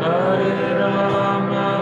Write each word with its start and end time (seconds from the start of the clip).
Hare 0.00 0.78
Rama 0.78 1.79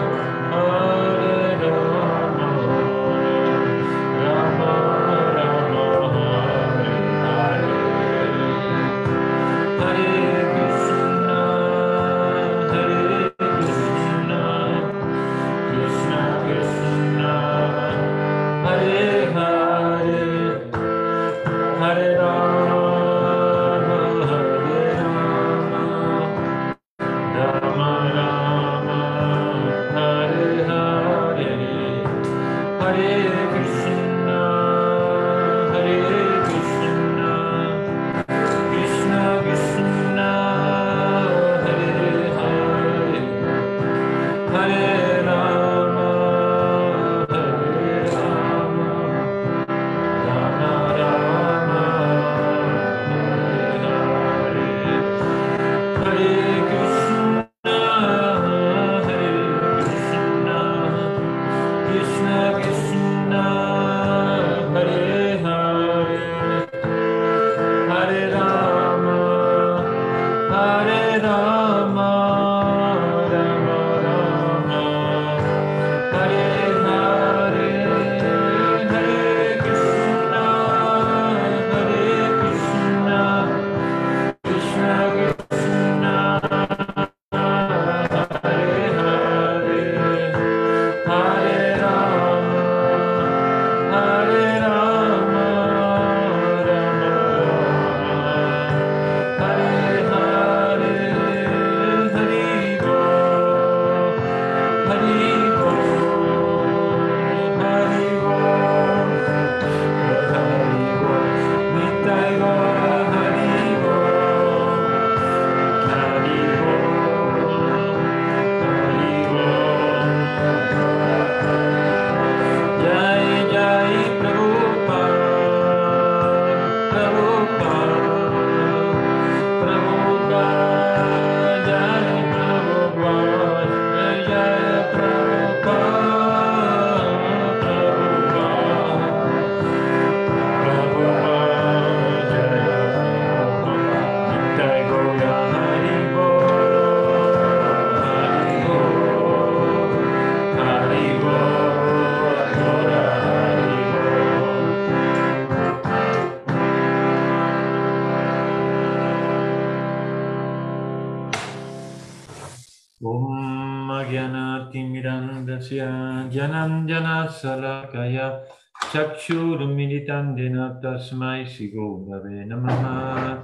चक्षुरुमिलितन्धेन 168.93 170.81
तस्मै 170.83 171.45
श्रीगोधवे 171.45 172.45
नमः। 172.45 173.43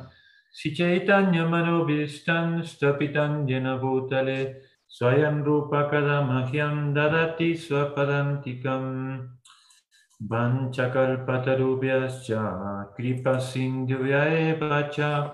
श्रीचैतन्यमनोभीष्टं 0.56 2.62
स्थपितं 2.62 3.50
येन 3.50 3.78
भूतले 3.78 4.56
स्वयं 4.90 5.44
रूपकदमह्यं 5.44 6.94
ददति 6.94 7.56
स्वपदन्तिकम्। 7.56 9.20
वञ्चकल्पतरुभ्यश्च 10.32 12.28
कृपसिन्धुव्यैव 12.98 14.90
च 14.94 15.30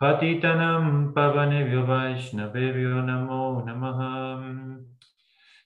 पतितनं 0.00 1.12
पवनेभ्यो 1.12 1.80
वैष्णवेभ्यो 1.80 2.88
नमो 2.88 3.64
नमः। 3.68 3.98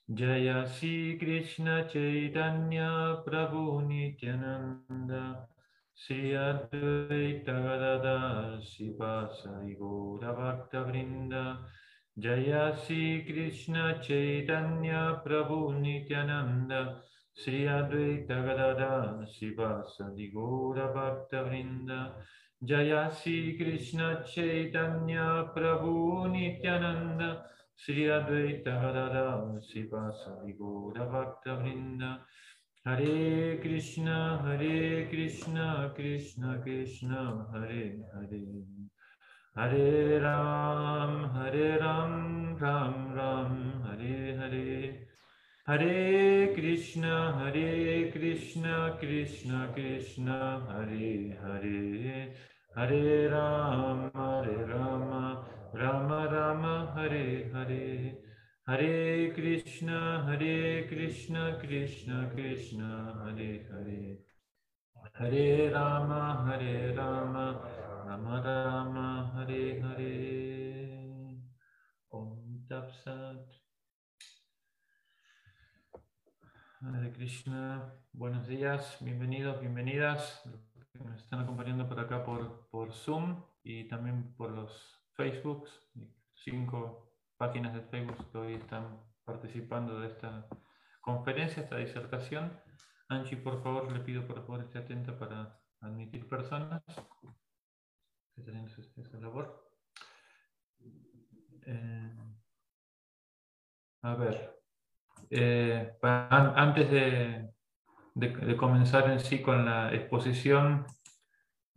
Jaya 0.08 0.64
Sri 0.64 1.18
Krishna 1.18 1.88
Chaitanya 1.92 3.24
Prabhu 3.26 3.84
Nityananda 3.88 5.48
Sri 5.92 6.30
Advaita 6.30 7.50
Gadada 7.50 8.56
Sivasari 8.62 9.76
Gaura 9.76 10.32
Bhakta 10.32 10.84
Vrinda 10.86 11.58
Jaya 12.16 12.72
Sri 12.86 13.24
Krishna 13.26 13.98
Chaitanya 14.00 15.20
Prabhu 15.26 15.76
Nityananda 15.80 17.02
Sri 17.34 17.64
Advaita 17.64 18.46
Gadada 18.46 19.26
Sivasari 19.26 20.32
Gaura 20.32 20.94
Bhakta 20.94 21.50
Vrinda 21.50 22.12
Jaya 22.64 23.10
Sri 23.10 23.58
Krishna 23.58 24.22
Chaitanya 24.24 25.50
Prabhu 25.52 26.30
Nityananda 26.30 27.42
Sri 27.78 28.04
Advaita 28.08 28.72
Gadada 28.80 29.60
Sivasari 29.60 30.56
Gaura 30.58 31.04
Bhakta 31.12 31.60
Vrinda 31.60 32.20
Hare 32.86 33.58
Krishna 33.60 34.40
Hare 34.42 35.06
Krishna 35.10 35.92
Krishna 35.94 36.58
Krishna 36.62 37.46
Hare 37.52 37.96
Hare 38.14 38.40
Hare 39.54 40.20
Ram 40.20 41.30
Hare 41.34 41.78
Ram 41.78 42.56
Ram 42.58 43.14
Ram 43.14 43.82
Hare 43.84 44.36
Hare 44.40 45.06
Hare 45.66 46.54
Krishna 46.54 47.34
Hare 47.38 48.10
Krishna 48.10 48.96
Krishna 48.98 49.68
Krishna 49.74 50.62
Hare 50.66 51.36
Hare 51.42 52.34
Hare 52.74 53.28
Ram 53.30 54.10
Hare 54.14 54.64
Rama 54.64 55.55
Rama 55.72 56.26
Rama 56.26 56.92
Hare 56.94 57.50
Hare. 57.52 58.18
Hare 58.66 59.32
Krishna 59.34 60.24
Hare 60.26 60.86
Krishna 60.88 61.58
Krishna 61.60 62.30
Krishna 62.34 63.14
Hare 63.24 63.66
Hare. 63.70 64.18
Hare 65.14 65.70
Rama 65.72 66.44
Hare 66.46 66.94
Rama. 66.96 67.60
Rama 68.06 68.42
Rama 68.42 69.32
Hare 69.34 69.80
Hare. 69.80 71.40
Om 72.10 72.66
Tapsat 72.68 73.66
Hare 76.82 77.12
Krishna, 77.12 77.92
buenos 78.12 78.46
días, 78.46 78.98
bienvenidos, 79.00 79.60
bienvenidas, 79.60 80.42
nos 80.94 81.20
están 81.20 81.40
acompañando 81.40 81.88
por 81.88 81.98
acá 81.98 82.22
por, 82.22 82.68
por 82.68 82.92
Zoom 82.92 83.42
y 83.64 83.88
también 83.88 84.34
por 84.36 84.50
los 84.50 84.95
Facebooks, 85.16 85.70
cinco 86.34 87.12
páginas 87.36 87.74
de 87.74 87.82
Facebook 87.82 88.30
que 88.30 88.38
hoy 88.38 88.54
están 88.54 89.00
participando 89.24 90.00
de 90.00 90.08
esta 90.08 90.46
conferencia, 91.00 91.62
esta 91.62 91.76
disertación. 91.76 92.52
Angie, 93.08 93.36
por 93.36 93.62
favor, 93.62 93.90
le 93.92 94.00
pido 94.00 94.26
por 94.26 94.44
favor 94.44 94.62
esté 94.62 94.78
atenta 94.78 95.18
para 95.18 95.58
admitir 95.80 96.28
personas 96.28 96.82
que 98.34 98.42
tenemos 98.42 98.76
esa 98.78 99.18
labor. 99.18 99.70
Eh, 101.66 102.14
a 104.02 104.14
ver, 104.14 104.56
eh, 105.30 105.96
antes 106.02 106.90
de, 106.90 108.56
comenzar 108.56 109.10
en 109.10 109.20
sí 109.20 109.42
con 109.42 109.64
la 109.64 109.92
exposición, 109.92 110.86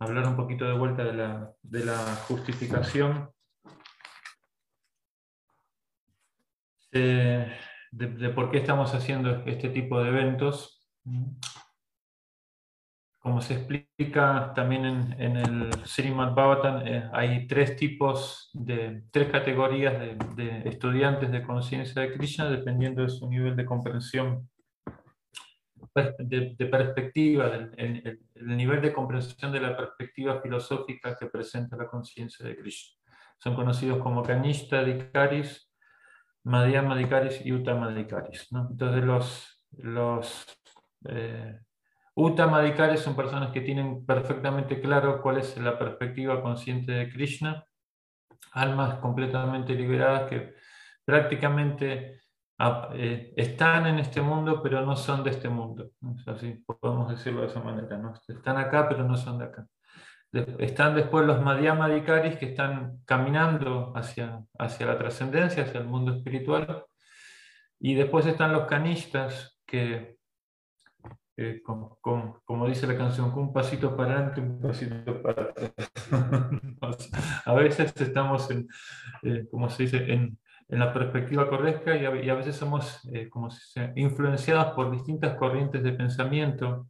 hablar 0.00 0.26
un 0.26 0.36
poquito 0.36 0.64
de 0.64 0.72
vuelta 0.72 1.04
de 1.04 1.12
la, 1.12 1.52
la 1.62 1.96
justificación 2.26 3.30
de, 6.90 7.52
de, 7.92 8.28
por 8.30 8.50
qué 8.50 8.58
estamos 8.58 8.94
haciendo 8.94 9.30
este 9.46 9.68
tipo 9.68 10.02
de 10.02 10.08
eventos. 10.08 10.88
Como 13.18 13.42
se 13.42 13.54
explica 13.54 14.54
también 14.54 14.86
en, 14.86 15.20
en 15.20 15.36
el 15.36 15.70
Srimad 15.84 16.34
Bhavatan, 16.34 16.88
eh, 16.88 17.10
hay 17.12 17.46
tres 17.46 17.76
tipos 17.76 18.48
de, 18.54 19.04
tres 19.10 19.30
categorías 19.30 20.00
de, 20.00 20.16
de 20.34 20.68
estudiantes 20.68 21.30
de 21.30 21.42
conciencia 21.42 22.00
de 22.00 22.14
Krishna 22.14 22.48
dependiendo 22.48 23.02
de 23.02 23.10
su 23.10 23.28
nivel 23.28 23.54
de 23.56 23.66
comprensión, 23.66 24.48
de, 25.94 26.66
perspectiva, 26.70 27.48
del, 27.48 27.72
el, 27.76 28.56
nivel 28.56 28.80
de 28.80 28.92
comprensión 28.92 29.52
de 29.52 29.60
la 29.60 29.76
perspectiva 29.76 30.40
filosófica 30.40 31.16
que 31.16 31.26
presenta 31.26 31.76
la 31.76 31.86
conciencia 31.86 32.46
de 32.46 32.56
Krishna. 32.56 32.96
Son 33.38 33.54
conocidos 33.54 33.98
como 34.02 34.22
Kanishta 34.22 34.84
Dikaris, 34.84 35.70
Madhyama 36.44 36.96
Dikaris 36.96 37.44
y 37.44 37.52
Uttama 37.52 37.92
Dikaris. 37.92 38.52
¿no? 38.52 38.68
Entonces 38.70 39.04
los, 39.04 39.64
los 39.78 40.46
eh, 41.08 41.58
Uttamadikaris 42.14 43.00
son 43.00 43.16
personas 43.16 43.50
que 43.50 43.60
tienen 43.60 44.04
perfectamente 44.04 44.80
claro 44.80 45.22
cuál 45.22 45.38
es 45.38 45.56
la 45.56 45.78
perspectiva 45.78 46.42
consciente 46.42 46.92
de 46.92 47.08
Krishna, 47.08 47.64
almas 48.52 48.96
completamente 48.96 49.74
liberadas 49.74 50.28
que 50.28 50.54
prácticamente 51.04 52.19
están 53.36 53.86
en 53.86 53.98
este 53.98 54.20
mundo 54.20 54.62
pero 54.62 54.84
no 54.84 54.96
son 54.96 55.24
de 55.24 55.30
este 55.30 55.48
mundo. 55.48 55.90
Así 56.26 56.62
podemos 56.80 57.10
decirlo 57.10 57.42
de 57.42 57.48
esa 57.48 57.60
manera. 57.60 57.96
¿no? 57.96 58.14
Están 58.28 58.56
acá 58.58 58.88
pero 58.88 59.04
no 59.04 59.16
son 59.16 59.38
de 59.38 59.44
acá. 59.46 59.66
Están 60.58 60.94
después 60.94 61.26
los 61.26 61.42
Madhyamadikaris 61.42 62.36
que 62.36 62.46
están 62.46 63.00
caminando 63.04 63.92
hacia, 63.96 64.44
hacia 64.58 64.86
la 64.86 64.98
trascendencia, 64.98 65.64
hacia 65.64 65.80
el 65.80 65.86
mundo 65.86 66.12
espiritual. 66.12 66.84
Y 67.80 67.94
después 67.94 68.26
están 68.26 68.52
los 68.52 68.66
Kanishtas 68.66 69.58
que 69.66 70.20
como, 71.62 72.66
dice 72.68 72.86
la 72.86 72.96
canción, 72.96 73.32
un 73.34 73.52
pasito 73.52 73.96
para 73.96 74.14
adelante, 74.14 74.40
un 74.40 74.60
pasito 74.60 75.22
para 75.22 75.42
atrás. 75.42 75.72
a 77.44 77.54
veces 77.54 77.92
estamos, 78.00 78.50
en, 78.50 78.68
eh, 79.22 79.46
como 79.50 79.70
se 79.70 79.84
dice, 79.84 80.12
en, 80.12 80.38
la 80.78 80.92
perspectiva 80.92 81.48
correcta 81.48 81.96
y 81.96 82.04
a, 82.06 82.34
veces 82.34 82.56
somos 82.56 83.00
eh, 83.12 83.28
como 83.28 83.48
influenciados 83.96 84.72
por 84.74 84.90
distintas 84.90 85.36
corrientes 85.36 85.82
de 85.82 85.92
pensamiento, 85.92 86.86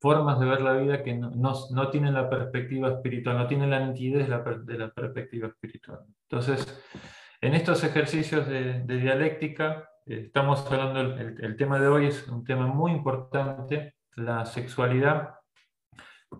formas 0.00 0.40
de 0.40 0.46
ver 0.46 0.60
la 0.60 0.74
vida 0.74 1.02
que 1.02 1.14
no, 1.14 1.90
tienen 1.90 2.14
la 2.14 2.28
perspectiva 2.28 2.88
espiritual, 2.88 3.38
no 3.38 3.46
tienen 3.46 3.70
la 3.70 3.86
nitidez 3.86 4.28
de 4.28 4.78
la, 4.78 4.90
perspectiva 4.90 5.48
espiritual. 5.48 6.00
Entonces, 6.28 6.84
en 7.40 7.54
estos 7.54 7.84
ejercicios 7.84 8.46
de, 8.48 8.82
dialéctica, 8.84 9.88
Estamos 10.08 10.64
hablando, 10.72 11.00
el, 11.02 11.56
tema 11.58 11.78
de 11.78 11.86
hoy 11.86 12.06
es 12.06 12.26
un 12.28 12.42
tema 12.42 12.66
muy 12.66 12.92
importante, 12.92 13.96
la 14.16 14.46
sexualidad 14.46 15.34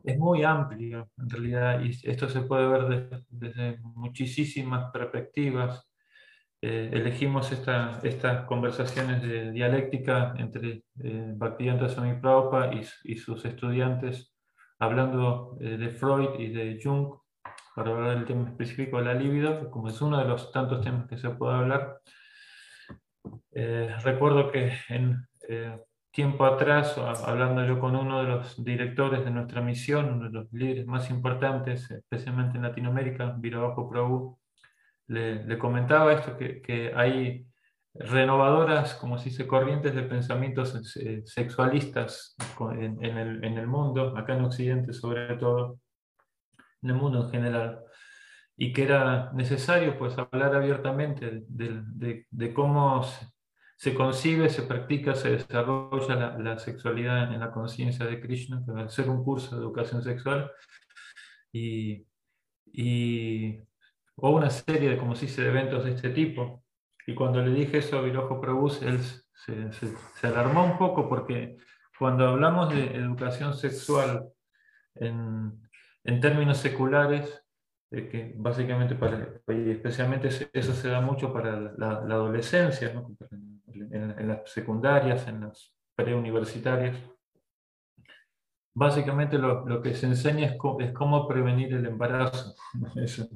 es 0.05 0.19
muy 0.19 0.43
amplio 0.43 1.11
en 1.19 1.31
realidad 1.31 1.81
y 1.83 1.91
esto 2.09 2.29
se 2.29 2.43
puede 2.43 2.67
ver 2.69 3.23
desde, 3.29 3.79
muchísimas 3.83 4.91
perspectivas. 4.93 5.85
Eh, 6.61 6.91
elegimos 6.93 7.53
esta, 7.53 8.01
estas 8.03 8.45
conversaciones 8.47 9.23
de 9.23 9.53
dialéctica 9.53 10.35
entre 10.39 10.83
eh, 11.03 11.33
Bhaktivedanta 11.37 11.89
Swami 11.89 12.21
Prabhupada 12.21 12.73
y, 13.05 13.17
sus 13.17 13.45
estudiantes 13.45 14.35
hablando 14.81 15.57
eh, 15.61 15.77
de 15.77 15.91
Freud 15.91 16.41
y 16.41 16.49
de 16.49 16.81
Jung 16.83 17.15
para 17.77 17.93
hablar 17.93 18.17
del 18.17 18.27
tema 18.27 18.49
específico 18.49 18.99
de 18.99 19.05
la 19.05 19.15
libido, 19.15 19.71
como 19.71 19.89
es 19.89 20.01
uno 20.01 20.19
de 20.19 20.25
los 20.25 20.51
tantos 20.51 20.81
temas 20.81 21.07
que 21.07 21.17
se 21.17 21.31
puede 21.31 21.55
hablar. 21.55 22.01
Eh, 23.53 23.95
recuerdo 24.03 24.51
que 24.51 24.73
en 24.89 25.25
tiempo 26.19 26.45
atrás, 26.47 26.99
hablando 26.99 27.65
yo 27.65 27.79
con 27.79 27.95
uno 27.95 28.21
de 28.21 28.29
los 28.29 28.65
directores 28.65 29.25
de 29.25 29.31
nuestra 29.31 29.61
misión, 29.61 30.15
uno 30.15 30.25
de 30.25 30.31
los 30.33 30.53
líderes 30.53 30.85
más 30.85 31.11
importantes, 31.11 31.89
especialmente 31.93 32.57
en 32.57 32.65
Latinoamérica, 32.65 33.37
Virabajo 33.39 33.89
Prabhu, 33.89 34.37
le, 35.07 35.45
le, 35.45 35.59
comentaba 35.59 36.13
esto, 36.13 36.37
que, 36.37 36.61
que, 36.61 36.93
hay 36.93 37.47
renovadoras, 37.95 38.95
como 38.95 39.17
se 39.17 39.31
dice, 39.31 39.47
corrientes 39.47 39.95
de 39.95 40.03
pensamientos 40.03 40.97
eh, 40.97 41.23
sexualistas 41.25 42.35
en, 42.73 42.99
en, 43.01 43.17
el, 43.17 43.45
en 43.45 43.57
el 43.57 43.69
mundo, 43.69 44.19
acá 44.19 44.35
en 44.35 44.45
Occidente 44.45 44.93
sobre 44.93 45.37
todo, 45.37 45.79
en 46.83 46.91
el 46.91 46.97
mundo 46.97 47.23
en 47.23 47.31
general 47.31 47.79
y 48.57 48.73
que 48.73 48.83
era 48.83 49.31
necesario 49.35 49.97
pues 49.97 50.19
hablar 50.19 50.57
abiertamente 50.57 51.45
de, 51.47 51.81
de, 51.95 52.27
de, 52.29 52.53
cómo 52.53 53.07
se 53.79 53.95
concibe, 53.95 54.49
se 54.51 54.63
practica, 54.63 55.15
se 55.15 55.31
desarrolla 55.31 56.37
la, 56.37 56.59
sexualidad 56.59 57.33
en 57.33 57.39
la 57.39 57.53
conciencia 57.53 58.07
de 58.07 58.21
Krishna, 58.21 58.61
que 58.67 58.73
va 58.73 58.83
a 58.83 59.11
un 59.11 59.23
curso 59.23 59.55
de 59.55 59.63
educación 59.63 60.03
sexual, 60.03 60.51
y, 61.53 62.05
o 64.17 64.31
una 64.31 64.51
serie 64.51 64.91
de, 64.91 64.99
como 64.99 65.15
se 65.15 65.27
de 65.27 65.49
eventos 65.49 65.85
de 65.85 65.93
este 65.93 66.11
tipo. 66.11 66.65
Y 67.07 67.15
cuando 67.15 67.41
le 67.41 67.53
dije 67.53 67.79
eso 67.79 67.99
a 67.99 68.03
Virojo 68.03 68.41
Prabhu, 68.41 68.67
él 68.83 68.99
se, 69.01 70.27
alarmó 70.27 70.65
un 70.65 70.77
poco 70.77 71.09
porque 71.09 71.57
cuando 71.97 72.27
hablamos 72.27 72.71
de 72.71 72.97
educación 72.97 73.55
sexual 73.55 74.29
en, 74.97 75.53
en 76.03 76.21
términos 76.21 76.59
seculares, 76.59 77.45
que 77.91 78.35
básicamente 78.37 78.95
para, 78.95 79.41
y 79.49 79.71
especialmente 79.71 80.29
eso 80.53 80.73
se 80.75 80.89
da 80.89 81.01
mucho 81.01 81.33
para 81.33 81.73
la, 81.77 81.93
adolescencia, 81.93 82.93
en, 83.91 84.29
las 84.29 84.51
secundarias, 84.51 85.27
en 85.29 85.41
las 85.43 85.75
preuniversitarias. 85.95 86.97
Básicamente 88.75 89.39
lo, 89.39 89.67
lo, 89.67 89.83
que 89.83 89.95
se 89.95 90.07
enseña 90.07 90.47
es, 90.47 90.57
es, 90.81 90.93
cómo 90.93 91.27
prevenir 91.27 91.75
el 91.75 91.87
embarazo. 91.87 92.55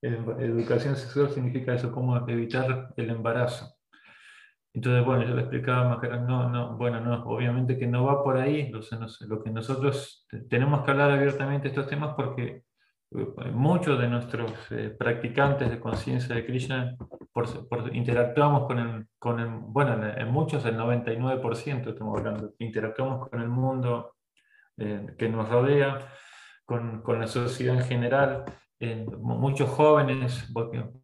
educación 0.00 0.94
sexual 0.94 1.30
significa 1.30 1.74
eso, 1.74 1.90
cómo 1.90 2.28
evitar 2.28 2.92
el 2.96 3.10
embarazo. 3.10 3.74
Entonces, 4.74 5.04
bueno, 5.04 5.24
yo 5.24 5.34
le 5.34 5.42
explicaba 5.42 5.94
a 5.94 6.16
no, 6.18 6.48
no, 6.50 6.76
bueno, 6.76 7.00
no, 7.00 7.24
obviamente 7.24 7.78
que 7.78 7.86
no 7.86 8.04
va 8.04 8.22
por 8.22 8.36
ahí, 8.36 8.70
lo, 8.70 8.80
lo 9.26 9.42
que 9.42 9.50
nosotros 9.50 10.26
tenemos 10.48 10.84
que 10.84 10.90
hablar 10.90 11.10
abiertamente 11.10 11.64
de 11.64 11.68
estos 11.70 11.88
temas 11.88 12.14
porque 12.14 12.62
muchos 13.52 13.98
de 13.98 14.08
nuestros 14.08 14.52
eh, 14.70 14.94
practicantes 14.96 15.70
de 15.70 15.80
conciencia 15.80 16.34
de 16.34 16.44
Krishna 16.44 16.96
interactuamos 17.92 18.66
con 19.18 19.38
el, 19.40 19.48
bueno, 19.48 20.06
en 20.16 20.28
muchos 20.28 20.64
el 20.64 20.76
99% 20.76 21.88
estamos 21.88 22.18
hablando, 22.18 22.52
interactuamos 22.58 23.28
con 23.28 23.40
el 23.40 23.48
mundo 23.48 24.14
eh, 24.76 25.14
que 25.18 25.28
nos 25.28 25.48
rodea, 25.48 26.12
con, 26.64 27.02
la 27.06 27.26
sociedad 27.26 27.76
en 27.76 27.84
general, 27.84 28.44
muchos 29.20 29.68
jóvenes 29.70 30.52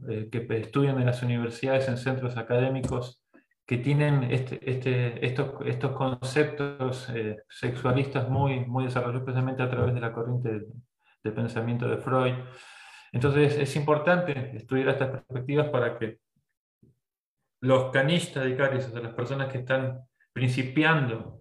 eh, 0.09 0.29
que 0.31 0.47
estudian 0.51 1.01
en 1.01 1.07
las 1.07 1.23
universidades, 1.23 1.89
en 1.89 1.97
centros 1.97 2.37
académicos, 2.37 3.23
que 3.67 3.79
tienen 3.79 4.25
este, 4.25 4.61
este, 4.71 5.25
estos, 5.27 5.55
estos 5.65 5.93
conceptos 5.93 7.11
sexualistas 7.49 8.29
muy, 8.29 8.61
muy 8.67 8.85
desarrollados 8.85 9.23
especialmente 9.23 9.63
a 9.63 9.71
través 9.71 9.95
de 9.95 10.01
la 10.01 10.13
corriente 10.13 10.67
de 11.25 11.33
pensamiento 11.33 11.89
de 11.89 11.97
Freud. 11.97 12.35
Entonces 13.15 13.57
es 13.57 13.77
importante 13.77 14.57
estudiar 14.57 14.89
estas 14.89 15.11
perspectivas 15.11 15.69
para 15.69 15.99
que 15.99 16.19
los 17.65 17.91
canistas 17.91 18.45
de 18.45 18.57
Caris, 18.57 18.87
o 18.87 18.91
sea, 18.91 19.01
las 19.01 19.15
personas 19.15 19.51
que 19.51 19.59
están 19.59 20.03
principiando 20.35 21.41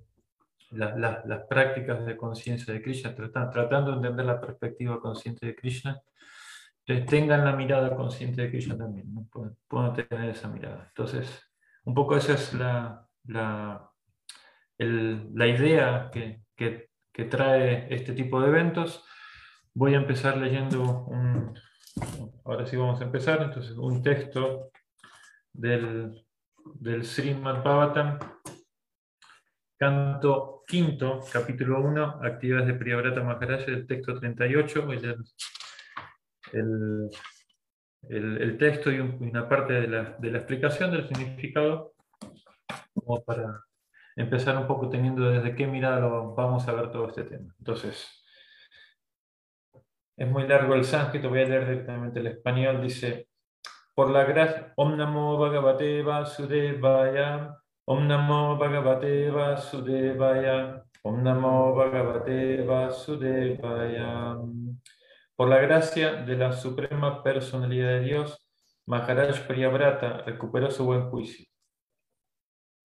las 0.72 1.42
prácticas 1.50 2.06
de 2.06 2.16
conciencia 2.16 2.74
de 2.74 2.82
Krishna, 2.82 3.14
tratando 3.14 3.92
de 3.92 3.98
entender 3.98 4.26
la 4.26 4.40
perspectiva 4.40 5.00
consciente 5.02 5.46
de 5.46 5.56
Krishna, 5.56 6.02
tengan 6.86 7.44
la 7.44 7.56
mirada 7.56 7.94
consciente 7.96 8.42
de 8.42 8.50
Krishna 8.50 8.78
también, 8.78 9.14
¿no? 9.14 9.28
puedan, 9.68 9.94
tener 9.94 10.30
esa 10.30 10.48
mirada. 10.48 10.86
Entonces, 10.88 11.52
un 11.84 11.94
poco 11.94 12.16
esa 12.16 12.34
es 12.34 12.54
la, 12.54 13.08
idea 14.80 16.10
que, 16.10 16.42
trae 17.30 17.94
este 17.94 18.14
tipo 18.14 18.42
de 18.42 18.48
eventos. 18.48 19.06
Voy 19.74 19.94
a 19.94 19.98
empezar 19.98 20.38
leyendo 20.38 21.06
ahora 22.46 22.66
sí 22.66 22.76
vamos 22.76 23.00
a 23.02 23.04
empezar, 23.04 23.42
entonces 23.42 23.78
un 23.78 24.02
texto 24.02 24.72
del, 25.54 26.26
del 26.76 27.06
Srimad 27.06 27.64
Bhavatam, 27.64 28.20
canto 29.78 30.64
quinto, 30.68 31.22
capítulo 31.32 31.82
1, 31.82 32.20
actividades 32.24 32.68
de 32.68 32.74
Priyavrata 32.74 33.24
Maharaj, 33.24 33.68
el 33.68 33.86
texto 33.86 34.20
38, 34.20 34.92
el, 34.94 35.26
el, 38.10 38.42
el, 38.42 38.58
texto 38.58 38.92
y 38.92 39.00
una 39.00 39.48
parte 39.48 39.74
de 39.74 39.88
la, 39.88 40.16
de 40.18 40.32
la 40.32 40.38
explicación 40.40 40.92
del 40.92 41.08
significado, 41.08 41.94
como 42.94 43.24
para 43.24 43.64
empezar 44.16 44.58
un 44.58 44.68
poco 44.68 44.90
teniendo 44.90 45.30
desde 45.30 45.56
qué 45.56 45.68
mirada 45.68 46.00
vamos 46.08 46.68
a 46.68 46.74
ver 46.74 46.92
todo 46.92 47.08
este 47.08 47.24
tema. 47.24 47.54
Entonces, 47.60 48.24
es 50.16 50.28
muy 50.28 50.48
largo 50.48 50.76
el 50.76 50.86
sánscrito, 50.86 51.30
voy 51.30 51.42
a 51.42 51.46
leer 51.46 51.68
directamente 51.68 52.20
el 52.20 52.28
español. 52.28 52.82
Dice, 52.82 53.30
por 53.94 54.10
la 54.10 54.24
gracia, 54.24 54.74
Om 54.76 54.98
Namo 54.98 55.38
Bhagavate 55.38 56.02
Vasudevaya, 56.04 57.56
Om 57.86 58.08
Namo 58.08 58.58
Bhagavate 58.58 59.30
Vasudevaya, 59.30 60.84
Om 61.04 61.24
Namo 61.24 61.76
Bhagavate 61.76 62.66
Vasudevaya. 62.66 64.38
Por 65.36 65.50
la 65.50 65.58
gracia 65.60 66.14
de 66.14 66.36
la 66.36 66.52
suprema 66.54 67.24
personalidad 67.24 68.00
de 68.00 68.00
Dios, 68.02 68.50
Maharaj 68.86 69.48
Priyabrata 69.48 70.20
recuperó 70.20 70.70
su 70.70 70.86
buen 70.86 71.10
juicio. 71.10 71.46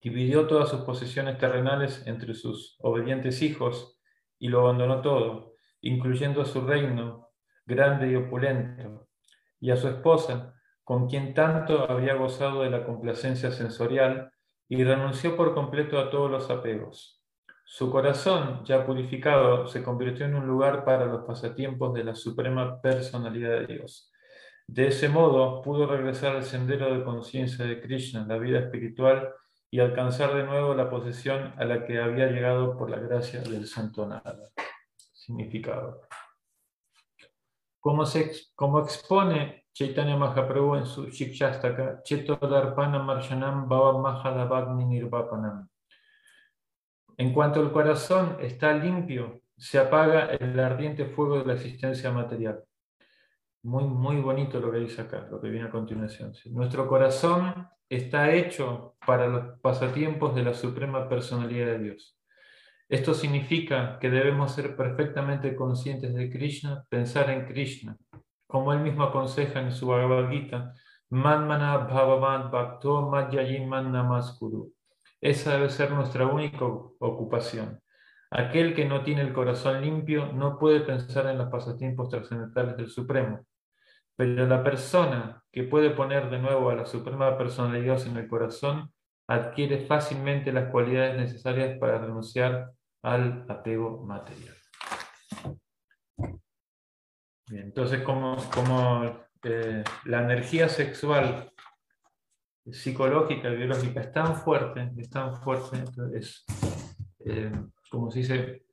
Dividió 0.01 0.47
todas 0.47 0.69
sus 0.69 0.81
posesiones 0.81 1.37
terrenales 1.37 2.07
entre 2.07 2.33
sus 2.33 2.77
obedientes 2.79 3.41
hijos 3.41 3.99
y 4.39 4.47
lo 4.47 4.61
abandonó 4.61 5.01
todo 5.01 5.49
incluyendo 5.81 6.45
su 6.45 6.61
reino 6.61 7.29
grande 7.65 8.11
y 8.11 8.15
opulento, 8.15 9.07
y 9.59 9.71
a 9.71 9.77
su 9.77 9.87
esposa, 9.87 10.58
con 10.89 11.07
quien 11.07 11.35
tanto 11.35 11.87
había 11.87 12.15
gozado 12.15 12.63
de 12.63 12.71
la 12.71 12.83
complacencia 12.83 13.51
sensorial, 13.51 14.31
y 14.67 14.83
renunció 14.83 15.37
por 15.37 15.53
completo 15.53 15.99
a 15.99 16.09
todos 16.09 16.31
los 16.31 16.49
apegos. 16.49 17.21
Su 17.63 17.91
corazón, 17.91 18.65
ya 18.65 18.87
purificado, 18.87 19.67
se 19.67 19.83
convirtió 19.83 20.25
en 20.25 20.33
un 20.33 20.47
lugar 20.47 20.83
para 20.85 21.05
los 21.05 21.25
pasatiempos 21.25 21.93
de 21.93 22.05
la 22.05 22.15
suprema 22.15 22.81
personalidad 22.81 23.59
de 23.59 23.67
Dios. 23.67 24.11
De 24.65 24.87
ese 24.87 25.09
modo 25.09 25.61
pudo 25.61 25.85
regresar 25.85 26.35
al 26.35 26.43
sendero 26.43 26.91
de 26.91 27.03
conciencia 27.03 27.65
de 27.65 27.79
Krishna, 27.79 28.25
la 28.27 28.39
vida 28.39 28.57
espiritual, 28.57 29.29
y 29.69 29.81
alcanzar 29.81 30.33
de 30.33 30.43
nuevo 30.43 30.73
la 30.73 30.89
posesión 30.89 31.53
a 31.57 31.65
la 31.65 31.85
que 31.85 31.99
había 31.99 32.31
llegado 32.31 32.75
por 32.75 32.89
la 32.89 32.97
gracia 32.97 33.41
del 33.41 33.67
Santo 33.67 34.07
Nada 34.07 34.39
significado. 35.13 36.01
Como, 37.79 38.07
se, 38.07 38.31
como 38.55 38.79
expone 38.79 39.58
Chaitanya 39.73 40.17
Mahaprabhu 40.17 40.75
en 40.75 40.85
su 40.85 41.07
Shikshastaka, 41.07 42.01
Cheto 42.03 42.35
Darpana 42.35 42.99
Marshanam 42.99 43.67
Baba 43.67 43.97
Mahadavagni 43.97 44.85
Nirvapanam. 44.85 45.67
En 47.17 47.33
cuanto 47.33 47.61
el 47.61 47.71
corazón 47.71 48.37
está 48.39 48.73
limpio, 48.73 49.41
se 49.57 49.77
apaga 49.77 50.31
el 50.31 50.57
ardiente 50.59 51.05
fuego 51.05 51.39
de 51.39 51.45
la 51.45 51.53
existencia 51.53 52.11
material. 52.11 52.63
Muy, 53.63 53.83
muy 53.83 54.21
bonito 54.21 54.59
lo 54.59 54.71
que 54.71 54.77
dice 54.77 55.01
acá, 55.01 55.27
lo 55.29 55.41
que 55.41 55.49
viene 55.49 55.67
a 55.67 55.71
continuación. 55.71 56.31
Nuestro 56.51 56.87
corazón 56.87 57.67
está 57.89 58.31
hecho 58.31 58.95
para 59.05 59.27
los 59.27 59.59
pasatiempos 59.59 60.33
de 60.33 60.43
la 60.43 60.53
suprema 60.53 61.09
personalidad 61.09 61.67
de 61.67 61.79
Dios. 61.79 62.17
Esto 62.87 63.13
significa 63.13 63.99
que 63.99 64.09
debemos 64.09 64.53
ser 64.53 64.75
perfectamente 64.75 65.55
conscientes 65.55 66.13
de 66.15 66.29
Krishna, 66.29 66.85
pensar 66.89 67.29
en 67.29 67.45
Krishna, 67.45 67.97
como 68.49 68.73
él 68.73 68.79
mismo 68.79 69.03
aconseja 69.03 69.61
en 69.61 69.71
su 69.71 69.85
Bhagavad 69.85 70.31
Gita, 70.31 70.73
Manmana 71.11 71.77
Bhavavan 71.77 72.49
Bhakto 72.49 73.11
Namaskuru. 73.11 74.73
Esa 75.21 75.53
debe 75.53 75.69
ser 75.69 75.91
nuestra 75.91 76.25
única 76.25 76.65
ocupación. 76.65 77.79
Aquel 78.31 78.73
que 78.73 78.85
no 78.85 79.03
tiene 79.03 79.21
el 79.21 79.33
corazón 79.33 79.81
limpio 79.81 80.33
no 80.33 80.57
puede 80.57 80.79
pensar 80.79 81.27
en 81.27 81.37
los 81.37 81.49
pasatiempos 81.49 82.09
trascendentales 82.09 82.75
del 82.75 82.89
Supremo. 82.89 83.45
Pero 84.15 84.47
la 84.47 84.63
persona 84.63 85.43
que 85.51 85.65
puede 85.65 85.91
poner 85.91 86.31
de 86.31 86.39
nuevo 86.39 86.71
a 86.71 86.75
la 86.75 86.87
Suprema 86.87 87.37
Personalidad 87.37 88.01
en 88.07 88.17
el 88.17 88.27
corazón 88.27 88.91
adquiere 89.27 89.85
fácilmente 89.85 90.51
las 90.51 90.71
cualidades 90.71 91.17
necesarias 91.17 91.77
para 91.77 91.99
renunciar 91.99 92.71
al 93.03 93.45
apego 93.47 94.03
material. 94.07 94.55
Entonces, 97.51 98.01
como, 98.03 98.37
eh, 99.43 99.83
la 100.05 100.23
energía 100.23 100.69
sexual, 100.69 101.51
psicológica, 102.71 103.49
biológica 103.49 104.01
es 104.01 104.11
tan 104.11 104.35
fuerte, 104.35 104.91
es 104.97 105.09
tan 105.09 105.35
fuerte, 105.41 105.83
es, 106.13 106.45
eh, 107.25 107.51
como 107.89 108.11
se 108.11 108.19
dice, 108.19 108.65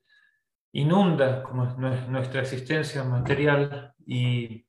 inunda 0.73 1.43
como 1.43 1.65
nuestra 1.65 2.43
existencia 2.43 3.03
material 3.05 3.95
y 4.07 4.67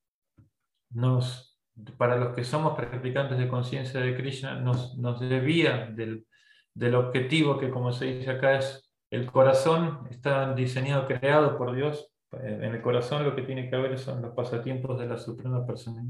nos, 0.92 1.60
para 1.98 2.16
los 2.16 2.34
que 2.34 2.46
somos 2.46 2.76
practicantes 2.76 3.38
de 3.38 3.50
conciencia 3.50 4.00
de 4.00 4.16
Krishna, 4.16 4.56
nos, 4.60 4.98
nos 4.98 5.20
desvía 5.20 5.88
del, 5.88 6.26
del 6.74 6.96
objetivo 6.96 7.58
que, 7.60 7.70
como 7.70 7.92
se 7.92 8.06
dice 8.06 8.32
acá, 8.32 8.58
es 8.58 8.88
el 9.10 9.32
corazón 9.32 10.06
está 10.10 10.54
diseñado, 10.54 11.06
creado 11.06 11.58
por 11.58 11.76
Dios. 11.76 12.12
En 12.32 12.76
el 12.76 12.82
corazón 12.82 13.24
lo 13.24 13.36
que 13.36 13.44
tiene 13.44 13.70
que 13.70 13.76
haber 13.76 13.98
son 13.98 14.22
los 14.22 14.34
pasatiempos 14.34 15.00
de 15.00 15.06
la 15.06 15.18
Suprema 15.18 15.66
Persona 15.66 16.04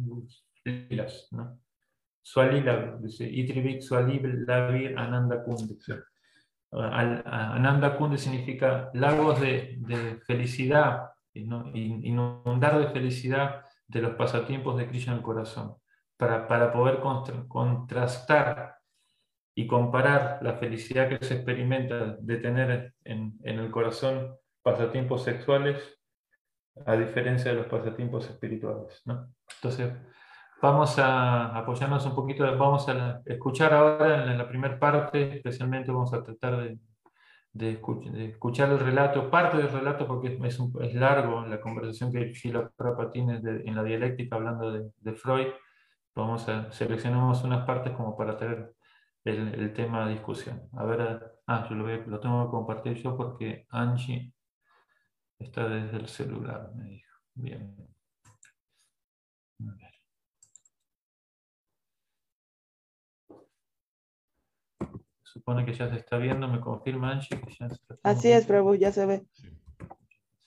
¿no? 1.32 1.60
dice 3.00 3.30
Itrivik 3.30 3.82
Lavir 4.48 4.98
Ananda 4.98 5.44
Kundi. 5.44 5.78
Ananda 6.72 7.96
Kundi 7.96 8.18
significa 8.18 8.90
lagos 8.94 9.40
de, 9.40 9.78
de 9.80 10.20
felicidad, 10.26 11.12
inundar 11.34 12.80
de 12.80 12.88
felicidad 12.88 13.62
de 13.88 14.02
los 14.02 14.16
pasatiempos 14.16 14.78
de 14.78 14.88
Krishna 14.88 15.14
en 15.14 15.20
el 15.20 15.24
corazón, 15.24 15.76
para, 16.18 16.48
para 16.48 16.74
poder 16.74 17.00
contrastar 17.48 18.76
y 19.56 19.66
comparar 19.66 20.40
la 20.42 20.56
felicidad 20.56 21.08
que 21.08 21.26
se 21.26 21.36
experimenta 21.36 22.18
de 22.20 22.38
tener 22.38 22.94
en, 23.06 23.38
en 23.44 23.60
el 23.60 23.72
corazón 23.72 24.36
pasatiempos 24.62 25.24
sexuales 25.24 25.97
a 26.86 26.96
diferencia 26.96 27.52
de 27.52 27.58
los 27.58 27.68
pasatiempos 27.68 28.30
espirituales. 28.30 29.02
¿no? 29.06 29.28
Entonces, 29.56 29.92
vamos 30.62 30.98
a 31.00 31.58
apoyarnos 31.58 32.06
un 32.06 32.16
poquito, 32.16 32.44
vamos 32.58 32.88
a 32.90 33.22
escuchar 33.26 33.74
ahora 33.74 34.32
en 34.32 34.38
la 34.38 34.48
primera 34.48 34.80
parte, 34.80 35.38
especialmente 35.38 35.92
vamos 35.92 36.14
a 36.14 36.24
tratar 36.24 36.58
de, 36.58 36.80
de, 37.54 37.72
escuchar, 38.30 38.70
el 38.72 38.80
relato, 38.80 39.30
parte 39.30 39.58
del 39.58 39.72
relato 39.72 40.08
porque 40.08 40.38
es, 40.42 40.60
es 40.82 40.94
largo 40.96 41.46
la 41.46 41.60
conversación 41.60 42.12
que 42.12 42.34
Sheila 42.34 42.70
Prabhupada 42.76 43.12
tiene 43.12 43.40
en 43.44 43.76
la 43.76 43.84
dialéctica 43.84 44.36
hablando 44.36 44.72
de, 44.72 44.92
de, 44.98 45.14
Freud. 45.14 45.48
Vamos 46.16 46.48
a 46.50 46.72
seleccionamos 46.72 47.44
unas 47.44 47.66
partes 47.66 47.94
como 47.94 48.18
para 48.18 48.38
tener 48.38 48.74
el, 49.24 49.54
el 49.56 49.74
tema 49.74 50.06
de 50.06 50.14
discusión. 50.14 50.64
A 50.74 50.86
ver, 50.86 51.20
ah, 51.48 51.68
yo 51.70 51.76
lo, 51.76 51.84
voy, 51.84 52.04
lo 52.08 52.20
tengo 52.20 52.46
que 52.46 52.52
compartir 52.52 52.94
yo 52.96 53.16
porque 53.18 53.66
Angie 53.70 54.34
Está 55.40 55.68
desde 55.70 55.98
el 55.98 56.08
celular, 56.08 56.72
me 56.76 56.90
dijo. 56.90 57.18
Bien. 57.36 57.76
Supone 65.22 65.66
que 65.66 65.74
ya 65.74 65.88
se 65.90 65.98
está 65.98 66.18
viendo, 66.18 66.48
me 66.48 66.60
confirma 66.60 67.12
Angie 67.12 67.40
que 67.40 67.52
ya 67.52 67.70
se 67.70 67.76
está 67.76 67.96
Así 68.04 68.32
es, 68.32 68.46
Prabhu, 68.48 68.74
ya 68.76 68.92
se 68.92 69.06
ve. 69.06 69.28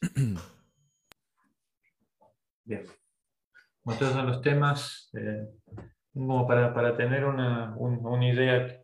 Bien. 2.65 2.85
Estos 3.87 4.13
son 4.13 4.27
los 4.27 4.43
temas, 4.43 5.11
eh, 5.15 5.49
como 6.13 6.47
para, 6.47 6.75
para 6.75 6.97
tener 6.97 7.25
una, 7.25 7.75
una 7.77 8.29
idea 8.29 8.83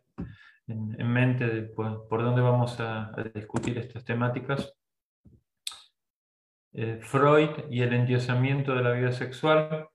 en, 0.67 0.99
en, 0.99 1.13
mente 1.13 1.45
de 1.45 1.63
por, 1.63 2.07
por 2.07 2.23
dónde 2.23 2.41
vamos 2.41 2.79
a, 2.79 3.11
a 3.13 3.23
discutir 3.33 3.77
estas 3.77 4.05
temáticas. 4.05 4.76
Eh, 6.73 6.99
Freud 7.01 7.49
y 7.69 7.81
el 7.81 7.93
endiosamiento 7.93 8.75
de 8.75 8.83
la 8.83 8.91
vida 8.91 9.11
sexual, 9.11 9.87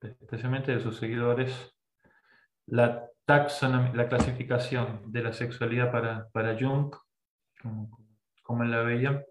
especialmente 0.00 0.72
de 0.72 0.80
sus 0.80 0.96
seguidores, 0.98 1.74
la, 2.66 3.08
la 3.26 4.08
clasificación 4.08 5.10
de 5.10 5.22
la 5.22 5.32
sexualidad 5.32 5.90
para, 5.90 6.28
para 6.30 6.56
Jung, 6.58 6.94
como, 8.42 8.64
él 8.64 8.70
la 8.70 8.82
veía, 8.82 9.24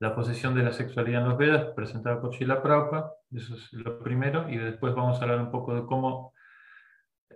la 0.00 0.14
posición 0.14 0.54
de 0.54 0.62
la 0.62 0.72
sexualidad 0.72 1.22
en 1.22 1.28
los 1.28 1.38
Vedas, 1.38 1.72
presentada 1.74 2.20
por 2.20 2.34
Shila 2.34 2.62
Prabhupada, 2.62 3.12
eso 3.32 3.54
es 3.54 3.72
lo 3.72 4.02
primero, 4.02 4.48
y 4.48 4.56
después 4.56 4.94
vamos 4.94 5.18
a 5.18 5.22
hablar 5.22 5.40
un 5.40 5.50
poco 5.50 5.74
de 5.74 5.86
cómo 5.86 6.32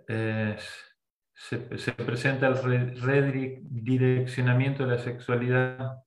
eh, 0.07 0.57
se, 1.33 1.77
se, 1.77 1.91
presenta 1.93 2.47
el 2.47 2.57
redireccionamiento 3.01 4.85
de 4.85 4.95
la 4.95 5.01
sexualidad 5.01 6.03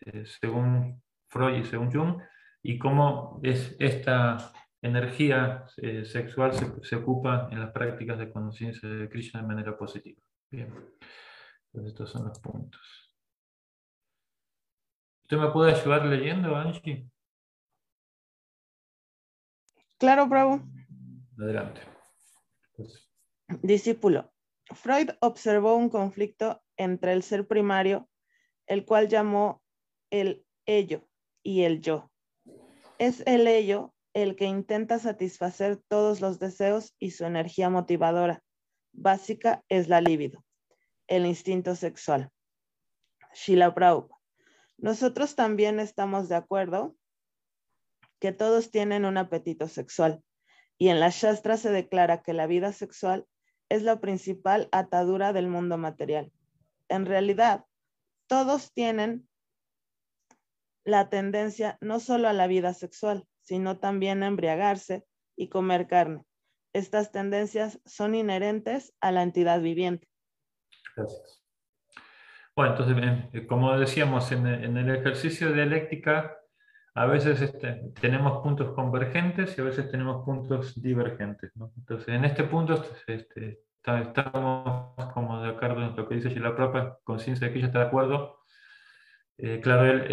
eh, 0.00 0.24
según 0.26 1.02
Freud 1.34 1.58
y 1.58 1.64
según 1.64 1.92
Jung, 1.92 2.22
y 2.62 2.78
cómo 2.78 3.40
es 3.42 3.74
esta 3.80 4.52
energía 4.80 5.66
eh, 5.78 6.04
sexual 6.04 6.52
se, 6.82 6.96
ocupa 6.96 7.48
en 7.50 7.58
las 7.58 7.72
prácticas 7.72 8.18
de 8.18 8.30
conciencia 8.30 8.88
de 8.88 9.08
Krishna 9.08 9.42
de 9.42 9.48
manera 9.48 9.76
positiva. 9.76 10.22
Bien, 10.48 10.68
entonces 11.72 11.92
estos 11.92 12.10
son 12.10 12.28
los 12.28 12.38
puntos. 12.38 13.16
¿Usted 15.22 15.38
me 15.38 15.50
puede 15.50 15.72
ayudar 15.72 16.06
leyendo, 16.06 16.54
Angie? 16.54 17.10
Claro, 19.98 20.28
bravo. 20.28 20.60
Adelante. 21.36 21.80
Discípulo. 23.62 24.32
Freud 24.66 25.10
observó 25.20 25.74
un 25.74 25.88
conflicto 25.88 26.62
entre 26.76 27.12
el 27.12 27.24
ser 27.24 27.48
primario, 27.48 28.08
el 28.66 28.84
cual 28.84 29.08
llamó 29.08 29.64
el 30.10 30.46
ello, 30.66 31.08
y 31.44 31.62
el 31.62 31.80
yo. 31.80 32.10
Es 32.98 33.22
el 33.26 33.46
ello 33.46 33.94
el 34.14 34.34
que 34.34 34.46
intenta 34.46 34.98
satisfacer 34.98 35.80
todos 35.86 36.20
los 36.20 36.40
deseos 36.40 36.94
y 36.98 37.12
su 37.12 37.24
energía 37.24 37.70
motivadora 37.70 38.42
básica 38.92 39.62
es 39.68 39.88
la 39.88 40.00
libido, 40.00 40.44
el 41.06 41.26
instinto 41.26 41.76
sexual. 41.76 42.30
Shila 43.34 43.74
Prabhupada. 43.74 44.20
Nosotros 44.78 45.34
también 45.34 45.80
estamos 45.80 46.28
de 46.28 46.36
acuerdo 46.36 46.96
que 48.20 48.32
todos 48.32 48.70
tienen 48.70 49.04
un 49.04 49.16
apetito 49.16 49.68
sexual 49.68 50.22
y 50.78 50.88
en 50.88 51.00
la 51.00 51.10
Shastra 51.10 51.56
se 51.56 51.70
declara 51.70 52.22
que 52.22 52.32
la 52.32 52.46
vida 52.46 52.72
sexual 52.72 53.26
es 53.68 53.82
la 53.82 54.00
principal 54.00 54.68
atadura 54.72 55.32
del 55.32 55.48
mundo 55.48 55.78
material. 55.78 56.32
En 56.88 57.06
realidad, 57.06 57.64
todos 58.26 58.72
tienen 58.72 59.28
la 60.84 61.08
tendencia 61.08 61.78
no 61.80 62.00
solo 62.00 62.28
a 62.28 62.32
la 62.32 62.46
vida 62.46 62.74
sexual, 62.74 63.26
sino 63.40 63.78
también 63.78 64.22
a 64.22 64.26
embriagarse 64.26 65.04
y 65.36 65.48
comer 65.48 65.86
carne. 65.86 66.24
Estas 66.72 67.12
tendencias 67.12 67.80
son 67.84 68.14
inherentes 68.14 68.94
a 69.00 69.12
la 69.12 69.22
entidad 69.22 69.60
viviente. 69.60 70.08
Gracias. 70.96 71.44
Bueno, 72.56 72.72
entonces, 72.72 72.96
eh, 73.32 73.46
como 73.46 73.76
decíamos, 73.76 74.30
en, 74.30 74.46
el 74.46 74.90
ejercicio 74.90 75.48
de 75.48 75.54
dialéctica, 75.54 76.36
a 76.94 77.06
veces 77.06 77.40
este, 77.40 77.92
tenemos 78.00 78.42
puntos 78.42 78.72
convergentes 78.74 79.58
y 79.58 79.60
a 79.60 79.64
veces 79.64 79.90
tenemos 79.90 80.24
puntos 80.24 80.80
divergentes. 80.80 81.50
Entonces, 81.76 82.08
en 82.08 82.24
este 82.24 82.44
punto 82.44 82.80
este, 83.08 83.60
estamos 83.84 84.94
como 85.12 85.42
de 85.42 85.50
acuerdo 85.50 85.82
en 85.82 85.96
lo 85.96 86.08
que 86.08 86.14
dice 86.14 86.30
la 86.38 86.54
propia 86.54 86.96
conciencia 87.02 87.48
de 87.48 87.52
que 87.52 87.58
ella 87.58 87.66
está 87.68 87.80
de 87.80 87.86
acuerdo 87.86 88.43
eh, 89.38 89.60
claro, 89.60 90.04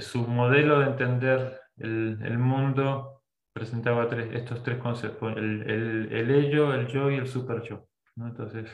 su 0.00 0.26
modelo 0.26 0.80
de 0.80 0.86
entender 0.86 1.60
el, 1.76 2.38
mundo 2.38 3.22
presentaba 3.52 4.04
estos 4.32 4.62
tres 4.62 4.78
conceptos, 4.78 5.36
el, 5.36 6.10
el, 6.10 6.30
ello, 6.30 6.74
el 6.74 6.86
yo 6.88 7.10
y 7.10 7.16
el 7.16 7.26
super 7.26 7.62
yo. 7.62 7.88
Entonces, 8.16 8.68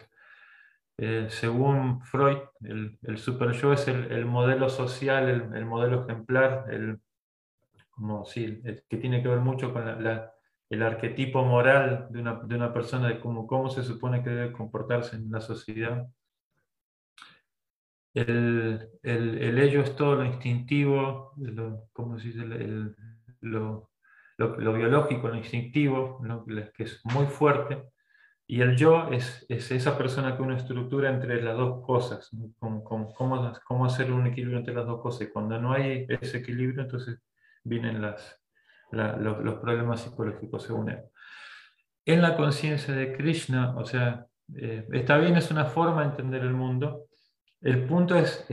eh, 0.99 1.27
según 1.29 2.03
Freud, 2.03 2.39
el, 2.63 2.99
el 3.03 3.19
super 3.19 3.53
yo 3.53 3.73
es 3.73 3.89
el, 3.89 4.27
modelo 4.27 4.69
social, 4.69 5.29
el, 5.55 5.67
modelo 5.67 6.05
ejemplar, 6.05 6.67
el, 6.71 7.01
que 8.89 8.97
tiene 8.97 9.23
que 9.23 9.29
ver 9.29 9.41
mucho 9.41 9.73
con 9.73 9.89
el 10.71 10.83
arquetipo 10.83 11.45
moral 11.45 12.09
de 12.11 12.21
una, 12.21 12.41
de 12.45 12.55
una 12.55 12.73
persona, 12.73 13.09
de 13.09 13.21
cómo, 13.21 13.47
cómo 13.47 13.71
se 13.71 13.83
supone 13.83 14.23
que 14.23 14.31
debe 14.31 14.53
comportarse 14.53 15.17
en 15.17 15.31
la 15.31 15.41
sociedad 15.41 16.07
el, 18.15 18.89
el, 19.03 19.59
ello 19.59 19.83
es 19.83 19.97
todo 19.97 20.15
lo 20.17 20.25
instintivo, 20.25 21.33
lo, 21.37 21.89
¿cómo 21.93 22.19
se 22.19 22.29
dice? 22.29 22.45
lo, 23.41 23.91
lo, 24.39 24.73
biológico, 24.73 25.29
lo 25.29 25.37
instintivo, 25.37 26.23
que 26.77 26.85
es 26.85 27.01
muy 27.05 27.27
fuerte, 27.27 27.83
y 28.47 28.61
el 28.61 28.77
yo 28.77 29.09
es, 29.09 29.45
es, 29.49 29.71
esa 29.71 29.97
persona 29.97 30.37
que 30.37 30.43
una 30.43 30.57
estructura 30.57 31.11
entre 31.11 31.43
las 31.43 31.57
dos 31.57 31.85
cosas, 31.85 32.31
cómo, 32.59 33.13
cómo, 33.15 33.85
hacer 33.85 34.13
un 34.13 34.27
equilibrio 34.27 34.59
entre 34.59 34.75
las 34.75 34.87
dos 34.87 35.01
cosas. 35.01 35.29
Cuando 35.33 35.59
no 35.61 35.73
hay 35.73 36.07
ese 36.09 36.39
equilibrio, 36.39 36.83
entonces 36.83 37.21
vienen 37.63 38.03
las, 38.03 38.39
los, 38.93 39.43
los, 39.43 39.55
problemas 39.57 40.03
psicológicos 40.03 40.63
según 40.63 40.91
él. 40.91 41.01
En 42.05 42.21
la 42.21 42.37
conciencia 42.37 42.95
de 42.95 43.17
Krishna, 43.17 43.75
o 43.77 43.87
sea, 43.87 44.27
eh, 44.57 44.87
está 44.93 45.17
bien, 45.17 45.37
es 45.37 45.51
una 45.51 45.65
forma 45.65 46.03
de 46.03 46.11
entender 46.11 46.43
el 46.43 46.53
mundo, 46.53 47.07
el 47.65 47.87
punto 47.87 48.15
es, 48.15 48.47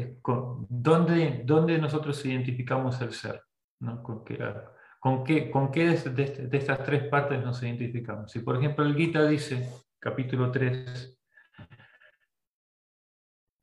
¿dónde, 0.70 1.42
¿dónde, 1.44 1.78
nosotros 1.78 2.26
identificamos 2.26 3.02
el 3.02 3.12
ser? 3.12 3.44
¿no? 3.82 4.02
¿Con 4.02 4.24
qué, 4.24 4.40
con 5.02 5.26
qué, 5.26 5.52
con 5.52 5.70
qué 5.70 5.90
de, 5.98 6.50
estas 6.54 6.82
tres 6.86 7.10
partes 7.10 7.44
nos 7.44 7.62
identificamos? 7.62 8.32
Si 8.32 8.40
por 8.40 8.56
ejemplo 8.56 8.86
el 8.86 8.96
Gita 8.96 9.28
dice, 9.28 9.70
capítulo 10.00 10.50
3, 10.50 11.18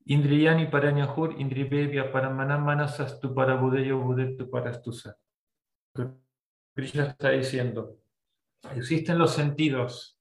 Indriyani 0.05 0.67
paranyahur, 0.67 1.35
indribevya 1.41 2.13
paramanamanas 2.13 3.19
tu 3.19 3.35
para 3.35 3.57
budeyo 3.57 4.01
budetu 4.01 4.51
para 4.51 4.73
Krishna 6.75 7.07
está 7.07 7.31
diciendo, 7.31 7.97
existen 8.75 9.19
los 9.19 9.33
sentidos, 9.33 10.21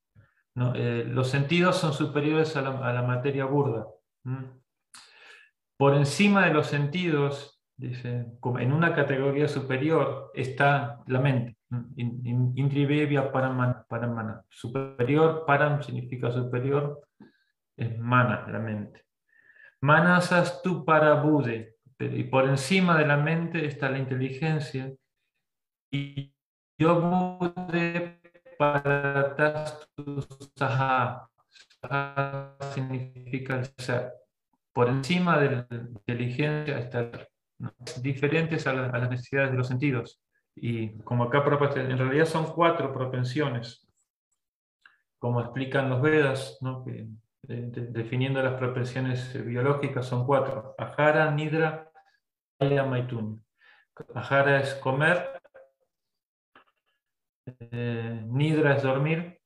¿no? 0.56 0.74
Eh, 0.74 1.04
los 1.04 1.30
sentidos 1.30 1.78
son 1.78 1.94
superiores 1.94 2.56
a 2.56 2.62
la 2.62 3.02
materia 3.02 3.46
burda. 3.46 3.88
Por 5.78 5.96
encima 5.96 6.46
de 6.46 6.54
los 6.54 6.68
sentidos, 6.68 7.62
dice, 7.76 8.26
en 8.60 8.74
una 8.74 8.94
categoría 8.96 9.48
superior 9.48 10.32
está 10.34 11.00
la 11.06 11.20
mente. 11.20 11.58
Indrivebhya 11.96 13.32
paramana, 13.32 13.86
paramana. 13.88 14.42
Superior, 14.50 15.44
param 15.46 15.84
significa 15.84 16.32
superior, 16.32 17.02
es 17.76 17.98
mana, 18.00 18.48
la 18.48 18.60
mente. 18.60 19.06
Manasas 19.82 20.62
tu 20.64 20.84
para 20.84 21.22
Bude, 21.22 21.76
y 22.00 22.24
por 22.24 22.46
encima 22.46 22.98
de 22.98 23.06
la 23.06 23.18
mente 23.18 23.66
está 23.66 23.90
la 23.90 24.00
inteligencia. 24.00 24.92
Y 25.92 26.34
yo 26.80 27.38
Bude 27.40 28.20
para 28.58 29.36
Tastu 29.36 30.26
Saha. 30.56 31.30
significa 32.74 33.60
el 33.60 33.66
ser. 33.78 34.27
Por 34.78 34.90
encima 34.90 35.40
de 35.40 35.50
la 35.50 35.68
inteligencia 35.72 36.78
está 36.78 37.10
diferentes 38.00 38.68
a, 38.68 38.74
las 38.74 39.10
necesidades 39.10 39.50
de 39.50 39.58
los 39.58 39.68
sentidos. 39.68 40.22
Y 40.54 41.00
como 41.00 41.24
acá 41.24 41.44
en 41.78 41.98
realidad 41.98 42.26
son 42.26 42.46
cuatro 42.54 42.94
propensiones, 42.94 43.88
como 45.18 45.42
explican 45.42 45.90
los 45.90 46.00
Vedas, 46.00 46.60
¿no? 46.62 46.86
definiendo 47.42 48.40
las 48.44 48.54
propensiones 48.54 49.44
biológicas, 49.44 50.06
son 50.06 50.28
cuatro. 50.28 50.76
Ahara, 50.78 51.32
Nidra, 51.32 51.92
Vaya, 52.60 52.86
Maitun. 52.86 53.44
Ahara 54.14 54.60
es 54.60 54.76
comer, 54.76 55.42
eh, 57.48 58.22
Nidra 58.28 58.76
es 58.76 58.84
dormir, 58.84 59.42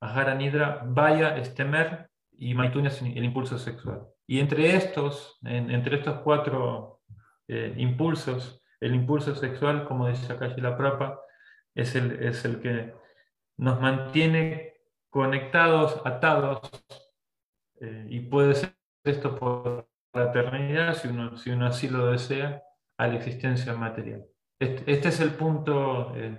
Ahara, 0.00 0.34
Nidra, 0.34 0.80
Vaya 0.82 1.36
es 1.36 1.54
temer 1.54 2.08
y 2.38 2.54
Maitun 2.54 2.86
es 2.86 3.02
el 3.02 3.22
impulso 3.22 3.58
sexual. 3.58 4.15
Y 4.26 4.40
entre 4.40 4.74
estos, 4.74 5.38
entre 5.44 5.96
estos 5.96 6.20
cuatro 6.20 7.00
eh, 7.48 7.74
impulsos, 7.76 8.62
el 8.80 8.94
impulso 8.94 9.34
sexual, 9.34 9.86
como 9.86 10.08
dice 10.08 10.32
acá 10.32 10.48
la 10.56 10.76
Prapa, 10.76 11.20
es 11.74 11.94
el, 11.94 12.60
que 12.60 12.94
nos 13.56 13.80
mantiene 13.80 14.74
conectados, 15.10 16.00
atados 16.04 16.60
eh, 17.80 18.06
y 18.08 18.20
puede 18.20 18.54
ser 18.54 18.76
esto 19.04 19.38
por 19.38 19.88
la 20.12 20.24
eternidad, 20.24 20.94
si 20.94 21.08
uno, 21.08 21.66
así 21.66 21.88
lo 21.88 22.10
desea, 22.10 22.62
a 22.98 23.06
la 23.06 23.16
existencia 23.16 23.74
material. 23.74 24.24
Este, 24.58 24.90
este 24.90 25.08
es 25.08 25.20
el 25.20 25.30
punto 25.32 26.14
eh, 26.16 26.38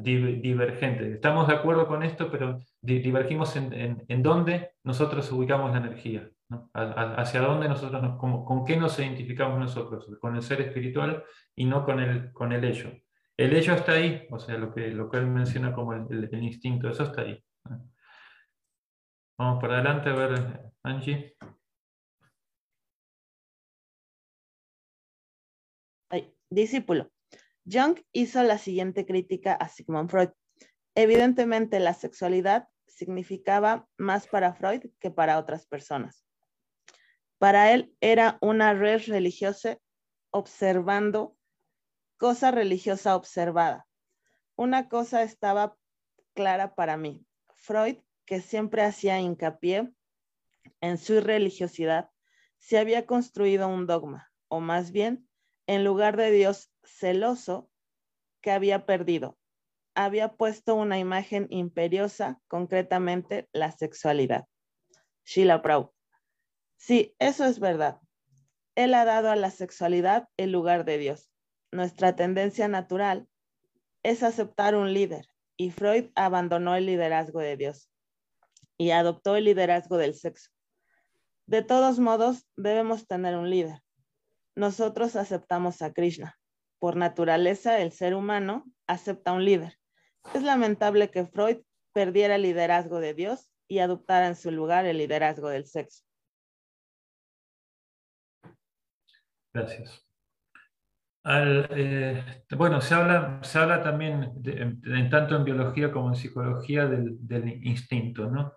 divergente. 0.00 1.14
Estamos 1.14 1.48
de 1.48 1.54
acuerdo 1.54 1.86
con 1.86 2.02
esto, 2.02 2.30
pero 2.30 2.60
divergimos 2.82 3.56
en, 3.56 4.22
dónde 4.22 4.72
nosotros 4.84 5.30
ubicamos 5.32 5.70
la 5.70 5.78
energía, 5.78 6.28
hacia 6.72 7.40
dónde 7.40 7.68
nosotros, 7.68 8.02
nos, 8.02 8.18
con, 8.18 8.64
qué 8.64 8.76
nos 8.76 8.98
identificamos 8.98 9.58
nosotros, 9.58 10.08
con 10.20 10.36
el 10.36 10.42
ser 10.42 10.62
espiritual 10.62 11.24
y 11.54 11.66
no 11.66 11.84
con 11.84 12.00
el, 12.00 12.32
con 12.32 12.52
el 12.52 12.64
ello. 12.64 12.90
El 13.36 13.54
ello 13.54 13.74
está 13.74 13.92
ahí, 13.92 14.26
o 14.30 14.38
sea, 14.38 14.56
lo 14.56 14.74
que, 14.74 14.88
lo 14.88 15.10
que 15.10 15.18
él 15.18 15.26
menciona 15.26 15.72
como 15.72 15.92
el 15.92 16.42
instinto, 16.42 16.88
eso 16.88 17.04
está 17.04 17.22
ahí. 17.22 17.44
Vamos 19.38 19.60
para 19.60 19.74
adelante 19.74 20.08
a 20.08 20.14
ver, 20.14 20.72
Angie. 20.82 21.36
discípulo. 26.50 27.10
Jung 27.70 27.98
hizo 28.12 28.42
la 28.42 28.58
siguiente 28.58 29.04
crítica 29.04 29.52
a 29.52 29.68
Sigmund 29.68 30.10
Freud. 30.10 30.30
Evidentemente, 30.94 31.80
la 31.80 31.94
sexualidad 31.94 32.68
significaba 32.86 33.86
más 33.98 34.26
para 34.26 34.54
Freud 34.54 34.82
que 34.98 35.10
para 35.10 35.38
otras 35.38 35.66
personas. 35.66 36.24
Para 37.38 37.72
él 37.72 37.94
era 38.00 38.38
una 38.40 38.74
red 38.74 39.02
religiosa 39.06 39.78
observando, 40.30 41.36
cosa 42.16 42.50
religiosa 42.50 43.16
observada. 43.16 43.86
Una 44.56 44.88
cosa 44.88 45.22
estaba 45.22 45.76
clara 46.34 46.74
para 46.74 46.96
mí. 46.96 47.24
Freud 47.54 47.98
que 48.28 48.42
siempre 48.42 48.82
hacía 48.82 49.18
hincapié 49.20 49.90
en 50.82 50.98
su 50.98 51.20
religiosidad, 51.22 52.10
se 52.58 52.76
había 52.76 53.06
construido 53.06 53.68
un 53.68 53.86
dogma, 53.86 54.30
o 54.48 54.60
más 54.60 54.92
bien, 54.92 55.26
en 55.66 55.82
lugar 55.82 56.18
de 56.18 56.30
Dios 56.30 56.70
celoso 56.84 57.70
que 58.42 58.50
había 58.50 58.84
perdido, 58.84 59.38
había 59.94 60.36
puesto 60.36 60.74
una 60.74 60.98
imagen 60.98 61.46
imperiosa, 61.48 62.38
concretamente 62.48 63.48
la 63.52 63.72
sexualidad. 63.72 64.44
Sheila 65.24 65.62
Proud. 65.62 65.97
Sí, 66.78 67.14
eso 67.18 67.44
es 67.44 67.58
verdad. 67.58 68.00
Él 68.76 68.94
ha 68.94 69.04
dado 69.04 69.30
a 69.30 69.36
la 69.36 69.50
sexualidad 69.50 70.28
el 70.36 70.52
lugar 70.52 70.84
de 70.84 70.96
Dios. 70.96 71.30
Nuestra 71.72 72.14
tendencia 72.16 72.68
natural 72.68 73.28
es 74.04 74.22
aceptar 74.22 74.76
un 74.76 74.94
líder 74.94 75.26
y 75.56 75.70
Freud 75.70 76.06
abandonó 76.14 76.76
el 76.76 76.86
liderazgo 76.86 77.40
de 77.40 77.56
Dios 77.56 77.90
y 78.78 78.92
adoptó 78.92 79.34
el 79.34 79.44
liderazgo 79.44 79.96
del 79.96 80.14
sexo. 80.14 80.50
De 81.46 81.62
todos 81.62 81.98
modos, 81.98 82.46
debemos 82.56 83.08
tener 83.08 83.36
un 83.36 83.50
líder. 83.50 83.82
Nosotros 84.54 85.16
aceptamos 85.16 85.82
a 85.82 85.92
Krishna. 85.92 86.38
Por 86.78 86.94
naturaleza, 86.94 87.80
el 87.80 87.90
ser 87.90 88.14
humano 88.14 88.64
acepta 88.86 89.32
un 89.32 89.44
líder. 89.44 89.78
Es 90.32 90.44
lamentable 90.44 91.10
que 91.10 91.26
Freud 91.26 91.58
perdiera 91.92 92.36
el 92.36 92.42
liderazgo 92.42 93.00
de 93.00 93.14
Dios 93.14 93.50
y 93.66 93.80
adoptara 93.80 94.28
en 94.28 94.36
su 94.36 94.52
lugar 94.52 94.86
el 94.86 94.98
liderazgo 94.98 95.48
del 95.48 95.66
sexo. 95.66 96.07
Gracias. 99.58 100.06
Eh, 101.24 102.44
bueno, 102.56 102.80
se 102.80 102.94
habla, 102.94 103.82
también, 103.82 104.40
en, 104.44 105.10
tanto 105.10 105.36
en 105.36 105.44
biología 105.44 105.90
como 105.90 106.08
en 106.08 106.14
psicología, 106.14 106.86
del, 106.86 107.16
del 107.26 107.66
instinto, 107.66 108.30
¿no? 108.30 108.54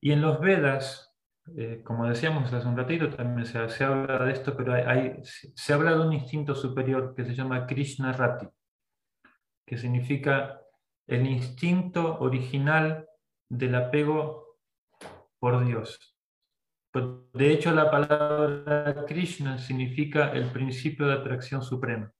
Y 0.00 0.12
en 0.12 0.20
los 0.20 0.40
Vedas, 0.40 1.16
eh, 1.56 1.82
como 1.84 2.06
decíamos 2.06 2.52
hace 2.52 2.68
un 2.68 2.76
ratito, 2.76 3.08
también 3.08 3.46
se, 3.46 3.84
habla 3.84 4.26
de 4.26 4.32
esto, 4.32 4.54
pero 4.56 4.74
hay, 4.74 5.16
se 5.24 5.72
habla 5.72 5.92
de 5.92 6.00
un 6.00 6.12
instinto 6.12 6.54
superior 6.54 7.14
que 7.16 7.24
se 7.24 7.34
llama 7.34 7.66
Krishna 7.66 8.12
Rati, 8.12 8.46
que 9.66 9.78
significa 9.78 10.60
el 11.06 11.26
instinto 11.26 12.18
original 12.20 13.08
del 13.48 13.74
apego 13.74 14.58
por 15.40 15.64
Dios. 15.64 16.17
De 17.32 17.52
hecho, 17.52 17.72
la 17.72 17.90
palabra 17.90 19.04
Krishna 19.06 19.58
significa 19.58 20.32
el 20.32 20.50
principio 20.50 21.06
de 21.06 21.14
atracción 21.14 21.62
suprema. 21.62 22.12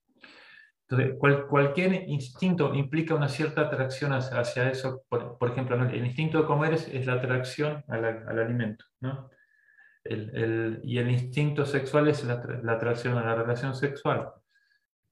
Entonces, 0.91 1.17
cualquier 1.49 2.09
instinto 2.09 2.75
implica 2.75 3.15
una 3.15 3.29
cierta 3.29 3.63
atracción 3.63 4.13
hacia, 4.13 4.71
eso. 4.71 5.05
Por, 5.09 5.51
ejemplo, 5.51 5.77
el 5.77 6.07
instinto 6.07 6.39
de 6.39 6.47
comer 6.47 6.73
es, 6.75 7.07
la 7.07 7.15
atracción 7.15 7.85
al, 7.89 8.39
alimento. 8.39 8.87
¿no? 9.01 9.31
y 10.05 10.97
el 10.97 11.11
instinto 11.11 11.67
sexual 11.67 12.09
es 12.09 12.25
la, 12.25 12.73
atracción 12.73 13.19
a 13.19 13.25
la 13.25 13.35
relación 13.35 13.75
sexual. 13.75 14.31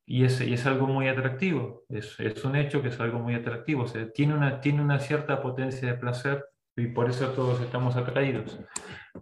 Y 0.07 0.25
es, 0.25 0.41
es 0.41 0.65
algo 0.65 0.87
muy 0.87 1.09
atractivo. 1.09 1.85
Es, 1.91 2.19
un 2.45 2.57
hecho 2.57 2.81
que 2.81 2.89
es 2.89 2.99
algo 2.99 3.19
muy 3.19 3.35
atractivo. 3.35 3.85
Tiene, 4.15 4.35
una, 4.35 4.61
tiene 4.61 4.81
una 4.81 4.99
cierta 4.99 5.43
potencia 5.43 5.89
de 5.89 5.99
placer 5.99 6.43
y 6.77 6.89
por 6.89 7.09
eso 7.09 7.29
todos 7.29 7.61
estamos 7.61 7.97
atraídos. 7.97 8.61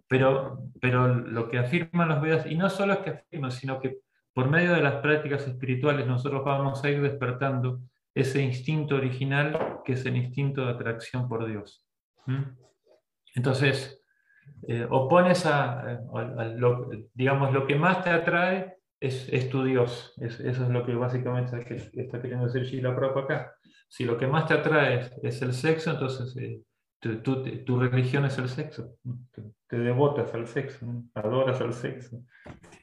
Pero, 0.09 0.59
pero 0.81 1.07
lo 1.09 1.49
que 1.49 1.59
afirman 1.59 2.09
los 2.09 2.21
Vedas, 2.21 2.47
y 2.47 2.57
no 2.57 2.69
solo 2.69 2.95
es 2.95 2.99
que 3.01 3.11
afirman, 3.11 3.53
sino 3.53 3.81
que 3.81 3.99
por 4.33 4.51
medio 4.51 4.73
de 4.73 4.83
las 4.83 4.97
prácticas 4.97 5.47
espirituales 5.47 6.07
nosotros 6.07 6.45
vamos 6.45 6.83
a 6.83 6.91
ir 6.91 7.01
despertando 7.01 7.81
ese 8.15 8.43
instinto 8.43 8.97
original 8.97 9.81
que 9.85 9.93
es 9.93 10.05
el 10.07 10.17
instinto 10.17 10.65
de 10.65 10.73
atracción 10.73 11.29
por 11.29 11.47
Dios. 11.47 11.87
Entonces, 13.35 14.01
eh, 14.67 14.87
opones 14.91 15.47
a, 15.47 16.01
lo, 16.57 16.91
digamos, 17.13 17.53
lo 17.53 17.67
que 17.67 17.77
más 17.77 18.03
te 18.03 18.11
atrae 18.11 18.77
es, 19.01 19.49
tu 19.51 19.65
Dios. 19.65 20.15
eso 20.19 20.43
es 20.43 20.69
lo 20.69 20.85
que 20.87 20.95
básicamente 20.95 21.77
está 21.93 22.21
queriendo 22.21 22.47
decir 22.47 22.63
Sheila 22.63 22.97
Prabhupada 22.97 23.25
acá. 23.25 23.55
Si 23.89 24.05
lo 24.05 24.17
que 24.17 24.27
más 24.27 24.47
te 24.47 24.55
atrae 24.55 25.11
es, 25.23 25.43
el 25.43 25.53
sexo, 25.53 25.91
entonces 25.91 26.35
eh, 26.37 26.61
tu, 27.11 27.79
religión 27.79 28.25
es 28.25 28.39
el 28.39 28.49
sexo, 28.49 28.97
te, 29.69 29.79
devotas 29.79 30.33
al 30.35 30.47
sexo, 30.47 30.87
adoras 31.15 31.61
al 31.61 31.75
sexo, 31.75 32.23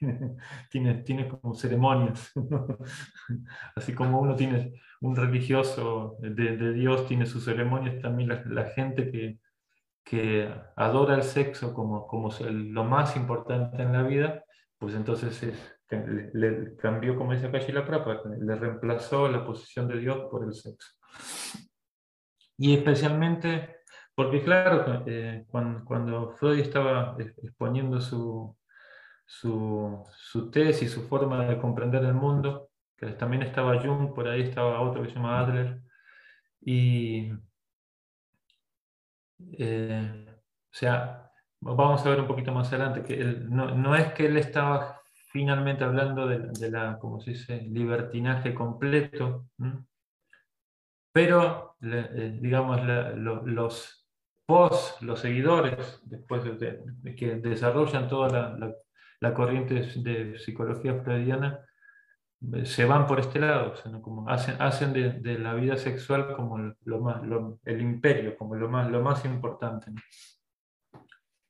tienes, 0.70 1.04
tiene 1.04 1.28
como 1.28 1.56
ceremonias, 1.56 2.32
así 3.76 3.94
como 3.94 4.20
uno 4.20 4.36
tiene 4.36 4.80
un 5.02 5.16
religioso 5.16 6.18
de, 6.20 6.74
Dios, 6.74 7.08
tiene 7.08 7.26
sus 7.26 7.46
ceremonias, 7.46 8.02
también 8.02 8.30
la, 8.46 8.66
gente 8.66 9.12
que, 9.12 9.40
que, 10.04 10.54
adora 10.76 11.16
el 11.16 11.24
sexo 11.24 11.74
como, 11.74 12.06
como 12.08 12.30
lo 12.40 12.84
más 12.84 13.16
importante 13.16 13.82
en 13.82 13.94
la 13.94 14.04
vida, 14.04 14.44
pues 14.78 14.96
entonces 14.96 15.42
le, 16.34 16.76
cambió, 16.78 17.16
como 17.18 17.34
dice 17.34 17.48
acá 17.48 17.60
la 17.72 17.86
Prapa, 17.86 18.22
le 18.40 18.56
reemplazó 18.56 19.28
la 19.28 19.46
posición 19.46 19.88
de 19.88 20.00
Dios 20.00 20.28
por 20.30 20.44
el 20.44 20.54
sexo. 20.54 20.96
Y 22.58 22.76
especialmente 22.76 23.81
porque 24.22 24.44
claro, 24.44 25.04
eh, 25.08 25.46
cuando, 25.50 26.36
Freud 26.38 26.60
estaba 26.60 27.18
exponiendo 27.20 28.00
su, 28.00 28.56
su, 29.26 30.06
su, 30.16 30.52
tesis, 30.52 30.92
su 30.92 31.08
forma 31.08 31.44
de 31.48 31.58
comprender 31.58 32.04
el 32.06 32.14
mundo, 32.14 32.70
que 32.96 33.08
también 33.14 33.42
estaba 33.42 33.82
Jung, 33.82 34.14
por 34.14 34.28
ahí 34.28 34.42
estaba 34.42 34.80
otro 34.82 35.02
que 35.02 35.10
se 35.10 35.16
llama 35.16 35.40
Adler. 35.40 35.82
Y, 36.62 37.32
eh, 39.58 40.26
o 40.28 40.74
sea, 40.76 41.32
vamos 41.60 42.06
a 42.06 42.10
ver 42.12 42.20
un 42.22 42.28
poquito 42.28 42.52
más 42.52 42.72
adelante, 42.72 43.02
que 43.02 43.18
no, 43.50 43.96
es 43.96 44.14
que 44.14 44.28
él 44.28 44.38
estaba 44.38 45.02
finalmente 45.32 45.84
hablando 45.84 46.28
de, 46.28 46.70
la, 46.70 47.00
como 47.00 47.20
se 47.20 47.32
dice, 47.32 47.60
libertinaje 47.64 48.54
completo, 48.54 49.48
pero, 51.12 51.76
eh, 51.82 52.38
digamos, 52.40 52.80
los 53.16 54.01
post, 54.52 55.02
los 55.02 55.22
seguidores, 55.22 56.02
después 56.04 56.44
de, 56.60 56.84
que 57.16 57.36
desarrollan 57.36 58.10
toda 58.10 58.58
la, 59.22 59.34
corriente 59.34 59.76
de 59.76 60.38
psicología 60.40 61.02
freudiana, 61.02 61.62
se 62.66 62.84
van 62.84 63.08
por 63.08 63.22
este 63.22 63.40
lado, 63.40 63.74
como 64.02 64.28
hacen, 64.28 64.56
hacen 64.60 64.92
de, 64.92 65.40
la 65.40 65.54
vida 65.54 65.78
sexual 65.78 66.36
como 66.36 66.58
lo 66.84 67.00
más, 67.00 67.22
el 67.64 67.82
imperio, 67.82 68.36
como 68.36 68.56
lo 68.56 68.68
más, 68.68 68.92
lo 68.92 69.02
más 69.02 69.24
importante. 69.24 69.90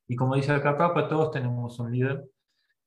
Y 0.08 0.16
como 0.16 0.36
dice 0.36 0.52
acá 0.52 0.78
Papa, 0.78 1.08
todos 1.08 1.32
tenemos 1.32 1.80
un 1.80 1.92
líder. 1.92 2.24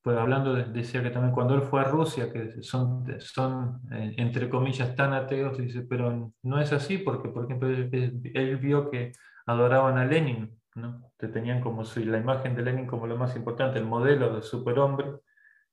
Pues 0.05 0.19
hablando, 0.19 0.55
decía 0.55 1.03
que 1.03 1.09
también 1.09 1.33
cuando 1.33 1.55
él 1.55 1.63
fue 1.63 1.81
a 1.81 1.85
Rusia, 1.85 2.31
que 2.31 2.63
son, 2.63 3.07
son 3.21 3.81
eh, 3.91 4.15
entre 4.19 4.51
comillas 4.51 4.95
tan 4.95 5.15
ateos, 5.15 5.57
dice, 5.57 5.81
pero 5.81 6.31
no 6.43 6.61
es 6.61 6.75
así, 6.75 6.99
porque 6.99 7.31
por 7.31 7.47
ejemplo 7.47 7.71
él, 7.71 8.59
vio 8.59 8.91
que 8.91 9.13
adoraban 9.47 9.97
a 9.97 10.05
Lenin, 10.05 10.61
¿no? 10.75 11.11
Te 11.17 11.29
tenían 11.29 11.63
como 11.63 11.85
la 11.85 12.19
imagen 12.19 12.55
de 12.55 12.63
Lenin 12.65 12.87
como 12.87 13.07
lo 13.07 13.17
más 13.17 13.35
importante, 13.35 13.79
el 13.79 13.87
modelo 13.87 14.37
de 14.37 14.43
superhombre 14.43 15.07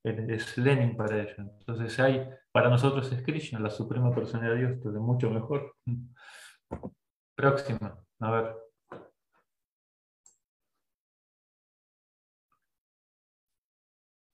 es 0.02 0.58
Lenin 0.58 0.96
para 0.96 1.24
ellos. 1.24 1.36
Entonces 1.38 2.00
hay, 2.00 2.26
para 2.54 2.70
nosotros 2.70 3.12
es 3.12 3.22
Krishna, 3.24 3.60
la 3.60 3.70
suprema 3.70 4.16
personalidad 4.16 4.54
de 4.54 4.60
Dios, 4.60 4.72
entonces 4.76 5.02
mucho 5.02 5.30
mejor. 5.30 5.76
Próxima, 7.36 8.00
a 8.22 8.32
ver. 8.32 8.61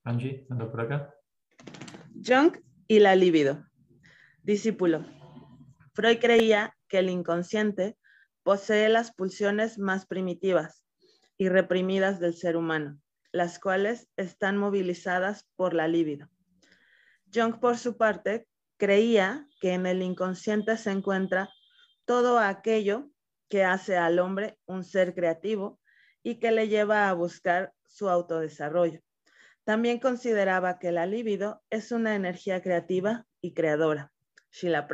Angie, 0.08 0.48
anda 0.50 0.72
por 0.72 0.82
acá. 0.82 1.14
Jung 2.26 2.58
y 2.88 3.00
la 3.00 3.16
libido. 3.16 3.66
Discípulo. 4.44 5.06
Freud 5.94 6.20
creía 6.20 6.76
que 6.88 7.00
el 7.00 7.10
inconsciente 7.10 7.98
posee 8.44 8.90
las 8.90 9.14
pulsiones 9.14 9.78
más 9.78 10.06
primitivas 10.06 10.86
y 11.38 11.50
reprimidas 11.50 12.20
del 12.20 12.34
ser 12.34 12.56
humano 12.56 13.00
las 13.32 13.60
cuales 13.60 14.10
están 14.18 14.58
movilizadas 14.58 15.46
por 15.56 15.74
la 15.74 15.88
libido. 15.88 16.28
Jung, 17.34 17.60
por 17.60 17.78
su 17.78 17.98
parte, 17.98 18.48
creía 18.78 19.48
que 19.60 19.74
en 19.74 19.86
el 19.86 20.02
inconsciente 20.02 20.78
se 20.78 20.92
encuentra 20.92 21.50
todo 22.06 22.40
aquello 22.40 23.10
que 23.50 23.64
hace 23.64 23.98
al 23.98 24.20
hombre 24.20 24.58
un 24.66 24.84
ser 24.84 25.14
creativo 25.14 25.80
y 26.24 26.40
que 26.40 26.52
le 26.52 26.68
lleva 26.68 27.10
a 27.10 27.14
buscar 27.14 27.74
su 27.86 28.10
autodesarrollo. 28.10 29.02
También 29.68 30.00
consideraba 30.00 30.80
que 30.80 30.94
la 30.94 31.06
libido 31.06 31.62
es 31.70 31.92
una 31.92 32.16
energía 32.16 32.62
creativa 32.62 33.28
y 33.42 33.54
creadora. 33.54 34.14
Shila. 34.50 34.88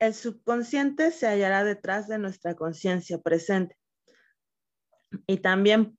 El 0.00 0.14
subconsciente 0.14 1.12
se 1.12 1.28
hallará 1.28 1.62
detrás 1.62 2.08
de 2.08 2.18
nuestra 2.18 2.56
conciencia 2.56 3.18
presente 3.18 3.78
y 5.28 5.36
también 5.36 5.96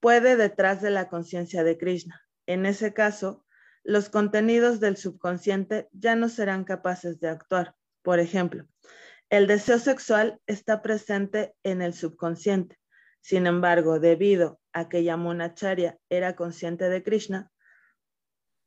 puede 0.00 0.36
detrás 0.36 0.80
de 0.80 0.88
la 0.88 1.10
conciencia 1.10 1.62
de 1.62 1.76
Krishna. 1.76 2.22
En 2.46 2.64
ese 2.64 2.94
caso, 2.94 3.44
los 3.84 4.08
contenidos 4.08 4.80
del 4.80 4.96
subconsciente 4.96 5.90
ya 5.92 6.16
no 6.16 6.30
serán 6.30 6.64
capaces 6.64 7.20
de 7.20 7.28
actuar. 7.28 7.74
Por 8.00 8.18
ejemplo, 8.18 8.66
el 9.28 9.46
deseo 9.46 9.78
sexual 9.78 10.40
está 10.46 10.80
presente 10.80 11.54
en 11.64 11.82
el 11.82 11.92
subconsciente. 11.92 12.78
Sin 13.20 13.46
embargo, 13.46 14.00
debido 14.00 14.57
a 14.72 14.88
que 14.88 15.04
Yamunacharya 15.04 15.98
era 16.08 16.36
consciente 16.36 16.88
de 16.88 17.02
Krishna, 17.02 17.50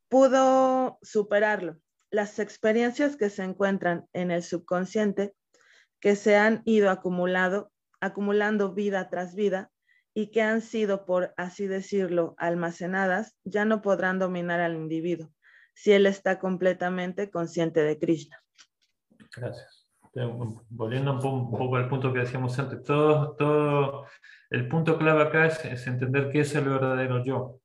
pudo 0.10 1.00
superarlo. 1.02 1.78
Las 2.10 2.40
experiencias 2.40 3.16
que 3.16 3.30
se 3.30 3.44
encuentran 3.44 4.06
en 4.14 4.32
el 4.32 4.44
subconsciente, 4.44 5.34
que 6.00 6.16
se 6.16 6.36
han 6.36 6.62
ido 6.66 6.90
acumulado, 6.90 7.72
acumulando 8.02 8.74
vida 8.74 9.10
tras 9.10 9.36
vida, 9.36 9.72
y 10.14 10.32
que 10.32 10.42
han 10.42 10.62
sido, 10.62 11.06
por 11.06 11.34
así 11.38 11.68
decirlo, 11.68 12.36
almacenadas, 12.38 13.38
ya 13.46 13.64
no 13.66 13.82
podrán 13.82 14.20
dominar 14.20 14.60
al 14.60 14.76
individuo 14.76 15.32
si 15.74 15.94
él 15.94 16.06
está 16.06 16.38
completamente 16.40 17.32
consciente 17.32 17.82
de 17.82 17.98
Krishna. 17.98 18.44
Gracias. 19.36 19.90
Volviendo 20.70 21.14
un 21.14 21.52
poco, 21.52 21.78
al 21.78 21.88
punto 21.88 22.12
que 22.12 22.20
decíamos 22.20 22.60
antes, 22.60 22.84
todo, 22.84 23.36
todo 23.38 24.06
el 24.52 24.68
punto 24.68 24.98
clave 24.98 25.24
acá 25.24 25.48
es, 25.48 25.88
entender 25.88 26.30
qué 26.32 26.42
es 26.42 26.54
el 26.56 26.66
verdadero 26.66 27.24
yo. 27.24 27.60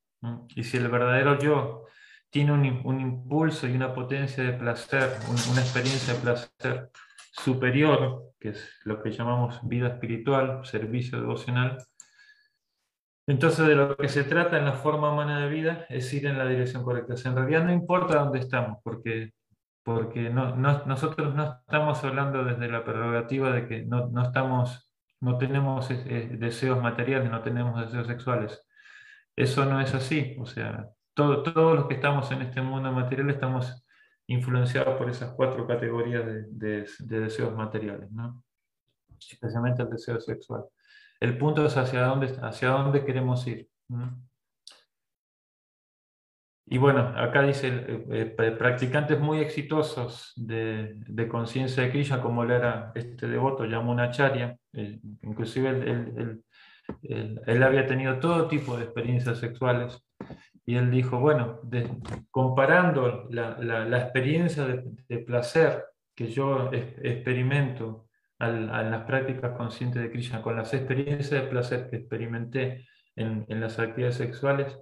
Y 0.55 0.65
si 0.65 0.79
el 0.79 0.89
verdadero 0.89 1.39
yo 1.39 1.85
tiene 2.31 2.53
un, 2.53 2.83
un, 2.85 3.01
impulso 3.01 3.67
y 3.67 3.77
una 3.77 3.93
potencia 3.95 4.43
de 4.43 4.55
placer, 4.55 5.11
una 5.29 5.61
experiencia 5.61 6.15
de 6.15 6.21
placer 6.21 6.91
superior, 7.33 8.33
que 8.41 8.51
es 8.51 8.81
lo 8.85 9.03
que 9.03 9.13
llamamos 9.13 9.61
vida 9.69 9.89
espiritual, 9.89 10.65
servicio 10.65 11.21
devocional, 11.21 11.79
entonces, 13.29 13.67
de 13.67 13.75
lo 13.75 13.97
que 13.97 14.09
se 14.09 14.23
trata 14.23 14.57
en 14.57 14.65
la 14.65 14.75
forma 14.75 15.13
humana 15.13 15.41
de 15.41 15.49
vida 15.49 15.85
es 15.89 16.13
ir 16.15 16.27
en 16.27 16.39
la 16.39 16.47
dirección 16.47 16.85
correcta. 16.85 17.15
en 17.25 17.35
realidad 17.35 17.65
no 17.65 17.73
importa 17.73 18.21
dónde 18.21 18.39
estamos, 18.39 18.79
porque, 18.85 19.33
porque 19.83 20.31
no, 20.31 20.55
nosotros 20.55 21.35
no 21.35 21.61
estamos 21.61 22.05
hablando 22.05 22.45
desde 22.45 22.69
la 22.69 22.85
prerrogativa 22.85 23.51
de 23.51 23.67
que 23.67 23.83
no, 23.85 24.23
estamos, 24.23 24.86
no 25.21 25.39
tenemos 25.39 25.91
eh, 25.91 26.03
eh, 26.07 26.37
deseos 26.39 26.81
materiales, 26.83 27.31
no 27.31 27.43
tenemos 27.43 27.81
deseos 27.81 28.07
sexuales. 28.07 28.63
Eso 29.35 29.65
no 29.65 29.81
es 29.81 29.95
así. 29.95 30.37
O 30.41 30.47
sea, 30.47 30.89
todo, 31.15 31.43
todos 31.43 31.77
los 31.77 31.87
que 31.87 31.95
estamos 31.95 32.31
en 32.33 32.43
este 32.43 32.61
mundo 32.63 32.93
material 32.93 33.31
estamos 33.31 33.85
influenciados 34.27 34.97
por 34.99 35.09
esas 35.11 35.33
cuatro 35.35 35.67
categorías 35.67 36.25
de, 36.27 36.87
de 36.99 37.21
deseos 37.21 37.55
materiales, 37.55 38.11
¿no? 38.11 38.43
especialmente 39.19 39.83
el 39.83 39.91
deseo 39.91 40.21
sexual. 40.21 40.65
El 41.21 41.39
punto 41.39 41.65
es 41.65 41.77
hacia 41.77 42.03
dónde, 42.03 42.37
hacia 42.43 42.69
dónde 42.71 43.05
queremos 43.05 43.47
ir. 43.47 43.69
Y 46.69 46.79
bueno, 46.79 47.13
acá 47.17 47.43
dice, 47.43 47.69
eh, 47.69 48.35
eh, 48.39 48.51
practicantes 48.59 49.21
muy 49.21 49.39
exitosos 49.39 50.33
de, 50.37 51.29
conciencia 51.31 51.85
de 51.85 51.91
Krishna, 51.91 52.21
como 52.21 52.43
él 52.43 52.51
era 52.51 52.91
este 52.97 53.29
devoto, 53.29 53.65
Yamunacharya, 53.65 54.57
eh, 54.73 54.99
inclusive 55.23 55.71
él, 55.71 56.43
él, 57.03 57.63
había 57.63 57.87
tenido 57.87 58.19
todo 58.19 58.49
tipo 58.49 58.77
de 58.77 58.85
experiencias 58.85 59.39
sexuales, 59.39 60.05
y 60.65 60.75
él 60.75 60.91
dijo, 60.91 61.21
bueno, 61.21 61.61
comparando 62.33 63.29
la, 63.31 63.99
experiencia 63.99 64.67
de, 64.67 65.19
placer 65.19 65.85
que 66.17 66.27
yo 66.27 66.71
experimento 66.73 68.09
a 68.41 68.49
las 68.49 69.05
prácticas 69.05 69.57
conscientes 69.57 70.03
de 70.03 70.11
Krishna, 70.11 70.43
con 70.43 70.57
las 70.57 70.75
experiencias 70.75 71.31
de 71.31 71.49
placer 71.49 71.89
que 71.89 71.97
experimenté 71.99 72.87
en, 73.15 73.61
las 73.61 73.79
actividades 73.79 74.17
sexuales, 74.17 74.77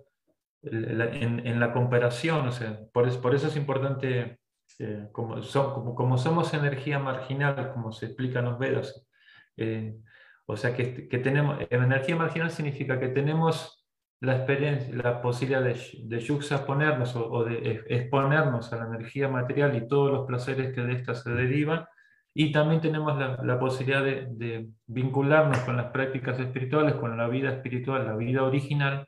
en, 0.65 1.61
la 1.61 1.73
comparación, 1.73 2.49
o 2.49 2.53
sea, 2.53 2.79
por, 2.93 3.09
eso, 3.09 3.21
por 3.21 3.35
eso 3.35 3.49
es 3.49 3.57
importante, 3.57 4.39
eh, 4.79 5.09
como, 5.13 5.37
como, 5.95 6.19
somos 6.19 6.55
energía 6.55 6.99
marginal, 6.99 7.73
como 7.73 7.93
se 7.93 8.07
explica 8.07 8.41
en 8.41 8.45
los 8.47 8.59
Vedas, 8.59 9.07
eh, 9.57 9.97
o 10.47 10.57
sea, 10.57 10.75
que, 10.75 11.09
que 11.09 11.19
tenemos, 11.19 11.59
energía 11.71 12.17
marginal 12.17 12.51
significa 12.51 12.99
que 12.99 13.09
tenemos 13.09 13.87
la 14.21 14.37
experiencia, 14.37 14.95
la 14.95 15.23
posibilidad 15.23 15.63
de, 15.63 15.79
de 16.05 16.21
yuxaponernos 16.21 17.15
o, 17.17 17.31
o, 17.31 17.45
de 17.45 17.85
exponernos 17.89 18.73
a 18.73 18.77
la 18.77 18.87
energía 18.87 19.29
material 19.29 19.77
y 19.77 19.87
todos 19.87 20.11
los 20.11 20.27
placeres 20.27 20.75
que 20.75 20.83
de 20.83 20.95
esta 20.95 21.15
se 21.15 21.31
derivan, 21.31 21.87
y 22.37 22.51
también 22.51 22.81
tenemos 22.81 23.17
la, 23.17 23.59
posibilidad 23.61 24.03
de, 24.03 24.69
vincularnos 24.87 25.59
con 25.61 25.77
las 25.77 25.93
prácticas 25.93 26.39
espirituales, 26.41 26.97
con 26.97 27.17
la 27.17 27.29
vida 27.29 27.51
espiritual, 27.51 28.05
la 28.05 28.17
vida 28.17 28.43
original 28.43 29.07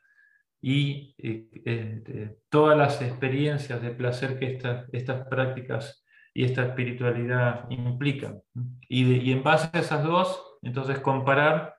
y 0.61 1.15
eh, 1.19 1.49
eh, 1.65 2.37
todas 2.49 2.77
las 2.77 3.01
experiencias 3.03 3.81
de 3.83 3.91
placer 3.91 4.39
que 4.39 4.59
estas 4.93 5.29
prácticas 5.29 6.05
y 6.35 6.45
esta 6.45 6.67
espiritualidad 6.67 7.65
implican. 7.71 8.43
Y, 8.89 9.33
en 9.33 9.43
base 9.43 9.71
a 9.73 9.81
esas 9.81 10.05
dos, 10.05 10.59
entonces 10.63 10.99
comparar 10.99 11.77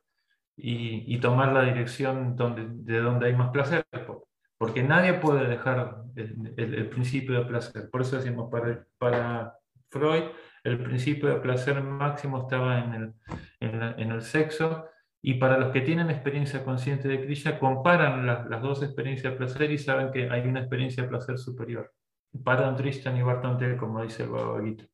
y, 0.56 1.18
tomar 1.20 1.54
la 1.54 1.64
dirección 1.64 2.36
donde, 2.36 2.68
de 2.70 3.00
donde 3.00 3.28
hay 3.28 3.36
más 3.36 3.52
placer. 3.52 3.86
Porque 4.58 4.82
nadie 4.82 5.14
puede 5.14 5.48
dejar 5.48 5.98
el, 6.16 6.90
principio 6.90 7.38
de 7.38 7.46
placer. 7.46 7.90
Por 7.92 8.02
eso 8.02 8.16
decimos, 8.16 8.50
para, 8.50 8.84
para 8.98 9.54
Freud, 9.90 10.24
el 10.64 10.84
principio 10.84 11.30
de 11.30 11.40
placer 11.40 11.82
máximo 11.82 12.42
estaba 12.42 12.80
en 12.80 12.94
el, 12.94 13.14
en, 13.60 14.12
el 14.12 14.22
sexo, 14.22 14.88
y 15.22 15.36
para 15.36 15.58
los 15.58 15.72
que 15.72 15.82
tienen 15.82 16.10
experiencia 16.10 16.64
consciente 16.64 17.08
de 17.08 17.22
Krishna, 17.24 17.60
comparan 17.60 18.26
las 18.26 18.62
dos 18.62 18.84
experiencias 18.84 19.34
de 19.34 19.38
placer 19.38 19.72
y 19.72 19.78
saben 19.78 20.12
que 20.12 20.30
hay 20.30 20.48
una 20.48 20.62
experiencia 20.62 21.04
de 21.04 21.10
placer 21.10 21.38
superior. 21.38 21.94
Paran 22.44 22.76
Tristan 22.76 23.18
y 23.18 23.24
Bartante, 23.24 23.78
como 23.78 24.04
dice 24.04 24.24
el 24.24 24.30
Bhagavad 24.30 24.64
Gita. 24.64 24.86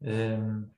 Em, 0.00 0.70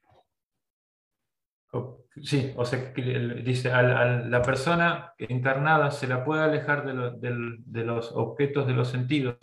sí, 2.22 2.52
o 2.56 2.64
sea, 2.64 2.92
dice, 2.92 3.70
la 3.70 4.42
persona 4.42 5.12
encarnada 5.18 5.90
se 5.90 6.06
la 6.06 6.24
puede 6.24 6.42
alejar 6.42 6.86
de, 6.86 7.84
los 7.84 8.12
objetos 8.12 8.66
de 8.66 8.74
los 8.74 8.88
sentidos, 8.88 9.36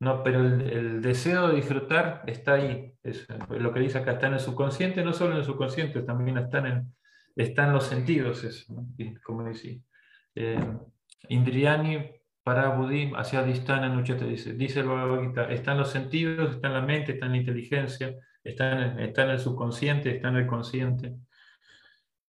no, 0.00 0.22
pero 0.22 0.40
el, 0.40 1.00
deseo 1.02 1.48
de 1.48 1.56
disfrutar 1.56 2.22
está 2.26 2.54
ahí. 2.54 2.94
Es, 3.02 3.26
lo 3.50 3.72
que 3.72 3.80
dice 3.80 3.98
acá, 3.98 4.12
está 4.12 4.28
en 4.28 4.34
el 4.34 4.40
subconsciente, 4.40 5.02
no 5.02 5.12
solo 5.12 5.32
en 5.32 5.38
el 5.38 5.44
subconsciente, 5.44 6.02
también 6.02 6.38
están 6.38 6.66
en, 6.66 6.94
están 7.38 7.72
los 7.72 7.86
sentidos, 7.86 8.44
eso, 8.44 8.74
como 9.22 9.44
decía. 9.44 9.78
Em, 10.34 10.78
Indriani 11.28 12.10
para 12.42 12.70
Budim, 12.70 13.14
hacia 13.14 13.42
Distana 13.42 13.88
Nucheta, 13.88 14.24
dice, 14.24 14.54
dice 14.54 14.80
el 14.80 14.88
Bhagavad 14.88 15.22
Gita, 15.22 15.52
están 15.52 15.78
los 15.78 15.90
sentidos, 15.90 16.56
está 16.56 16.68
en 16.68 16.74
la 16.74 16.80
mente, 16.82 17.12
está 17.12 17.26
en 17.26 17.32
la 17.32 17.38
inteligencia, 17.38 18.14
está 18.42 18.96
en, 18.98 18.98
el 18.98 19.38
subconsciente, 19.38 20.16
está 20.16 20.28
en 20.28 20.36
el 20.36 20.46
consciente. 20.46 21.14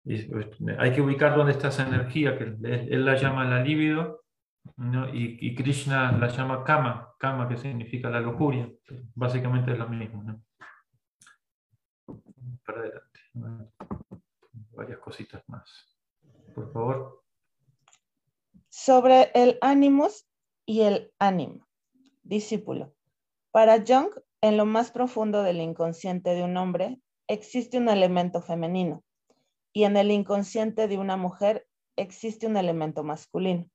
Pues, 0.03 0.49
hay 0.77 0.93
que 0.93 1.01
ubicar 1.01 1.35
dónde 1.35 1.53
está 1.53 1.69
esa 1.69 1.87
energía, 1.87 2.37
que 2.37 2.43
él, 2.43 3.05
la 3.05 3.15
llama 3.15 3.45
la 3.45 3.63
libido, 3.63 4.23
y, 5.13 5.55
Krishna 5.55 6.11
la 6.11 6.27
llama 6.27 6.63
kama, 6.63 7.13
kama 7.17 7.47
que 7.47 7.57
significa 7.57 8.09
la 8.09 8.19
lujuria. 8.19 8.69
Básicamente 9.15 9.71
es 9.71 9.77
lo 9.77 9.87
mismo. 9.87 10.43
Para 12.65 12.79
adelante. 12.79 13.78
Varias 14.79 14.99
cositas 14.99 15.43
más. 15.47 15.69
Por 16.55 16.71
favor 16.73 17.19
sobre 18.69 19.31
el 19.33 19.57
ánimos 19.61 20.27
y 20.65 20.81
el 20.81 21.11
ánimo. 21.19 21.67
Discípulo. 22.23 22.93
Para 23.51 23.83
Jung, 23.85 24.11
en 24.41 24.57
lo 24.57 24.65
más 24.65 24.91
profundo 24.91 25.43
del 25.43 25.59
inconsciente 25.59 26.33
de 26.35 26.43
un 26.43 26.55
hombre 26.55 27.01
existe 27.27 27.77
un 27.77 27.89
elemento 27.89 28.41
femenino 28.41 29.03
y 29.73 29.83
en 29.83 29.97
el 29.97 30.11
inconsciente 30.11 30.87
de 30.87 30.97
una 30.97 31.17
mujer 31.17 31.67
existe 31.97 32.47
un 32.47 32.57
elemento 32.57 33.03
masculino. 33.03 33.65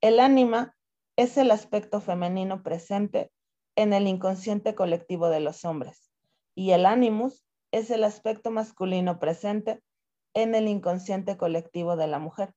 El 0.00 0.20
ánima 0.20 0.76
es 1.16 1.38
el 1.38 1.50
aspecto 1.50 2.00
femenino 2.00 2.62
presente 2.62 3.32
en 3.76 3.92
el 3.92 4.06
inconsciente 4.06 4.74
colectivo 4.74 5.28
de 5.30 5.40
los 5.40 5.64
hombres 5.64 6.10
y 6.54 6.72
el 6.72 6.86
animus 6.86 7.44
es 7.72 7.90
el 7.90 8.04
aspecto 8.04 8.50
masculino 8.50 9.18
presente 9.18 9.80
en 10.42 10.54
el 10.54 10.68
inconsciente 10.68 11.36
colectivo 11.36 11.96
de 11.96 12.06
la 12.06 12.20
mujer. 12.20 12.54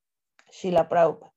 Shila 0.52 0.88
Prabhupada. 0.88 1.34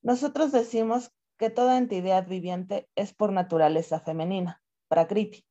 Nosotros 0.00 0.50
decimos 0.50 1.12
que 1.36 1.50
toda 1.50 1.76
entidad 1.76 2.26
viviente 2.26 2.88
es 2.94 3.12
por 3.12 3.30
naturaleza 3.30 4.00
femenina, 4.00 4.62
prakriti. 4.88 5.44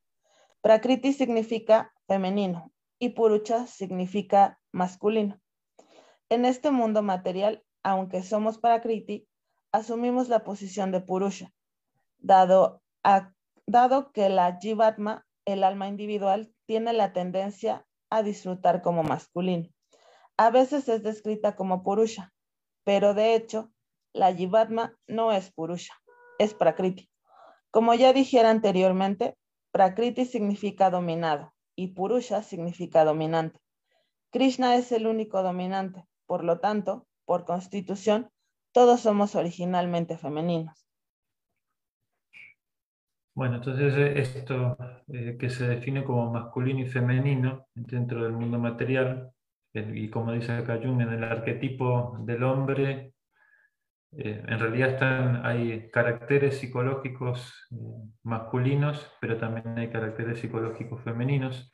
Prakriti 0.61 1.13
significa 1.13 1.93
femenino 2.07 2.71
y 2.97 3.09
purucha 3.09 3.67
significa 3.67 4.59
masculino. 4.71 5.39
En 6.29 6.45
este 6.45 6.71
mundo 6.71 7.03
material, 7.03 7.63
aunque 7.83 8.23
somos 8.23 8.57
prakriti, 8.57 9.27
asumimos 9.71 10.27
la 10.27 10.43
posición 10.43 10.91
de 10.91 11.01
purusha, 11.01 11.53
dado, 12.17 12.81
dado 13.67 14.11
que 14.11 14.29
la 14.29 14.57
jivatma, 14.59 15.27
el 15.45 15.63
alma 15.63 15.87
individual, 15.87 16.51
tiene 16.65 16.93
la 16.93 17.13
tendencia 17.13 17.85
a 18.09 18.23
disfrutar 18.23 18.81
como 18.81 19.03
masculino. 19.03 19.69
A 20.37 20.49
veces 20.49 20.89
es 20.89 21.03
descrita 21.03 21.55
como 21.55 21.83
purusha, 21.83 22.33
pero 22.83 23.13
de 23.13 23.35
hecho 23.35 23.71
la 24.13 24.33
Jivatma 24.33 24.97
no 25.07 25.31
es 25.31 25.51
Purusha, 25.51 25.93
es 26.39 26.53
Prakriti. 26.53 27.09
Como 27.71 27.93
ya 27.93 28.13
dijera 28.13 28.49
anteriormente, 28.49 29.35
Prakriti 29.71 30.25
significa 30.25 30.89
dominado 30.89 31.53
y 31.75 31.87
Purusha 31.89 32.41
significa 32.43 33.03
dominante. 33.03 33.59
Krishna 34.31 34.75
es 34.75 34.91
el 34.91 35.07
único 35.07 35.43
dominante, 35.43 36.05
por 36.25 36.43
lo 36.43 36.59
tanto, 36.59 37.07
por 37.25 37.45
constitución, 37.45 38.29
todos 38.73 39.01
somos 39.01 39.35
originalmente 39.35 40.17
femeninos. 40.17 40.85
Bueno, 43.33 43.55
entonces 43.57 43.93
eh, 43.97 44.19
esto 44.19 44.77
eh, 45.07 45.35
que 45.37 45.49
se 45.49 45.67
define 45.67 46.05
como 46.05 46.31
masculino 46.31 46.79
y 46.79 46.85
femenino 46.85 47.67
dentro 47.73 48.23
del 48.23 48.31
mundo 48.31 48.57
material, 48.57 49.33
y 49.79 50.09
como 50.09 50.31
dice 50.31 50.53
acá 50.53 50.79
Jung, 50.81 51.01
en 51.01 51.13
el 51.13 51.23
arquetipo 51.23 52.17
del 52.21 52.43
hombre 52.43 53.15
eh, 54.17 54.43
en 54.47 54.59
realidad 54.59 54.91
están, 54.91 55.45
hay 55.45 55.89
caracteres 55.89 56.57
psicológicos 56.57 57.67
eh, 57.71 57.75
masculinos, 58.23 59.11
pero 59.19 59.37
también 59.37 59.77
hay 59.77 59.89
caracteres 59.89 60.39
psicológicos 60.39 61.01
femeninos, 61.03 61.71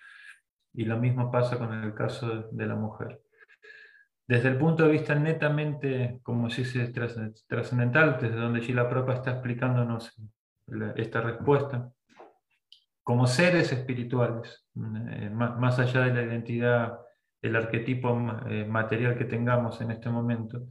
y 0.74 0.86
lo 0.86 0.97
mismo 0.97 1.32
pasa 1.32 1.60
con 1.60 1.72
el 1.84 1.93
caso 1.93 2.49
de, 2.52 2.66
la 2.66 2.76
mujer. 2.76 3.22
Desde 4.28 4.49
el 4.49 4.58
punto 4.58 4.86
de 4.86 4.91
vista 4.91 5.14
netamente, 5.14 6.20
como 6.24 6.49
si 6.49 6.66
se 6.66 6.88
trascendental, 7.47 8.18
desde 8.20 8.36
donde 8.36 8.62
Gila 8.62 8.89
Propa 8.89 9.14
está 9.16 9.32
explicándonos 9.32 10.16
esta 10.95 11.22
respuesta, 11.22 11.91
como 13.04 13.28
seres 13.28 13.72
espirituales, 13.72 14.66
eh, 14.76 15.30
más, 15.30 15.78
allá 15.78 16.06
de 16.06 16.14
la 16.14 16.24
identidad, 16.24 16.99
el 17.42 17.56
arquetipo 17.56 18.16
material 18.16 19.18
que 19.18 19.26
tengamos 19.26 19.82
en 19.82 19.92
este 19.92 20.10
momento, 20.10 20.68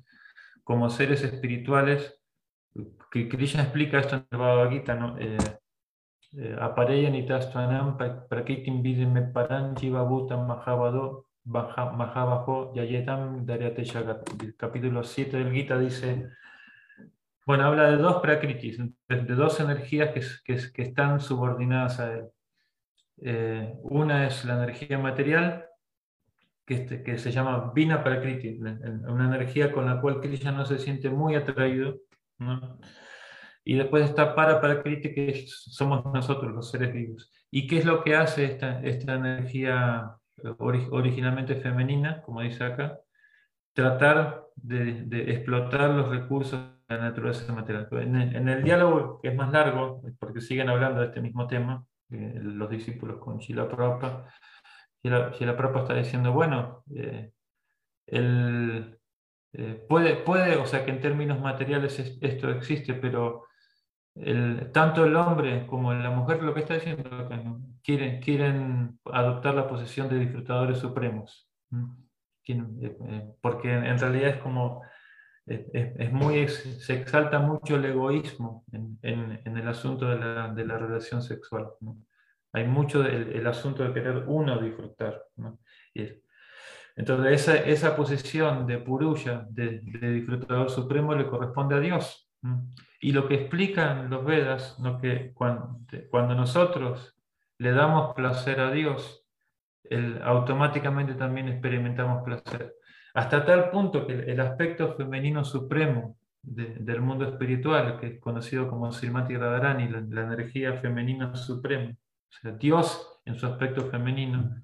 como 0.62 0.88
seres 0.88 1.22
espirituales, 1.24 2.20
que 3.10 3.28
Krishna 3.28 3.62
explica 3.62 3.98
esto 3.98 4.16
en 4.16 4.26
el 4.30 4.38
Bhagavad 4.38 4.70
Gita, 4.70 4.94
¿no? 4.94 5.18
Eh, 5.18 5.36
eh, 6.38 6.56
Apareyanitastvanam 6.60 7.96
prakitim 8.28 8.82
vidime 8.82 9.22
paranjiva 9.22 10.02
bhutam 10.02 10.46
mahavado 10.46 11.26
mahavajo 11.44 12.72
yayetam 12.74 13.44
daryate 13.44 13.84
shagat. 13.84 14.28
El 14.40 14.54
capítulo 14.56 15.02
7 15.02 15.38
del 15.38 15.52
Gita 15.52 15.78
dice, 15.78 16.28
bueno, 17.44 17.64
habla 17.64 17.90
de 17.90 17.96
dos 17.96 18.22
prakritis, 18.22 18.78
de, 19.08 19.34
dos 19.34 19.58
energías 19.58 20.10
que, 20.12 20.56
que, 20.72 20.82
están 20.82 21.20
subordinadas 21.20 21.98
a 21.98 22.12
él. 22.12 22.24
Eh, 23.22 23.74
una 23.82 24.26
es 24.26 24.44
la 24.44 24.54
energía 24.54 24.98
material 24.98 25.66
que, 26.70 26.74
este, 26.74 27.02
que 27.02 27.18
se 27.18 27.32
llama 27.32 27.72
Vina 27.74 28.04
Prakriti, 28.04 28.60
una 28.60 29.24
energía 29.24 29.72
con 29.72 29.86
la 29.86 30.00
cual 30.00 30.20
Krishna 30.20 30.52
no 30.52 30.64
se 30.64 30.78
siente 30.78 31.10
muy 31.10 31.34
atraído. 31.34 31.96
Y 33.64 33.74
después 33.74 34.04
está 34.04 34.36
Para 34.36 34.60
Prakriti, 34.60 35.12
que 35.12 35.46
somos 35.48 36.04
nosotros, 36.04 36.52
los 36.52 36.70
seres 36.70 36.92
vivos. 36.92 37.28
¿Y 37.50 37.66
qué 37.66 37.78
es 37.78 37.84
lo 37.84 38.04
que 38.04 38.14
hace 38.14 38.44
esta, 38.44 38.80
esta 38.82 39.14
energía 39.14 40.14
originalmente 40.60 41.56
femenina, 41.56 42.22
como 42.22 42.40
dice 42.40 42.62
acá? 42.62 43.00
Tratar 43.72 44.44
de, 44.54 45.02
de, 45.06 45.32
explotar 45.32 45.90
los 45.90 46.08
recursos 46.08 46.60
de 46.88 46.96
la 46.96 47.02
naturaleza 47.02 47.52
material. 47.52 47.88
En, 47.90 48.48
el 48.48 48.62
diálogo, 48.62 49.18
que 49.20 49.30
es 49.30 49.34
más 49.34 49.50
largo, 49.50 50.02
porque 50.20 50.40
siguen 50.40 50.68
hablando 50.68 51.00
de 51.00 51.06
este 51.08 51.20
mismo 51.20 51.48
tema, 51.48 51.84
eh, 52.10 52.38
los 52.40 52.70
discípulos 52.70 53.18
con 53.18 53.38
Shila 53.38 53.68
Prabhupada, 53.68 54.32
si 55.02 55.08
la, 55.08 55.32
si 55.34 55.44
está 55.44 55.94
diciendo, 55.94 56.32
bueno, 56.32 56.84
eh, 56.94 57.32
el, 58.06 58.98
eh, 59.52 59.86
puede, 59.88 60.16
puede, 60.16 60.56
o 60.56 60.66
sea 60.66 60.84
que 60.84 60.90
en 60.90 61.00
términos 61.00 61.40
materiales 61.40 61.98
esto 61.98 62.50
existe, 62.50 62.94
pero 62.94 63.44
tanto 64.72 65.04
el 65.04 65.16
hombre 65.16 65.66
como 65.66 65.94
la 65.94 66.10
mujer 66.10 66.42
lo 66.42 66.52
que 66.52 66.60
está 66.60 66.74
diciendo 66.74 67.28
quieren, 67.82 68.20
quieren 68.20 68.98
adoptar 69.04 69.54
la 69.54 69.68
posición 69.68 70.08
de 70.08 70.18
disfrutadores 70.18 70.78
supremos. 70.78 71.48
Eh, 72.46 73.34
porque 73.40 73.72
en, 73.72 73.98
realidad 73.98 74.30
es 74.30 74.36
como, 74.38 74.82
es, 75.46 76.12
muy, 76.12 76.48
se 76.48 76.94
exalta 76.94 77.38
mucho 77.38 77.76
el 77.76 77.84
egoísmo 77.84 78.64
en, 78.72 78.98
en, 79.02 79.56
el 79.56 79.68
asunto 79.68 80.06
de 80.06 80.18
la, 80.18 80.48
de 80.48 80.64
la 80.64 80.78
relación 80.78 81.22
sexual. 81.22 81.68
Hay 82.52 82.66
mucho 82.66 83.04
el 83.04 83.46
asunto 83.46 83.84
de 83.84 83.92
querer 83.92 84.24
uno 84.26 84.60
disfrutar. 84.60 85.22
entonces, 86.96 87.32
esa, 87.32 87.56
esa, 87.56 87.96
posición 87.96 88.66
de 88.66 88.78
Puruya, 88.78 89.46
de, 89.48 89.80
disfrutador 89.80 90.68
supremo, 90.68 91.14
le 91.14 91.28
corresponde 91.28 91.76
a 91.76 91.80
Dios. 91.80 92.28
Y 93.00 93.12
lo 93.12 93.28
que 93.28 93.34
explican 93.34 94.10
los 94.10 94.24
Vedas, 94.24 94.76
que 95.00 95.32
cuando, 95.32 96.34
nosotros 96.34 97.16
le 97.58 97.72
damos 97.72 98.14
placer 98.14 98.60
a 98.60 98.72
Dios, 98.72 99.24
automáticamente 100.22 101.14
también 101.14 101.48
experimentamos 101.48 102.24
placer. 102.24 102.74
Hasta 103.14 103.44
tal 103.44 103.70
punto 103.70 104.06
que 104.06 104.12
el, 104.12 104.40
aspecto 104.40 104.94
femenino 104.96 105.44
supremo 105.44 106.16
del 106.42 107.00
mundo 107.00 107.26
espiritual, 107.26 107.98
que 108.00 108.06
es 108.06 108.20
conocido 108.20 108.68
como 108.68 108.90
Srimati 108.92 109.36
Radharani, 109.36 109.88
la, 109.88 110.00
la 110.00 110.22
energía 110.22 110.74
femenina 110.74 111.34
suprema, 111.34 111.94
Dios 112.58 113.20
en 113.24 113.38
su 113.38 113.46
aspecto 113.46 113.90
femenino 113.90 114.62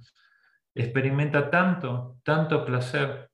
experimenta 0.75 1.51
tanto, 1.51 2.19
tanto 2.23 2.65
placer 2.65 3.31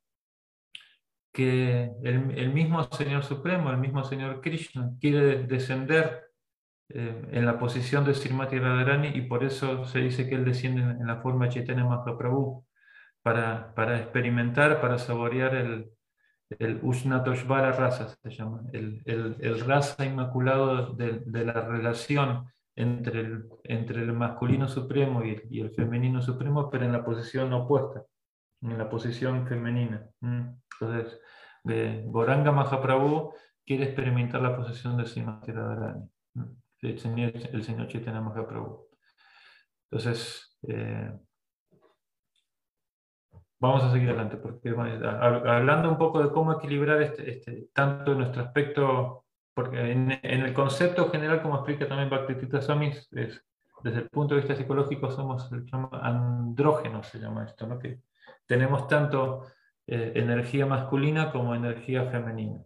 que 1.32 1.90
el, 2.04 2.52
mismo 2.52 2.84
Señor 2.84 3.24
Supremo, 3.24 3.70
el 3.70 3.78
mismo 3.78 4.04
Señor 4.04 4.40
Krishna, 4.40 4.90
quiere 5.00 5.44
descender 5.44 6.30
eh, 6.90 7.28
en 7.32 7.46
la 7.46 7.58
posición 7.58 8.04
de 8.04 8.14
Srimati 8.14 8.58
Radharani 8.58 9.08
y 9.08 9.22
por 9.22 9.42
eso 9.42 9.84
se 9.86 10.00
dice 10.00 10.28
que 10.28 10.34
él 10.34 10.44
desciende 10.44 10.82
en, 10.82 11.06
la 11.06 11.22
forma 11.22 11.48
Chaitanya 11.48 11.84
Mahaprabhu 11.84 12.66
para, 13.22 13.74
para 13.74 13.98
experimentar, 13.98 14.80
para 14.80 14.98
saborear 14.98 15.54
el, 15.54 15.90
el 16.58 16.80
rasa, 16.82 18.08
se 18.08 18.30
llama, 18.30 18.62
el, 18.72 19.02
el, 19.06 19.60
rasa 19.60 20.04
inmaculado 20.04 20.92
de, 20.92 21.44
la 21.44 21.52
relación 21.52 22.46
entre 22.76 23.20
el, 23.20 23.48
entre 23.64 24.02
el 24.02 24.12
masculino 24.12 24.68
supremo 24.68 25.24
y, 25.24 25.40
y, 25.50 25.60
el 25.60 25.70
femenino 25.72 26.22
supremo, 26.22 26.70
pero 26.70 26.84
en 26.84 26.92
la 26.92 27.04
posición 27.04 27.52
opuesta, 27.52 28.04
en 28.62 28.78
la 28.78 28.88
posición 28.88 29.46
femenina. 29.46 30.06
Mm. 30.20 30.48
Entonces, 30.80 31.20
de 31.64 32.04
Goranga 32.06 32.52
Mahaprabhu 32.52 33.34
quiere 33.64 33.84
experimentar 33.84 34.40
la 34.40 34.56
posición 34.56 34.96
de 34.96 35.06
Srimati 35.06 35.52
Radharani, 35.52 36.08
mm. 36.34 36.42
el 36.82 36.98
señor, 36.98 37.32
el 37.34 37.62
señor 37.62 37.88
Chaitanya 37.88 38.20
Mahaprabhu. 38.20 38.88
Entonces, 39.90 40.58
eh, 40.66 41.12
vamos 43.60 43.84
a 43.84 43.92
seguir 43.92 44.08
adelante, 44.08 44.38
porque 44.38 44.70
hablando 44.70 45.88
un 45.90 45.98
poco 45.98 46.22
de 46.22 46.32
cómo 46.32 46.52
equilibrar 46.54 47.00
este, 47.02 47.30
este, 47.30 47.68
tanto 47.72 48.14
nuestro 48.14 48.42
aspecto, 48.42 49.21
porque 49.54 49.92
en, 49.92 50.20
el 50.22 50.52
concepto 50.54 51.10
general, 51.10 51.42
como 51.42 51.56
explica 51.56 51.86
también 51.86 52.10
Bhakti 52.10 52.34
Swami, 52.60 52.88
es, 52.88 53.44
desde 53.82 53.98
el 53.98 54.08
punto 54.08 54.34
de 54.34 54.40
vista 54.40 54.56
psicológico 54.56 55.10
somos 55.10 55.50
andrógenos, 55.92 57.06
se 57.08 57.18
llama 57.18 57.44
esto, 57.44 57.66
¿no? 57.66 57.78
que 57.78 58.00
tenemos 58.46 58.86
tanto 58.88 59.46
eh, 59.86 60.12
energía 60.14 60.66
masculina 60.66 61.32
como 61.32 61.54
energía 61.54 62.06
femenina. 62.06 62.62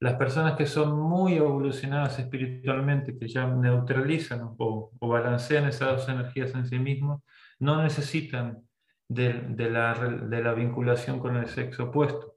Las 0.00 0.14
personas 0.14 0.56
que 0.56 0.66
son 0.66 0.98
muy 0.98 1.34
evolucionadas 1.34 2.18
espiritualmente, 2.18 3.18
que 3.18 3.28
ya 3.28 3.46
neutralizan 3.46 4.54
o, 4.56 4.90
balancean 5.00 5.66
esas 5.68 5.90
dos 5.90 6.08
energías 6.08 6.54
en 6.54 6.66
sí 6.66 6.78
mismos, 6.78 7.22
no 7.58 7.82
necesitan 7.82 8.62
de, 9.08 9.68
la, 9.68 10.54
vinculación 10.54 11.20
con 11.20 11.36
el 11.36 11.48
sexo 11.48 11.84
opuesto. 11.84 12.36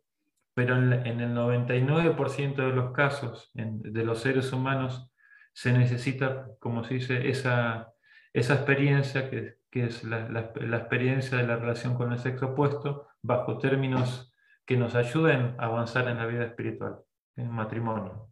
Pero 0.54 0.78
en, 0.78 1.20
el 1.20 1.36
99% 1.36 2.56
de 2.56 2.74
los 2.74 2.92
casos 2.92 3.50
de 3.54 4.04
los 4.04 4.20
seres 4.20 4.54
humanos 4.54 5.12
se 5.54 5.74
necesita, 5.74 6.48
como 6.60 6.84
se 6.84 6.96
dice, 6.96 7.30
esa, 7.30 7.94
esa 8.34 8.56
experiencia 8.56 9.30
que, 9.30 9.58
que 9.70 9.86
es 9.86 10.04
la, 10.04 10.30
la, 10.30 10.52
la, 10.56 10.78
experiencia 10.78 11.38
de 11.38 11.48
la 11.48 11.56
relación 11.56 11.96
con 11.96 12.12
el 12.12 12.20
sexo 12.20 12.48
opuesto 12.48 13.08
bajo 13.22 13.58
términos 13.58 14.32
que 14.66 14.78
nos 14.78 14.96
ayuden 14.96 15.56
a 15.58 15.66
avanzar 15.66 16.08
en 16.08 16.18
la 16.18 16.26
vida 16.26 16.46
espiritual, 16.46 17.00
en 17.36 17.50
matrimonio. 17.50 18.30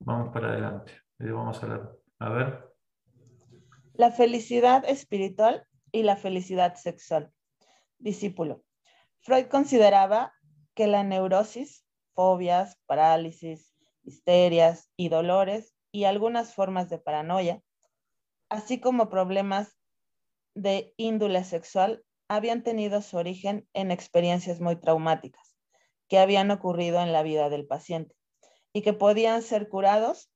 Vamos 0.00 0.32
para 0.32 0.50
adelante. 0.50 0.92
Vamos 1.18 1.62
a, 1.62 1.90
a 2.18 2.28
ver. 2.30 2.70
La 3.94 4.10
felicidad 4.10 4.84
espiritual 4.88 5.66
y 5.92 6.04
la 6.04 6.16
felicidad 6.16 6.76
sexual. 6.76 7.30
Discípulo. 7.98 8.62
Freud 9.20 9.46
consideraba 9.46 10.32
que 10.74 10.86
la 10.86 11.04
neurosis, 11.04 11.84
fobias, 12.14 12.78
parálisis, 12.86 13.74
histerias 14.04 14.90
y 14.96 15.08
dolores 15.08 15.74
y 15.92 16.04
algunas 16.04 16.54
formas 16.54 16.88
de 16.88 16.98
paranoia, 16.98 17.62
así 18.48 18.80
como 18.80 19.08
problemas 19.08 19.76
de 20.54 20.94
índole 20.96 21.44
sexual, 21.44 22.04
habían 22.28 22.62
tenido 22.62 23.02
su 23.02 23.16
origen 23.16 23.68
en 23.72 23.90
experiencias 23.90 24.60
muy 24.60 24.76
traumáticas 24.76 25.56
que 26.08 26.18
habían 26.18 26.50
ocurrido 26.50 27.00
en 27.00 27.12
la 27.12 27.22
vida 27.22 27.48
del 27.48 27.66
paciente 27.66 28.14
y 28.72 28.82
que 28.82 28.92
podían 28.92 29.42
ser 29.42 29.68
curados 29.68 30.30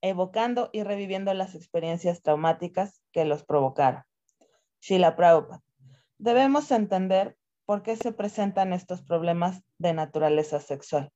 evocando 0.00 0.70
y 0.72 0.82
reviviendo 0.82 1.32
las 1.34 1.54
experiencias 1.54 2.22
traumáticas 2.22 3.02
que 3.12 3.24
los 3.24 3.44
provocaron. 3.44 4.04
Shila 4.80 5.16
Prabhupada. 5.16 5.62
Debemos 6.18 6.70
entender 6.70 7.36
por 7.64 7.82
qué 7.82 7.96
se 7.96 8.12
presentan 8.12 8.72
estos 8.72 9.02
problemas 9.02 9.62
de 9.78 9.92
naturaleza 9.92 10.60
sexual. 10.60 11.12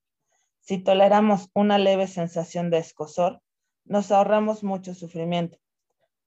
Si 0.60 0.78
toleramos 0.78 1.48
una 1.54 1.78
leve 1.78 2.06
sensación 2.06 2.70
de 2.70 2.78
escosor, 2.78 3.40
nos 3.84 4.10
ahorramos 4.10 4.64
mucho 4.64 4.94
sufrimiento. 4.94 5.58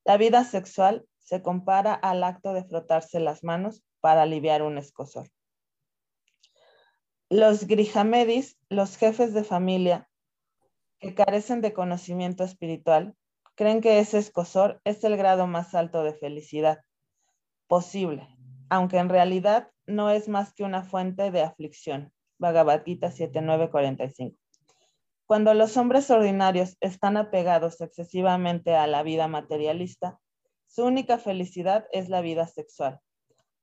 La 0.05 0.17
vida 0.17 0.43
sexual 0.43 1.05
se 1.17 1.41
compara 1.41 1.93
al 1.93 2.23
acto 2.23 2.53
de 2.53 2.63
frotarse 2.63 3.19
las 3.19 3.43
manos 3.43 3.83
para 3.99 4.23
aliviar 4.23 4.61
un 4.63 4.77
escosor. 4.77 5.29
Los 7.29 7.67
grijamedis, 7.67 8.57
los 8.69 8.97
jefes 8.97 9.33
de 9.33 9.43
familia 9.43 10.09
que 10.99 11.13
carecen 11.13 11.61
de 11.61 11.73
conocimiento 11.73 12.43
espiritual, 12.43 13.15
creen 13.55 13.81
que 13.81 13.99
ese 13.99 14.17
escosor 14.17 14.81
es 14.85 15.03
el 15.03 15.17
grado 15.17 15.45
más 15.45 15.75
alto 15.75 16.03
de 16.03 16.13
felicidad 16.13 16.79
posible, 17.67 18.27
aunque 18.69 18.97
en 18.97 19.09
realidad 19.09 19.69
no 19.89 20.09
es 20.09 20.27
más 20.29 20.53
que 20.53 20.63
una 20.63 20.83
fuente 20.83 21.31
de 21.31 21.41
aflicción. 21.41 22.13
Bhagavad 22.37 22.83
Gita 22.85 23.11
7945. 23.11 24.37
Cuando 25.25 25.53
los 25.53 25.75
hombres 25.77 26.09
ordinarios 26.09 26.77
están 26.79 27.17
apegados 27.17 27.81
excesivamente 27.81 28.75
a 28.75 28.87
la 28.87 29.03
vida 29.03 29.27
materialista, 29.27 30.19
su 30.67 30.85
única 30.85 31.17
felicidad 31.17 31.85
es 31.91 32.09
la 32.09 32.21
vida 32.21 32.47
sexual. 32.47 32.99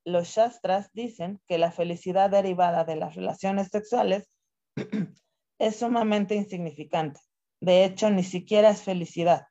Los 0.05 0.29
Shastras 0.29 0.93
dicen 0.93 1.41
que 1.49 1.59
la 1.59 1.73
felicidad 1.73 2.31
derivada 2.31 2.85
de 2.85 2.97
las 2.97 3.15
relaciones 3.15 3.69
sexuales 3.69 4.29
es 5.59 5.77
sumamente 5.77 6.35
insignificante. 6.35 7.21
De 7.61 7.85
hecho, 7.85 8.11
ni 8.11 8.23
siquiera 8.23 8.71
es 8.71 8.83
felicidad, 8.83 9.47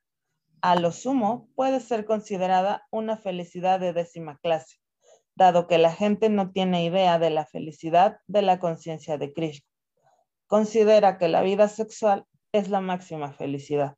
a 0.62 0.74
lo 0.74 0.90
sumo 0.90 1.48
puede 1.54 1.80
ser 1.80 2.06
considerada 2.06 2.86
una 2.90 3.16
felicidad 3.16 3.78
de 3.78 3.92
décima 3.92 4.38
clase, 4.38 4.78
dado 5.36 5.68
que 5.68 5.78
la 5.78 5.92
gente 5.92 6.28
no 6.28 6.50
tiene 6.50 6.84
idea 6.84 7.18
de 7.18 7.30
la 7.30 7.46
felicidad 7.46 8.18
de 8.26 8.42
la 8.42 8.58
conciencia 8.58 9.18
de 9.18 9.32
Krishna. 9.32 9.68
Considera 10.46 11.18
que 11.18 11.28
la 11.28 11.42
vida 11.42 11.68
sexual 11.68 12.24
es 12.52 12.68
la 12.70 12.80
máxima 12.80 13.32
felicidad. 13.32 13.96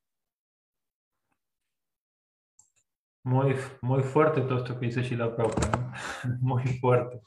Muy, 3.25 3.57
muy 3.83 4.03
fuerte 4.03 4.41
todo 4.41 4.59
esto 4.59 4.79
que 4.79 4.87
dice 4.87 5.03
Sheila 5.03 5.35
Prabhupada, 5.37 5.93
muy 6.41 6.63
fuerte. 6.81 7.21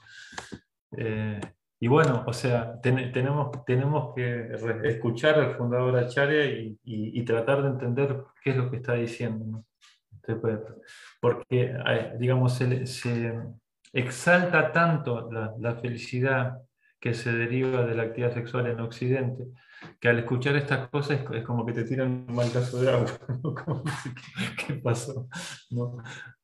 Eh, 0.97 1.39
y 1.79 1.87
bueno, 1.87 2.23
o 2.27 2.33
sea, 2.33 2.79
tenemos, 2.81 3.65
tenemos 3.65 4.13
que 4.15 4.49
escuchar 4.83 5.39
al 5.39 5.55
fundador 5.55 5.97
Acharya 5.97 6.45
y, 6.45 6.77
y, 6.83 7.23
tratar 7.23 7.63
de 7.63 7.69
entender 7.69 8.23
qué 8.43 8.51
es 8.51 8.57
lo 8.57 8.69
que 8.69 8.77
está 8.77 8.93
diciendo. 8.93 9.63
Pues, 10.21 10.59
porque, 11.19 11.75
digamos, 12.19 12.53
se, 12.53 12.85
se 12.85 13.33
exalta 13.93 14.71
tanto 14.71 15.29
la, 15.31 15.53
la, 15.59 15.75
felicidad 15.75 16.59
que 16.99 17.13
se 17.13 17.33
deriva 17.33 17.83
de 17.83 17.95
la 17.95 18.03
actividad 18.03 18.33
sexual 18.33 18.67
en 18.67 18.79
Occidente, 18.79 19.47
que 19.99 20.07
al 20.07 20.19
escuchar 20.19 20.55
estas 20.55 20.89
cosas 20.89 21.21
es, 21.33 21.43
como 21.43 21.65
que 21.65 21.73
te 21.73 21.83
tiran 21.83 22.25
un 22.27 22.35
mal 22.35 22.51
caso 22.51 22.79
de 22.79 22.91
agua. 22.91 23.07
¿Qué, 24.57 24.65
¿Qué, 24.65 24.73
pasó? 24.75 25.27
¿No? 25.71 25.97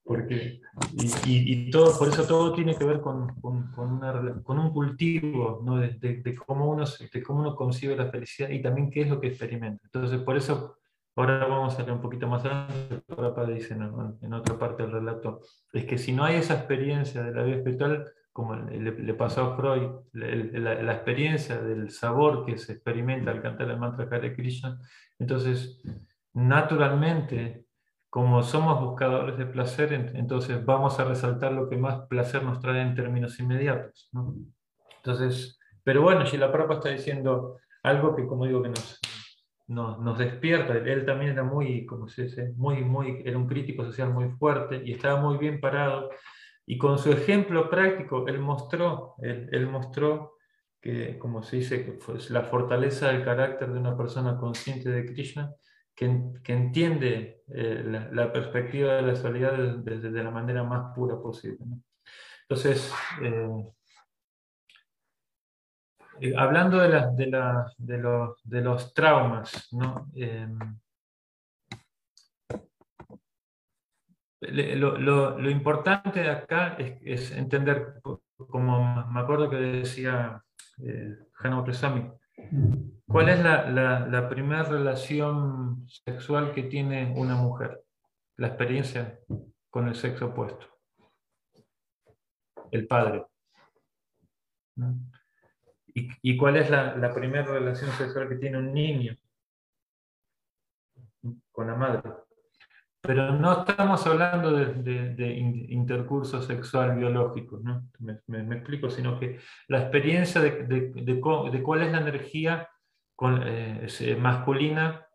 Porque, 0.03 0.61
y, 0.93 1.07
y, 1.25 1.69
todo, 1.69 1.97
por 1.99 2.07
eso 2.07 2.23
todo 2.25 2.53
tiene 2.53 2.75
que 2.75 2.85
ver 2.85 3.01
con, 3.01 3.27
con, 3.41 3.71
con, 3.73 4.57
un 4.57 4.71
cultivo 4.71 5.61
¿no? 5.65 5.77
de, 5.77 5.89
de, 5.99 6.35
cómo 6.35 6.69
uno, 6.69 6.85
de 6.85 7.23
cómo 7.23 7.41
uno 7.41 7.55
concibe 7.55 7.95
la 7.95 8.09
felicidad 8.09 8.49
y 8.49 8.61
también 8.61 8.89
qué 8.89 9.01
es 9.01 9.09
lo 9.09 9.19
que 9.19 9.27
experimenta. 9.27 9.83
Entonces, 9.83 10.21
por 10.21 10.37
eso, 10.37 10.77
ahora 11.17 11.45
vamos 11.47 11.77
a 11.77 11.83
ver 11.83 11.91
un 11.91 12.01
poquito 12.01 12.27
más 12.27 12.45
adelante, 12.45 13.01
papá 13.07 13.45
dice 13.45 13.73
en, 13.73 14.17
en, 14.21 14.33
otra 14.33 14.57
parte 14.57 14.83
del 14.83 14.91
relato, 14.91 15.41
es 15.73 15.85
que 15.85 15.97
si 15.97 16.13
no 16.13 16.23
hay 16.23 16.35
esa 16.35 16.53
experiencia 16.53 17.23
de 17.23 17.33
la 17.33 17.43
vida 17.43 17.57
espiritual, 17.57 18.11
como 18.31 18.55
le, 18.55 18.91
le 18.91 19.13
pasó 19.15 19.41
a 19.41 19.55
Freud, 19.55 19.89
la, 20.13 20.75
la, 20.75 20.93
experiencia 20.93 21.59
del 21.59 21.89
sabor 21.89 22.45
que 22.45 22.57
se 22.57 22.73
experimenta 22.73 23.31
al 23.31 23.41
cantar 23.41 23.69
el 23.71 23.79
mantra 23.79 24.07
Hare 24.11 24.35
Krishna, 24.35 24.79
entonces, 25.17 25.81
naturalmente, 26.33 27.65
como 28.09 28.43
somos 28.43 28.79
buscadores 28.79 29.37
de 29.37 29.47
placer, 29.47 29.93
entonces 29.93 30.63
vamos 30.63 30.99
a 30.99 31.05
resaltar 31.05 31.51
lo 31.51 31.67
que 31.67 31.77
más 31.77 32.07
placer 32.07 32.43
nos 32.43 32.59
trae 32.59 32.81
en 32.81 32.95
términos 32.95 33.39
inmediatos. 33.39 34.09
¿no? 34.11 34.35
Entonces, 34.97 35.59
pero 35.83 36.01
bueno, 36.01 36.23
la 36.23 36.51
Prabhupada 36.51 36.79
está 36.79 36.89
diciendo 36.89 37.57
algo 37.83 38.15
que, 38.15 38.27
como 38.27 38.45
digo, 38.45 38.61
que 38.61 38.69
nos, 38.69 38.96
nos, 39.67 39.99
nos, 39.99 40.17
despierta. 40.17 40.73
Él 40.77 41.05
también 41.05 41.31
era 41.31 41.43
muy, 41.43 41.85
como 41.85 42.07
se 42.07 42.23
dice, 42.23 42.53
muy, 42.55 42.83
muy, 42.83 43.21
era 43.25 43.37
un 43.37 43.47
crítico 43.47 43.83
social 43.83 44.13
muy 44.13 44.29
fuerte 44.31 44.81
y 44.83 44.93
estaba 44.93 45.19
muy 45.21 45.37
bien 45.37 45.59
parado. 45.59 46.09
Y 46.65 46.77
con 46.77 46.97
su 46.97 47.11
ejemplo 47.11 47.69
práctico, 47.69 48.27
él 48.27 48.39
mostró, 48.39 49.15
él, 49.21 49.67
mostró 49.67 50.35
que, 50.81 51.17
como 51.17 51.43
se 51.43 51.57
dice, 51.57 51.97
la 52.29 52.43
fortaleza 52.43 53.07
del 53.07 53.23
carácter 53.23 53.71
de 53.71 53.79
una 53.79 53.95
persona 53.95 54.37
consciente 54.37 54.89
de 54.89 55.05
Krishna 55.05 55.53
que, 55.95 56.05
entiende 56.47 57.41
eh, 57.53 58.07
la, 58.11 58.31
perspectiva 58.31 58.95
de 58.95 59.01
la 59.01 59.15
sexualidad 59.15 59.77
desde, 59.77 60.23
la 60.23 60.29
manera 60.29 60.63
más 60.63 60.93
pura 60.93 61.19
posible. 61.19 61.65
Entonces, 62.43 62.93
eh, 63.23 63.47
eh, 66.19 66.33
hablando 66.37 66.77
de, 66.79 66.89
de, 66.89 67.25
de, 67.77 67.97
los, 67.97 68.41
de, 68.43 68.61
los, 68.61 68.93
traumas, 68.93 69.67
¿no? 69.71 70.09
lo, 74.41 75.49
importante 75.49 76.19
de 76.19 76.29
acá 76.29 76.75
es, 76.77 77.31
entender, 77.31 78.01
como 78.35 79.05
me 79.07 79.19
acuerdo 79.19 79.49
que 79.49 79.57
decía 79.57 80.43
eh, 80.79 81.17
Hannah 81.39 81.63
¿cuál 83.07 83.29
es 83.29 83.39
la, 83.39 84.27
primera 84.29 84.63
relación 84.63 85.87
sexual 85.87 86.53
que 86.53 86.63
tiene 86.63 87.13
una 87.15 87.35
mujer? 87.35 87.83
La 88.37 88.47
experiencia 88.47 89.19
con 89.69 89.87
el 89.87 89.95
sexo 89.95 90.27
opuesto. 90.27 90.67
El 92.71 92.87
padre. 92.87 93.25
¿Y, 96.21 96.37
cuál 96.37 96.57
es 96.57 96.69
la, 96.69 97.13
primera 97.13 97.45
relación 97.45 97.91
sexual 97.91 98.29
que 98.29 98.35
tiene 98.35 98.57
un 98.57 98.73
niño? 98.73 99.17
Con 101.51 101.67
la 101.67 101.75
madre 101.75 102.01
pero 103.07 103.31
no 103.31 103.61
estamos 103.61 104.05
hablando 104.05 104.51
de, 104.51 105.65
intercurso 105.69 106.41
sexual 106.41 106.97
biológico, 106.97 107.57
¿no? 107.63 107.89
me, 107.99 108.55
explico, 108.55 108.89
sino 108.89 109.17
que 109.17 109.39
la 109.69 109.79
experiencia 109.83 110.41
de, 110.41 111.21
cuál 111.21 111.83
es 111.83 111.91
la 111.93 112.01
energía 112.01 112.69
eh, 113.45 113.87
eh, 114.01 114.15
masculina, 114.17 115.07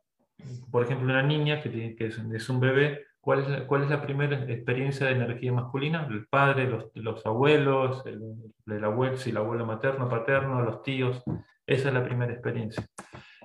por 0.70 0.84
ejemplo, 0.84 1.12
una 1.12 1.22
niña 1.22 1.60
que, 1.60 1.94
es, 1.98 2.48
un 2.48 2.60
bebé, 2.60 3.04
¿cuál 3.22 3.40
es, 3.40 3.48
la, 3.48 3.66
¿cuál 3.66 3.84
es 3.84 3.90
la 3.90 4.02
primera 4.02 4.44
experiencia 4.52 5.06
de 5.06 5.12
energía 5.12 5.52
masculina? 5.52 6.06
El 6.10 6.26
padre, 6.26 6.68
los, 6.94 7.24
abuelos, 7.24 8.04
el, 8.04 8.84
abuelo, 8.84 9.16
si 9.16 9.30
el 9.30 9.38
abuelo 9.38 9.64
materno, 9.64 10.10
paterno, 10.10 10.60
los 10.60 10.82
tíos, 10.82 11.22
esa 11.66 11.88
es 11.88 11.94
la 11.94 12.04
primera 12.04 12.32
experiencia. 12.34 12.84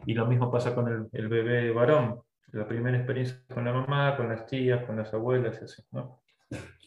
Y 0.05 0.13
lo 0.13 0.25
mismo 0.25 0.51
pasa 0.51 0.75
con 0.75 0.89
el, 0.89 1.07
el 1.13 1.29
bebé 1.29 1.71
varón 1.71 2.21
la 2.51 2.67
primera 2.67 2.97
experiencia 2.97 3.43
con 3.53 3.65
la 3.65 3.73
mamá, 3.73 4.15
con 4.15 4.29
las 4.29 4.45
tías, 4.45 4.85
con 4.85 4.97
las 4.97 5.13
abuelas, 5.13 5.61
etc. 5.61 5.85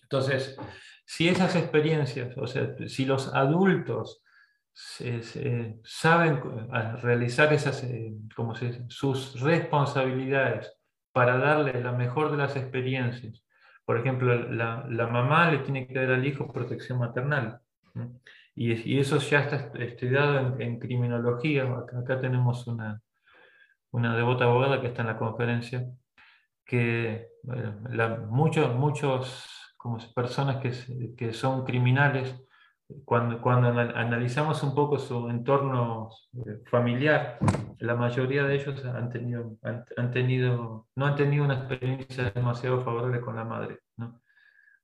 Entonces, 0.02 0.56
si 1.04 1.28
esas 1.28 1.54
experiencias, 1.56 2.36
o 2.36 2.46
sea, 2.46 2.74
si 2.86 3.04
los 3.04 3.32
adultos 3.34 4.22
saben 4.72 6.40
realizar 7.02 7.52
esas, 7.52 7.84
eh, 7.84 8.14
como 8.34 8.54
sus 8.88 9.40
responsabilidades 9.40 10.72
para 11.12 11.38
darle 11.38 11.80
la 11.82 11.92
mejor 11.92 12.30
de 12.30 12.36
las 12.36 12.56
experiencias, 12.56 13.44
por 13.84 13.98
ejemplo, 13.98 14.34
la, 14.34 15.08
mamá 15.10 15.50
le 15.50 15.58
tiene 15.58 15.86
que 15.86 15.94
dar 15.94 16.12
al 16.12 16.24
hijo 16.24 16.52
protección 16.52 16.98
maternal. 16.98 17.60
Y, 18.54 18.98
eso 19.00 19.18
ya 19.18 19.40
está 19.40 19.72
estudiado 19.82 20.38
en, 20.38 20.62
en 20.62 20.78
criminología. 20.78 21.64
acá 21.64 22.20
tenemos 22.20 22.66
una, 22.66 23.00
una 23.90 24.16
devota 24.16 24.44
abogada 24.44 24.80
que 24.80 24.88
está 24.88 25.02
en 25.02 25.08
la 25.08 25.18
conferencia, 25.18 25.86
que 26.64 27.28
como 29.76 29.98
personas 30.14 30.56
que, 30.58 31.14
que, 31.16 31.32
son 31.32 31.64
criminales, 31.64 32.34
cuando, 33.04 33.40
cuando 33.40 33.68
analizamos 33.68 34.62
un 34.62 34.74
poco 34.74 34.98
su 34.98 35.28
entorno 35.28 36.10
eh, 36.34 36.62
familiar, 36.70 37.38
la 37.78 37.94
mayoría 37.94 38.44
de 38.44 38.56
ellos 38.56 38.84
han 38.84 39.10
tenido, 39.10 39.56
han, 39.62 40.10
tenido, 40.10 40.86
no 40.94 41.06
han 41.06 41.16
tenido 41.16 41.44
una 41.44 41.54
experiencia 41.54 42.30
demasiado 42.30 42.80
favorable 42.82 43.20
con 43.20 43.36
la 43.36 43.44
madre. 43.44 43.78
¿no? 43.96 44.20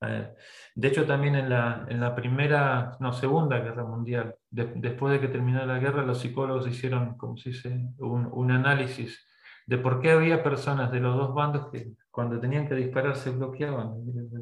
Eh, 0.02 0.34
de 0.74 0.88
hecho, 0.88 1.06
también 1.06 1.36
en 1.36 1.48
la, 1.48 1.86
en 1.88 2.00
la 2.00 2.14
primera, 2.14 2.96
no, 3.00 3.12
segunda 3.12 3.58
guerra 3.60 3.84
mundial, 3.84 4.34
después 4.50 5.12
de 5.12 5.20
que 5.20 5.28
terminó 5.28 5.64
la 5.64 5.78
guerra, 5.78 6.02
los 6.02 6.20
psicólogos 6.20 6.68
hicieron, 6.68 7.16
como 7.16 7.36
se 7.36 7.50
dice, 7.50 7.88
un, 7.98 8.28
un, 8.30 8.50
análisis 8.50 9.26
de 9.66 9.78
por 9.78 10.00
qué 10.00 10.12
había 10.12 10.42
personas 10.42 10.92
de 10.92 11.00
los 11.00 11.16
dos 11.16 11.34
bandos 11.34 11.70
que 11.70 11.92
cuando 12.16 12.40
tenían 12.40 12.66
que 12.66 12.74
disparar 12.74 13.14
se 13.14 13.28
bloqueaban, 13.28 13.92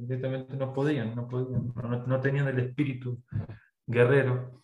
directamente 0.06 0.56
no 0.56 0.72
podían, 0.72 1.12
no, 1.16 1.26
podían, 1.26 1.72
no, 2.06 2.20
tenían 2.20 2.46
el 2.46 2.60
espíritu 2.60 3.20
guerrero. 3.84 4.60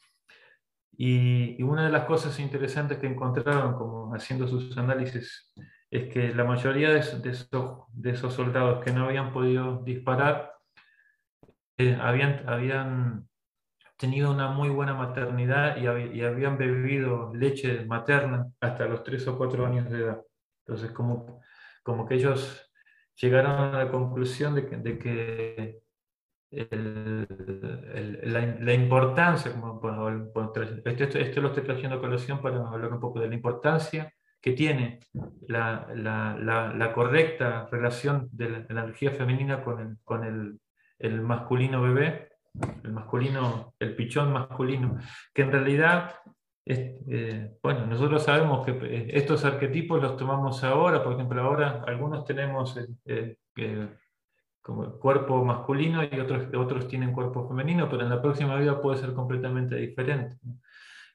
Y, 0.97 1.61
una 1.61 1.87
de 1.87 1.91
las 1.91 2.05
cosas 2.05 2.39
interesantes 2.39 2.99
que 2.99 3.09
encontraron, 3.09 3.75
como 3.75 4.15
haciendo 4.15 4.47
sus 4.47 4.79
análisis, 4.79 5.53
es 5.91 6.09
que 6.13 6.33
la 6.33 6.45
mayoría 6.45 6.91
de, 6.91 7.01
de, 7.19 7.31
esos, 7.31 7.83
de 7.93 8.11
esos 8.11 8.33
soldados 8.33 8.85
que 8.85 8.93
no 8.93 9.07
habían 9.07 9.33
podido 9.33 9.83
disparar 9.83 10.53
eh, 11.79 11.99
habían, 12.01 12.49
habían 12.49 13.29
tenido 13.97 14.31
una 14.31 14.53
muy 14.53 14.69
buena 14.69 14.95
maternidad 14.95 15.79
y, 15.79 15.89
habían 16.23 16.57
bebido 16.57 17.35
leche 17.35 17.85
materna 17.87 18.47
hasta 18.61 18.87
los 18.87 19.03
3 19.03 19.27
o 19.27 19.37
4 19.37 19.67
años 19.67 19.91
de 19.91 19.99
edad. 19.99 20.21
Entonces, 20.65 20.93
como, 20.93 21.41
como 21.83 22.07
que 22.07 22.15
ellos 22.15 22.70
llegaron 23.21 23.75
a 23.75 23.85
la 23.85 23.91
conclusión 23.91 24.55
de 24.55 24.67
que, 24.67 24.77
de 24.77 24.99
que 24.99 25.81
la, 28.21 28.75
importancia, 28.75 29.53
como, 29.53 29.81
esto, 30.85 31.19
esto, 31.19 31.41
lo 31.41 31.49
estoy 31.49 31.65
trayendo 31.65 31.97
a 31.97 32.01
colación 32.01 32.41
para 32.41 32.57
hablar 32.67 32.93
un 32.93 33.01
poco 33.01 33.21
de 33.21 33.29
la 33.29 33.35
importancia 33.35 34.13
que 34.41 34.53
tiene 34.53 35.01
la, 35.47 35.87
la 35.95 36.93
correcta 36.93 37.69
relación 37.71 38.29
de 38.33 38.49
la, 38.51 38.59
energía 38.69 39.11
femenina 39.13 39.63
con 39.63 39.81
el, 39.81 39.97
con 40.03 40.25
el 40.25 40.59
el 41.01 41.23
masculino 41.23 41.83
bebé, 41.83 42.29
el 42.85 42.93
masculino, 42.93 43.75
el 43.79 43.97
pichón 43.97 44.33
masculino, 44.33 44.99
que 45.35 45.43
en 45.43 45.51
realidad, 45.51 46.15
eh, 46.73 47.59
bueno, 47.63 47.87
nosotros 47.87 48.23
sabemos 48.23 48.65
que 48.65 48.73
eh, 48.73 49.09
estos 49.13 49.45
arquetipos 49.45 50.01
los 50.01 50.17
tomamos 50.17 50.63
ahora, 50.63 51.03
por 51.03 51.15
ejemplo, 51.15 51.43
ahora 51.43 51.83
algunos 51.87 52.25
tenemos 52.25 52.79
eh, 53.07 53.37
como 54.61 54.99
cuerpo 54.99 55.45
masculino 55.45 56.03
y 56.05 56.21
otros, 56.21 56.49
otros 56.55 56.87
tienen 56.89 57.13
cuerpo 57.13 57.49
femenino, 57.49 57.89
pero 57.89 58.03
en 58.03 58.11
la 58.11 58.23
próxima 58.23 58.57
vida 58.57 58.81
puede 58.81 58.99
ser 58.99 59.15
completamente 59.15 59.77
diferente. 59.77 60.37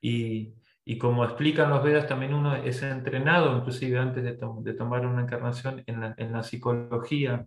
Y, 0.02 0.54
y, 0.84 0.98
como 0.98 1.24
explican 1.24 1.70
los 1.70 1.84
Vedas, 1.84 2.08
también 2.08 2.34
uno 2.34 2.56
es 2.56 2.84
entrenado, 2.84 3.58
inclusive 3.58 3.98
antes 3.98 4.24
de, 4.24 4.38
de 4.62 4.74
tomar 4.74 5.06
una 5.06 5.22
encarnación, 5.22 5.84
en 5.88 6.02
la, 6.02 6.16
en 6.18 6.32
la 6.32 6.44
psicología 6.44 7.46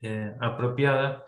eh, 0.00 0.34
apropiada. 0.40 1.24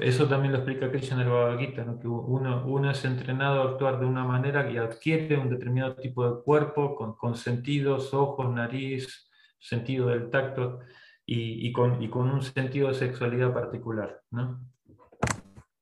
Eso 0.00 0.28
también 0.28 0.52
lo 0.52 0.58
explica 0.58 0.90
Krishna 0.90 1.22
en 1.22 1.98
que 1.98 2.06
uno, 2.06 2.66
uno, 2.66 2.90
es 2.90 3.02
entrenado 3.06 3.62
a 3.62 3.70
actuar 3.70 3.98
de 3.98 4.04
una 4.04 4.24
manera 4.24 4.70
y 4.70 4.76
adquiere 4.76 5.38
un 5.38 5.48
determinado 5.48 5.96
tipo 5.96 6.28
de 6.28 6.42
cuerpo 6.42 6.94
con, 7.16 7.34
sentidos, 7.34 8.12
ojos, 8.12 8.52
nariz, 8.52 9.30
sentido 9.58 10.08
del 10.08 10.28
tacto 10.28 10.80
y, 11.24 11.66
y, 11.66 11.72
con, 11.72 12.02
y, 12.02 12.10
con, 12.10 12.28
un 12.28 12.42
sentido 12.42 12.88
de 12.88 12.94
sexualidad 12.94 13.54
particular. 13.54 14.20
¿no? 14.30 14.60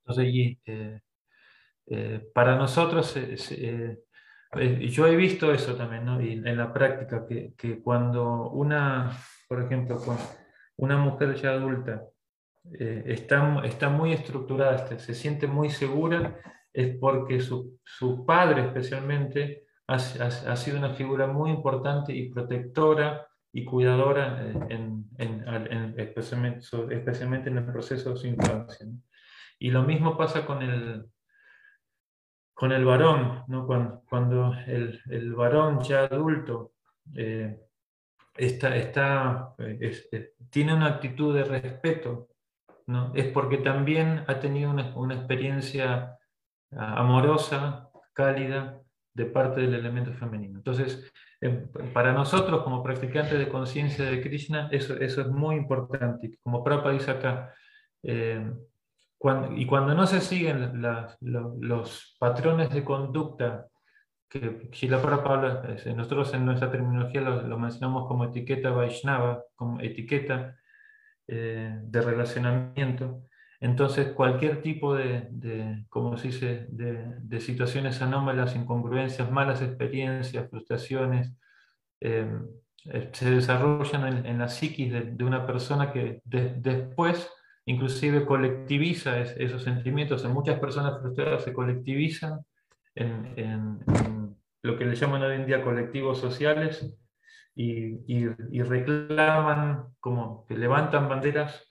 Entonces, 0.06 0.58
eh, 0.64 1.00
eh, 1.86 2.30
para 2.32 2.56
nosotros, 2.56 3.16
yo 3.16 5.06
he 5.08 5.16
visto 5.16 5.52
eso 5.52 5.74
también 5.74 6.04
¿no? 6.04 6.20
y 6.22 6.34
en 6.34 6.56
la 6.56 6.72
práctica, 6.72 7.26
que, 7.26 7.52
que 7.56 7.82
cuando 7.82 8.48
una, 8.50 9.10
por 9.48 9.60
ejemplo, 9.60 10.00
una 10.76 10.98
mujer 10.98 11.34
ya 11.34 11.50
adulta 11.50 12.04
eh, 12.72 13.02
está, 13.06 13.62
está, 13.64 13.88
muy 13.88 14.12
estructurada, 14.12 14.76
este, 14.76 14.98
se 14.98 15.14
siente 15.14 15.46
muy 15.46 15.70
segura, 15.70 16.38
es 16.72 16.96
porque 16.98 17.40
su, 17.40 17.78
su 17.82 18.26
padre 18.26 18.66
especialmente 18.66 19.66
ha, 19.86 19.94
ha, 19.94 20.56
sido 20.56 20.78
una 20.78 20.90
figura 20.90 21.26
muy 21.26 21.50
importante 21.50 22.14
y 22.14 22.28
protectora 22.28 23.26
y 23.52 23.64
cuidadora 23.64 24.42
eh, 24.44 24.54
en, 24.68 25.08
en, 25.16 25.94
especialmente, 25.98 26.60
especialmente, 26.90 27.48
en 27.48 27.58
el 27.58 27.64
proceso 27.64 28.10
de 28.10 28.16
su 28.16 28.26
infancia. 28.26 28.86
Y 29.58 29.70
lo 29.70 29.82
mismo 29.82 30.16
pasa 30.16 30.44
con 30.44 30.62
el, 30.62 31.06
con 32.52 32.72
el 32.72 32.84
varón, 32.84 33.44
¿no? 33.48 33.66
cuando, 33.66 34.02
cuando 34.08 34.54
el, 34.66 35.00
el, 35.10 35.32
varón 35.34 35.80
ya 35.80 36.04
adulto 36.04 36.72
eh, 37.16 37.58
está, 38.36 38.76
está, 38.76 39.54
tiene 40.50 40.74
una 40.74 40.86
actitud 40.86 41.34
de 41.34 41.44
respeto, 41.44 42.27
¿no? 42.88 43.12
es 43.14 43.26
porque 43.26 43.58
también 43.58 44.24
ha 44.26 44.40
tenido 44.40 44.70
una, 44.70 45.14
experiencia 45.14 46.16
ah, 46.72 47.00
amorosa, 47.00 47.90
cálida, 48.14 48.80
de 49.14 49.26
parte 49.26 49.60
del 49.60 49.74
elemento 49.74 50.12
femenino. 50.14 50.58
Entonces, 50.58 51.12
em, 51.40 51.68
para 51.92 52.12
nosotros 52.12 52.62
como 52.62 52.82
practicantes 52.82 53.38
de 53.38 53.48
conciencia 53.48 54.04
de 54.04 54.22
Krishna, 54.22 54.68
eso, 54.70 54.96
eso 54.96 55.20
es 55.20 55.28
muy 55.28 55.56
importante. 55.56 56.38
Como 56.42 56.64
Prabhupada 56.64 56.94
dice 56.94 57.10
acá, 57.10 57.52
em, 58.02 58.56
y 59.56 59.66
cuando 59.66 59.94
no 59.94 60.06
se 60.06 60.20
siguen 60.20 60.80
los 61.20 62.16
patrones 62.20 62.70
de 62.70 62.84
conducta 62.84 63.66
que 64.28 64.68
Gila 64.72 65.02
Prabhupada, 65.02 65.76
nosotros 65.96 66.32
en 66.34 66.46
nuestra 66.46 66.70
terminología 66.70 67.20
lo, 67.22 67.58
mencionamos 67.58 68.06
como 68.06 68.24
etiqueta 68.24 68.70
Vaishnava, 68.70 69.42
como 69.56 69.80
etiqueta 69.80 70.56
eh, 71.30 71.78
de 71.82 72.00
relacionamiento. 72.00 73.22
Entonces, 73.60 74.12
cualquier 74.12 74.62
tipo 74.62 74.94
de, 74.94 75.28
de 75.30 75.84
como 75.90 76.16
se 76.16 76.28
dice, 76.28 76.66
de, 76.70 77.40
situaciones 77.40 78.00
anómalas, 78.00 78.56
incongruencias, 78.56 79.30
malas 79.30 79.60
experiencias, 79.60 80.48
frustraciones, 80.48 81.34
eh, 82.00 82.26
eh, 82.86 83.10
se 83.12 83.30
desarrollan 83.30 84.24
en, 84.24 84.38
la 84.38 84.48
psiquis 84.48 84.90
de, 84.90 85.22
una 85.22 85.46
persona 85.46 85.92
que 85.92 86.22
después 86.24 87.30
inclusive 87.66 88.24
colectiviza 88.24 89.20
esos 89.20 89.62
sentimientos. 89.62 90.24
En 90.24 90.32
muchas 90.32 90.58
personas 90.58 90.98
frustradas 90.98 91.44
se 91.44 91.52
colectivizan 91.52 92.40
en, 92.94 93.84
lo 94.62 94.78
que 94.78 94.86
le 94.86 94.94
llaman 94.94 95.22
hoy 95.22 95.36
en 95.36 95.46
día 95.46 95.62
colectivos 95.62 96.18
sociales 96.18 96.96
y, 97.58 98.62
reclaman, 98.62 99.86
como 99.98 100.46
que 100.46 100.56
levantan 100.56 101.08
banderas 101.08 101.64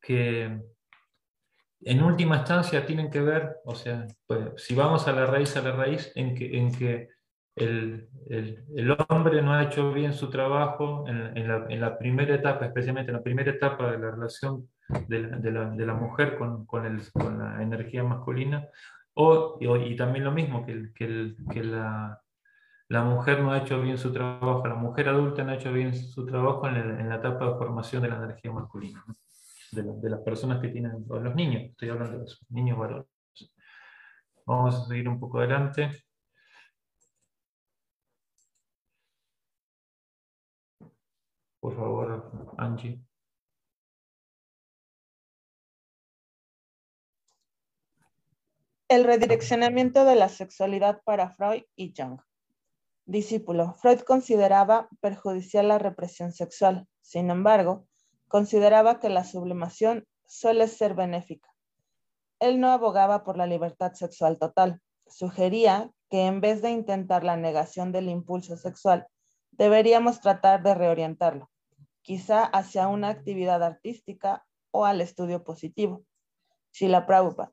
que 0.00 0.58
en 1.82 2.02
última 2.02 2.36
instancia 2.36 2.86
tienen 2.86 3.10
que 3.10 3.20
ver, 3.20 3.56
o 3.64 3.74
sea, 3.74 4.06
pues, 4.26 4.52
si 4.56 4.74
vamos 4.74 5.06
a 5.06 5.12
la 5.12 5.26
raíz, 5.26 5.54
a 5.56 5.62
la 5.62 5.72
raíz, 5.72 6.10
en 6.14 6.34
que, 6.34 6.58
en 6.58 6.72
que 6.72 7.08
el, 7.56 8.08
hombre 9.08 9.42
no 9.42 9.52
ha 9.52 9.64
hecho 9.64 9.92
bien 9.92 10.14
su 10.14 10.30
trabajo 10.30 11.04
en, 11.06 11.80
la, 11.80 11.98
primera 11.98 12.34
etapa, 12.34 12.64
especialmente 12.64 13.10
en 13.10 13.18
la 13.18 13.22
primera 13.22 13.50
etapa 13.50 13.90
de 13.90 13.98
la 13.98 14.10
relación 14.10 14.66
de 15.08 15.86
la, 15.86 15.94
mujer 15.94 16.38
con, 16.38 16.64
con, 16.64 16.84
la 17.38 17.62
energía 17.62 18.02
masculina, 18.02 18.66
o, 19.12 19.58
y, 19.60 19.94
también 19.94 20.24
lo 20.24 20.32
mismo, 20.32 20.64
que, 20.64 20.90
que 20.94 21.62
la, 21.62 22.18
la, 22.88 23.02
mujer 23.04 23.40
no 23.42 23.52
ha 23.52 23.58
hecho 23.58 23.80
bien 23.80 23.98
su 23.98 24.12
trabajo, 24.12 24.66
la 24.66 24.74
mujer 24.74 25.08
adulta 25.08 25.44
no 25.44 25.52
ha 25.52 25.56
hecho 25.56 25.72
bien 25.72 25.94
su 25.94 26.26
trabajo 26.26 26.66
en, 26.68 27.08
la 27.08 27.16
etapa 27.16 27.46
de 27.50 27.56
formación 27.56 28.02
de 28.02 28.08
la 28.08 28.16
energía 28.16 28.52
masculina, 28.52 29.04
de, 29.72 30.10
las 30.10 30.20
personas 30.20 30.60
que 30.60 30.68
tienen, 30.68 31.04
los 31.08 31.34
niños, 31.34 31.62
estoy 31.64 31.90
hablando 31.90 32.12
de 32.12 32.18
los 32.24 32.40
niños 32.50 32.78
varones. 32.78 33.06
Vamos 34.46 34.74
a 34.74 34.86
seguir 34.86 35.08
un 35.08 35.20
poco 35.20 35.38
adelante. 35.38 35.90
Por 41.60 41.76
favor, 41.76 42.30
Angie. 42.56 43.00
El 48.88 49.04
redireccionamiento 49.04 50.06
de 50.06 50.16
la 50.16 50.30
sexualidad 50.30 51.02
para 51.04 51.28
Freud 51.28 51.64
y 51.76 51.92
Jung. 51.94 52.20
Discípulo. 53.08 53.72
Freud 53.72 54.00
consideraba 54.00 54.90
perjudicial 55.00 55.68
la 55.68 55.78
represión 55.78 56.30
sexual. 56.30 56.86
Sin 57.00 57.30
embargo, 57.30 57.86
consideraba 58.28 59.00
que 59.00 59.08
la 59.08 59.24
sublimación 59.24 60.06
suele 60.26 60.68
ser 60.68 60.92
benéfica. 60.92 61.48
Él 62.38 62.60
no 62.60 62.70
abogaba 62.70 63.24
por 63.24 63.38
la 63.38 63.46
libertad 63.46 63.94
sexual 63.94 64.38
total. 64.38 64.82
Sugería 65.06 65.90
que 66.10 66.26
en 66.26 66.42
vez 66.42 66.60
de 66.60 66.68
intentar 66.68 67.24
la 67.24 67.38
negación 67.38 67.92
del 67.92 68.10
impulso 68.10 68.58
sexual, 68.58 69.06
deberíamos 69.52 70.20
tratar 70.20 70.62
de 70.62 70.74
reorientarlo, 70.74 71.50
quizá 72.02 72.44
hacia 72.44 72.88
una 72.88 73.08
actividad 73.08 73.62
artística 73.62 74.44
o 74.70 74.84
al 74.84 75.00
estudio 75.00 75.44
positivo. 75.44 76.04
la 76.78 77.06
Prabhupada. 77.06 77.52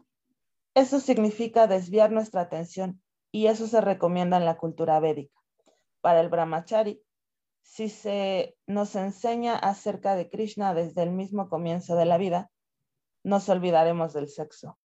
Eso 0.74 0.99
significa 0.99 1.66
desviar 1.66 2.12
nuestra 2.12 2.41
atención 2.41 3.01
y 3.32 3.47
eso 3.47 3.68
se 3.68 3.80
recomienda 3.80 4.36
en 4.36 4.43
la 4.43 4.58
cultura 4.58 4.99
védica. 4.99 5.45
Para 6.06 6.22
el 6.22 6.30
brahmachari, 6.30 7.01
si 7.64 7.89
se 7.89 8.56
nos 8.68 8.95
enseña 8.95 9.56
acerca 9.56 10.16
de 10.16 10.30
Krishna 10.30 10.76
desde 10.76 11.01
el 11.01 11.10
mismo 11.10 11.49
comienzo 11.49 11.95
de 11.95 12.06
la 12.06 12.20
vida, 12.20 12.51
nos 13.24 13.49
olvidaremos 13.49 14.14
del 14.14 14.28
sexo. 14.28 14.78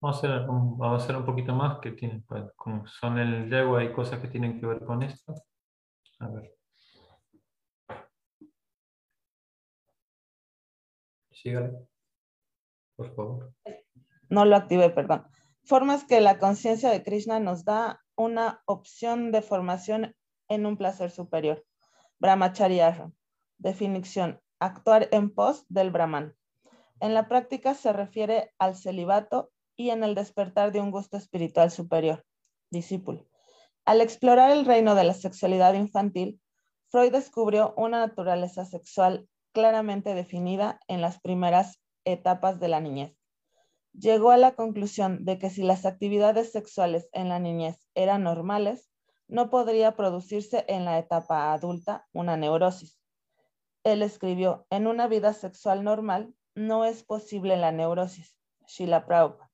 Vamos 0.00 0.22
a 0.22 0.94
hacer 0.94 1.16
un, 1.16 1.24
poquito 1.24 1.56
más 1.56 1.80
que 1.80 1.90
tiene, 1.90 2.22
pues, 2.28 2.44
como 2.54 2.86
son 2.86 3.18
el 3.18 3.50
yegua 3.50 3.80
hay 3.80 3.92
cosas 3.92 4.20
que 4.20 4.28
tienen 4.28 4.60
que 4.60 4.66
ver 4.66 4.84
con 4.84 5.02
esto. 5.02 5.34
A 6.20 6.28
ver. 6.28 6.54
Sígale, 11.32 11.88
por 12.94 13.12
favor 13.16 13.52
no 14.28 14.44
lo 14.44 14.56
activé, 14.56 14.90
perdón. 14.90 15.26
Formas 15.64 16.04
que 16.04 16.20
la 16.20 16.38
conciencia 16.38 16.90
de 16.90 17.02
Krishna 17.02 17.40
nos 17.40 17.64
da 17.64 18.00
una 18.20 18.60
opción 18.66 19.32
de 19.32 19.40
formación 19.40 20.14
en 20.50 20.66
un 20.66 20.76
placer 20.76 21.10
superior. 21.10 21.64
Brahmacharya. 22.18 23.10
Definición. 23.56 24.42
Actuar 24.58 25.08
en 25.10 25.34
pos 25.34 25.64
del 25.70 25.90
Brahman. 25.90 26.36
En 27.00 27.14
la 27.14 27.28
práctica 27.28 27.72
se 27.72 27.94
refiere 27.94 28.52
al 28.58 28.76
celibato 28.76 29.50
y 29.74 29.88
en 29.88 30.04
el 30.04 30.14
despertar 30.14 30.70
de 30.70 30.80
un 30.80 30.90
gusto 30.90 31.16
espiritual 31.16 31.70
superior. 31.70 32.26
Discípulo. 32.70 33.26
Al 33.86 34.02
explorar 34.02 34.50
el 34.50 34.66
reino 34.66 34.94
de 34.94 35.04
la 35.04 35.14
sexualidad 35.14 35.72
infantil, 35.72 36.42
Freud 36.90 37.12
descubrió 37.12 37.72
una 37.78 38.00
naturaleza 38.00 38.66
sexual 38.66 39.30
claramente 39.54 40.14
definida 40.14 40.78
en 40.88 41.00
las 41.00 41.22
primeras 41.22 41.80
etapas 42.04 42.60
de 42.60 42.68
la 42.68 42.80
niñez 42.80 43.19
llegó 43.92 44.30
a 44.30 44.36
la 44.36 44.54
conclusión 44.54 45.24
de 45.24 45.38
que 45.38 45.50
si 45.50 45.62
las 45.62 45.84
actividades 45.84 46.52
sexuales 46.52 47.08
en 47.12 47.28
la 47.28 47.38
niñez 47.38 47.86
eran 47.94 48.22
normales, 48.22 48.90
no 49.28 49.50
podría 49.50 49.96
producirse 49.96 50.64
en 50.68 50.84
la 50.84 50.98
etapa 50.98 51.52
adulta 51.52 52.06
una 52.12 52.36
neurosis. 52.36 52.98
Él 53.84 54.02
escribió, 54.02 54.66
en 54.70 54.86
una 54.86 55.06
vida 55.06 55.32
sexual 55.32 55.84
normal 55.84 56.34
no 56.54 56.84
es 56.84 57.02
posible 57.02 57.56
la 57.56 57.72
neurosis. 57.72 58.36
Sheila 58.66 59.06
Prabhupada. 59.06 59.50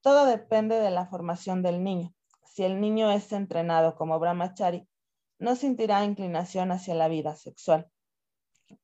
Todo 0.00 0.26
depende 0.26 0.78
de 0.78 0.90
la 0.90 1.06
formación 1.06 1.62
del 1.62 1.82
niño. 1.82 2.14
Si 2.44 2.62
el 2.62 2.80
niño 2.80 3.10
es 3.10 3.32
entrenado 3.32 3.96
como 3.96 4.18
brahmachari, 4.20 4.88
no 5.38 5.56
sentirá 5.56 6.04
inclinación 6.04 6.70
hacia 6.70 6.94
la 6.94 7.08
vida 7.08 7.34
sexual. 7.34 7.90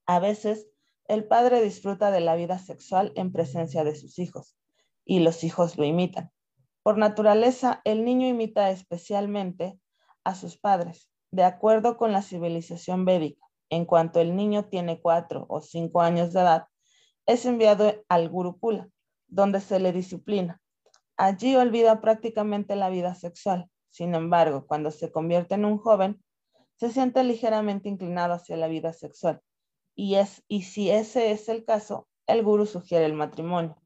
A 0.06 0.18
veces, 0.18 0.68
el 1.06 1.26
padre 1.26 1.62
disfruta 1.62 2.10
de 2.10 2.20
la 2.20 2.34
vida 2.34 2.58
sexual 2.58 3.12
en 3.14 3.32
presencia 3.32 3.84
de 3.84 3.94
sus 3.94 4.18
hijos 4.18 4.56
y 5.04 5.20
los 5.20 5.44
hijos 5.44 5.78
lo 5.78 5.84
imitan. 5.84 6.30
Por 6.82 6.98
naturaleza, 6.98 7.80
el 7.84 8.04
niño 8.04 8.26
imita 8.26 8.70
especialmente 8.70 9.78
a 10.24 10.34
sus 10.34 10.58
padres, 10.58 11.08
de 11.30 11.44
acuerdo 11.44 11.96
con 11.96 12.12
la 12.12 12.22
civilización 12.22 13.04
védica. 13.04 13.46
En 13.70 13.86
cuanto 13.86 14.20
el 14.20 14.36
niño 14.36 14.66
tiene 14.66 15.00
cuatro 15.00 15.46
o 15.48 15.60
cinco 15.60 16.02
años 16.02 16.32
de 16.32 16.40
edad, 16.40 16.66
es 17.26 17.46
enviado 17.46 18.04
al 18.08 18.28
Gurukula, 18.28 18.88
donde 19.28 19.60
se 19.60 19.78
le 19.78 19.92
disciplina. 19.92 20.60
Allí 21.16 21.56
olvida 21.56 22.00
prácticamente 22.00 22.76
la 22.76 22.90
vida 22.90 23.14
sexual. 23.14 23.70
Sin 23.90 24.14
embargo, 24.14 24.66
cuando 24.66 24.90
se 24.90 25.12
convierte 25.12 25.54
en 25.54 25.64
un 25.64 25.78
joven, 25.78 26.22
se 26.76 26.90
siente 26.90 27.22
ligeramente 27.22 27.88
inclinado 27.88 28.34
hacia 28.34 28.56
la 28.56 28.66
vida 28.66 28.92
sexual. 28.92 29.40
Y, 29.94 30.16
es, 30.16 30.42
y 30.48 30.62
si 30.62 30.90
ese 30.90 31.30
es 31.30 31.48
el 31.48 31.64
caso, 31.64 32.08
el 32.26 32.42
guru 32.42 32.66
sugiere 32.66 33.04
el 33.04 33.14
matrimonio. 33.14 33.81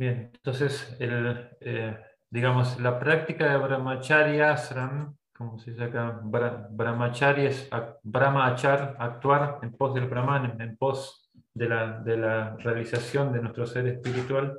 Bien, 0.00 0.30
entonces, 0.32 0.96
eh, 0.98 1.98
digamos, 2.30 2.80
la 2.80 2.98
práctica 2.98 3.50
de 3.50 3.58
Brahmacharya 3.58 4.52
Asram, 4.52 5.14
como 5.36 5.58
se 5.58 5.72
dice 5.72 5.84
acá, 5.84 6.22
Brahmacharya 6.22 7.50
es 7.50 7.68
Brahmachar, 8.02 8.96
actuar 8.98 9.58
en 9.60 9.76
pos 9.76 9.92
del 9.92 10.08
Brahman, 10.08 10.58
en 10.58 10.78
pos 10.78 11.30
de 11.52 11.68
la, 11.68 12.56
realización 12.60 13.30
de 13.30 13.42
nuestro 13.42 13.66
ser 13.66 13.88
espiritual, 13.88 14.58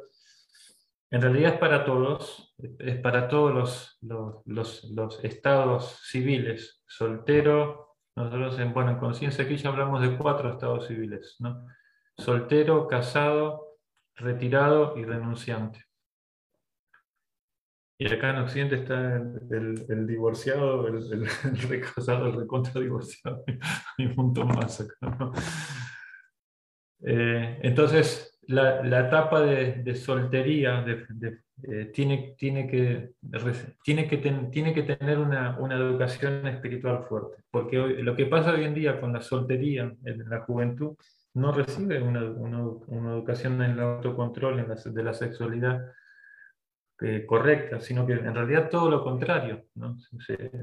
en 1.10 1.22
realidad 1.24 1.54
es 1.54 1.60
para 1.60 1.86
todos, 1.86 2.56
es 2.78 3.00
para 3.00 3.28
todos 3.28 4.00
los, 4.46 5.24
estados 5.24 6.02
civiles, 6.04 6.84
soltero, 6.86 7.96
nosotros 8.16 8.60
en, 8.60 8.76
bueno, 8.76 8.92
en 8.92 9.00
conciencia 9.00 9.46
aquí 9.46 9.58
ya 9.58 9.70
hablamos 9.70 10.04
de 10.04 10.16
cuatro 10.20 10.52
estados 10.52 10.86
civiles, 10.86 11.38
¿no? 11.40 11.66
Soltero, 12.16 12.88
casado, 12.88 13.71
retirado 14.16 14.98
y 14.98 15.04
renunciante. 15.04 15.84
Y 17.98 18.12
acá 18.12 18.32
en 18.32 18.38
Occidente 18.38 18.76
está 18.78 19.18
el, 19.18 20.08
divorciado, 20.08 20.88
el, 20.88 21.28
recasado, 21.70 22.28
el 22.28 22.34
recontra 22.34 22.82
divorciado 22.82 23.44
y 24.00 24.08
un 24.08 24.16
montón 24.16 24.48
más 24.48 24.82
acá. 24.82 24.96
Eh, 27.04 27.60
entonces, 27.62 28.40
la, 28.48 29.08
etapa 29.08 29.42
de, 29.42 29.96
soltería 29.96 30.84
eh, 30.88 31.92
tiene, 31.94 32.34
tiene, 32.38 32.68
que, 32.68 33.12
tiene, 33.84 34.08
que 34.08 34.18
tiene 34.18 34.74
que 34.74 34.84
tener 34.84 35.20
una, 35.20 35.60
una, 35.60 35.76
educación 35.76 36.48
espiritual 36.48 37.04
fuerte, 37.04 37.44
porque 37.52 37.78
lo 37.78 38.16
que 38.16 38.26
pasa 38.26 38.54
hoy 38.54 38.64
en 38.64 38.74
día 38.74 39.00
con 39.00 39.14
la 39.14 39.22
soltería 39.22 39.94
en 40.06 40.30
la 40.30 40.42
juventud 40.42 40.96
no 41.34 41.52
recibe 41.52 42.02
una, 42.02 42.20
educación 42.20 43.62
en 43.62 43.72
el 43.72 43.80
autocontrol 43.80 44.60
en 44.60 44.94
de 44.94 45.04
la 45.04 45.14
sexualidad 45.14 45.94
eh, 47.00 47.26
correcta, 47.26 47.80
sino 47.80 48.06
que 48.06 48.14
en 48.14 48.36
realidad 48.36 48.70
todo 48.70 48.90
lo 48.90 49.04
contrario, 49.04 49.66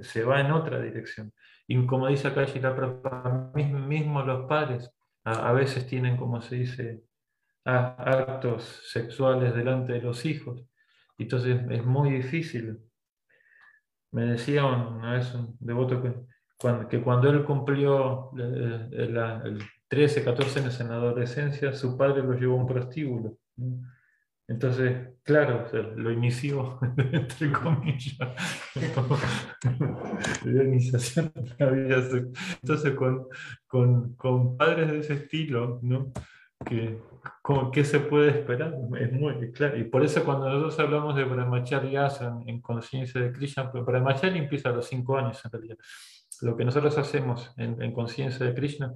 se, 0.02 0.24
va 0.24 0.40
en 0.40 0.52
otra 0.52 0.80
dirección. 0.80 1.32
Y 1.66 1.84
como 1.86 2.08
dice 2.08 2.28
acá 2.28 2.46
mismo 3.54 4.22
los 4.22 4.46
padres 4.46 4.90
a, 5.24 5.52
veces 5.52 5.86
tienen, 5.86 6.16
como 6.16 6.40
se 6.40 6.56
dice, 6.56 7.02
actos 7.64 8.82
sexuales 8.90 9.54
delante 9.54 9.92
de 9.94 10.02
los 10.02 10.24
hijos. 10.24 10.64
Entonces 11.18 11.60
es 11.70 11.84
muy 11.84 12.10
difícil 12.10 12.88
me 14.10 14.24
decía 14.24 14.64
una 14.64 15.12
vez 15.12 15.34
un 15.34 15.56
devoto 15.60 16.02
que 16.02 16.14
cuando, 16.56 16.88
que 16.88 17.00
cuando 17.00 17.30
él 17.30 17.44
cumplió 17.44 18.30
el 18.36 19.62
13, 19.89 20.22
14 20.22 20.61
años 20.61 20.80
en 20.80 20.89
la 20.89 20.97
adolescencia, 20.97 21.72
su 21.72 21.97
padre 21.97 22.22
lo 22.22 22.34
llevó 22.34 22.55
a 22.55 22.62
un 22.62 22.66
prostíbulo. 22.66 23.39
Entonces, 24.47 25.11
claro, 25.22 25.66
lo 25.97 26.11
inició, 26.11 26.78
entre 27.12 27.53
comillas, 27.53 28.16
la 30.45 30.64
iniciación 30.64 31.30
Entonces, 32.62 32.95
con, 32.95 33.26
con, 33.66 34.14
con, 34.14 34.57
padres 34.57 34.91
de 34.91 34.99
ese 35.01 35.14
estilo, 35.14 35.80
¿no? 35.82 36.12
¿Qué, 36.64 36.99
¿Qué 37.72 37.84
se 37.84 38.01
puede 38.01 38.30
esperar? 38.30 38.74
Es 38.99 39.12
muy 39.12 39.53
claro. 39.53 39.78
Y 39.78 39.84
por 39.84 40.03
eso 40.03 40.24
cuando 40.24 40.49
nosotros 40.49 40.80
hablamos 40.80 41.14
de 41.14 41.24
Brahmacharya 41.24 42.09
en, 42.20 42.49
en 42.49 42.61
conciencia 42.62 43.20
de 43.20 43.32
Krishna, 43.32 43.70
pues 43.70 43.84
Brahmacharya 43.84 44.39
empieza 44.39 44.70
a 44.70 44.72
los 44.72 44.86
cinco 44.86 45.18
años 45.18 45.43
en 45.45 45.53
realidad. 45.53 45.76
Lo 46.41 46.57
que 46.57 46.64
nosotros 46.64 46.97
hacemos 46.97 47.53
en, 47.59 47.80
en 47.82 47.93
conciencia 47.93 48.47
de 48.47 48.55
Krishna 48.55 48.95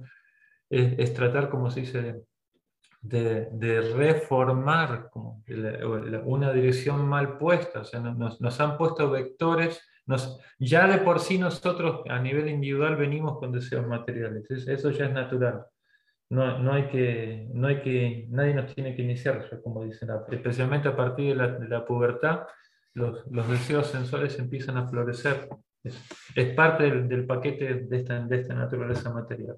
es, 0.73 0.93
es, 0.97 1.13
tratar, 1.13 1.49
como 1.49 1.69
se 1.69 1.81
dice, 1.81 2.23
de, 3.03 3.81
reformar 3.95 5.09
una 6.25 6.53
dirección 6.53 7.07
mal 7.07 7.37
puesta. 7.37 7.81
O 7.81 7.85
sea, 7.85 7.99
nos, 7.99 8.59
han 8.59 8.77
puesto 8.77 9.09
vectores, 9.11 9.81
nos, 10.05 10.39
ya 10.57 10.87
de 10.87 10.99
por 10.99 11.19
sí 11.19 11.37
nosotros 11.37 12.01
a 12.09 12.19
nivel 12.19 12.49
individual 12.49 12.95
venimos 12.95 13.37
con 13.37 13.51
deseos 13.51 13.85
materiales, 13.87 14.49
eso 14.49 14.89
ya 14.91 15.05
es 15.05 15.13
natural. 15.13 15.65
No, 16.29 16.57
no, 16.57 16.73
hay 16.73 16.87
que, 16.87 17.47
no 17.53 17.67
hay 17.67 17.81
que, 17.81 18.25
nadie 18.29 18.55
nos 18.55 18.73
tiene 18.73 18.95
que 18.95 19.03
iniciar, 19.03 19.61
como 19.61 19.83
dicen, 19.83 20.09
especialmente 20.31 20.87
a 20.87 20.95
partir 20.95 21.37
de 21.37 21.67
la, 21.67 21.85
pubertad, 21.85 22.47
los, 22.95 23.23
los, 23.29 23.47
deseos 23.47 23.87
sensuales 23.87 24.39
empiezan 24.39 24.77
a 24.77 24.87
florecer. 24.87 25.47
Es, 25.83 26.01
es 26.33 26.55
parte 26.55 26.85
del, 26.85 27.07
del, 27.07 27.27
paquete 27.27 27.85
de 27.87 27.97
esta, 27.97 28.19
de 28.25 28.39
esta 28.39 28.55
naturaleza 28.55 29.13
material. 29.13 29.57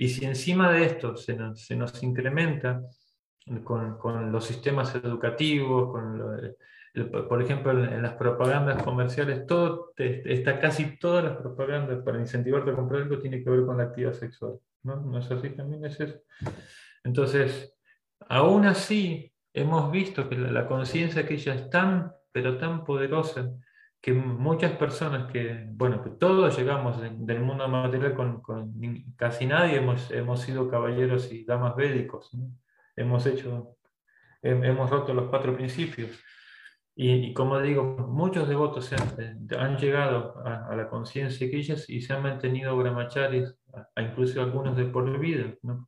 Y 0.00 0.08
si 0.08 0.24
encima 0.24 0.70
de 0.70 0.86
esto 0.86 1.16
se 1.16 1.34
nos, 1.34 1.60
se 1.60 1.74
nos 1.74 2.02
incrementa 2.04 2.80
con, 3.64 3.98
con, 3.98 4.30
los 4.30 4.46
sistemas 4.46 4.94
educativos, 4.94 5.90
con 5.90 6.54
por 7.28 7.42
ejemplo, 7.42 7.72
en, 7.72 8.00
las 8.02 8.14
propagandas 8.14 8.82
comerciales, 8.82 9.44
todo 9.46 9.92
está 9.96 10.60
casi 10.60 10.98
todas 10.98 11.24
las 11.24 11.36
propagandas 11.36 12.02
para 12.04 12.20
incentivarte 12.20 12.70
a 12.70 12.76
comprar 12.76 13.02
algo 13.02 13.18
tiene 13.18 13.42
que 13.42 13.50
ver 13.50 13.66
con 13.66 13.76
la 13.76 13.84
actividad 13.84 14.12
sexual. 14.12 14.58
¿No, 14.84 14.96
¿No 15.00 15.18
es 15.18 15.30
así 15.30 15.50
también? 15.50 15.84
Es. 15.84 16.22
Entonces, 17.02 17.74
aún 18.28 18.66
así, 18.66 19.32
hemos 19.52 19.90
visto 19.90 20.28
que 20.28 20.36
la, 20.36 20.52
la 20.52 20.68
conciencia 20.68 21.26
que 21.26 21.34
ella 21.34 21.54
es 21.54 21.70
tan, 21.70 22.12
pero 22.30 22.56
tan 22.56 22.84
poderosa, 22.84 23.50
que 24.08 24.14
muchas 24.14 24.72
personas 24.72 25.30
que, 25.30 25.66
bueno, 25.72 26.02
que 26.02 26.08
todos 26.08 26.56
llegamos 26.56 26.98
del 26.98 27.40
mundo 27.40 27.68
material 27.68 28.14
con, 28.14 28.40
con, 28.40 28.72
casi 29.16 29.44
nadie 29.44 29.76
hemos, 29.76 30.10
hemos 30.10 30.40
sido 30.40 30.70
caballeros 30.70 31.30
y 31.30 31.44
damas 31.44 31.76
védicos, 31.76 32.30
hemos 32.96 33.26
hecho, 33.26 33.76
hemos 34.40 34.88
roto 34.88 35.12
los 35.12 35.28
cuatro 35.28 35.54
principios. 35.54 36.18
Y, 36.96 37.34
como 37.34 37.60
digo, 37.60 37.84
muchos 38.08 38.48
devotos 38.48 38.90
han, 38.94 39.46
han 39.58 39.76
llegado 39.76 40.38
a, 40.42 40.74
la 40.74 40.88
conciencia 40.88 41.46
de 41.46 41.54
ellas 41.54 41.84
y 41.90 42.00
se 42.00 42.14
han 42.14 42.22
mantenido 42.22 42.74
brahmacharis, 42.78 43.58
incluso 43.98 44.40
algunos 44.40 44.74
de 44.74 44.86
por 44.86 45.18
vida. 45.18 45.52
¿no? 45.62 45.86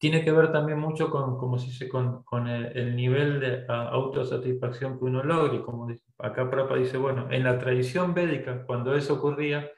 Tiene 0.00 0.24
que 0.24 0.32
ver 0.32 0.50
también 0.50 0.78
mucho 0.78 1.10
con, 1.10 1.36
como 1.36 1.58
dice, 1.58 1.86
con, 1.86 2.48
el, 2.48 2.96
nivel 2.96 3.38
de 3.38 3.66
autosatisfacción 3.68 4.98
que 4.98 5.04
uno 5.04 5.22
logre. 5.22 5.60
Como 5.60 5.88
acá 6.18 6.50
Prapa 6.50 6.76
dice, 6.76 6.96
bueno, 6.96 7.30
en 7.30 7.44
la 7.44 7.58
tradición 7.58 8.14
védica, 8.14 8.64
cuando 8.64 8.94
eso 8.94 9.14
ocurría, 9.14 9.70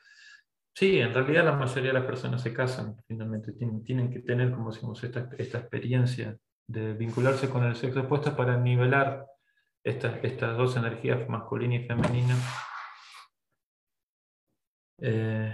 sí, 0.76 1.00
en 1.00 1.12
realidad 1.12 1.44
la 1.44 1.56
mayoría 1.56 1.90
de 1.90 1.98
las 1.98 2.06
personas 2.06 2.40
se 2.40 2.54
casan, 2.54 2.94
finalmente, 3.08 3.52
tienen, 3.52 4.12
que 4.12 4.20
tener, 4.20 4.52
como 4.52 4.70
decimos, 4.70 5.02
esta, 5.02 5.28
experiencia 5.36 6.38
de 6.68 6.92
vincularse 6.92 7.50
con 7.50 7.64
el 7.64 7.74
sexo 7.74 8.02
opuesto 8.02 8.36
para 8.36 8.56
nivelar 8.56 9.26
estas 9.82 10.56
dos 10.56 10.76
energías, 10.76 11.28
masculina 11.28 11.74
y 11.74 11.84
femenina. 11.88 12.36
Eh, 14.98 15.52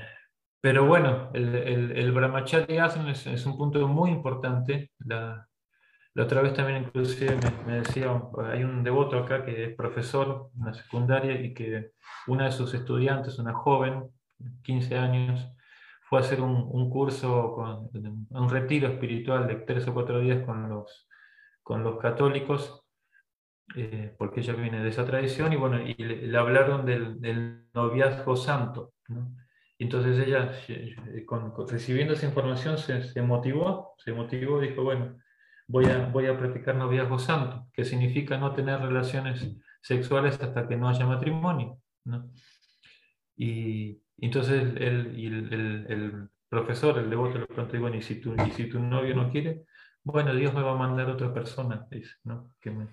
pero 0.60 0.86
bueno, 0.86 1.30
el, 1.34 1.54
el, 1.54 1.92
el 1.96 2.12
brahmacharya 2.12 2.86
es, 2.86 3.46
un 3.46 3.56
punto 3.56 3.86
muy 3.88 4.10
importante. 4.10 4.92
La, 4.98 5.46
la 6.14 6.24
otra 6.24 6.42
vez 6.42 6.54
también 6.54 6.84
inclusive 6.84 7.36
me, 7.36 7.64
me, 7.66 7.80
decía, 7.80 8.10
hay 8.50 8.64
un 8.64 8.82
devoto 8.82 9.18
acá 9.18 9.44
que 9.44 9.64
es 9.64 9.76
profesor 9.76 10.50
en 10.58 10.66
la 10.66 10.74
secundaria 10.74 11.40
y 11.40 11.54
que 11.54 11.92
una 12.26 12.46
de 12.46 12.52
sus 12.52 12.74
estudiantes, 12.74 13.38
una 13.38 13.54
joven, 13.54 14.10
15 14.62 14.98
años, 14.98 15.48
fue 16.08 16.18
a 16.18 16.22
hacer 16.22 16.40
un, 16.40 16.66
un 16.70 16.88
curso, 16.88 17.52
con, 17.54 17.90
un 18.30 18.50
retiro 18.50 18.88
espiritual 18.88 19.46
de 19.46 19.56
tres 19.56 19.86
o 19.88 19.94
cuatro 19.94 20.20
días 20.20 20.44
con 20.44 20.68
los, 20.68 21.06
con 21.62 21.84
los 21.84 21.98
católicos, 21.98 22.82
eh, 23.76 24.14
porque 24.18 24.40
ella 24.40 24.54
viene 24.54 24.82
de 24.82 24.88
esa 24.88 25.04
tradición, 25.04 25.52
y 25.52 25.56
bueno, 25.56 25.80
y 25.82 25.94
le, 25.94 26.38
hablaron 26.38 26.86
del, 26.86 27.68
noviazgo 27.74 28.36
santo. 28.36 28.94
Entonces 29.84 30.26
ella, 30.26 30.52
con, 31.26 31.52
con, 31.52 31.68
recibiendo 31.68 32.14
esa 32.14 32.26
información, 32.26 32.78
se, 32.78 33.02
se, 33.04 33.22
motivó, 33.22 33.94
se 33.98 34.12
motivó 34.12 34.60
dijo, 34.60 34.82
bueno, 34.82 35.16
voy 35.68 35.86
a, 35.86 36.06
voy 36.06 36.26
a 36.26 36.36
practicar 36.36 36.74
noviazgo 36.74 37.18
santo, 37.18 37.68
que 37.72 37.84
significa 37.84 38.38
no 38.38 38.52
tener 38.52 38.80
relaciones 38.80 39.48
sexuales 39.80 40.40
hasta 40.40 40.66
que 40.66 40.76
no 40.76 40.88
haya 40.88 41.06
matrimonio. 41.06 41.78
¿no? 42.04 42.30
Y, 43.36 44.02
entonces 44.20 44.62
el, 44.62 44.78
el, 44.78 45.52
el, 45.52 45.86
el, 45.88 46.28
profesor, 46.48 46.98
el 46.98 47.10
devoto, 47.10 47.38
le 47.38 47.46
preguntó, 47.46 47.78
bueno, 47.78 47.96
¿y 47.96 48.02
si, 48.02 48.20
tu, 48.20 48.34
¿y 48.34 48.50
si 48.52 48.68
tu 48.68 48.80
novio 48.80 49.14
no 49.14 49.30
quiere? 49.30 49.64
Bueno, 50.02 50.34
Dios 50.34 50.54
me 50.54 50.62
va 50.62 50.72
a 50.72 50.76
mandar 50.76 51.10
otra 51.10 51.32
persona, 51.32 51.86
dice, 51.90 52.14
¿no? 52.24 52.50
Que 52.58 52.70
me, 52.70 52.88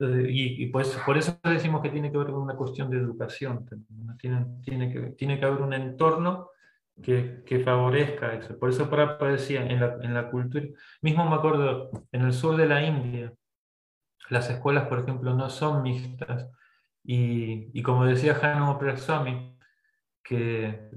y, 0.00 0.66
pues 0.66 0.96
por 1.04 1.18
eso 1.18 1.38
decimos 1.42 1.82
que 1.82 1.90
tiene 1.90 2.10
que 2.12 2.18
ver 2.18 2.28
con 2.28 2.42
una 2.42 2.54
cuestión 2.54 2.90
de 2.90 2.98
educación. 2.98 3.66
Tiene, 4.18 4.46
tiene, 4.62 4.92
que, 4.92 5.00
tiene 5.10 5.38
que 5.38 5.46
haber 5.46 5.62
un 5.62 5.72
entorno 5.72 6.50
que, 7.02 7.42
que 7.44 7.60
favorezca 7.60 8.34
eso. 8.34 8.58
Por 8.58 8.70
eso 8.70 8.88
Prabhupada 8.88 9.32
decía, 9.32 9.64
en 9.64 9.80
la, 9.80 9.98
en 10.02 10.14
la 10.14 10.30
cultura, 10.30 10.66
mismo 11.02 11.28
me 11.28 11.36
acuerdo, 11.36 11.90
en 12.12 12.22
el 12.22 12.32
sur 12.32 12.56
de 12.56 12.66
la 12.66 12.84
India, 12.84 13.32
las 14.30 14.50
escuelas, 14.50 14.88
por 14.88 15.00
ejemplo, 15.00 15.34
no 15.34 15.50
son 15.50 15.82
mixtas. 15.82 16.48
Y, 17.04 17.70
y 17.78 17.82
como 17.82 18.04
decía 18.04 18.38
Hanuman 18.40 18.78
Praswami, 18.78 19.58
que 20.22 20.90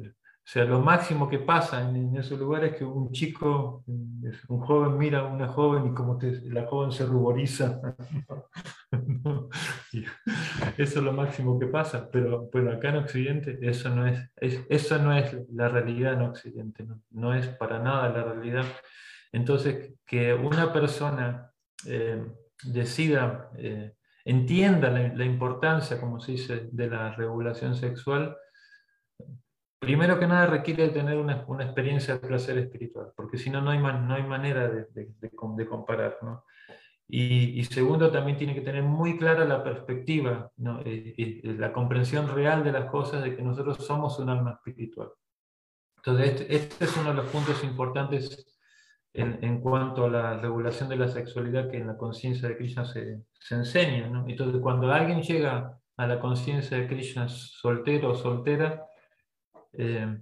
o 0.44 0.48
sea, 0.52 0.66
lo 0.66 0.82
máximo 0.82 1.30
que 1.30 1.38
pasa 1.40 1.88
en, 1.88 2.16
esos 2.18 2.40
lugares 2.40 2.72
es 2.72 2.80
que 2.80 2.84
un 2.84 3.12
chico, 3.12 3.84
un 3.86 4.60
joven 4.60 4.98
mira 4.98 5.20
a 5.20 5.24
una 5.24 5.48
joven 5.48 5.86
y 5.86 5.94
como 5.94 6.18
te, 6.18 6.42
la 6.50 6.66
joven 6.66 6.92
se 6.92 7.06
ruboriza. 7.06 7.80
eso 10.78 11.00
es 11.00 11.04
lo 11.04 11.14
máximo 11.14 11.60
que 11.60 11.68
pasa, 11.68 12.10
pero 12.12 12.50
bueno, 12.52 12.72
acá 12.72 12.90
en 12.90 12.98
Occidente 12.98 13.60
eso 13.62 13.90
no 13.90 14.08
es, 14.08 14.20
es 14.36 14.66
eso 14.68 14.98
no 14.98 15.16
es 15.16 15.38
la 15.54 15.70
realidad 15.70 16.14
en 16.14 16.22
Occidente, 16.24 16.84
no, 16.84 17.02
no, 17.12 17.34
es 17.36 17.48
para 17.48 17.80
nada 17.80 18.10
la 18.10 18.24
realidad. 18.24 18.66
Entonces, 19.32 19.94
que 20.06 20.34
una 20.34 20.74
persona 20.74 21.52
eh, 21.86 22.26
decida, 22.64 23.52
eh, 23.58 23.94
entienda 24.26 24.90
la, 24.90 25.14
la 25.14 25.24
importancia, 25.24 26.00
como 26.00 26.20
se 26.20 26.34
dice, 26.34 26.68
de 26.72 26.88
la 26.88 27.14
regulación 27.14 27.76
sexual, 27.76 28.36
primero 29.82 30.20
que 30.20 30.28
nada 30.28 30.46
requiere 30.46 30.90
tener 30.90 31.18
una, 31.18 31.44
una, 31.48 31.64
experiencia 31.64 32.14
de 32.14 32.28
placer 32.28 32.56
espiritual, 32.60 33.14
porque 33.16 33.40
si 33.40 33.50
no, 33.50 33.62
no 33.62 33.72
hay, 33.72 33.80
man, 33.80 34.08
no 34.08 34.14
hay 34.14 34.22
manera 34.22 34.70
de, 34.70 34.86
de, 34.94 35.06
de, 35.20 35.32
de 35.32 35.66
comparar. 35.66 36.20
¿no? 36.22 36.46
Y, 37.08 37.60
y, 37.60 37.64
segundo, 37.66 38.12
también 38.12 38.38
tiene 38.38 38.54
que 38.54 38.62
tener 38.62 38.84
muy 38.84 39.18
clara 39.18 39.44
la 39.44 39.64
perspectiva, 39.64 40.52
¿no? 40.58 40.82
y, 40.86 41.16
y, 41.18 41.42
la 41.58 41.74
comprensión 41.74 42.34
real 42.34 42.64
de 42.64 42.74
las 42.74 42.92
cosas, 42.92 43.24
de 43.24 43.36
que 43.36 43.42
nosotros 43.42 43.84
somos 43.84 44.20
un 44.20 44.30
alma 44.30 44.52
espiritual. 44.52 45.10
Entonces, 45.98 46.30
este, 46.30 46.56
este 46.56 46.86
es 46.86 46.98
uno 46.98 47.10
de 47.10 47.16
los 47.16 47.26
puntos 47.32 47.64
importantes 47.64 48.46
en, 49.14 49.44
en, 49.44 49.62
cuanto 49.62 50.06
a 50.06 50.10
la 50.10 50.38
regulación 50.38 50.90
de 50.90 50.98
la 50.98 51.08
sexualidad 51.08 51.72
que 51.72 51.78
en 51.78 51.88
la 51.88 51.98
conciencia 51.98 52.48
de 52.48 52.56
Krishna 52.56 52.86
se, 52.86 53.24
se 53.40 53.56
enseña. 53.56 54.08
¿no? 54.08 54.26
Entonces, 54.28 54.62
cuando 54.62 54.92
alguien 54.92 55.24
llega 55.24 55.80
a 55.98 56.08
la 56.08 56.20
conciencia 56.20 56.78
de 56.78 56.88
Krishna 56.88 57.28
soltero 57.28 58.12
o 58.12 58.16
soltera, 58.16 58.86
eh, 59.74 60.18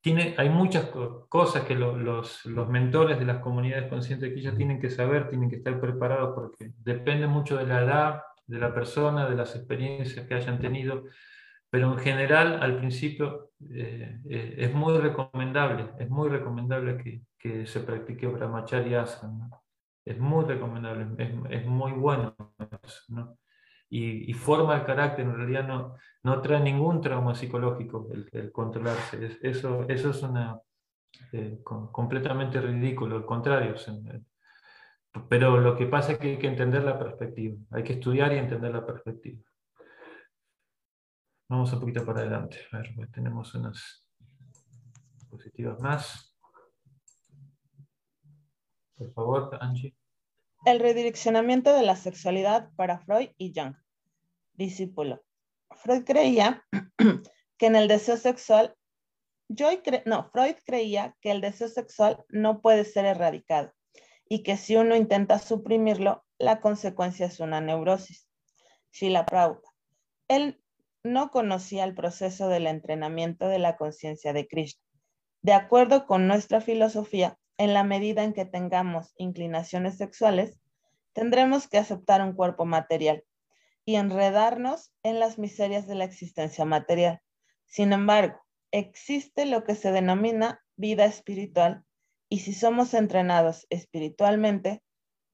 tiene, 0.00 0.34
hay 0.36 0.48
muchas 0.48 0.90
cosas 1.28 1.62
que 1.64 1.76
lo, 1.76 1.96
los, 1.96 2.44
los, 2.46 2.68
mentores 2.68 3.18
de 3.20 3.24
las 3.24 3.38
comunidades 3.38 3.88
conscientes 3.88 4.32
que 4.32 4.40
ellos 4.40 4.56
tienen 4.56 4.80
que 4.80 4.90
saber, 4.90 5.28
tienen 5.30 5.48
que 5.48 5.56
estar 5.56 5.80
preparados 5.80 6.34
porque 6.34 6.72
depende 6.78 7.28
mucho 7.28 7.56
de 7.56 7.66
la 7.66 7.82
edad, 7.82 8.22
de 8.46 8.58
la 8.58 8.74
persona, 8.74 9.28
de 9.28 9.36
las 9.36 9.54
experiencias 9.54 10.26
que 10.26 10.34
hayan 10.34 10.58
tenido, 10.60 11.04
pero 11.70 11.92
en 11.92 11.98
general 11.98 12.60
al 12.60 12.78
principio 12.78 13.52
eh, 13.70 14.18
eh, 14.28 14.54
es 14.58 14.74
muy 14.74 14.98
recomendable, 14.98 15.90
es 16.00 16.10
muy 16.10 16.28
recomendable 16.28 16.98
que, 16.98 17.22
que 17.38 17.66
se 17.66 17.80
practique 17.80 18.26
brahmacharya 18.26 19.02
asana, 19.02 19.48
¿no? 19.48 19.62
es 20.04 20.18
muy 20.18 20.44
recomendable, 20.44 21.06
es, 21.16 21.60
es 21.60 21.66
muy 21.66 21.92
bueno, 21.92 22.34
¿no? 23.08 23.38
Y, 23.94 24.32
forma 24.32 24.76
el 24.76 24.86
carácter, 24.86 25.26
en 25.26 25.36
realidad 25.36 25.68
no, 25.68 25.96
no 26.22 26.40
trae 26.40 26.60
ningún 26.60 27.02
trauma 27.02 27.34
psicológico 27.34 28.08
el, 28.32 28.50
controlarse. 28.50 29.38
eso, 29.42 29.86
eso 29.86 30.10
es 30.10 30.22
una, 30.22 30.58
eh, 31.32 31.60
completamente 31.62 32.58
ridículo, 32.58 33.16
al 33.16 33.26
contrario. 33.26 33.74
Pero 35.28 35.58
lo 35.58 35.76
que 35.76 35.84
pasa 35.84 36.12
es 36.12 36.18
que 36.18 36.30
hay 36.30 36.38
que 36.38 36.46
entender 36.46 36.84
la 36.84 36.98
perspectiva, 36.98 37.58
hay 37.70 37.84
que 37.84 37.92
estudiar 37.92 38.32
y 38.32 38.38
entender 38.38 38.72
la 38.72 38.86
perspectiva. 38.86 39.42
Vamos 41.50 41.70
un 41.74 41.80
poquito 41.80 42.02
para 42.06 42.20
adelante. 42.20 42.60
A 42.72 42.78
ver, 42.78 42.92
pues 42.96 43.10
tenemos 43.12 43.54
unas 43.54 44.08
diapositivas 45.18 45.78
más. 45.80 46.34
Por 48.96 49.12
favor, 49.12 49.58
Angie. 49.60 49.94
El 50.64 50.80
redireccionamiento 50.80 51.74
de 51.74 51.82
la 51.82 51.96
sexualidad 51.96 52.70
para 52.74 53.00
Freud 53.00 53.28
y 53.36 53.52
Jung. 53.54 53.81
Discípulo. 54.54 55.22
Freud 55.70 56.04
creía 56.04 56.64
que 57.58 57.66
en 57.66 57.76
el 57.76 57.88
deseo 57.88 58.16
sexual, 58.16 58.76
no, 60.06 60.30
Freud 60.30 60.56
creía 60.64 61.16
que 61.20 61.30
el 61.30 61.40
deseo 61.40 61.68
sexual 61.68 62.24
no 62.28 62.60
puede 62.60 62.84
ser 62.84 63.04
erradicado 63.04 63.72
y 64.28 64.42
que 64.42 64.56
si 64.56 64.76
uno 64.76 64.96
intenta 64.96 65.38
suprimirlo, 65.38 66.24
la 66.38 66.60
consecuencia 66.60 67.26
es 67.26 67.40
una 67.40 67.60
neurosis. 67.60 68.28
la 69.00 69.26
Prabhupada. 69.26 69.74
Él 70.28 70.62
no 71.04 71.30
conocía 71.30 71.84
el 71.84 71.94
proceso 71.94 72.48
del 72.48 72.66
entrenamiento 72.66 73.48
de 73.48 73.58
la 73.58 73.76
conciencia 73.76 74.32
de 74.32 74.46
Krishna. 74.46 74.82
De 75.42 75.52
acuerdo 75.52 76.06
con 76.06 76.28
nuestra 76.28 76.60
filosofía, 76.60 77.36
en 77.58 77.74
la 77.74 77.84
medida 77.84 78.24
en 78.24 78.32
que 78.32 78.44
tengamos 78.44 79.12
inclinaciones 79.16 79.98
sexuales, 79.98 80.58
tendremos 81.12 81.68
que 81.68 81.78
aceptar 81.78 82.22
un 82.22 82.32
cuerpo 82.32 82.64
material 82.64 83.24
y 83.84 83.96
enredarnos 83.96 84.92
en 85.02 85.18
las 85.20 85.38
miserias 85.38 85.86
de 85.86 85.94
la 85.94 86.04
existencia 86.04 86.64
material. 86.64 87.20
Sin 87.66 87.92
embargo, 87.92 88.40
existe 88.70 89.46
lo 89.46 89.64
que 89.64 89.74
se 89.74 89.92
denomina 89.92 90.62
vida 90.76 91.04
espiritual 91.04 91.84
y 92.28 92.40
si 92.40 92.54
somos 92.54 92.94
entrenados 92.94 93.66
espiritualmente, 93.70 94.82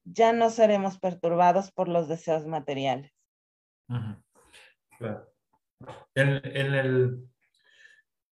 ya 0.03 0.33
no 0.33 0.49
seremos 0.49 0.99
perturbados 0.99 1.71
por 1.71 1.87
los 1.87 2.07
deseos 2.07 2.45
materiales. 2.45 3.11
claro 4.97 5.29
en, 6.15 6.73
el, 6.73 7.19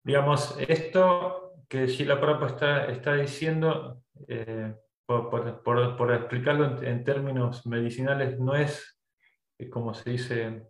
digamos, 0.03 0.57
esto 0.67 1.53
que 1.67 1.87
Sheila 1.87 2.19
Prabhupada 2.19 2.51
está, 2.51 2.85
está 2.85 3.13
diciendo, 3.15 4.01
eh, 4.27 4.75
por, 5.05 6.11
explicarlo 6.13 6.81
en, 6.81 7.03
términos 7.03 7.65
medicinales, 7.65 8.39
no 8.39 8.55
es, 8.55 8.96
como 9.71 9.93
se 9.93 10.11
dice, 10.11 10.67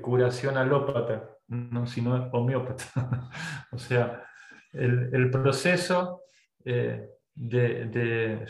curación 0.00 0.56
alópata, 0.56 1.36
no, 1.48 1.86
sino 1.86 2.30
homeópata. 2.32 2.84
o 3.72 3.78
sea, 3.78 4.24
el, 4.72 5.30
proceso 5.30 6.22
eh, 6.64 7.08
de, 7.34 8.46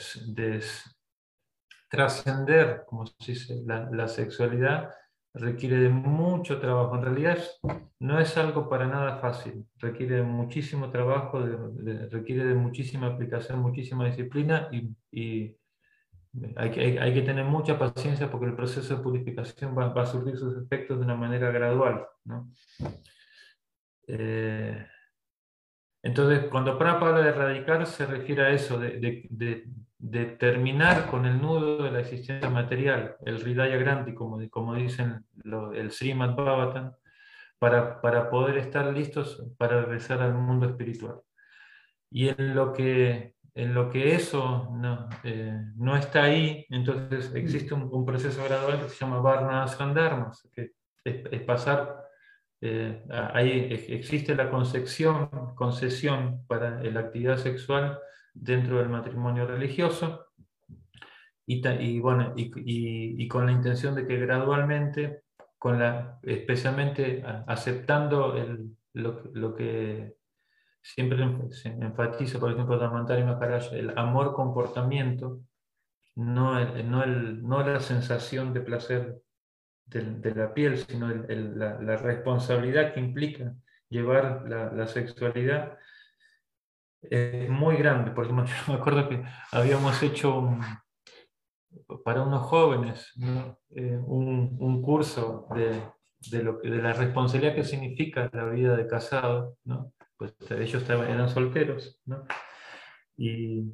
trascender, 1.89 2.85
como 2.87 3.07
se 3.07 3.14
dice, 3.33 3.62
la, 3.66 4.09
sexualidad 4.09 4.91
requiere 5.35 5.76
de 5.78 5.89
mucho 5.89 6.61
trabajo. 6.61 6.97
En 6.97 7.03
realidad 7.03 7.39
no 8.01 8.20
es 8.20 8.37
algo 8.37 8.68
para 8.68 8.87
nada 8.87 9.18
fácil, 9.18 9.66
requiere 9.78 10.22
muchísimo 10.22 10.91
trabajo, 10.91 11.41
requiere 12.11 12.45
de 12.45 12.55
muchísima 12.55 13.09
aplicación, 13.09 13.61
muchísima 13.61 14.07
disciplina 14.07 14.68
y, 15.11 15.57
hay, 16.57 16.70
que, 16.70 17.01
hay, 17.01 17.14
que, 17.14 17.22
tener 17.22 17.45
mucha 17.45 17.78
paciencia 17.78 18.30
porque 18.30 18.47
el 18.47 18.57
proceso 18.57 18.97
de 18.97 19.03
purificación 19.03 19.76
va, 19.76 19.93
a 19.95 20.07
surtir 20.07 20.37
sus 20.37 20.57
efectos 20.62 20.99
de 20.99 21.05
una 21.05 21.14
manera 21.14 21.51
gradual. 21.51 22.07
Eh, 24.07 24.87
entonces, 26.03 26.47
cuando 26.51 26.78
Prabhupada 26.78 27.11
habla 27.11 27.22
de 27.24 27.30
erradicar, 27.30 27.87
se 27.87 28.07
refiere 28.07 28.43
a 28.43 28.51
eso, 28.51 28.78
de, 28.78 29.28
de 30.03 30.24
terminar 30.24 31.07
con 31.07 31.26
el 31.26 31.41
nudo 31.41 31.85
de 31.85 31.93
la 31.93 32.01
existencia 32.01 32.51
material, 32.51 33.14
el 33.24 33.41
Ridaya 33.41 33.76
Granti, 33.76 34.12
como, 34.12 34.39
como 34.51 34.74
dicen 34.74 35.24
el 35.74 35.93
Srimad 35.93 36.35
Bhavatan, 36.35 36.93
para, 37.61 38.01
para 38.01 38.28
poder 38.28 38.59
estar 38.59 38.93
listos 38.93 39.47
para 39.57 39.83
regresar 39.83 40.20
al 40.20 40.35
mundo 40.35 40.66
espiritual. 40.66 41.20
Y 42.11 42.30
en 42.30 42.57
lo 42.57 42.72
que, 42.72 43.37
en 43.55 43.75
lo 43.75 43.91
que 43.91 44.15
eso 44.15 44.71
no, 44.73 45.09
eh, 45.25 45.61
no 45.77 45.97
está 45.97 46.25
ahí, 46.25 46.67
entonces 46.71 47.33
existe 47.35 47.75
un, 47.75 48.05
proceso 48.05 48.43
gradual 48.45 48.81
que 48.83 48.89
se 48.89 49.05
llama 49.05 49.21
Varna 49.21 49.65
Askandarmas, 49.65 50.49
que 50.55 50.73
es, 51.05 51.43
pasar, 51.43 52.03
eh, 52.61 53.05
ahí 53.11 53.69
existe 53.89 54.35
la 54.35 54.51
concepción, 54.51 55.29
concesión 55.55 56.45
para 56.47 56.83
la 56.83 57.01
actividad 57.01 57.37
sexual 57.37 57.99
dentro 58.33 58.79
del 58.79 58.89
matrimonio 58.89 59.47
religioso. 59.47 60.27
Y, 61.45 61.99
bueno, 61.99 62.33
y, 62.37 63.29
con 63.29 63.45
la 63.45 63.53
intención 63.53 63.95
de 63.95 64.07
que 64.07 64.17
gradualmente, 64.17 65.25
con 65.59 65.79
la, 65.79 66.19
especialmente 66.23 67.23
aceptando 67.47 68.37
el, 68.37 68.71
lo, 68.95 69.55
que 69.55 70.17
siempre 70.83 71.18
se 71.51 71.68
enfatiza, 71.68 72.39
por 72.39 72.53
ejemplo, 72.53 72.78
Damantari 72.78 73.22
Maharaj, 73.22 73.72
el 73.72 73.97
amor-comportamiento, 73.97 75.41
no, 76.16 76.62
no, 76.83 77.05
el, 77.05 77.43
no 77.43 77.62
la 77.62 77.80
sensación 77.80 78.53
de 78.53 78.61
placer 78.61 79.22
de, 79.87 80.35
la 80.35 80.53
piel, 80.53 80.78
sino 80.78 81.09
la, 81.09 81.97
responsabilidad 81.97 82.93
que 82.93 83.01
implica 83.01 83.55
llevar 83.89 84.45
la, 84.49 84.72
la 84.72 84.87
sexualidad 84.87 85.78
es 87.03 87.49
muy 87.49 87.76
grande. 87.76 88.11
Por 88.11 88.24
ejemplo, 88.24 88.45
yo 88.66 88.72
me 88.72 88.78
acuerdo 88.78 89.09
que 89.09 89.22
habíamos 89.53 90.03
hecho 90.03 90.57
para 92.05 92.22
unos 92.22 92.43
jóvenes 92.43 93.12
eh, 93.74 93.99
un, 94.05 94.83
curso 94.83 95.47
de, 95.55 95.83
de, 96.30 96.43
lo, 96.43 96.59
de 96.59 96.83
la 96.83 96.93
responsabilidad 96.93 97.55
que 97.55 97.64
significa 97.64 98.30
la 98.33 98.47
vida 98.47 98.76
de 98.76 98.87
casado. 98.87 99.57
¿no? 99.64 99.93
Pues 100.23 100.51
ellos 100.53 100.89
eran 100.89 101.29
solteros. 101.29 102.01
¿no? 102.07 102.25
Y, 103.16 103.73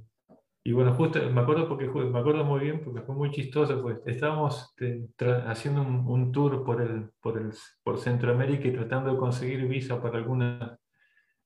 y, 0.65 0.73
bueno, 0.73 0.95
justo 0.95 1.21
me 1.31 1.41
acuerdo, 1.41 1.69
porque, 1.69 1.87
me 1.89 2.19
acuerdo 2.19 2.45
muy 2.45 2.61
bien 2.61 2.83
porque 2.83 3.03
fue 3.03 3.15
muy 3.15 3.31
chistoso. 3.31 3.83
Pues 3.83 3.99
estábamos 4.07 4.75
este, 4.79 5.09
haciendo 5.47 5.83
un, 5.83 6.33
tour 6.33 6.65
por, 6.65 6.81
el, 6.81 7.11
por, 7.21 7.39
el, 7.39 7.53
por 7.83 7.99
Centroamérica 7.99 8.69
y 8.69 8.73
tratando 8.73 9.13
de 9.13 9.19
conseguir 9.19 9.67
visa 9.67 10.01
para 10.01 10.19
algunas 10.19 10.79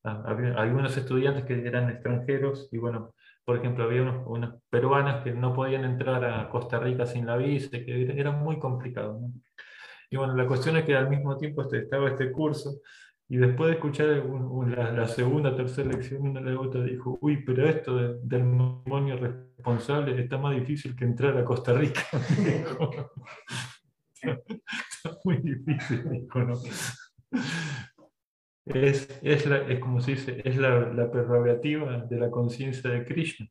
algunos 0.05 0.97
estudiantes 0.97 1.45
que 1.45 1.65
eran 1.65 1.89
extranjeros 1.89 2.69
y 2.73 2.79
bueno, 2.79 3.15
por 3.45 3.57
ejemplo, 3.57 3.85
había 3.85 4.03
unos, 4.03 4.55
peruanas 4.69 5.23
que 5.23 5.33
no 5.33 5.55
podían 5.55 5.85
entrar 5.85 6.25
a 6.25 6.49
Costa 6.49 6.79
Rica 6.79 7.07
sin 7.07 7.27
la 7.27 7.37
visa, 7.37 7.71
que 7.71 8.13
era 8.19 8.31
muy 8.33 8.59
complicado. 8.59 9.21
Y 10.11 10.17
bueno, 10.17 10.35
la 10.37 10.47
cuestión 10.47 10.77
es 10.77 10.85
que 10.85 10.95
al 10.95 11.09
mismo 11.09 11.37
tiempo 11.37 11.63
este, 11.63 11.79
estaba 11.79 12.09
este 12.09 12.31
curso 12.31 12.81
y 13.33 13.39
después 13.39 13.71
de 13.71 13.77
escuchar 13.77 14.27
la, 14.95 15.09
segunda, 15.09 15.57
tercera 15.57 15.89
lección, 15.89 16.21
una 16.21 16.43
de 16.43 16.55
otra 16.55 16.85
dijo, 16.85 17.17
uy, 17.23 17.43
pero 17.43 17.67
esto 17.67 18.19
del 18.19 18.45
matrimonio 18.45 19.17
responsable 19.17 20.21
está 20.21 20.37
más 20.37 20.55
difícil 20.55 20.95
que 20.95 21.07
entrar 21.07 21.39
a 21.39 21.43
Costa 21.43 21.73
Rica. 21.73 22.03
está 24.21 25.19
muy 25.25 25.39
difícil, 25.39 26.11
dijo, 26.11 26.41
¿no? 26.41 26.61
es, 28.67 29.19
es, 29.23 29.47
la, 29.47 29.67
es 29.67 29.81
como 29.81 30.03
se 30.03 30.11
dice, 30.11 30.43
es 30.45 30.59
la, 30.59 30.93
la 30.93 31.11
prerrogativa 31.11 32.05
de 32.05 32.19
la 32.19 32.31
conciencia 32.31 32.91
de 32.91 33.07
Krishna. 33.07 33.49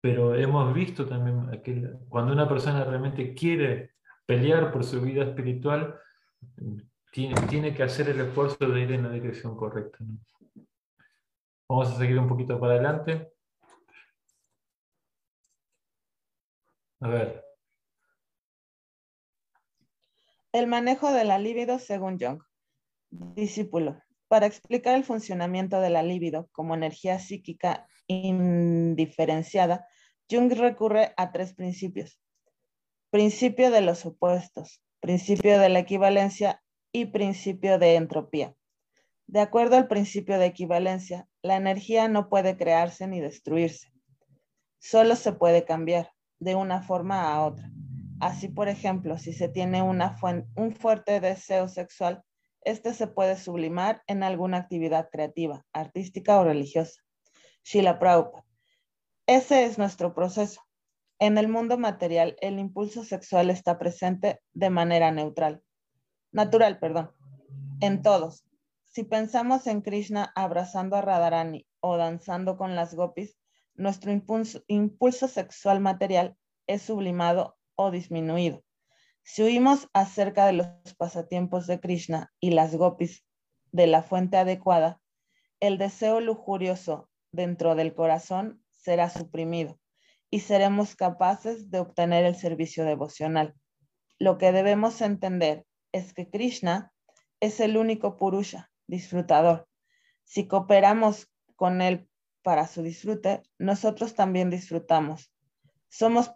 Pero 0.00 0.34
hemos 0.34 0.72
visto 0.72 1.04
también 1.04 1.60
que 1.62 1.86
cuando 2.08 2.32
una 2.32 2.48
persona 2.48 2.82
realmente 2.82 3.34
quiere 3.34 3.90
pelear 4.24 4.72
por 4.72 4.84
su 4.84 5.02
vida 5.02 5.24
espiritual, 5.24 6.00
tiene, 7.12 7.34
tiene 7.48 7.74
que 7.74 7.82
hacer 7.82 8.08
el 8.08 8.20
esfuerzo 8.20 8.58
de 8.58 8.80
ir 8.80 8.92
en 8.92 9.04
la 9.04 9.10
dirección 9.10 9.56
correcta. 9.56 9.98
Vamos 11.68 11.90
a 11.90 11.98
seguir 11.98 12.18
un 12.18 12.28
poquito 12.28 12.60
para 12.60 12.74
adelante. 12.74 13.32
A 17.00 17.08
ver. 17.08 17.44
El 20.52 20.66
manejo 20.66 21.12
de 21.12 21.24
la 21.24 21.38
libido 21.38 21.78
según 21.78 22.18
Jung. 22.18 22.42
Discípulo. 23.10 24.00
Para 24.28 24.46
explicar 24.46 24.94
el 24.94 25.04
funcionamiento 25.04 25.80
de 25.80 25.90
la 25.90 26.02
libido 26.02 26.48
como 26.52 26.74
energía 26.74 27.18
psíquica 27.18 27.86
indiferenciada, 28.06 29.86
Jung 30.30 30.52
recurre 30.52 31.12
a 31.16 31.32
tres 31.32 31.54
principios. 31.54 32.20
Principio 33.10 33.70
de 33.70 33.82
los 33.82 34.06
opuestos, 34.06 34.82
principio 35.00 35.58
de 35.60 35.68
la 35.68 35.80
equivalencia 35.80 36.62
y 36.92 37.06
principio 37.06 37.78
de 37.78 37.96
entropía. 37.96 38.54
De 39.26 39.40
acuerdo 39.40 39.76
al 39.76 39.88
principio 39.88 40.38
de 40.38 40.46
equivalencia, 40.46 41.28
la 41.42 41.56
energía 41.56 42.08
no 42.08 42.28
puede 42.28 42.56
crearse 42.56 43.06
ni 43.06 43.20
destruirse. 43.20 43.92
Solo 44.78 45.16
se 45.16 45.32
puede 45.32 45.64
cambiar 45.64 46.10
de 46.38 46.54
una 46.54 46.82
forma 46.82 47.32
a 47.32 47.44
otra. 47.44 47.70
Así, 48.20 48.48
por 48.48 48.68
ejemplo, 48.68 49.18
si 49.18 49.32
se 49.32 49.48
tiene 49.48 49.82
un 49.82 50.76
fuerte 50.78 51.20
deseo 51.20 51.68
sexual, 51.68 52.22
este 52.62 52.94
se 52.94 53.06
puede 53.06 53.36
sublimar 53.36 54.02
en 54.06 54.22
alguna 54.22 54.58
actividad 54.58 55.08
creativa, 55.10 55.64
artística 55.72 56.40
o 56.40 56.44
religiosa. 56.44 57.00
Shila 57.64 57.98
Prabhupada. 57.98 58.44
Ese 59.26 59.64
es 59.64 59.76
nuestro 59.76 60.14
proceso. 60.14 60.62
En 61.18 61.36
el 61.38 61.48
mundo 61.48 61.78
material, 61.78 62.36
el 62.40 62.58
impulso 62.58 63.02
sexual 63.04 63.50
está 63.50 63.78
presente 63.78 64.40
de 64.52 64.70
manera 64.70 65.10
neutral. 65.10 65.62
Natural, 66.36 66.78
perdón. 66.78 67.12
En 67.80 68.02
todos. 68.02 68.44
Si 68.84 69.04
pensamos 69.04 69.66
en 69.66 69.80
Krishna 69.80 70.32
abrazando 70.34 70.96
a 70.96 71.00
Radharani 71.00 71.66
o 71.80 71.96
danzando 71.96 72.58
con 72.58 72.76
las 72.76 72.94
gopis, 72.94 73.38
nuestro 73.74 74.12
impulso, 74.12 75.28
sexual 75.28 75.80
material 75.80 76.36
es 76.66 76.82
sublimado 76.82 77.56
o 77.74 77.90
disminuido. 77.90 78.62
Si 79.22 79.40
oímos 79.44 79.88
acerca 79.94 80.44
de 80.44 80.52
los 80.52 80.66
pasatiempos 80.98 81.66
de 81.66 81.80
Krishna 81.80 82.30
y 82.38 82.50
las 82.50 82.76
gopis 82.76 83.24
de 83.72 83.86
la 83.86 84.02
fuente 84.02 84.36
adecuada, 84.36 85.00
el 85.58 85.78
deseo 85.78 86.20
lujurioso 86.20 87.08
dentro 87.32 87.74
del 87.76 87.94
corazón 87.94 88.62
será 88.74 89.08
suprimido 89.08 89.80
y 90.28 90.40
seremos 90.40 90.96
capaces 90.96 91.70
de 91.70 91.78
obtener 91.78 92.26
el 92.26 92.34
servicio 92.34 92.84
devocional. 92.84 93.54
Lo 94.18 94.36
que 94.36 94.52
debemos 94.52 95.00
entender 95.00 95.64
es 95.92 96.12
que 96.12 96.28
Krishna 96.28 96.92
es 97.40 97.60
el 97.60 97.76
único 97.76 98.16
Purusha, 98.16 98.70
disfrutador. 98.86 99.68
Si 100.24 100.48
cooperamos 100.48 101.28
con 101.54 101.80
él 101.80 102.08
para 102.42 102.66
su 102.66 102.82
disfrute, 102.82 103.42
nosotros 103.58 104.14
también 104.14 104.50
disfrutamos. 104.50 105.32
Somos 105.88 106.30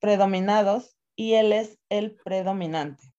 predominados 0.00 0.96
y 1.14 1.34
Él 1.34 1.52
es 1.52 1.78
el 1.88 2.16
predominante. 2.24 3.12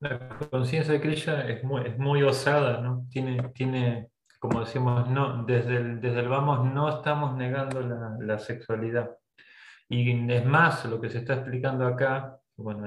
La 0.00 0.28
conciencia 0.50 0.92
de 0.92 1.00
Krishna 1.00 1.48
es 1.48 1.64
muy, 1.64 1.86
es 1.86 1.98
muy 1.98 2.22
osada, 2.22 2.80
¿no? 2.82 3.06
Tiene, 3.10 3.48
tiene, 3.54 4.10
como 4.38 4.60
decimos, 4.60 5.08
no, 5.08 5.44
desde, 5.44 5.76
el, 5.76 6.00
desde 6.00 6.20
el 6.20 6.28
vamos 6.28 6.72
no 6.72 6.88
estamos 6.88 7.34
negando 7.36 7.80
la, 7.80 8.16
la, 8.20 8.38
sexualidad. 8.38 9.10
Y 9.88 10.30
es 10.30 10.44
más, 10.44 10.84
lo 10.84 11.00
que 11.00 11.08
se 11.08 11.18
está 11.18 11.34
explicando 11.34 11.86
acá, 11.86 12.38
bueno, 12.56 12.86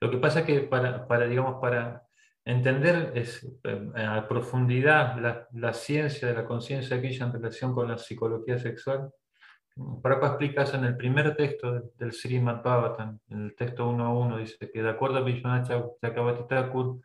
lo 0.00 0.10
que 0.10 0.18
pasa 0.18 0.40
es 0.40 0.46
que 0.46 0.60
para, 0.60 1.06
para 1.06 1.26
digamos, 1.26 1.60
para 1.60 2.02
entender 2.44 3.12
es, 3.14 3.46
eh, 3.64 3.92
a 3.96 4.26
profundidad 4.28 5.18
la, 5.18 5.48
la 5.52 5.72
ciencia 5.72 6.28
de 6.28 6.34
la 6.34 6.44
conciencia 6.44 7.00
Krishna 7.00 7.26
en 7.26 7.32
relación 7.32 7.74
con 7.74 7.88
la 7.88 7.98
psicología 7.98 8.58
sexual, 8.58 9.10
Prabhupada 10.02 10.32
explica 10.32 10.62
eso 10.62 10.76
en 10.76 10.84
el 10.84 10.96
primer 10.96 11.36
texto 11.36 11.92
del 11.98 12.12
Srimad 12.12 12.62
Bhavatan, 12.62 13.20
en 13.28 13.44
el 13.44 13.54
texto 13.54 13.90
1.1, 13.90 14.38
dice 14.38 14.70
que 14.72 14.82
de 14.82 14.88
acuerdo 14.88 15.18
a 15.18 15.20
Vishwanath 15.20 15.68
Chakravarti 16.00 16.48
Thakur, 16.48 16.98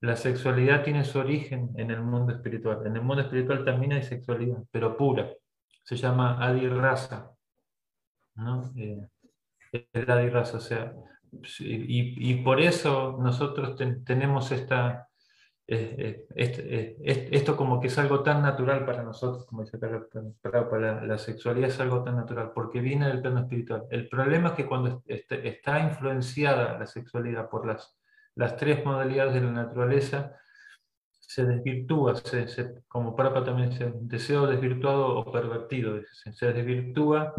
la 0.00 0.14
sexualidad 0.14 0.84
tiene 0.84 1.02
su 1.02 1.18
origen 1.18 1.70
en 1.76 1.90
el 1.90 2.00
mundo 2.02 2.32
espiritual. 2.32 2.86
En 2.86 2.94
el 2.94 3.02
mundo 3.02 3.22
espiritual 3.22 3.64
también 3.64 3.94
hay 3.94 4.04
sexualidad, 4.04 4.58
pero 4.70 4.96
pura. 4.96 5.28
Se 5.82 5.96
llama 5.96 6.38
Adi 6.40 6.68
Rasa. 6.68 7.32
¿no? 8.36 8.72
Eh, 8.76 9.08
el 9.72 10.10
Adi 10.10 10.28
Rasa, 10.28 10.58
o 10.58 10.60
sea, 10.60 10.92
y, 11.60 12.30
y, 12.30 12.42
por 12.42 12.60
eso 12.60 13.18
nosotros 13.20 13.76
tenemos 14.04 14.50
esta, 14.50 15.08
esto 15.66 17.56
como 17.56 17.78
que 17.78 17.88
es 17.88 17.98
algo 17.98 18.22
tan 18.22 18.40
natural 18.40 18.86
para 18.86 19.02
nosotros, 19.02 19.44
como 19.44 19.62
dice 19.62 19.78
para 19.78 21.02
la, 21.04 21.18
sexualidad 21.18 21.68
es 21.68 21.80
algo 21.80 22.02
tan 22.02 22.16
natural, 22.16 22.52
porque 22.54 22.80
viene 22.80 23.08
del 23.08 23.20
plano 23.20 23.40
espiritual. 23.40 23.84
El 23.90 24.08
problema 24.08 24.48
es 24.48 24.54
que 24.54 24.66
cuando 24.66 25.02
está 25.06 25.80
influenciada 25.80 26.78
la 26.78 26.86
sexualidad 26.86 27.50
por 27.50 27.66
las, 27.66 27.98
las 28.34 28.56
tres 28.56 28.82
modalidades 28.84 29.34
de 29.34 29.42
la 29.42 29.52
naturaleza, 29.52 30.32
se 31.20 31.44
desvirtúa, 31.44 32.16
se, 32.16 32.82
como 32.88 33.14
Papa 33.14 33.44
también 33.44 33.68
dice, 33.68 33.92
deseo 34.00 34.46
desvirtuado 34.46 35.18
o 35.18 35.30
pervertido, 35.30 36.00
se 36.32 36.52
desvirtúa 36.54 37.34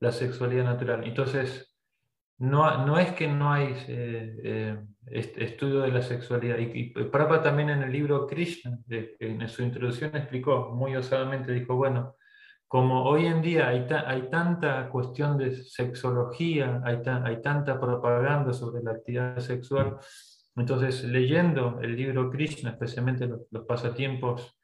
la 0.00 0.10
sexualidad 0.10 0.64
natural. 0.64 1.04
Entonces, 1.04 1.67
no, 2.38 2.86
no 2.86 2.98
es 2.98 3.12
que 3.12 3.28
no 3.28 3.52
hay... 3.52 3.74
Eh, 3.88 4.78
estudio 5.10 5.80
de 5.80 5.88
la 5.88 6.02
sexualidad. 6.02 6.58
Y, 6.58 6.92
y 6.94 7.10
también 7.42 7.70
en 7.70 7.82
el 7.82 7.92
libro 7.92 8.26
Krishna, 8.26 8.78
en 8.88 9.48
su 9.48 9.62
introducción 9.62 10.14
explicó 10.14 10.70
muy 10.74 10.94
osadamente, 10.96 11.52
dijo, 11.52 11.74
bueno, 11.76 12.16
como 12.66 13.04
hoy 13.04 13.26
en 13.26 13.40
día 13.40 13.68
hay, 13.68 13.86
hay 14.06 14.28
tanta 14.28 14.88
cuestión 14.90 15.38
de 15.38 15.56
sexología, 15.56 16.82
hay, 16.84 16.98
hay 17.24 17.40
tanta 17.40 17.80
propaganda 17.80 18.52
sobre 18.52 18.82
la 18.82 18.92
actividad 18.92 19.38
sexual, 19.38 19.96
entonces 20.54 21.04
leyendo 21.04 21.78
el 21.80 21.96
libro 21.96 22.30
Krishna, 22.30 22.70
especialmente 22.70 23.26
los, 23.26 23.64
pasatiempos 23.66 24.58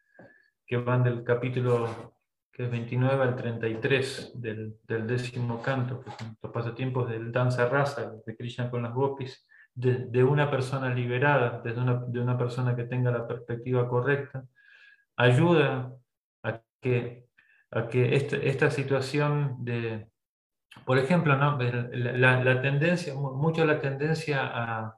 que 0.66 0.76
van 0.76 1.02
del 1.02 1.24
capítulo 1.24 2.13
que 2.54 2.64
es 2.64 2.70
29 2.70 3.20
al 3.20 3.34
33 3.34 4.40
del, 4.40 4.76
décimo 4.86 5.60
canto, 5.60 6.04
los 6.40 6.52
pasatiempos 6.52 7.10
del 7.10 7.32
danza 7.32 7.68
rasa 7.68 8.12
de 8.24 8.36
Krishna 8.36 8.70
con 8.70 8.84
las 8.84 8.94
gopis, 8.94 9.44
de, 9.74 10.22
una 10.22 10.48
persona 10.48 10.94
liberada, 10.94 11.60
desde 11.64 11.80
una, 11.80 12.04
de 12.06 12.20
una 12.20 12.38
persona 12.38 12.76
que 12.76 12.84
tenga 12.84 13.10
la 13.10 13.26
perspectiva 13.26 13.88
correcta, 13.88 14.44
ayuda 15.16 15.92
a 16.44 16.60
que, 16.80 17.26
a 17.72 17.88
que 17.88 18.14
esta, 18.14 18.70
situación 18.70 19.56
de, 19.64 20.06
por 20.84 20.98
ejemplo, 20.98 21.36
¿no? 21.36 21.58
la, 21.58 22.62
tendencia, 22.62 23.14
mucho 23.16 23.64
la 23.64 23.80
tendencia 23.80 24.46
a, 24.46 24.96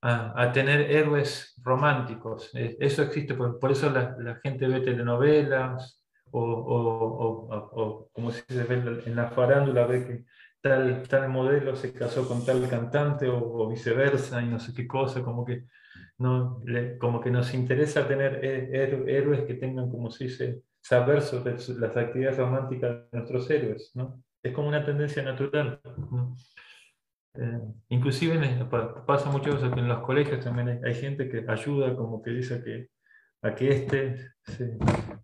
a, 0.00 0.52
tener 0.52 0.90
héroes 0.90 1.60
románticos. 1.62 2.54
E, 2.54 2.78
eso 2.80 3.02
existe, 3.02 3.34
por, 3.34 3.58
por 3.58 3.70
eso 3.70 3.90
la, 3.90 4.40
gente 4.42 4.66
ve 4.66 4.80
telenovelas 4.80 6.03
o, 6.40 7.48
o, 7.72 8.08
como 8.12 8.30
se 8.30 8.64
ve 8.64 9.02
en 9.06 9.16
la 9.16 9.30
farándula, 9.30 9.86
ve 9.86 10.06
que 10.06 10.24
tal, 11.08 11.28
modelo 11.28 11.76
se 11.76 11.92
casó 11.92 12.26
con 12.26 12.44
tal 12.44 12.68
cantante 12.68 13.28
o, 13.28 13.68
viceversa 13.68 14.42
y 14.42 14.48
no 14.48 14.58
sé 14.58 14.72
qué 14.74 14.86
cosa, 14.86 15.22
como 15.22 15.44
que, 15.44 15.64
no, 16.18 16.62
como 16.98 17.20
que 17.20 17.30
nos 17.30 17.52
interesa 17.54 18.08
tener 18.08 18.44
héroes 18.44 19.42
que 19.42 19.54
tengan, 19.54 19.90
como 19.90 20.10
se 20.10 20.24
dice, 20.24 20.62
saber 20.80 21.22
sobre 21.22 21.52
las 21.52 21.96
actividades 21.96 22.38
románticas 22.38 23.10
de 23.10 23.18
nuestros 23.18 23.50
héroes. 23.50 23.92
¿no? 23.94 24.22
Es 24.42 24.52
como 24.52 24.68
una 24.68 24.84
tendencia 24.84 25.22
natural. 25.22 25.80
Eh, 27.36 27.60
inclusive 27.88 28.64
pasa 29.06 29.28
mucho 29.30 29.56
eso 29.56 29.70
que 29.70 29.80
en 29.80 29.88
los 29.88 30.02
colegios 30.02 30.44
también 30.44 30.68
hay, 30.68 30.78
hay, 30.84 30.94
gente 30.94 31.28
que 31.28 31.44
ayuda, 31.48 31.96
como 31.96 32.22
que 32.22 32.30
dice 32.30 32.62
que 32.62 32.88
a 33.44 33.54
que 33.54 33.68
este 33.68 34.32
se, 34.42 34.76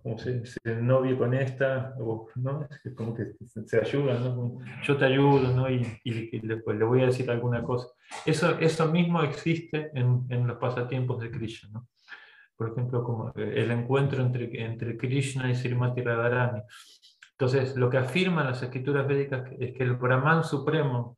como 0.02 0.18
se, 0.18 0.42
novie 0.80 1.16
con 1.16 1.34
esta, 1.34 1.94
o, 1.98 2.28
¿no? 2.36 2.66
como 2.94 3.14
que 3.14 3.32
se, 3.66 3.80
ayudan, 3.80 4.22
¿no? 4.22 4.58
yo 4.82 4.96
te 4.96 5.06
ayudo 5.06 5.52
¿no? 5.54 5.70
y, 5.70 6.00
y 6.04 6.38
después 6.40 6.78
le 6.78 6.84
voy 6.84 7.02
a 7.02 7.06
decir 7.06 7.30
alguna 7.30 7.62
cosa. 7.62 7.88
Eso, 8.24 8.58
eso 8.58 8.86
mismo 8.92 9.22
existe 9.22 9.90
en, 9.94 10.26
en 10.28 10.46
los 10.46 10.58
pasatiempos 10.58 11.20
de 11.20 11.30
Krishna. 11.30 11.70
¿no? 11.72 11.88
Por 12.56 12.72
ejemplo, 12.72 13.02
como 13.02 13.32
el 13.34 13.70
encuentro 13.70 14.22
entre, 14.22 14.62
entre 14.62 14.96
Krishna 14.98 15.50
y 15.50 15.54
Srimati 15.54 16.02
Radharani. 16.02 16.60
Entonces, 17.32 17.74
lo 17.74 17.88
que 17.88 17.96
afirman 17.96 18.46
las 18.46 18.62
escrituras 18.62 19.08
védicas 19.08 19.50
es 19.58 19.72
que 19.72 19.82
el 19.82 19.94
Brahman 19.94 20.44
supremo, 20.44 21.16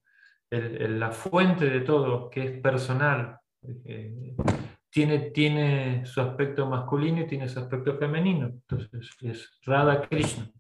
el, 0.49 1.01
la 1.01 1.11
fuente 1.11 1.69
de 1.69 1.81
todo, 1.81 2.31
que 2.31 2.45
es 2.45 2.61
personal, 2.61 3.39
eh, 3.85 4.37
tiene, 4.93 5.31
tiene 5.31 6.05
su 6.05 6.21
aspecto 6.21 6.67
masculino 6.67 7.23
y 7.23 7.27
tiene 7.27 7.49
su 7.49 7.59
aspecto 7.59 7.97
femenino. 7.97 8.47
Entonces 8.47 9.11
es 9.23 9.51
Radha 9.65 10.07
Krishna. 10.07 10.53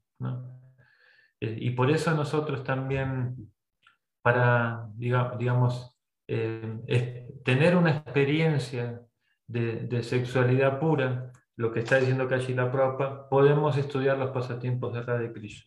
Eh, 1.38 1.58
y 1.60 1.70
por 1.70 1.90
eso 1.90 2.12
nosotros 2.14 2.64
también, 2.64 3.52
para, 4.22 4.88
digamos, 4.94 5.98
eh, 6.26 7.28
tener 7.44 7.76
una 7.76 7.90
experiencia 7.90 9.02
de, 9.46 10.02
sexualidad 10.02 10.80
pura, 10.80 11.30
lo 11.56 11.70
que 11.70 11.80
está 11.80 11.98
diciendo 11.98 12.26
la 12.26 12.72
Prabhupada, 12.72 13.28
podemos 13.28 13.76
estudiar 13.76 14.16
los 14.16 14.30
pasatiempos 14.30 14.94
de 14.94 15.02
Radha 15.02 15.30
Krishna. 15.30 15.66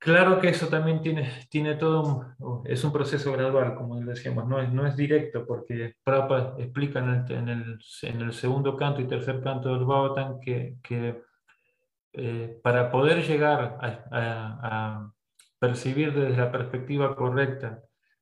Claro 0.00 0.40
que 0.40 0.48
eso 0.48 0.68
también 0.68 1.02
tiene, 1.02 1.28
tiene 1.50 1.74
todo, 1.74 2.36
es 2.64 2.84
un 2.84 2.92
proceso 2.92 3.32
gradual, 3.32 3.74
como 3.74 3.98
decíamos, 4.00 4.46
no 4.46 4.60
es, 4.60 4.72
no 4.72 4.86
es 4.86 4.96
directo, 4.96 5.44
porque 5.44 5.96
Prabhupada 6.04 6.54
explica 6.58 7.00
en 7.00 7.48
el, 7.48 7.78
en, 8.02 8.20
el, 8.20 8.32
segundo 8.32 8.76
canto 8.76 9.00
y 9.00 9.08
tercer 9.08 9.42
canto 9.42 9.74
del 9.74 9.84
Bhavatan 9.84 10.38
que, 10.38 10.76
que 10.84 11.20
eh, 12.12 12.60
para 12.62 12.92
poder 12.92 13.26
llegar 13.26 13.76
a, 13.80 14.04
a, 14.12 15.12
percibir 15.58 16.14
desde 16.14 16.36
la 16.36 16.52
perspectiva 16.52 17.16
correcta 17.16 17.80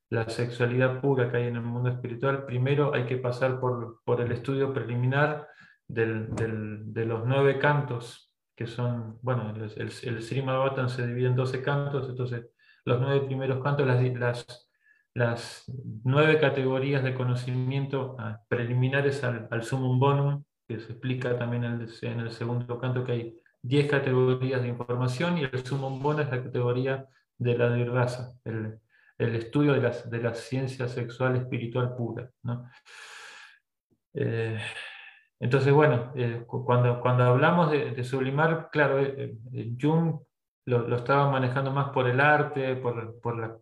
la 0.08 0.30
sexualidad 0.30 1.02
pura 1.02 1.30
que 1.30 1.36
hay 1.36 1.48
en 1.48 1.56
el 1.56 1.62
mundo 1.62 1.90
espiritual, 1.90 2.46
primero 2.46 2.94
hay 2.94 3.04
que 3.04 3.18
pasar 3.18 3.60
por, 3.60 4.00
por 4.02 4.22
el 4.22 4.32
estudio 4.32 4.72
preliminar 4.72 5.46
del, 5.86 6.34
del, 6.34 6.94
de 6.94 7.04
los 7.04 7.26
nueve 7.26 7.58
cantos 7.58 8.25
que 8.56 8.66
son, 8.66 9.18
bueno, 9.22 9.52
el, 9.54 9.70
el, 10.02 10.22
Srimad 10.22 10.88
se 10.88 11.06
divide 11.06 11.28
en 11.28 11.36
12 11.36 11.62
cantos, 11.62 12.08
entonces 12.08 12.46
los 12.84 13.00
nueve 13.00 13.26
primeros 13.26 13.62
cantos, 13.62 13.86
las, 13.86 14.02
las, 14.14 14.70
las 15.12 15.64
nueve 16.04 16.40
categorías 16.40 17.04
de 17.04 17.14
conocimiento 17.14 18.16
ah, 18.18 18.40
preliminares 18.48 19.22
al, 19.24 19.46
al 19.50 19.62
sumum 19.62 19.98
bonum, 20.00 20.44
que 20.66 20.80
se 20.80 20.92
explica 20.92 21.36
también 21.36 21.64
en 21.64 21.72
el, 21.82 22.20
el 22.20 22.30
segundo 22.30 22.78
canto 22.80 23.04
que 23.04 23.12
hay 23.12 23.36
diez 23.60 23.88
categorías 23.90 24.62
de 24.62 24.68
información 24.68 25.38
y 25.38 25.44
el 25.44 25.64
sumum 25.64 26.02
bonum 26.02 26.22
es 26.22 26.30
la 26.30 26.42
categoría 26.42 27.06
de 27.38 27.58
la 27.58 27.68
de 27.68 27.84
raza, 27.84 28.32
el, 28.44 28.80
el 29.18 29.34
estudio 29.34 29.74
de, 29.74 29.82
las, 29.82 30.08
de 30.08 30.22
la 30.22 30.34
ciencia 30.34 30.88
sexual 30.88 31.36
espiritual 31.36 31.94
pura. 31.94 32.30
¿no? 32.42 32.70
Eh, 34.14 34.58
entonces, 35.38 35.72
bueno, 35.72 36.12
eh, 36.14 36.44
cuando, 36.46 37.00
cuando 37.00 37.24
hablamos 37.24 37.70
de, 37.70 38.02
sublimar, 38.04 38.70
claro, 38.70 39.00
eh, 39.00 39.36
Jung 39.80 40.20
lo, 40.64 40.96
estaba 40.96 41.30
manejando 41.30 41.70
más 41.72 41.90
por 41.90 42.08
el 42.08 42.20
arte, 42.20 42.76
por, 42.76 43.20
por 43.20 43.38
la, 43.38 43.56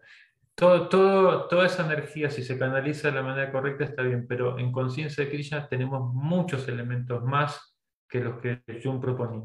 todo, 0.55 1.49
toda 1.49 1.66
esa 1.66 1.85
energía, 1.85 2.31
si 2.31 2.43
se 2.43 2.59
canaliza 2.59 3.09
de 3.09 3.14
la 3.14 3.22
manera 3.22 3.51
correcta, 3.51 3.85
está 3.85 4.03
bien, 4.03 4.27
pero 4.29 4.59
en 4.59 4.70
conciencia 4.70 5.25
de 5.25 5.31
Krishna 5.31 5.68
tenemos 5.68 6.14
muchos 6.14 6.68
elementos 6.68 7.25
más 7.25 7.77
que 8.09 8.20
los 8.20 8.41
que 8.41 8.62
Jung 8.83 9.01
proponía. 9.01 9.43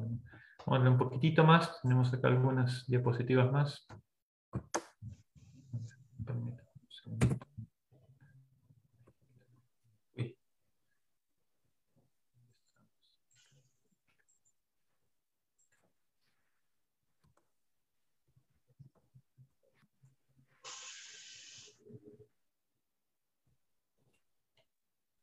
Vamos 0.68 0.88
a 0.88 0.90
un 0.92 0.98
poquitito 0.98 1.44
más, 1.44 1.82
tenemos 1.82 2.14
acá 2.14 2.28
algunas 2.28 2.86
diapositivas 2.86 3.52
más. 3.52 3.88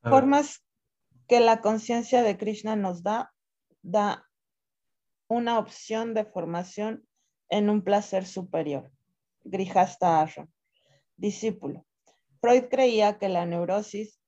Formas 0.08 0.64
que 1.28 1.40
la 1.40 1.60
conciencia 1.60 2.22
de 2.22 2.36
Krishna 2.38 2.76
nos 2.76 3.02
da, 3.02 3.32
da 3.82 4.28
una 5.28 5.58
opción 5.58 6.14
de 6.14 6.24
formación 6.24 7.06
en 7.48 7.70
un 7.70 7.82
placer 7.82 8.26
superior. 8.26 8.92
Grihasta 9.44 10.20
Ashram. 10.20 10.48
Discípulo. 11.16 11.84
Freud 12.40 12.64
creía 12.70 13.18
que 13.18 13.28
la 13.28 13.46
neurosis, 13.46 14.20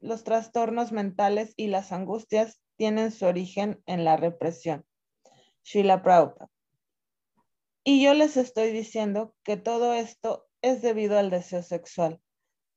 los 0.00 0.24
trastornos 0.24 0.92
mentales 0.92 1.52
y 1.56 1.66
las 1.66 1.92
angustias 1.92 2.60
tienen 2.76 3.10
su 3.10 3.26
origen 3.26 3.82
en 3.86 4.04
la 4.04 4.16
represión. 4.16 4.86
Sheila 5.64 6.02
Prabhupada. 6.02 6.50
Y 7.84 8.02
yo 8.02 8.14
les 8.14 8.36
estoy 8.36 8.70
diciendo 8.70 9.34
que 9.42 9.56
todo 9.56 9.92
esto 9.92 10.46
es 10.62 10.82
debido 10.82 11.18
al 11.18 11.30
deseo 11.30 11.62
sexual, 11.62 12.20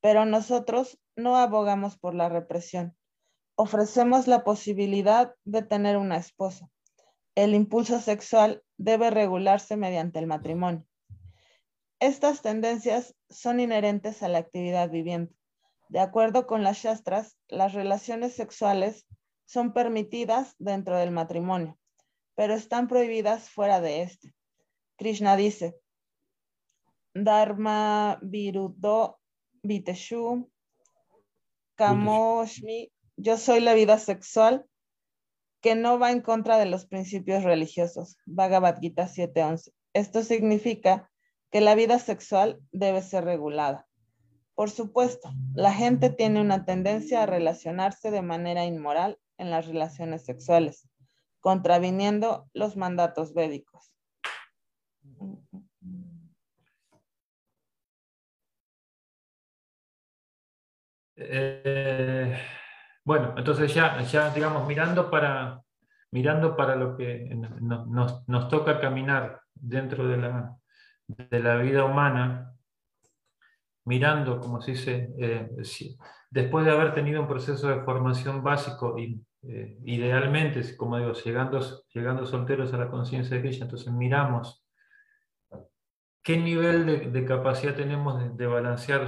pero 0.00 0.24
nosotros 0.24 0.98
no 1.16 1.36
abogamos 1.36 1.98
por 1.98 2.14
la 2.14 2.28
represión. 2.28 2.96
Ofrecemos 3.54 4.26
la 4.26 4.44
posibilidad 4.44 5.34
de 5.44 5.62
tener 5.62 5.96
una 5.96 6.16
esposa. 6.16 6.68
El 7.34 7.54
impulso 7.54 8.00
sexual 8.00 8.62
debe 8.76 9.10
regularse 9.10 9.76
mediante 9.76 10.18
el 10.18 10.26
matrimonio. 10.26 10.86
Estas 12.00 12.42
tendencias 12.42 13.14
son 13.30 13.60
inherentes 13.60 14.22
a 14.22 14.28
la 14.28 14.38
actividad 14.38 14.90
viviente. 14.90 15.36
De 15.88 16.00
acuerdo 16.00 16.46
con 16.46 16.62
las 16.62 16.78
Shastras, 16.78 17.38
las 17.48 17.74
relaciones 17.74 18.34
sexuales 18.34 19.06
son 19.44 19.72
permitidas 19.72 20.54
dentro 20.58 20.96
del 20.96 21.10
matrimonio, 21.10 21.78
pero 22.34 22.54
están 22.54 22.88
prohibidas 22.88 23.50
fuera 23.50 23.80
de 23.80 24.02
este. 24.02 24.34
Krishna 24.96 25.36
dice, 25.36 25.76
Dharma 27.14 28.18
Viruddho 28.22 29.20
Viteshu 29.62 30.50
Kamoshmi, 31.82 32.92
yo 33.16 33.36
soy 33.36 33.58
la 33.58 33.74
vida 33.74 33.98
sexual 33.98 34.64
que 35.60 35.74
no 35.74 35.98
va 35.98 36.12
en 36.12 36.20
contra 36.20 36.56
de 36.56 36.66
los 36.66 36.86
principios 36.86 37.42
religiosos. 37.42 38.18
Bhagavad 38.24 38.78
Gita 38.78 39.08
7.11. 39.08 39.72
Esto 39.92 40.22
significa 40.22 41.10
que 41.50 41.60
la 41.60 41.74
vida 41.74 41.98
sexual 41.98 42.60
debe 42.70 43.02
ser 43.02 43.24
regulada. 43.24 43.88
Por 44.54 44.70
supuesto, 44.70 45.32
la 45.56 45.74
gente 45.74 46.08
tiene 46.10 46.40
una 46.40 46.64
tendencia 46.64 47.24
a 47.24 47.26
relacionarse 47.26 48.12
de 48.12 48.22
manera 48.22 48.64
inmoral 48.64 49.18
en 49.36 49.50
las 49.50 49.66
relaciones 49.66 50.24
sexuales, 50.24 50.88
contraviniendo 51.40 52.48
los 52.52 52.76
mandatos 52.76 53.34
védicos. 53.34 53.92
Eh, 61.28 62.38
bueno, 63.04 63.34
entonces 63.36 63.72
ya, 63.74 64.00
ya 64.02 64.30
digamos, 64.30 64.66
mirando 64.66 65.10
para, 65.10 65.60
mirando 66.10 66.56
para 66.56 66.76
lo 66.76 66.96
que 66.96 67.28
nos, 67.60 68.28
nos 68.28 68.48
toca 68.48 68.80
caminar 68.80 69.40
dentro 69.54 70.06
de 70.06 70.16
la, 70.16 70.56
de 71.06 71.40
la 71.40 71.56
vida 71.56 71.84
humana, 71.84 72.52
mirando, 73.84 74.40
como 74.40 74.60
se 74.60 74.72
dice, 74.72 75.10
eh, 75.18 75.50
después 76.30 76.64
de 76.64 76.70
haber 76.70 76.94
tenido 76.94 77.20
un 77.20 77.28
proceso 77.28 77.68
de 77.68 77.82
formación 77.82 78.42
básico 78.42 78.98
y 78.98 79.20
eh, 79.42 79.76
idealmente, 79.84 80.76
como 80.76 80.98
digo, 80.98 81.12
llegando, 81.12 81.60
llegando 81.92 82.26
solteros 82.26 82.72
a 82.72 82.78
la 82.78 82.90
conciencia 82.90 83.36
de 83.36 83.42
Krishna, 83.42 83.64
entonces 83.64 83.92
miramos 83.92 84.64
qué 86.22 86.36
nivel 86.36 87.12
de, 87.12 87.24
capacidad 87.24 87.74
tenemos 87.74 88.36
de, 88.36 88.46
balancear 88.46 89.02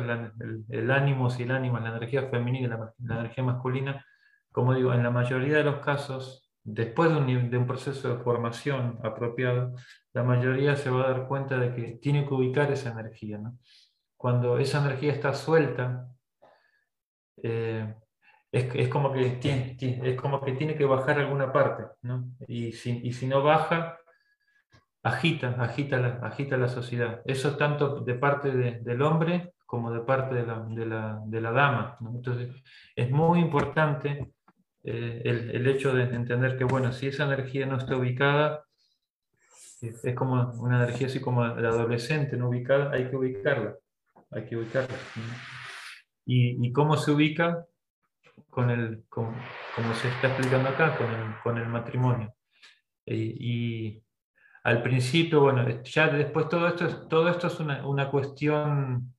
el, 0.69 0.91
ánimo, 0.91 1.31
si 1.31 1.45
el 1.45 1.53
ánimo, 1.53 1.78
la 1.78 1.91
energía 1.91 2.28
femenina 2.28 2.66
y 2.66 3.07
la, 3.07 3.19
energía 3.20 3.45
masculina. 3.45 4.05
Como 4.51 4.74
digo, 4.74 4.93
en 4.93 5.03
la 5.03 5.11
mayoría 5.11 5.57
de 5.57 5.65
los 5.65 5.78
casos, 5.78 6.51
después 6.62 7.11
de 7.11 7.16
un, 7.16 7.51
de 7.51 7.59
un 7.59 7.66
proceso 7.66 8.16
de 8.16 8.23
formación 8.23 8.99
apropiado, 9.03 9.74
la 10.12 10.23
mayoría 10.23 10.77
se 10.77 10.91
va 10.91 11.05
a 11.05 11.12
dar 11.12 11.28
cuenta 11.28 11.59
de 11.59 11.74
que 11.74 11.99
tiene 12.01 12.27
que 12.27 12.35
ubicar 12.35 12.70
esa 12.70 12.91
energía. 12.91 13.41
Cuando 14.16 14.59
esa 14.59 14.81
energía 14.85 15.12
está 15.12 15.35
suelta, 15.35 16.09
eh, 17.43 17.95
es, 18.51 18.89
como 18.89 19.12
que 19.12 19.31
tiene, 19.31 19.77
es 19.81 20.20
como 20.20 20.41
que 20.41 20.53
tiene 20.53 20.77
que 20.77 20.85
bajar 20.85 21.19
alguna 21.19 21.53
parte. 21.53 21.85
Y, 22.47 22.73
si, 22.73 23.12
si, 23.12 23.27
no 23.27 23.43
baja, 23.43 23.99
agita, 25.05 25.55
agita 25.59 25.98
la, 25.98 26.09
agita 26.22 26.56
la 26.56 26.68
sociedad. 26.68 27.22
Eso 27.24 27.51
es 27.51 27.56
tanto 27.56 28.01
de 28.01 28.14
parte 28.14 28.51
del 28.51 29.02
hombre 29.02 29.52
como 29.66 29.93
de 29.93 30.01
parte 30.01 30.35
de 30.35 30.47
la, 30.47 31.20
de 31.26 31.40
la, 31.40 31.52
dama. 31.52 31.97
Entonces, 32.12 32.55
es 32.97 33.10
muy 33.10 33.40
importante 33.40 34.32
eh, 34.82 35.22
el, 35.24 35.51
el, 35.51 35.66
hecho 35.66 35.94
de 35.94 36.05
entender 36.05 36.56
que, 36.56 36.64
bueno, 36.64 36.93
si 36.93 37.09
esa 37.09 37.24
energía 37.24 37.66
no 37.66 37.76
está 37.76 37.97
ubicada, 37.97 38.64
es 39.81 40.14
como 40.14 40.52
una 40.60 40.82
energía 40.82 41.09
así 41.09 41.20
como 41.20 41.44
la 41.47 41.68
adolescente 41.68 42.36
no 42.36 42.48
ubicada, 42.48 42.90
hay 42.93 43.10
que 43.10 43.16
ubicarla, 43.16 43.76
hay 44.31 44.47
que 44.47 44.56
ubicarla. 44.56 44.97
¿Y, 46.24 46.66
y 46.66 46.72
cómo 46.72 46.97
se 46.97 47.10
ubica? 47.10 47.66
Con 48.48 48.70
el, 48.70 49.05
como 49.09 49.35
se 50.01 50.09
está 50.09 50.28
explicando 50.28 50.68
acá, 50.68 50.97
con 50.97 51.10
el, 51.10 51.35
con 51.43 51.59
el 51.59 51.68
matrimonio. 51.68 52.35
Y, 53.06 54.02
al 54.65 54.82
principio, 54.82 55.43
bueno, 55.43 55.82
ya 55.82 56.09
después 56.09 56.49
todo 56.49 56.66
esto 56.69 56.86
es, 56.86 57.09
todo 57.09 57.28
esto 57.28 57.47
es 57.47 57.61
una, 57.61 57.86
una 57.86 58.11
cuestión 58.11 59.15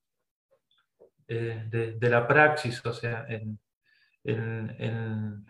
eh, 1.28 1.64
de, 1.70 2.10
la 2.10 2.28
praxis, 2.28 2.86
o 2.86 2.92
sea, 2.92 3.26
en, 3.30 3.60
en, 4.24 5.46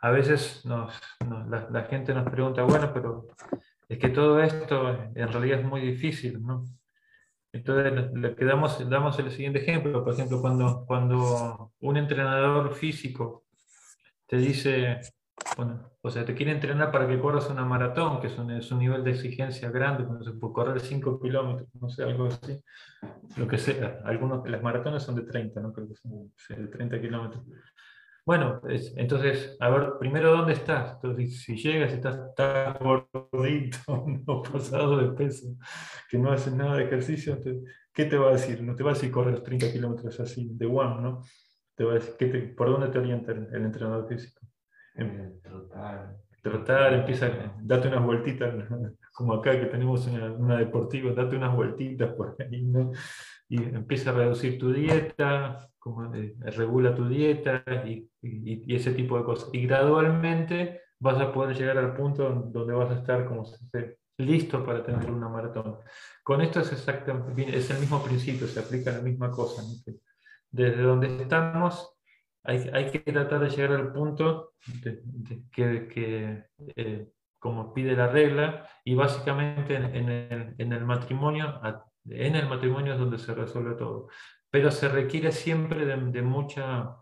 a 0.00 0.10
veces 0.10 0.64
nos, 0.64 0.98
la, 1.48 1.68
la, 1.70 1.82
gente 1.84 2.14
nos 2.14 2.28
pregunta, 2.30 2.62
bueno, 2.62 2.92
pero 2.92 3.28
es 3.88 3.98
que 3.98 4.08
todo 4.08 4.40
esto 4.40 4.90
en 5.14 5.32
realidad 5.32 5.60
es 5.60 5.66
muy 5.66 5.80
difícil, 5.82 6.42
¿no? 6.42 6.64
Entonces, 7.52 8.10
le 8.12 8.34
damos, 8.44 8.88
damos 8.88 9.18
el 9.18 9.30
siguiente 9.30 9.60
ejemplo. 9.60 10.04
Por 10.04 10.12
ejemplo, 10.12 10.42
cuando, 10.42 10.84
cuando 10.86 11.72
un 11.80 11.96
entrenador 11.96 12.74
físico 12.74 13.44
te 14.26 14.36
dice, 14.36 15.00
bueno, 15.56 15.90
o 16.02 16.10
sea, 16.10 16.24
te 16.24 16.34
quiere 16.34 16.52
entrenar 16.52 16.90
para 16.90 17.06
que 17.08 17.18
corras 17.18 17.48
una 17.50 17.64
maratón, 17.64 18.20
que 18.20 18.28
es 18.28 18.38
un, 18.38 18.50
es 18.50 18.70
un 18.72 18.78
nivel 18.78 19.04
de 19.04 19.10
exigencia 19.10 19.70
grande, 19.70 20.06
correr 20.52 20.80
5 20.80 21.20
kilómetros, 21.20 21.68
no 21.80 21.88
sé, 21.88 22.04
algo 22.04 22.26
así, 22.26 22.62
lo 23.36 23.46
que 23.46 23.58
sea. 23.58 24.00
Algunos, 24.04 24.48
las 24.48 24.62
maratones 24.62 25.02
son 25.02 25.16
de 25.16 25.22
30, 25.22 25.60
¿no? 25.60 25.72
Creo 25.72 25.88
que 25.88 25.94
son 25.94 26.32
de 26.48 26.68
30 26.68 27.00
kilómetros. 27.00 27.44
Bueno, 28.26 28.60
entonces, 28.96 29.56
a 29.60 29.70
ver, 29.70 29.92
primero, 30.00 30.32
¿dónde 30.32 30.54
estás? 30.54 30.94
Entonces, 30.94 31.42
si 31.42 31.56
llegas, 31.56 31.92
estás 31.92 32.34
tan 32.34 32.76
gordito, 32.80 33.78
no 34.26 34.42
pasado 34.42 34.96
de 34.96 35.12
peso, 35.16 35.54
que 36.10 36.18
no 36.18 36.32
haces 36.32 36.52
nada 36.52 36.76
de 36.76 36.86
ejercicio, 36.86 37.38
¿qué 37.92 38.04
te 38.04 38.16
va 38.16 38.30
a 38.30 38.32
decir? 38.32 38.62
No 38.62 38.74
te 38.74 38.82
va 38.82 38.90
a 38.90 38.94
decir 38.94 39.12
correr 39.12 39.34
los 39.34 39.44
30 39.44 39.70
kilómetros 39.72 40.18
así, 40.18 40.48
de 40.50 40.66
one, 40.66 41.02
¿no? 41.02 41.22
Te 41.76 41.84
va 41.84 41.92
a 41.92 41.94
decir, 41.94 42.14
¿qué 42.18 42.26
¿por 42.56 42.68
dónde 42.68 42.88
te 42.88 42.98
orienta 42.98 43.30
el, 43.30 43.64
entrenador 43.64 44.08
físico? 44.08 44.40
En, 44.96 45.40
trotar, 45.42 46.16
trotar, 46.42 46.94
empieza, 46.94 47.30
date 47.60 47.88
unas 47.88 48.04
vueltitas, 48.04 48.54
como 49.12 49.34
acá 49.34 49.58
que 49.58 49.66
tenemos 49.66 50.06
una, 50.06 50.58
deportiva, 50.58 51.12
date 51.12 51.36
unas 51.36 51.54
vueltitas 51.54 52.12
por 52.14 52.36
ahí, 52.38 52.62
¿no? 52.62 52.92
Y 53.48 53.62
empieza 53.62 54.10
a 54.10 54.14
reducir 54.14 54.58
tu 54.58 54.72
dieta, 54.72 55.68
como, 55.78 56.10
regula 56.56 56.94
tu 56.94 57.08
dieta 57.08 57.62
y, 57.86 58.08
y, 58.22 58.74
ese 58.74 58.92
tipo 58.92 59.16
de 59.18 59.24
cosas. 59.24 59.50
Y 59.52 59.66
gradualmente 59.66 60.80
vas 60.98 61.20
a 61.20 61.32
poder 61.32 61.56
llegar 61.56 61.78
al 61.78 61.94
punto 61.94 62.28
donde 62.52 62.72
vas 62.72 62.90
a 62.90 62.98
estar 62.98 63.26
como 63.26 63.44
listo 64.18 64.64
para 64.64 64.82
tener 64.82 65.10
una 65.10 65.28
maratón. 65.28 65.78
Con 66.22 66.40
esto 66.40 66.60
es 66.60 66.72
exactamente, 66.72 67.56
es 67.56 67.70
el 67.70 67.78
mismo 67.80 68.02
principio, 68.02 68.46
se 68.46 68.60
aplica 68.60 68.92
la 68.92 69.00
misma 69.00 69.30
cosa. 69.30 69.62
Desde 70.50 70.82
donde 70.82 71.22
estamos 71.22 71.95
hay, 72.46 72.70
hay, 72.72 72.90
que 72.90 73.00
tratar 73.00 73.40
de 73.40 73.50
llegar 73.50 73.72
al 73.72 73.92
punto 73.92 74.52
de, 74.82 75.02
que, 75.52 75.88
que 75.88 76.44
eh, 76.76 77.08
como 77.38 77.72
pide 77.72 77.94
la 77.94 78.08
regla, 78.08 78.68
y 78.84 78.94
básicamente 78.94 79.76
en, 79.76 80.08
el, 80.08 80.54
en, 80.58 80.72
el, 80.72 80.84
matrimonio, 80.84 81.60
en 82.06 82.34
el 82.34 82.48
matrimonio 82.48 82.94
es 82.94 82.98
donde 82.98 83.18
se 83.18 83.34
resuelve 83.34 83.74
todo. 83.74 84.08
Pero 84.50 84.70
se 84.70 84.88
requiere 84.88 85.32
siempre 85.32 85.84
de, 85.84 85.96
de 85.96 86.22
mucha, 86.22 86.96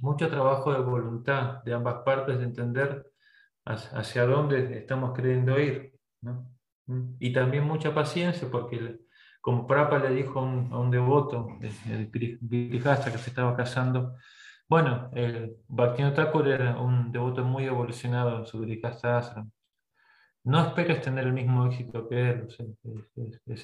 mucho 0.00 0.28
trabajo 0.28 0.72
de 0.72 0.80
voluntad 0.80 1.62
de 1.64 1.74
ambas 1.74 2.02
partes, 2.04 2.38
de 2.38 2.44
entender 2.44 3.06
hacia 3.64 4.26
dónde 4.26 4.78
estamos 4.78 5.12
queriendo 5.16 5.58
ir. 5.58 5.94
¿no? 6.20 6.48
Y 7.18 7.32
también 7.32 7.64
mucha 7.64 7.94
paciencia, 7.94 8.48
porque 8.50 8.98
como 9.40 9.66
Prapa 9.66 9.98
le 9.98 10.10
dijo 10.10 10.38
a 10.38 10.42
un, 10.42 10.90
devoto, 10.90 11.48
el, 11.60 11.72
el 11.90 12.10
que 12.10 13.18
se 13.18 13.30
estaba 13.30 13.56
casando, 13.56 14.16
bueno, 14.72 15.10
el 15.12 15.58
Bhaktivinoda 15.68 16.14
Thakur 16.14 16.48
era 16.48 16.80
un 16.80 17.12
devoto 17.12 17.44
muy 17.44 17.66
evolucionado 17.66 18.38
en 18.38 18.46
su 18.46 18.58
Grihastha 18.58 19.46
No 20.44 20.60
esperes 20.66 21.02
tener 21.02 21.26
el 21.26 21.34
mismo 21.34 21.66
éxito 21.66 22.08
que 22.08 22.30
él. 22.30 22.48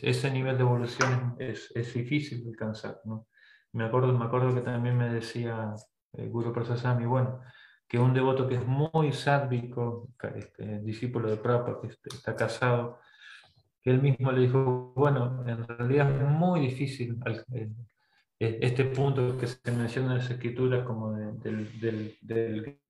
ese 0.02 0.30
nivel 0.30 0.58
de 0.58 0.64
evolución 0.64 1.34
es, 1.38 1.72
difícil 1.94 2.44
de 2.44 2.50
alcanzar. 2.50 3.00
¿no? 3.06 3.26
Me, 3.72 3.84
acuerdo, 3.84 4.12
me 4.12 4.26
acuerdo 4.26 4.54
que 4.54 4.60
también 4.60 4.98
me 4.98 5.08
decía 5.08 5.74
el 6.12 6.26
eh, 6.26 6.28
Guru 6.28 6.52
Prasasami, 6.52 7.06
bueno, 7.06 7.40
que 7.88 7.98
un 7.98 8.12
devoto 8.12 8.46
que 8.46 8.56
es 8.56 8.66
muy 8.66 9.10
sádvico, 9.14 10.10
este, 10.34 10.80
discípulo 10.80 11.30
de 11.30 11.38
Prabhupada, 11.38 11.80
que 11.80 11.86
este, 11.86 12.10
está 12.14 12.36
casado, 12.36 12.98
que 13.80 13.88
él 13.92 14.02
mismo 14.02 14.30
le 14.30 14.42
dijo, 14.42 14.92
bueno, 14.94 15.42
en 15.46 15.66
realidad 15.66 16.10
es 16.10 16.28
muy 16.28 16.60
difícil 16.60 17.18
eh, 17.24 17.44
e-, 17.54 17.70
este 18.38 18.84
punto 18.84 19.36
que 19.36 19.46
se 19.48 19.72
menciona 19.72 20.12
en 20.12 20.18
las 20.18 20.30
escrituras 20.30 20.86
como 20.86 21.12
del, 21.12 21.80
del, 21.80 22.16
del 22.20 22.80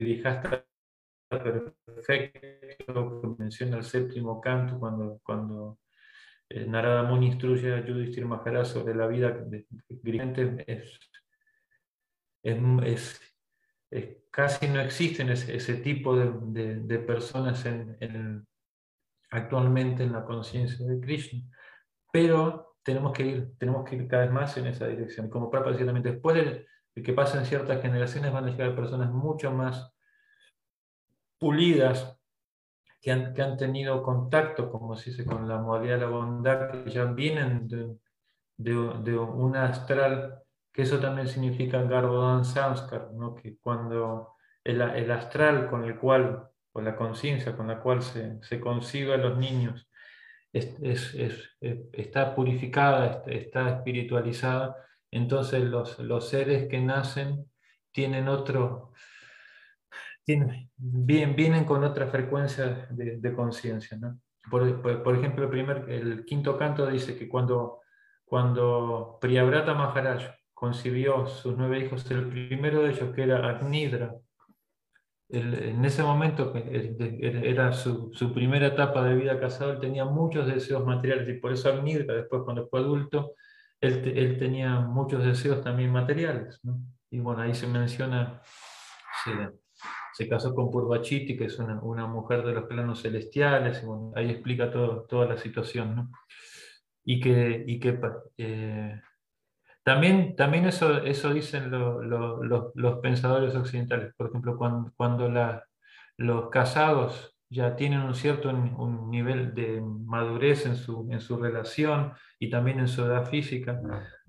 perfecto, 1.29 3.21
que 3.21 3.43
menciona 3.43 3.79
el 3.79 3.85
séptimo 3.85 4.41
canto 4.41 4.79
cuando, 4.79 5.21
cuando 5.23 5.79
eh, 6.49 6.67
Narada 6.67 7.03
Muni 7.03 7.29
instruye 7.29 7.75
a 7.75 7.85
Yudhishthir 7.85 8.27
Maharaj 8.27 8.67
sobre 8.67 8.95
la 8.95 9.07
vida 9.07 9.31
de, 9.31 9.67
es, 10.67 10.99
es, 12.43 13.21
es, 13.91 14.17
casi 14.31 14.69
no 14.69 14.81
existen 14.81 15.31
ese, 15.31 15.57
ese 15.57 15.75
tipo 15.77 16.17
de, 16.17 16.81
de 16.81 16.99
personas 16.99 17.65
en, 17.67 17.97
en, 18.01 18.47
actualmente 19.31 20.05
en 20.05 20.13
la 20.13 20.25
conciencia 20.25 20.87
de 20.87 21.01
Krishna, 21.01 21.43
pero 22.11 22.68
tenemos 22.89 23.13
que 23.13 23.23
ir, 23.23 23.53
tenemos 23.59 23.85
que 23.85 23.97
ir 23.97 24.09
cada 24.09 24.23
vez 24.23 24.33
más 24.33 24.57
en 24.57 24.67
esa 24.67 24.87
dirección. 24.87 25.29
Como 25.29 25.51
Prabhupada 25.51 25.73
decía 25.73 25.85
también, 25.85 26.15
después 26.15 26.37
de, 26.37 26.67
que 27.03 27.13
pasen 27.13 27.45
ciertas 27.45 27.83
generaciones 27.83 28.33
van 28.33 28.47
a 28.47 28.51
llegar 28.51 28.75
personas 28.75 29.11
mucho 29.13 29.53
más 29.53 29.93
pulidas, 31.39 32.19
que 33.03 33.13
han, 33.13 33.35
que 33.35 33.43
han 33.43 33.59
tenido 33.59 34.03
contacto, 34.03 34.73
como 34.73 34.97
se 34.97 35.11
dice, 35.11 35.27
con 35.27 35.47
la 35.47 35.59
modalidad 35.59 35.97
de 35.97 36.01
la 36.01 36.09
bondad, 36.09 36.71
que 36.83 36.91
ya 36.91 37.05
vienen 37.05 37.69
de, 37.69 37.95
de, 38.57 39.19
un 39.19 39.55
astral, 39.55 40.43
que 40.73 40.83
eso 40.83 40.99
también 40.99 41.29
significa 41.29 41.83
Garbhodan 41.83 42.47
Samskar, 42.47 43.13
¿no? 43.13 43.35
que 43.35 43.59
cuando 43.59 44.35
el, 44.65 44.81
el, 44.81 45.11
astral 45.11 45.69
con 45.69 45.85
el 45.85 45.99
cual, 45.99 46.49
o 46.73 46.81
la 46.81 46.97
conciencia 46.97 47.55
con 47.55 47.69
la 47.69 47.81
cual 47.81 48.01
se, 48.01 48.43
se 48.43 48.59
concibe 48.59 49.13
a 49.13 49.19
los 49.19 49.37
niños, 49.37 49.88
es, 50.59 51.57
está 51.93 52.35
purificada, 52.35 53.23
está 53.27 53.69
espiritualizada, 53.77 54.77
entonces 55.11 55.63
los, 55.65 55.99
los 55.99 56.29
seres 56.29 56.69
que 56.69 56.81
nacen 56.81 57.47
tienen 57.93 58.29
otro, 58.29 58.93
vienen, 60.77 61.65
con 61.65 61.85
otra 61.85 62.07
frecuencia 62.09 62.87
de, 62.91 63.19
de 63.19 63.33
conciencia. 63.35 63.97
¿no? 63.97 64.21
Por, 64.51 65.03
por, 65.03 65.17
ejemplo, 65.17 65.45
el, 65.45 65.51
primer, 65.51 65.89
el 65.89 66.25
quinto 66.25 66.57
canto 66.57 66.87
dice 66.87 67.17
que 67.17 67.29
cuando, 67.29 67.81
cuando 68.25 69.19
Priyabrata 69.21 69.75
Maharaj 69.75 70.35
concibió 70.53 71.27
sus 71.27 71.57
nueve 71.57 71.81
hijos, 71.81 72.11
el 72.11 72.29
primero 72.29 72.83
de 72.83 72.91
ellos, 72.91 73.15
que 73.15 73.23
era 73.23 73.49
Agnidra, 73.49 74.15
en 75.31 75.85
ese 75.85 76.03
momento, 76.03 76.55
era 76.55 77.73
su, 77.73 78.11
su, 78.15 78.33
primera 78.33 78.69
etapa 78.69 79.05
de 79.05 79.15
vida 79.15 79.39
casado, 79.39 79.73
él 79.73 79.81
tenía 79.81 80.07
muchos 80.07 80.47
deseos 80.47 80.87
materiales 80.87 81.29
y 81.29 81.39
por 81.39 81.53
eso 81.53 81.69
Agnirka, 81.69 82.15
después 82.15 82.43
cuando 82.45 82.67
fue 82.69 82.81
adulto, 82.81 83.35
él, 83.81 84.13
él 84.17 84.39
tenía 84.39 84.81
muchos 84.81 85.25
deseos 85.25 85.63
también 85.63 85.93
materiales. 85.93 86.59
¿no? 86.63 86.81
Y 87.11 87.21
bueno, 87.21 87.43
ahí 87.43 87.55
se 87.55 87.67
menciona, 87.67 88.41
se, 89.25 89.33
se 90.15 90.29
casó 90.29 90.55
con 90.55 90.71
Purvachiti, 90.71 91.37
que 91.37 91.45
es 91.45 91.59
una, 91.59 91.81
una, 91.83 92.07
mujer 92.07 92.45
de 92.45 92.55
los 92.55 92.65
planos 92.65 93.03
celestiales, 93.03 93.83
y 93.83 93.87
bueno, 93.87 94.13
ahí 94.17 94.31
explica 94.31 94.71
todo, 94.71 95.03
toda 95.03 95.27
la 95.27 95.37
situación. 95.37 95.95
¿no? 95.95 96.11
Y 97.05 97.21
que, 97.21 97.65
y 97.67 97.79
que 97.79 98.01
eh, 98.39 99.01
también, 99.89 100.37
también 100.37 100.67
eso, 100.67 101.03
eso 101.03 101.33
dicen 101.33 101.71
los 101.71 102.99
pensadores 103.01 103.55
occidentales. 103.55 104.13
Por 104.15 104.29
ejemplo, 104.29 104.59
cuando, 104.59 104.93
cuando 104.99 105.33
los 106.19 106.51
casados 106.51 107.35
ya 107.49 107.75
tienen 107.75 108.01
un 108.01 108.15
cierto 108.15 108.51
un 108.51 109.11
nivel 109.11 109.55
de 109.55 109.81
madurez 109.81 110.67
en 110.67 110.77
su, 110.77 111.09
en 111.11 111.21
su 111.21 111.39
relación 111.39 112.13
y 112.39 112.51
también 112.51 112.81
en 112.81 112.89
su 112.89 113.03
edad 113.03 113.31
física, 113.31 113.81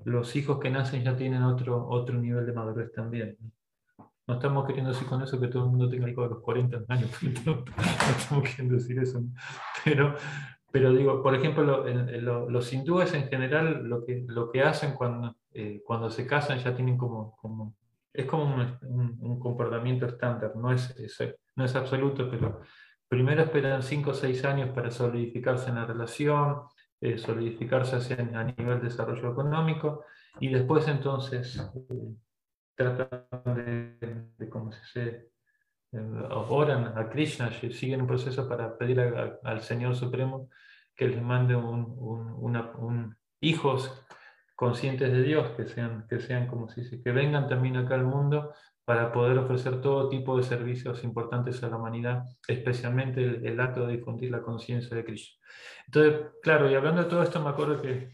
los 0.06 0.34
hijos 0.38 0.60
que 0.60 0.70
nacen 0.70 1.04
ya 1.04 1.18
tienen 1.18 1.44
otro, 1.44 1.90
otro 1.90 2.18
nivel 2.18 2.46
de 2.46 2.54
madurez 2.54 2.94
también. 2.94 3.36
No 4.28 4.36
estamos 4.36 4.66
queriendo 4.66 4.94
decir 4.94 5.10
con 5.10 5.22
eso 5.22 5.42
que 5.42 5.50
todo 5.50 5.66
el 5.66 5.72
mundo 5.72 5.90
tenga 5.90 6.10
hijos 6.10 6.30
de 6.30 6.36
los 6.36 6.42
40 6.42 6.86
años, 6.88 7.12
no, 7.46 7.66
estamos 8.18 8.48
queriendo 8.48 8.76
decir 8.76 8.98
eso. 8.98 9.22
Pero, 9.84 10.16
pero 10.72 10.94
digo, 10.94 11.24
por 11.24 11.36
ejemplo, 11.36 11.84
los 12.50 12.74
hindúes 12.74 13.14
en 13.14 13.28
general 13.28 13.84
lo 13.88 14.06
que, 14.06 14.24
lo 14.28 14.52
que 14.52 14.62
hacen 14.62 14.94
cuando, 14.94 15.36
eh, 15.54 15.82
cuando 15.86 16.10
se 16.10 16.28
casan 16.28 16.60
ya 16.60 16.76
tienen 16.76 16.98
como, 16.98 17.36
como 17.38 17.76
es 18.14 18.26
como 18.26 18.56
un, 18.82 19.40
comportamiento 19.40 20.06
estándar, 20.06 20.56
no 20.56 20.72
es, 20.72 20.96
no 21.56 21.66
es 21.66 21.76
absoluto, 21.76 22.30
pero 22.30 22.62
primero 23.08 23.44
esperan 23.44 23.82
5 23.82 24.10
o 24.10 24.14
6 24.14 24.46
años 24.46 24.70
para 24.70 24.92
solidificarse 24.92 25.70
en 25.70 25.76
la 25.76 25.86
relación, 25.86 26.64
eh, 27.02 27.18
solidificarse 27.18 27.96
a 27.96 28.44
nivel 28.44 28.80
de 28.80 28.90
desarrollo 28.90 29.32
económico, 29.32 30.04
y 30.40 30.50
después 30.50 30.88
entonces 30.88 31.58
eh, 31.90 32.16
tratan 32.76 33.56
de, 33.56 34.28
de 34.38 34.50
como 34.50 34.72
se 34.72 35.30
oran 35.92 36.98
a 36.98 37.10
Krishna, 37.10 37.52
siguen 37.52 38.02
un 38.02 38.08
proceso 38.08 38.48
para 38.48 38.78
pedir 38.78 39.00
al 39.00 39.62
Señor 39.62 39.96
Supremo 39.96 40.50
que 40.96 41.08
les 41.08 41.22
mande 41.22 41.56
un, 41.56 43.16
hijos 43.42 44.06
conscientes 44.56 45.12
de 45.12 45.24
Dios, 45.24 45.52
que 45.52 45.66
sean, 45.66 46.06
que 46.10 46.20
sean 46.20 46.48
como 46.48 46.68
si 46.68 46.82
dice, 46.82 47.02
que 47.02 47.12
vengan 47.12 47.48
también 47.48 47.78
acá 47.78 47.96
al 47.96 48.04
mundo 48.04 48.54
para 48.84 49.12
poder 49.12 49.38
ofrecer 49.38 49.82
todo 49.82 50.10
tipo 50.10 50.36
de 50.36 50.44
servicios 50.44 51.04
importantes 51.04 51.64
a 51.64 51.70
la 51.70 51.78
humanidad, 51.78 52.24
especialmente 52.48 53.24
el, 53.24 53.60
acto 53.60 53.88
de 53.88 53.98
difundir 53.98 54.32
la 54.32 54.42
conciencia 54.42 54.98
de 54.98 55.06
Cristo. 55.06 55.38
Entonces, 55.86 56.32
claro, 56.42 56.70
y 56.70 56.76
hablando 56.76 57.04
de 57.04 57.10
todo 57.10 57.24
esto, 57.24 57.40
me 57.40 57.52
acuerdo 57.52 57.82
que, 57.82 58.10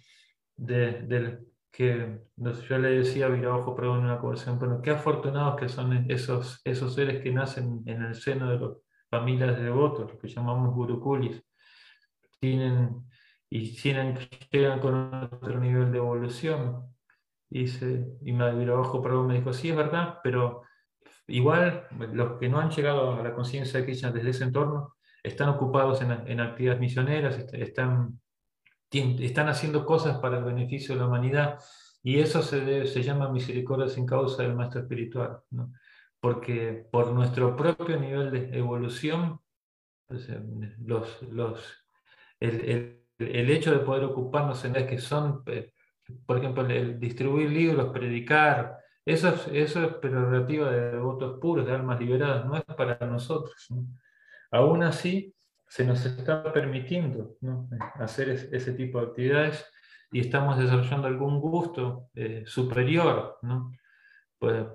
de, 0.57 1.39
que 1.75 2.21
yo 2.69 2.77
le 2.77 2.89
decía 2.89 3.25
a 3.25 3.29
Virabajo, 3.29 3.75
pero 3.75 3.97
en 3.97 4.05
una 4.05 4.17
conversación, 4.17 4.57
bueno, 4.57 4.81
qué 4.81 4.91
afortunados 4.91 5.59
que 5.59 5.67
son 5.67 6.09
esos, 6.09 6.61
esos 6.63 6.93
seres 6.93 7.21
que 7.21 7.33
nacen 7.33 7.83
en 7.85 8.01
el 8.01 8.15
seno 8.15 8.49
de 8.49 8.59
las 8.59 8.77
familias 9.09 9.57
de 9.57 9.63
devotos, 9.63 10.09
lo 10.09 10.17
que 10.17 10.29
llamamos 10.29 10.73
gurukulis, 10.73 11.43
tienen 12.39 13.05
y 13.49 13.75
tienen, 13.75 14.17
llegan 14.51 14.79
con 14.79 15.29
otro 15.31 15.59
nivel 15.59 15.91
de 15.91 15.97
evolución. 15.97 16.95
Y, 17.49 17.67
se, 17.67 18.05
y 18.23 18.31
me 18.31 18.45
abajo, 18.45 19.01
pero 19.01 19.23
me 19.23 19.35
dijo, 19.35 19.51
sí, 19.51 19.69
es 19.69 19.75
verdad, 19.75 20.19
pero 20.23 20.63
igual 21.27 21.87
los 22.13 22.39
que 22.39 22.47
no 22.49 22.59
han 22.59 22.69
llegado 22.69 23.15
a 23.15 23.23
la 23.23 23.33
conciencia 23.33 23.79
de 23.79 23.85
Krishna 23.85 24.11
desde 24.11 24.29
ese 24.29 24.43
entorno 24.45 24.95
están 25.23 25.49
ocupados 25.49 26.01
en, 26.01 26.11
en 26.11 26.39
actividades 26.39 26.79
misioneras, 26.79 27.37
están, 27.53 28.19
están 28.91 29.49
haciendo 29.49 29.85
cosas 29.85 30.19
para 30.19 30.37
el 30.37 30.43
beneficio 30.43 30.95
de 30.95 31.01
la 31.01 31.07
humanidad. 31.07 31.59
Y 32.03 32.19
eso 32.19 32.41
se, 32.41 32.85
se 32.85 33.03
llama 33.03 33.31
misericordia 33.31 33.87
sin 33.89 34.05
causa 34.05 34.43
del 34.43 34.55
maestro 34.55 34.81
espiritual. 34.81 35.39
¿no? 35.49 35.71
Porque 36.19 36.87
por 36.91 37.11
nuestro 37.11 37.55
propio 37.55 37.99
nivel 37.99 38.31
de 38.31 38.57
evolución 38.57 39.39
los, 40.85 41.21
los, 41.23 41.85
el, 42.39 43.01
el, 43.17 43.49
hecho 43.49 43.71
de 43.71 43.79
poder 43.79 44.03
ocuparnos 44.03 44.63
en 44.65 44.73
las 44.73 44.83
que 44.83 44.99
son, 44.99 45.41
eh, 45.47 45.71
por 46.25 46.37
ejemplo, 46.37 46.65
el, 46.65 46.99
distribuir 46.99 47.49
libros, 47.49 47.91
predicar, 47.91 48.77
eso 49.05 49.29
es, 49.29 49.47
eso 49.47 49.83
es 49.83 49.93
prerrogativa 49.95 50.71
de 50.71 50.91
devotos 50.91 51.39
puros, 51.39 51.65
de 51.65 51.73
almas 51.73 51.99
liberadas, 51.99 52.45
no 52.45 52.55
es 52.55 52.63
para 52.63 52.97
nosotros. 53.05 53.67
Aún 54.51 54.83
así, 54.83 55.34
se 55.75 55.83
nos 55.83 56.05
está 56.05 56.53
permitiendo 56.53 57.35
hacer 57.95 58.29
ese 58.29 58.71
tipo 58.71 58.97
de 58.97 59.07
actividades 59.07 59.65
y 60.09 60.21
estamos 60.21 60.57
desarrollando 60.57 61.07
algún 61.07 61.41
gusto 61.41 62.07
eh, 62.15 62.43
superior, 62.45 63.39
¿no? 63.41 63.73
por, 64.39 64.55
el, 64.55 64.67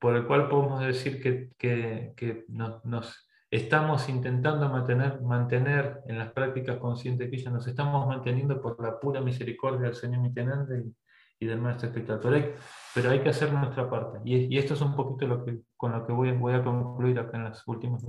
por, 0.00 0.16
el, 0.16 0.26
cual 0.26 0.48
podemos 0.48 0.80
decir 0.80 1.22
que, 1.22 1.50
que, 1.56 2.14
que 2.16 2.46
nos 2.48 3.28
estamos 3.48 4.08
intentando 4.08 4.68
mantener, 4.68 5.20
mantener 5.22 6.00
en 6.08 6.18
las 6.18 6.32
prácticas 6.32 6.78
conscientes 6.78 7.26
de 7.26 7.30
Krishna, 7.30 7.52
nos 7.52 7.68
estamos 7.68 8.08
manteniendo 8.08 8.60
por 8.60 8.82
la 8.82 8.98
pura 8.98 9.20
misericordia 9.20 9.82
del 9.82 9.94
Señor 9.94 10.18
Nityananda 10.18 10.76
y, 10.76 10.92
y, 11.38 11.46
del 11.46 11.60
Maestro 11.60 11.90
Espiritual. 11.90 12.18
Pero 12.20 12.34
hay, 12.34 12.54
pero 12.92 13.10
hay 13.10 13.20
que 13.20 13.28
hacer 13.28 13.52
nuestra 13.52 13.88
parte. 13.88 14.18
Y, 14.24 14.52
y, 14.52 14.58
esto 14.58 14.74
es 14.74 14.80
un 14.80 14.96
poquito 14.96 15.28
lo 15.28 15.44
que, 15.44 15.60
con 15.76 15.92
lo 15.92 16.04
que 16.04 16.12
voy, 16.12 16.32
voy 16.32 16.54
a 16.54 16.64
concluir 16.64 17.20
acá 17.20 17.36
en 17.36 17.44
las 17.44 17.62
últimas 17.68 18.02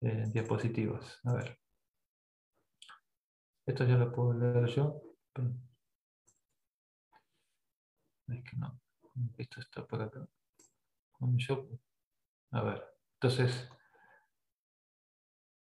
eh, 0.00 0.24
diapositivas. 0.32 1.20
A 1.24 1.34
ver. 1.34 1.58
Esto 3.66 3.84
ya 3.84 3.96
lo 3.96 4.12
puedo 4.12 4.32
leer 4.32 4.66
yo. 4.66 5.02
Es 8.28 8.44
que 8.44 8.56
no. 8.56 8.80
Esto 9.36 9.60
está 9.60 9.86
por 9.86 10.02
acá. 10.02 10.26
a 12.52 12.62
ver. 12.62 12.84
Entonces, 13.14 13.68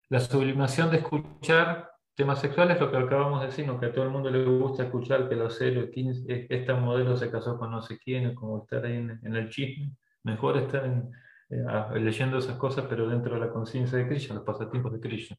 la 0.09 0.19
sublimación 0.19 0.91
de 0.91 0.97
escuchar 0.97 1.91
temas 2.15 2.39
sexuales, 2.39 2.79
lo 2.79 2.91
que 2.91 2.97
acabamos 2.97 3.41
de 3.41 3.47
decir, 3.47 3.65
que 3.79 3.85
a 3.85 3.91
todo 3.91 4.05
el 4.05 4.11
mundo 4.11 4.29
le 4.29 4.45
gusta 4.45 4.83
escuchar 4.83 5.27
que 5.27 5.35
los 5.35 5.57
0, 5.57 5.89
15, 5.91 6.47
este 6.49 6.73
modelo 6.73 7.17
se 7.17 7.31
casó 7.31 7.57
con 7.57 7.71
no 7.71 7.81
sé 7.81 7.97
quién, 7.97 8.35
como 8.35 8.63
estar 8.63 8.85
ahí 8.85 8.95
en, 8.95 9.35
el 9.35 9.49
chisme. 9.49 9.91
Mejor 10.23 10.57
estar 10.57 10.85
eh, 10.85 11.03
leyendo 11.49 12.37
esas 12.37 12.57
cosas, 12.57 12.85
pero 12.89 13.07
dentro 13.07 13.35
de 13.35 13.39
la 13.39 13.51
conciencia 13.51 13.97
de 13.97 14.07
Krishna, 14.07 14.35
los 14.35 14.43
pasatiempos 14.43 14.93
de 14.93 14.99
Krishna. 14.99 15.37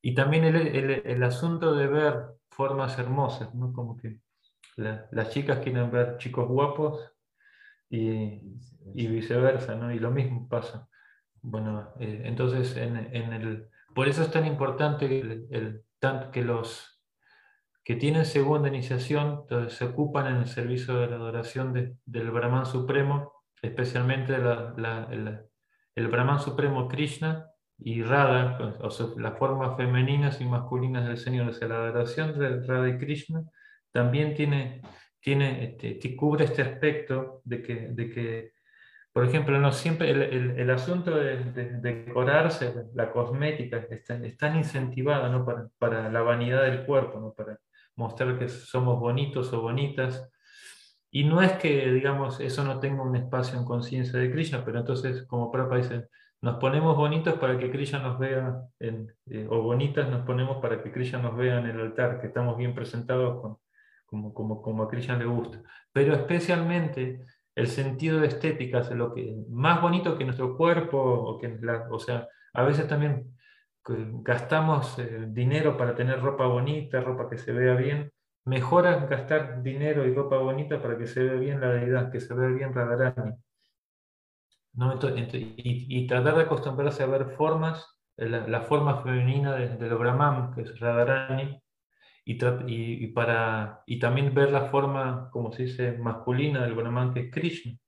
Y 0.00 0.14
también 0.14 0.44
el, 0.44 0.56
el, 0.56 1.22
asunto 1.22 1.74
de 1.74 1.86
ver 1.86 2.24
formas 2.50 2.98
hermosas, 2.98 3.54
¿no? 3.54 3.72
como 3.72 3.96
que 3.96 4.18
las 4.76 5.30
chicas 5.30 5.60
quieren 5.60 5.90
ver 5.92 6.18
chicos 6.18 6.48
guapos 6.48 7.12
y, 7.88 8.40
y 8.94 9.06
viceversa, 9.06 9.76
¿no? 9.76 9.92
y 9.92 10.00
lo 10.00 10.10
mismo 10.10 10.48
pasa. 10.48 10.88
Bueno, 11.40 11.92
eh, 12.00 12.22
entonces 12.24 12.76
en, 12.76 12.96
en, 12.96 13.32
el, 13.32 13.68
por 13.94 14.08
eso 14.08 14.22
es 14.22 14.30
tan 14.30 14.46
importante 14.46 15.06
el, 15.06 15.84
que 16.32 16.42
los 16.42 17.00
que 17.84 17.96
tienen 17.96 18.24
segunda 18.24 18.68
iniciación 18.68 19.44
se 19.68 19.84
ocupan 19.84 20.26
en 20.26 20.36
el 20.36 20.46
servicio 20.46 20.94
de 20.98 21.08
la 21.08 21.16
adoración 21.16 21.72
del 22.04 22.30
Brahman 22.30 22.66
Supremo, 22.66 23.32
especialmente 23.62 24.34
el, 24.34 25.40
el, 25.94 26.08
Brahman 26.08 26.40
Supremo 26.40 26.88
Krishna 26.88 27.46
y 27.78 28.02
Radha, 28.02 28.76
o 28.80 28.90
sea, 28.90 29.06
las 29.16 29.38
formas 29.38 29.76
femeninas 29.76 30.40
y 30.40 30.44
masculinas 30.44 31.06
del 31.06 31.16
Señor. 31.16 31.48
O 31.48 31.52
sea, 31.52 31.68
la 31.68 31.76
adoración 31.76 32.38
de 32.38 32.66
Radha 32.66 32.88
y 32.88 32.98
Krishna 32.98 33.44
también 33.92 34.34
tiene, 34.34 34.82
tiene, 35.20 35.76
este, 35.80 36.16
cubre 36.16 36.44
este 36.44 36.62
aspecto 36.62 37.40
de 37.44 37.62
que, 37.62 37.74
de 37.88 38.10
que 38.10 38.52
por 39.12 39.26
ejemplo, 39.26 39.58
no 39.60 39.72
siempre 39.72 40.10
el, 40.10 40.58
el, 40.58 40.70
asunto 40.70 41.14
de, 41.14 41.36
decorarse, 41.82 42.72
la 42.94 43.12
cosmética, 43.12 43.86
está, 43.90 44.14
es 44.16 44.38
tan 44.38 44.56
incentivada 44.56 45.28
¿no? 45.28 45.44
para, 45.44 45.68
para, 45.78 46.10
la 46.10 46.22
vanidad 46.22 46.62
del 46.62 46.86
cuerpo, 46.86 47.20
¿no? 47.20 47.34
para 47.34 47.60
mostrar 47.94 48.38
que 48.38 48.48
somos 48.48 48.98
bonitos 48.98 49.52
o 49.52 49.60
bonitas. 49.60 50.30
Y 51.14 51.24
no 51.24 51.42
es 51.42 51.52
que, 51.52 51.92
digamos, 51.92 52.40
eso 52.40 52.64
no 52.64 52.80
tenga 52.80 53.02
un 53.02 53.14
espacio 53.14 53.58
en 53.58 53.66
conciencia 53.66 54.18
de 54.18 54.32
Krishna, 54.32 54.64
pero 54.64 54.78
entonces, 54.80 55.26
como 55.26 55.52
Prabhupada 55.52 55.82
dice, 55.82 56.08
nos 56.40 56.56
ponemos 56.56 56.96
bonitos 56.96 57.34
para 57.34 57.58
que 57.58 57.70
Krishna 57.70 57.98
nos 57.98 58.18
vea, 58.18 58.62
en, 58.80 59.14
eh, 59.26 59.46
o 59.48 59.60
bonitas 59.62 60.08
nos 60.08 60.24
ponemos 60.24 60.56
para 60.62 60.82
que 60.82 60.90
Krishna 60.90 61.20
nos 61.20 61.36
vea 61.36 61.58
en 61.58 61.66
el 61.66 61.80
altar, 61.80 62.18
que 62.18 62.28
estamos 62.28 62.56
bien 62.56 62.74
presentados 62.74 63.40
como, 64.06 64.32
como, 64.32 64.62
como 64.62 64.82
a 64.84 64.88
Krishna 64.88 65.18
le 65.18 65.26
gusta. 65.26 65.62
Pero 65.92 66.14
especialmente 66.14 67.20
el 67.54 67.66
sentido 67.68 68.20
de 68.20 68.28
estética 68.28 68.78
es 68.80 68.90
lo 68.92 69.12
que 69.12 69.36
más 69.50 69.82
bonito 69.82 70.16
que 70.16 70.24
nuestro 70.24 70.56
cuerpo, 70.56 70.98
o, 70.98 71.38
que 71.38 71.58
o 71.90 71.98
sea, 71.98 72.26
a 72.54 72.62
veces 72.62 72.88
también 72.88 73.36
gastamos 73.84 74.98
eh, 74.98 75.26
dinero 75.28 75.76
para 75.76 75.94
tener 75.94 76.20
ropa 76.22 76.46
bonita, 76.46 77.00
ropa 77.02 77.28
que 77.28 77.36
se 77.36 77.52
vea 77.52 77.74
bien. 77.74 78.10
Mejor 78.44 78.84
gastar 79.08 79.62
dinero 79.62 80.06
y 80.06 80.14
ropa 80.14 80.38
bonita 80.38 80.80
para 80.80 80.98
que 80.98 81.06
se 81.06 81.22
vea 81.22 81.34
bien 81.34 81.60
la 81.60 81.68
deidad, 81.68 82.10
que 82.10 82.20
se 82.20 82.34
vea 82.34 82.48
bien 82.48 82.74
Radharani. 82.74 83.34
¿No? 84.74 84.98
y, 85.32 86.06
tratar 86.06 86.36
de 86.36 86.42
acostumbrarse 86.42 87.02
a 87.02 87.06
ver 87.06 87.36
formas, 87.36 87.98
eh, 88.16 88.28
la, 88.28 88.62
forma 88.62 89.02
femenina 89.02 89.54
de, 89.54 89.76
de, 89.76 89.86
lo 89.86 89.98
Brahman, 89.98 90.54
que 90.54 90.62
es 90.62 90.80
Radharani, 90.80 91.62
y, 92.24 93.06
para, 93.08 93.82
y 93.86 93.98
también 93.98 94.34
ver 94.34 94.52
la 94.52 94.70
forma, 94.70 95.28
como 95.30 95.52
se 95.52 95.64
dice, 95.64 95.92
masculina 95.98 96.62
del 96.62 96.74
Brahman, 96.74 97.12
que 97.12 97.20
es 97.20 97.30
Krishna. 97.32 97.78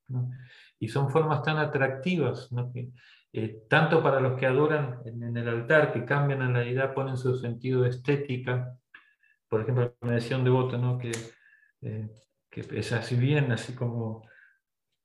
Y 0.78 0.88
son 0.88 1.10
formas 1.10 1.42
tan 1.42 1.58
atractivas, 1.58 2.50
que, 2.72 2.90
eh, 3.32 3.62
tanto 3.68 4.02
para 4.02 4.20
los 4.20 4.38
que 4.38 4.46
adoran 4.46 5.00
en, 5.04 5.36
el 5.36 5.48
altar, 5.48 5.92
que 5.92 6.04
cambian 6.04 6.42
a 6.42 6.50
la 6.50 6.60
deidad, 6.60 6.94
ponen 6.94 7.16
su 7.16 7.36
sentido 7.36 7.82
de 7.82 7.90
estética. 7.90 8.76
Por 9.54 9.62
ejemplo, 9.62 9.94
me 10.00 10.14
decía 10.14 10.36
un 10.36 10.42
devoto 10.42 10.76
¿no? 10.78 10.98
que, 10.98 11.12
eh, 11.82 12.10
que 12.50 12.66
es 12.72 12.90
así 12.90 13.14
bien, 13.14 13.52
así 13.52 13.72
como 13.72 14.28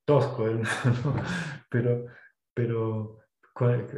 tosco, 0.05 0.47
pero, 1.69 2.07
pero 2.51 3.19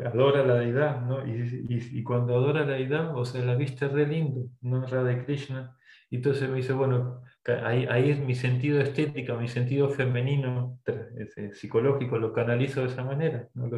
adora 0.05 0.45
la 0.45 0.55
deidad, 0.55 1.03
¿no? 1.03 1.25
Y, 1.25 1.69
y, 1.69 2.03
cuando 2.03 2.35
adora 2.35 2.65
la 2.65 2.73
deidad, 2.73 3.15
o 3.15 3.23
sea, 3.23 3.45
la 3.45 3.55
viste 3.55 3.87
re 3.87 4.05
lindo, 4.05 4.49
¿no? 4.59 4.85
Radha 4.85 5.23
Krishna. 5.23 5.77
Y 6.09 6.17
entonces 6.17 6.49
me 6.49 6.57
dice, 6.57 6.73
bueno, 6.73 7.23
ahí, 7.63 7.87
ahí 7.89 8.09
es 8.09 8.19
mi 8.19 8.35
sentido 8.35 8.81
estético, 8.81 9.37
mi 9.37 9.47
sentido 9.47 9.89
femenino, 9.89 10.81
psicológico, 11.53 12.17
lo 12.17 12.33
canalizo 12.33 12.81
de 12.81 12.87
esa 12.87 13.05
manera. 13.05 13.47
¿no? 13.53 13.69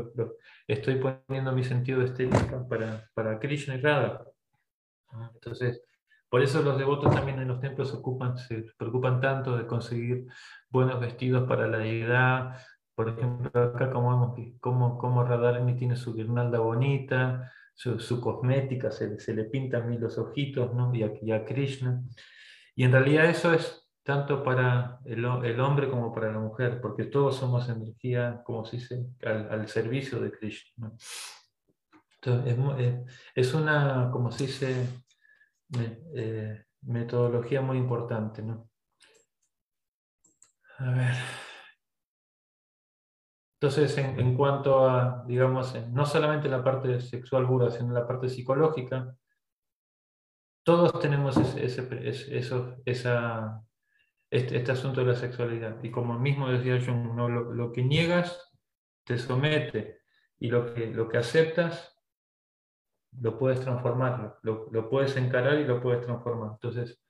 estoy 0.67 0.95
poniendo 0.95 1.51
mi 1.51 1.63
sentido 1.63 2.01
estético 2.01 2.67
para, 2.67 3.11
para 3.13 3.39
Krishna 3.39 3.75
y 3.75 3.81
Radha. 3.81 4.25
Entonces, 5.35 5.83
por 6.33 6.41
eso 6.41 6.63
los 6.63 6.79
devotos 6.79 7.13
también 7.13 7.37
en 7.37 7.47
los 7.47 7.59
templos 7.59 7.91
se, 7.91 7.97
ocupan, 7.97 8.35
se 8.35 8.65
preocupan 8.75 9.21
tanto 9.21 9.55
de 9.55 9.67
conseguir 9.67 10.25
buenos 10.67 10.99
vestidos 10.99 11.47
para 11.47 11.67
la 11.67 11.77
deidad, 11.77 12.57
por 12.95 13.09
ejemplo, 13.09 13.51
acá 13.53 13.91
como 13.91 14.09
vemos 14.09 14.57
como, 14.59 14.97
como 14.97 15.23
Radharani 15.23 15.75
tiene 15.75 15.95
su 15.95 16.11
guirnalda 16.15 16.57
bonita, 16.57 17.51
su, 17.75 18.19
cosmética, 18.19 18.89
se, 18.89 19.19
se, 19.19 19.35
le 19.35 19.43
pintan 19.43 20.01
los 20.01 20.17
ojitos, 20.17 20.73
¿no? 20.73 20.91
y, 20.95 21.03
a, 21.03 21.35
a 21.35 21.45
Krishna. 21.45 22.01
Y 22.73 22.83
en 22.83 22.93
realidad 22.93 23.25
eso 23.25 23.53
es 23.53 23.87
tanto 24.01 24.43
para 24.43 25.01
el, 25.05 25.25
hombre 25.25 25.87
como 25.87 26.11
para 26.11 26.31
la 26.31 26.39
mujer, 26.39 26.81
porque 26.81 27.03
todos 27.03 27.35
somos 27.35 27.69
energía, 27.69 28.41
como 28.43 28.65
se 28.65 28.77
dice, 28.77 29.05
al, 29.23 29.67
servicio 29.67 30.19
de 30.19 30.31
Krishna. 30.31 30.93
Es, 32.23 32.57
es, 33.35 33.53
una, 33.53 34.09
como 34.11 34.31
se 34.31 34.47
dice, 34.47 35.02
eh, 36.15 36.65
metodología 36.81 37.61
muy 37.61 37.77
importante. 37.77 38.41
¿no? 38.41 38.69
A 40.79 40.91
ver. 40.91 41.15
Entonces, 43.63 43.97
en, 43.97 44.35
cuanto 44.35 44.89
a, 44.89 45.23
digamos, 45.25 45.73
no 45.91 46.05
solamente 46.05 46.49
la 46.49 46.61
parte 46.63 46.99
sexual 46.99 47.47
pura, 47.47 47.71
sino 47.71 47.93
la 47.93 48.05
parte 48.05 48.27
psicológica, 48.27 49.15
todos 50.65 50.99
tenemos 50.99 51.37
ese, 51.37 51.65
ese, 51.65 52.81
esa, 52.85 53.61
este, 54.29 54.57
este, 54.57 54.71
asunto 54.71 54.99
de 54.99 55.07
la 55.07 55.15
sexualidad. 55.15 55.81
Y 55.81 55.91
como 55.91 56.19
mismo 56.19 56.49
decía 56.49 56.81
Jung, 56.85 57.15
¿no? 57.15 57.29
lo, 57.29 57.71
que 57.71 57.83
niegas 57.83 58.51
te 59.05 59.17
somete 59.17 59.99
y 60.39 60.49
lo 60.49 60.73
que, 60.73 60.87
lo 60.87 61.07
que 61.07 61.19
aceptas 61.19 61.92
lo 63.21 63.37
puedes 63.37 63.59
transformar, 63.61 64.39
lo, 64.41 64.69
lo, 64.71 64.89
puedes 64.89 65.15
encarar 65.17 65.59
y 65.59 65.65
lo 65.65 65.81
puedes 65.81 66.05
transformar. 66.05 66.51
Entonces, 66.53 67.01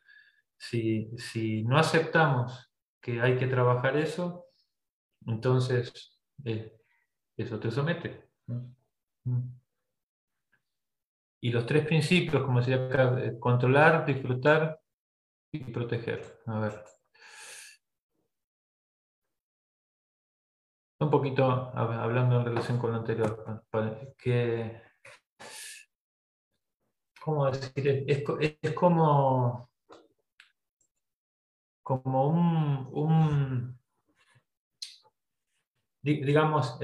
si, 0.58 1.12
si 1.18 1.64
no 1.64 1.78
aceptamos 1.78 2.72
que 3.02 3.22
hay 3.22 3.38
que 3.38 3.48
trabajar 3.48 3.98
eso, 3.98 4.46
entonces 5.26 6.22
eh, 6.46 6.74
eso 7.38 7.60
te 7.60 7.72
somete. 7.72 8.30
Mm. 8.48 9.64
Y 11.42 11.52
los 11.52 11.66
tres 11.66 11.86
principios, 11.86 12.44
como 12.44 12.60
decía 12.60 12.86
acá, 12.86 13.38
controlar, 13.40 14.06
disfrutar 14.06 14.80
y 15.52 15.60
proteger. 15.60 16.40
A 16.46 16.60
ver. 16.60 16.84
Un 21.00 21.10
poquito 21.10 21.44
hablando 21.76 22.40
en 22.40 22.46
relación 22.46 22.80
con 22.80 22.92
lo 22.92 22.98
anterior, 22.98 23.66
que 24.18 24.82
¿cómo 27.24 27.50
decir? 27.50 28.04
Es, 28.06 28.74
como, 28.74 29.70
como 31.82 32.28
un, 32.28 33.80
digamos, 36.02 36.78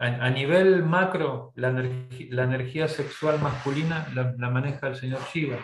a, 0.00 0.30
nivel 0.30 0.84
macro, 0.84 1.52
la, 1.56 1.68
energía 1.68 2.88
sexual 2.88 3.40
masculina 3.40 4.08
la, 4.14 4.50
maneja 4.50 4.88
el 4.88 4.96
señor 4.96 5.20
Shiva, 5.32 5.58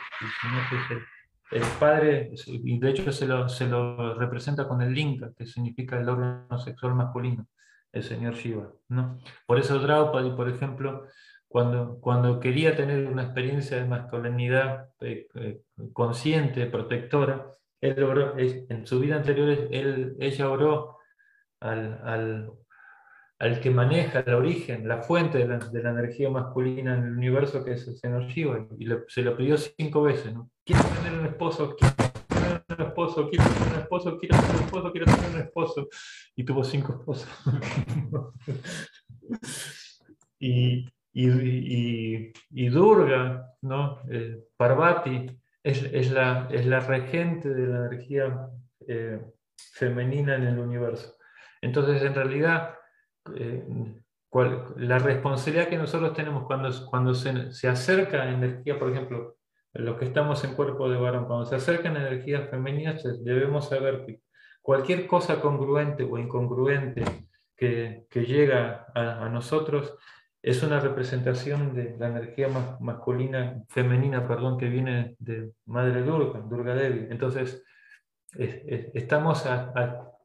el, 1.50 1.62
padre, 1.80 2.30
y 2.46 2.78
de 2.78 2.90
hecho 2.90 3.10
se 3.10 3.26
lo, 3.26 3.48
se 3.48 3.66
lo, 3.66 4.14
representa 4.14 4.68
con 4.68 4.82
el 4.82 4.92
linga, 4.92 5.32
que 5.34 5.46
significa 5.46 5.98
el 5.98 6.08
órgano 6.10 6.58
sexual 6.58 6.94
masculino, 6.94 7.46
el 7.90 8.02
señor 8.02 8.34
Shiva. 8.34 8.70
¿no? 8.88 9.18
Por 9.46 9.58
eso 9.58 9.78
Draupadi, 9.78 10.32
por 10.36 10.50
ejemplo, 10.50 11.06
cuando, 11.54 12.00
cuando 12.00 12.40
quería 12.40 12.74
tener 12.74 13.06
una 13.06 13.22
experiencia 13.22 13.76
de 13.76 13.84
masculinidad 13.84 14.88
eh, 14.98 15.28
eh, 15.36 15.60
consciente, 15.92 16.66
protectora, 16.66 17.48
él 17.80 18.66
en 18.68 18.84
su 18.84 18.98
vida 18.98 19.14
anterior 19.14 19.68
él, 19.70 20.16
ella 20.18 20.50
oró 20.50 20.98
al, 21.60 22.50
al, 23.38 23.60
que 23.60 23.70
maneja 23.70 24.24
el 24.26 24.34
origen, 24.34 24.88
la 24.88 25.02
fuente 25.02 25.38
de 25.38 25.46
la, 25.46 25.58
de 25.58 25.80
la, 25.80 25.90
energía 25.90 26.28
masculina 26.28 26.98
en 26.98 27.04
el 27.04 27.12
universo, 27.12 27.64
que 27.64 27.74
es 27.74 27.86
el 27.86 27.98
señor 27.98 28.26
Shiva, 28.26 28.66
y 28.76 28.88
se 29.06 29.22
lo 29.22 29.36
pidió 29.36 29.56
cinco 29.56 30.02
veces. 30.02 30.34
¿no? 30.34 30.50
Quiero 30.64 30.82
tener 30.82 31.20
un 31.20 31.26
esposo, 31.26 31.76
quiero 31.76 31.94
tener 31.94 32.64
un 32.80 32.84
esposo, 32.84 33.30
quiero 33.30 33.44
tener 33.44 33.74
un 33.74 33.80
esposo, 33.80 34.18
quiero 34.18 34.40
tener 34.40 34.56
un 34.56 34.64
esposo, 34.64 34.90
quiero 34.90 35.06
tener 35.06 35.30
un 35.30 35.40
esposo. 35.40 35.88
Y 36.34 36.44
tuvo 36.44 36.64
cinco 36.64 36.94
esposos. 36.94 37.28
y, 40.40 40.84
y, 41.14 42.32
y, 42.50 42.68
Durga, 42.68 43.54
¿no? 43.62 44.00
Eh, 44.10 44.44
Parvati, 44.56 45.30
es, 45.62 45.82
es, 45.84 46.10
la, 46.10 46.48
es 46.50 46.66
la 46.66 46.80
regente 46.80 47.48
de 47.48 47.66
la 47.66 47.86
energía 47.86 48.48
eh, 48.86 49.20
femenina 49.56 50.34
en 50.34 50.42
el 50.42 50.58
universo. 50.58 51.16
Entonces, 51.62 52.02
en 52.02 52.14
realidad, 52.14 52.74
eh, 53.34 53.64
la 54.76 54.98
responsabilidad 54.98 55.68
que 55.68 55.78
nosotros 55.78 56.12
tenemos 56.12 56.44
cuando, 56.44 56.68
cuando 56.90 57.14
se, 57.14 57.52
se, 57.52 57.68
acerca 57.68 58.28
energía, 58.28 58.78
por 58.78 58.90
ejemplo, 58.90 59.36
los 59.72 59.96
que 59.96 60.06
estamos 60.06 60.42
en 60.44 60.54
cuerpo 60.54 60.90
de 60.90 60.96
varón, 60.96 61.26
cuando 61.26 61.46
se 61.46 61.54
acercan 61.54 61.96
energías 61.96 62.50
femeninas, 62.50 63.02
debemos 63.24 63.68
saber 63.68 64.04
que 64.04 64.20
cualquier 64.60 65.06
cosa 65.06 65.40
congruente 65.40 66.02
o 66.04 66.18
incongruente 66.18 67.04
que, 67.56 68.06
que 68.10 68.24
llega 68.24 68.86
a, 68.94 69.28
nosotros 69.28 69.96
es 70.44 70.62
una 70.62 70.78
representación 70.78 71.74
de 71.74 71.96
la 71.98 72.08
energía 72.08 72.48
masculina, 72.78 73.62
femenina, 73.68 74.28
perdón, 74.28 74.58
que 74.58 74.68
viene 74.68 75.16
de 75.18 75.52
Madre 75.64 76.02
Durga, 76.02 76.40
Durga 76.40 76.74
Devi. 76.74 77.06
Entonces, 77.10 77.64
estamos 78.36 79.42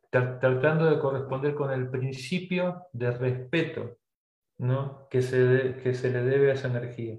tratando 0.09 0.89
de 0.89 0.99
corresponder 0.99 1.55
con 1.55 1.71
el 1.71 1.89
principio 1.89 2.87
de 2.91 3.11
respeto 3.11 3.97
¿no? 4.57 5.07
que, 5.09 5.21
se 5.21 6.11
le 6.11 6.23
debe 6.23 6.51
a 6.51 6.55
esa 6.55 6.67
energía. 6.67 7.17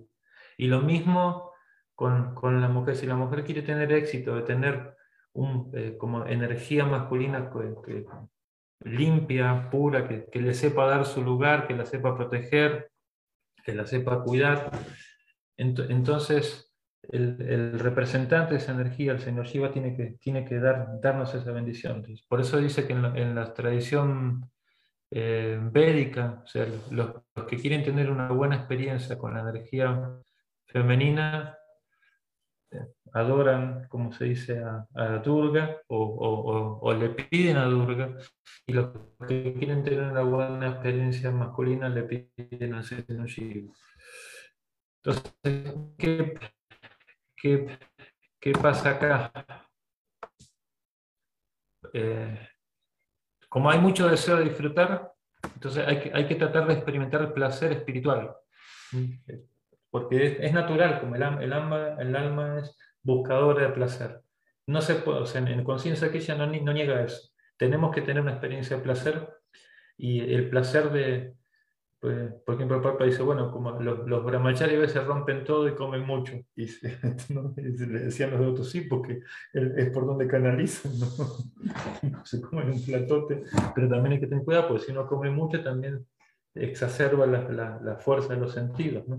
Y 0.58 0.66
lo 0.66 0.82
mismo 0.82 1.52
con, 1.94 2.34
la 2.60 2.68
mujer. 2.68 2.96
Si 2.96 3.06
la 3.06 3.16
mujer 3.16 3.44
quiere 3.44 3.62
tener 3.62 3.90
éxito, 3.92 4.36
de 4.36 4.42
tener 4.42 4.94
un, 5.32 5.70
eh, 5.72 5.96
como 5.96 6.26
energía 6.26 6.84
masculina 6.84 7.50
que, 7.50 8.04
limpia, 8.80 9.68
pura, 9.70 10.08
que, 10.08 10.26
que, 10.30 10.40
le 10.40 10.54
sepa 10.54 10.86
dar 10.86 11.04
su 11.04 11.22
lugar, 11.22 11.66
que 11.66 11.74
la 11.74 11.86
sepa 11.86 12.16
proteger, 12.16 12.90
que 13.64 13.74
la 13.74 13.86
sepa 13.86 14.22
cuidar, 14.22 14.70
entonces 15.56 16.72
el, 17.02 17.78
representante 17.78 18.54
de 18.54 18.60
esa 18.60 18.72
energía, 18.72 19.12
el 19.12 19.20
señor 19.20 19.46
Shiva, 19.46 19.70
tiene 19.70 19.94
que, 19.94 20.16
tiene 20.20 20.44
que 20.44 20.58
dar, 20.58 21.00
darnos 21.00 21.34
esa 21.34 21.52
bendición. 21.52 22.04
por 22.28 22.40
eso 22.40 22.58
dice 22.58 22.86
que 22.86 22.92
en 22.92 23.34
la, 23.34 23.52
tradición 23.52 24.50
eh, 25.10 25.58
védica, 25.60 26.42
sea, 26.46 26.66
los, 26.90 27.22
que 27.48 27.56
quieren 27.56 27.82
tener 27.82 28.10
una 28.10 28.28
buena 28.28 28.56
experiencia 28.56 29.18
con 29.18 29.34
la 29.34 29.40
energía 29.40 30.10
femenina, 30.66 31.58
adoran, 33.12 33.86
como 33.88 34.12
se 34.12 34.24
dice, 34.24 34.62
a, 34.62 35.18
Durga 35.18 35.78
o, 35.88 36.92
le 36.98 37.10
piden 37.10 37.56
a 37.56 37.64
Durga, 37.64 38.16
y 38.66 38.72
los 38.72 38.90
que 39.26 39.54
quieren 39.54 39.82
tener 39.82 40.10
una 40.10 40.22
buena 40.22 40.68
experiencia 40.68 41.30
masculina 41.30 41.88
le 41.88 42.02
piden 42.02 42.74
al 42.74 42.84
señor 42.84 43.26
Shiva. 43.26 43.72
Entonces, 45.02 45.74
¿qué, 45.96 46.36
¿Qué, 48.38 48.52
pasa 48.52 48.90
acá? 48.90 49.32
Eh, 51.92 52.48
como 53.48 53.70
hay 53.70 53.78
mucho 53.78 54.08
deseo 54.08 54.36
de 54.36 54.44
disfrutar, 54.44 55.12
entonces 55.54 55.86
hay 55.86 56.00
que, 56.00 56.12
hay 56.14 56.26
que 56.26 56.34
tratar 56.34 56.66
de 56.66 56.74
experimentar 56.74 57.22
el 57.22 57.32
placer 57.32 57.72
espiritual. 57.72 58.36
Porque 59.90 60.38
es, 60.40 60.52
natural, 60.52 61.00
como 61.00 61.16
el, 61.16 61.22
el, 61.22 61.52
alma, 61.52 61.96
el 61.98 62.14
alma 62.14 62.58
es 62.60 62.76
buscadora 63.02 63.66
de 63.66 63.72
placer. 63.72 64.20
No 64.66 64.80
se 64.80 64.96
puede, 64.96 65.20
o 65.20 65.26
sea, 65.26 65.40
en, 65.40 65.64
conciencia 65.64 66.10
que 66.10 66.18
ella 66.18 66.34
no, 66.36 66.46
no 66.46 66.72
niega 66.72 67.02
eso. 67.02 67.30
Tenemos 67.56 67.94
que 67.94 68.02
tener 68.02 68.22
una 68.22 68.32
experiencia 68.32 68.76
de 68.76 68.82
placer 68.82 69.28
y 69.96 70.20
el 70.32 70.48
placer 70.48 70.90
de, 70.90 71.34
pues, 72.00 72.32
por 72.46 72.54
ejemplo, 72.54 72.78
el 72.78 72.82
Papa 72.82 73.04
dice, 73.04 73.22
bueno, 73.22 73.52
como 73.52 73.72
los, 73.72 74.08
los 74.08 74.24
brahmacharis 74.24 74.78
a 74.78 74.80
veces 74.80 75.04
rompen 75.04 75.44
todo 75.44 75.68
y 75.68 75.74
comen 75.74 76.06
mucho. 76.06 76.32
Y, 76.56 76.66
le 77.56 77.98
decían 78.04 78.30
los 78.30 78.40
otros, 78.40 78.70
sí, 78.70 78.82
porque 78.82 79.20
es 79.52 79.90
por 79.90 80.06
donde 80.06 80.26
canalizan, 80.26 80.92
¿no? 82.02 82.24
se 82.24 82.40
comen 82.40 82.70
un 82.70 82.82
platote, 82.82 83.44
pero 83.74 83.88
también 83.90 84.14
hay 84.14 84.20
que 84.20 84.28
tener 84.28 84.44
cuidado, 84.44 84.68
porque 84.68 84.84
si 84.86 84.92
uno 84.92 85.06
come 85.06 85.30
mucho 85.30 85.62
también 85.62 86.06
exacerba 86.54 87.26
la, 87.26 87.78
la, 87.82 87.96
fuerza 87.96 88.34
de 88.34 88.40
los 88.40 88.52
sentidos, 88.54 89.06
¿no? 89.06 89.18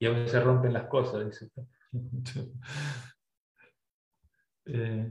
Y 0.00 0.06
a 0.06 0.10
veces 0.10 0.42
rompen 0.42 0.72
las 0.72 0.86
cosas, 0.88 1.24
dice. 1.24 1.48
Eh, 4.66 5.10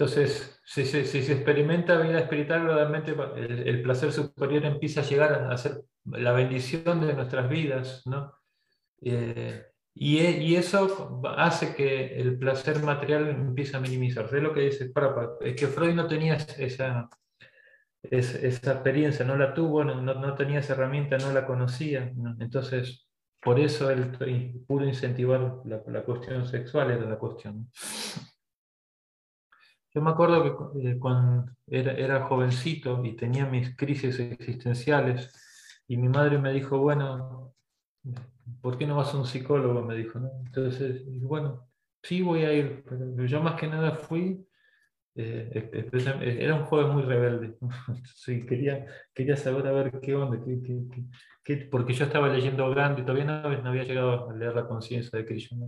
entonces, 0.00 0.58
si, 0.64 0.86
se 0.86 1.18
experimenta 1.18 2.00
vida 2.00 2.20
espiritual, 2.20 2.64
realmente 2.64 3.14
el, 3.36 3.82
placer 3.82 4.10
superior 4.12 4.64
empieza 4.64 5.02
a 5.02 5.04
llegar 5.04 5.52
a, 5.52 5.56
ser 5.58 5.82
la 6.06 6.32
bendición 6.32 7.06
de 7.06 7.12
nuestras 7.12 7.50
vidas, 7.50 8.02
¿no? 8.06 8.32
Eh, 9.02 9.62
y, 9.92 10.54
eso 10.54 11.20
hace 11.36 11.74
que 11.74 12.16
el 12.18 12.38
placer 12.38 12.82
material 12.82 13.28
empiece 13.28 13.76
a 13.76 13.80
minimizarse. 13.80 14.38
Es 14.38 14.42
lo 14.42 14.54
que 14.54 14.62
dice 14.62 14.90
es 15.42 15.54
que 15.54 15.66
Freud 15.66 15.94
no 15.94 16.06
tenía 16.06 16.34
esa, 16.34 17.10
experiencia, 18.02 19.26
no 19.26 19.36
la 19.36 19.52
tuvo, 19.52 19.84
no, 19.84 20.34
tenía 20.34 20.60
esa 20.60 20.72
herramienta, 20.72 21.18
no 21.18 21.30
la 21.32 21.44
conocía. 21.46 22.10
Entonces, 22.38 23.09
por 23.42 23.58
eso 23.58 23.90
él 23.90 24.12
pudo 24.66 24.84
incentivar 24.84 25.62
la, 25.64 26.02
cuestión 26.02 26.46
sexual, 26.46 26.90
era 26.90 27.08
la 27.08 27.18
cuestión. 27.18 27.70
Yo 29.92 30.02
me 30.02 30.10
acuerdo 30.10 30.72
que 30.72 30.90
eh, 30.90 30.98
cuando 30.98 31.50
era, 31.66 32.22
jovencito 32.26 33.04
y 33.04 33.16
tenía 33.16 33.46
mis 33.46 33.76
crisis 33.76 34.20
existenciales 34.20 35.32
y 35.88 35.96
mi 35.96 36.08
madre 36.08 36.38
me 36.38 36.52
dijo, 36.52 36.78
bueno, 36.78 37.54
¿por 38.60 38.78
qué 38.78 38.86
no 38.86 38.96
vas 38.96 39.14
a 39.14 39.18
un 39.18 39.26
psicólogo? 39.26 39.82
Me 39.82 39.96
dijo, 39.96 40.20
¿no? 40.20 40.30
Entonces, 40.44 41.02
bueno, 41.22 41.66
sí 42.02 42.22
voy 42.22 42.44
a 42.44 42.52
ir, 42.52 42.84
pero 42.84 43.24
yo 43.24 43.42
más 43.42 43.58
que 43.58 43.66
nada 43.66 43.96
fui, 43.96 44.46
eh, 45.16 45.88
era 46.38 46.54
un 46.54 46.64
joven 46.64 46.90
muy 46.90 47.02
rebelde, 47.02 47.56
sí, 48.14 48.46
quería, 48.46 48.86
quería 49.12 49.36
saber 49.36 49.66
a 49.66 49.72
ver 49.72 50.00
qué 50.00 50.14
onda, 50.14 50.38
porque 51.70 51.94
yo 51.94 52.04
estaba 52.04 52.28
leyendo 52.28 52.72
Gandhi, 52.74 53.02
todavía 53.02 53.24
no, 53.24 53.68
había 53.68 53.84
llegado 53.84 54.30
a 54.30 54.34
leer 54.34 54.54
la 54.54 54.66
conciencia 54.66 55.18
de 55.18 55.24
Krishna 55.24 55.66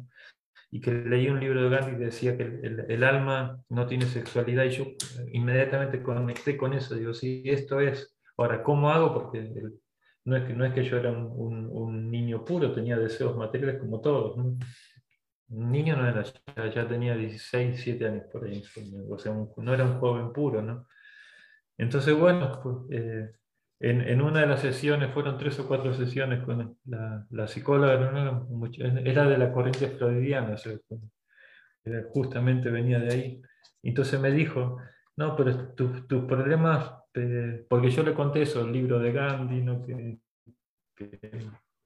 y 0.71 0.81
que 0.81 0.93
leí 0.93 1.29
un 1.29 1.41
libro 1.41 1.63
de 1.63 1.69
Gandhi 1.69 1.99
que 1.99 2.05
decía 2.05 2.37
que 2.37 2.43
el, 2.43 3.05
alma 3.05 3.61
no 3.69 3.87
tiene 3.87 4.07
sexualidad 4.07 4.65
y 4.65 4.71
yo 4.71 4.87
inmediatamente 5.33 6.03
conecté 6.03 6.57
con 6.57 6.73
eso, 6.73 6.95
digo, 6.95 7.13
sí, 7.15 7.43
esto 7.45 7.81
es, 7.81 8.17
ahora, 8.37 8.63
¿cómo 8.63 8.91
hago? 8.91 9.13
Porque 9.13 9.53
no, 10.25 10.37
es 10.37 10.45
que, 10.45 10.55
no 10.55 10.65
es 10.65 10.73
que 10.73 10.85
yo 10.85 10.97
era 10.97 11.11
un, 11.11 12.11
niño 12.11 12.45
puro, 12.45 12.73
tenía 12.73 12.99
deseos 12.99 13.37
materiales 13.37 13.81
como 13.81 14.01
todos. 14.01 14.37
Un 14.37 14.59
niño 15.49 15.97
no 15.97 16.09
era, 16.09 16.25
ya, 16.71 16.87
tenía 16.87 17.17
16, 17.17 17.69
17 17.69 18.07
años 18.07 18.25
por 18.31 18.45
ahí, 18.45 18.63
o 19.11 19.19
sea, 19.19 19.35
no 19.57 19.75
era 19.75 19.85
un 19.85 19.99
joven 19.99 20.33
puro, 20.33 20.63
¿no? 20.63 20.87
Entonces, 21.77 22.17
bueno, 22.17 22.61
pues, 22.63 22.77
eh, 22.91 23.33
en, 23.85 24.23
una 24.23 24.43
de 24.43 24.47
las 24.47 24.61
sesiones, 24.61 25.13
fueron 25.13 25.37
tres 25.37 25.59
o 25.59 25.67
cuatro 25.67 25.93
sesiones 25.93 26.45
con 26.45 26.79
la, 26.85 27.27
la 27.31 27.49
psicóloga, 27.49 27.95
era 29.05 29.27
de 29.27 29.39
la 29.39 29.53
corriente 29.53 29.89
freudiana, 29.89 30.55
justamente 32.13 32.71
venía 32.71 33.01
de 33.01 33.13
ahí. 33.13 33.43
Entonces 33.83 34.21
me 34.21 34.31
dijo, 34.31 34.79
no, 35.17 35.35
pero 35.35 35.75
tus 35.75 36.25
problemas, 36.27 36.93
porque 37.69 37.91
yo 37.91 38.05
le 38.05 38.15
conté 38.15 38.43
eso, 38.43 38.65
el 38.65 38.73
libro 38.73 39.01
de 39.01 39.13
Gandhi, 39.13 39.63
¿no? 39.63 39.85
que, 39.85 40.21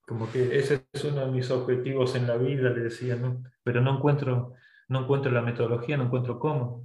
como 0.06 0.30
que 0.30 0.58
ese 0.58 0.84
es 0.92 1.04
uno 1.04 1.24
de 1.24 1.32
mis 1.32 1.50
objetivos 1.50 2.14
en 2.14 2.26
la 2.26 2.36
vida, 2.36 2.68
le 2.68 2.82
decía, 2.82 3.16
¿no? 3.16 3.42
pero 3.64 3.80
no 3.80 3.96
encuentro, 3.96 4.52
no 4.88 5.00
encuentro 5.00 5.32
la 5.32 5.40
metodología, 5.40 5.96
no 5.96 6.04
encuentro 6.04 6.38
cómo. 6.38 6.84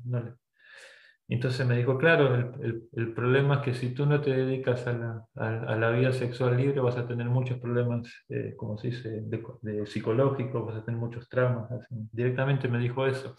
Entonces 1.34 1.66
me 1.66 1.78
dijo, 1.78 1.98
claro, 1.98 2.36
el, 2.36 2.90
el, 2.92 3.14
problema 3.14 3.56
es 3.56 3.62
que 3.62 3.74
si 3.74 3.94
tú 3.94 4.06
no 4.06 4.20
te 4.20 4.32
dedicas 4.32 4.86
a 4.86 4.92
la, 4.92 5.26
a, 5.36 5.78
la 5.78 5.90
vida 5.92 6.12
sexual 6.12 6.58
libre 6.58 6.82
vas 6.82 6.98
a 6.98 7.08
tener 7.08 7.28
muchos 7.30 7.58
problemas, 7.58 8.06
eh, 8.28 8.54
como 8.58 8.78
se 8.78 8.88
dice, 8.88 9.22
de, 9.22 9.42
de, 9.62 9.86
psicológicos, 9.86 10.66
vas 10.66 10.76
a 10.76 10.84
tener 10.84 11.00
muchos 11.00 11.30
traumas. 11.30 11.70
Directamente 11.90 12.68
me 12.68 12.80
dijo 12.80 13.08
eso. 13.08 13.38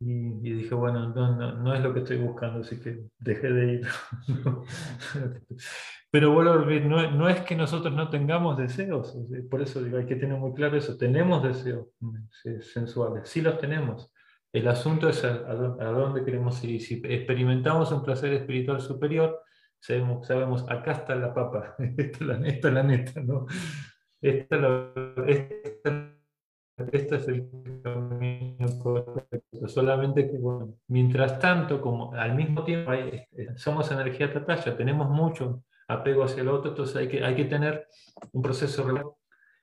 Y, 0.00 0.52
dije, 0.52 0.74
bueno, 0.74 1.08
no, 1.10 1.36
no, 1.36 1.52
no, 1.54 1.74
es 1.74 1.80
lo 1.80 1.94
que 1.94 2.00
estoy 2.00 2.16
buscando, 2.18 2.60
así 2.60 2.80
que 2.80 3.04
dejé 3.20 3.52
de 3.52 3.72
ir. 3.74 3.88
Pero 6.10 6.32
vuelvo 6.32 6.52
a 6.54 6.80
no, 6.80 7.10
no, 7.12 7.28
es 7.28 7.40
que 7.42 7.54
nosotros 7.54 7.94
no 7.94 8.10
tengamos 8.10 8.58
deseos, 8.58 9.16
por 9.48 9.62
eso 9.62 9.80
digo, 9.80 9.98
hay 9.98 10.06
que 10.06 10.16
tener 10.16 10.36
muy 10.36 10.54
claro 10.54 10.76
eso, 10.76 10.96
tenemos 10.96 11.42
deseos 11.42 11.86
sensuales, 12.62 13.28
sí 13.28 13.42
los 13.42 13.58
tenemos. 13.58 14.12
El 14.52 14.68
asunto 14.68 15.08
es 15.08 15.24
a, 15.24 15.54
dónde 15.54 16.24
queremos 16.24 16.62
ir. 16.64 16.80
Si 16.80 17.02
experimentamos 17.04 17.92
un 17.92 18.02
placer 18.02 18.32
espiritual 18.32 18.80
superior, 18.80 19.42
sabemos, 19.78 20.26
sabemos 20.26 20.64
acá 20.68 20.92
está 20.92 21.14
la 21.14 21.34
papa, 21.34 21.76
esta 21.96 22.18
es 22.18 22.20
la, 22.72 22.82
neta, 22.82 23.20
¿no? 23.20 23.46
Esta, 24.20 24.92
esta 25.26 26.18
este 26.92 27.16
es 27.16 27.28
el 27.28 27.48
camino 27.82 28.78
correcto. 28.80 29.68
Solamente 29.68 30.30
que, 30.30 30.38
bueno, 30.38 30.74
mientras 30.86 31.38
tanto, 31.38 31.80
como 31.80 32.14
al 32.14 32.34
mismo 32.36 32.62
tiempo 32.62 32.92
este, 32.92 33.56
somos 33.56 33.90
energía 33.90 34.32
tataya, 34.32 34.76
tenemos 34.76 35.08
mucho 35.10 35.64
apego 35.88 36.24
hacia 36.24 36.42
el 36.42 36.48
otro, 36.48 36.70
entonces 36.70 36.96
hay 36.96 37.08
que, 37.08 37.24
hay 37.24 37.34
que 37.34 37.46
tener 37.46 37.88
un 38.32 38.42
proceso 38.42 39.16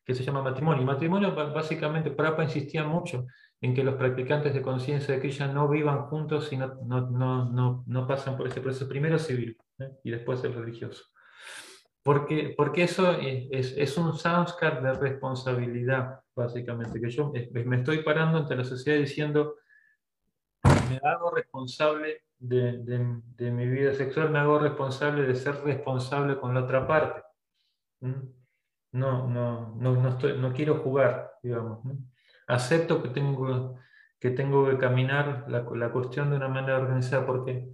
que 0.03 0.13
se 0.13 0.23
llama 0.23 0.41
matrimonio. 0.41 0.83
Y 0.83 0.85
matrimonio, 0.85 1.33
básicamente, 1.33 2.11
Prapa 2.11 2.43
insistía 2.43 2.83
mucho 2.83 3.27
en 3.61 3.73
que 3.73 3.83
los 3.83 3.95
practicantes 3.95 4.53
de 4.53 4.61
conciencia 4.61 5.13
de 5.13 5.21
Krishna 5.21 5.47
no 5.47 5.67
vivan 5.67 6.03
juntos 6.07 6.51
y 6.51 6.57
no, 6.57 6.75
no, 6.85 7.09
no, 7.09 7.83
no, 7.87 8.07
pasan 8.07 8.37
por 8.37 8.47
ese 8.47 8.61
proceso 8.61 8.87
primero 8.87 9.17
civil 9.17 9.57
¿eh? 9.79 9.91
y 10.03 10.11
después 10.11 10.43
el 10.43 10.53
religioso. 10.53 11.05
Porque, 12.03 12.53
porque 12.55 12.83
eso 12.83 13.17
es, 13.19 13.97
un 13.97 14.15
samskar 14.15 14.83
de 14.83 14.93
responsabilidad, 14.93 16.19
básicamente, 16.35 17.01
que 17.01 17.09
yo 17.09 17.33
me 17.65 17.77
estoy 17.77 18.03
parando 18.03 18.37
ante 18.37 18.55
la 18.55 18.63
sociedad 18.63 18.99
diciendo, 18.99 19.55
me 20.87 20.99
hago 21.03 21.31
responsable 21.31 22.25
de, 22.37 23.51
mi 23.51 23.67
vida 23.67 23.93
sexual, 23.95 24.29
me 24.29 24.37
hago 24.37 24.59
responsable 24.59 25.23
de 25.23 25.33
ser 25.33 25.55
responsable 25.63 26.37
con 26.37 26.53
la 26.53 26.65
otra 26.65 26.85
parte. 26.85 27.23
No, 28.01 29.27
no, 29.27 29.75
no, 29.75 29.95
no 30.37 30.53
quiero 30.53 30.75
jugar, 30.83 31.33
digamos. 31.41 31.79
Acepto 32.47 33.01
que 33.01 33.09
tengo, 33.09 33.77
que 34.19 34.31
tengo 34.31 34.69
que 34.69 34.77
caminar 34.77 35.45
la, 35.47 35.65
la 35.75 35.91
cuestión 35.91 36.29
de 36.29 36.37
una 36.37 36.47
manera 36.47 36.77
organizada, 36.77 37.25
porque 37.25 37.69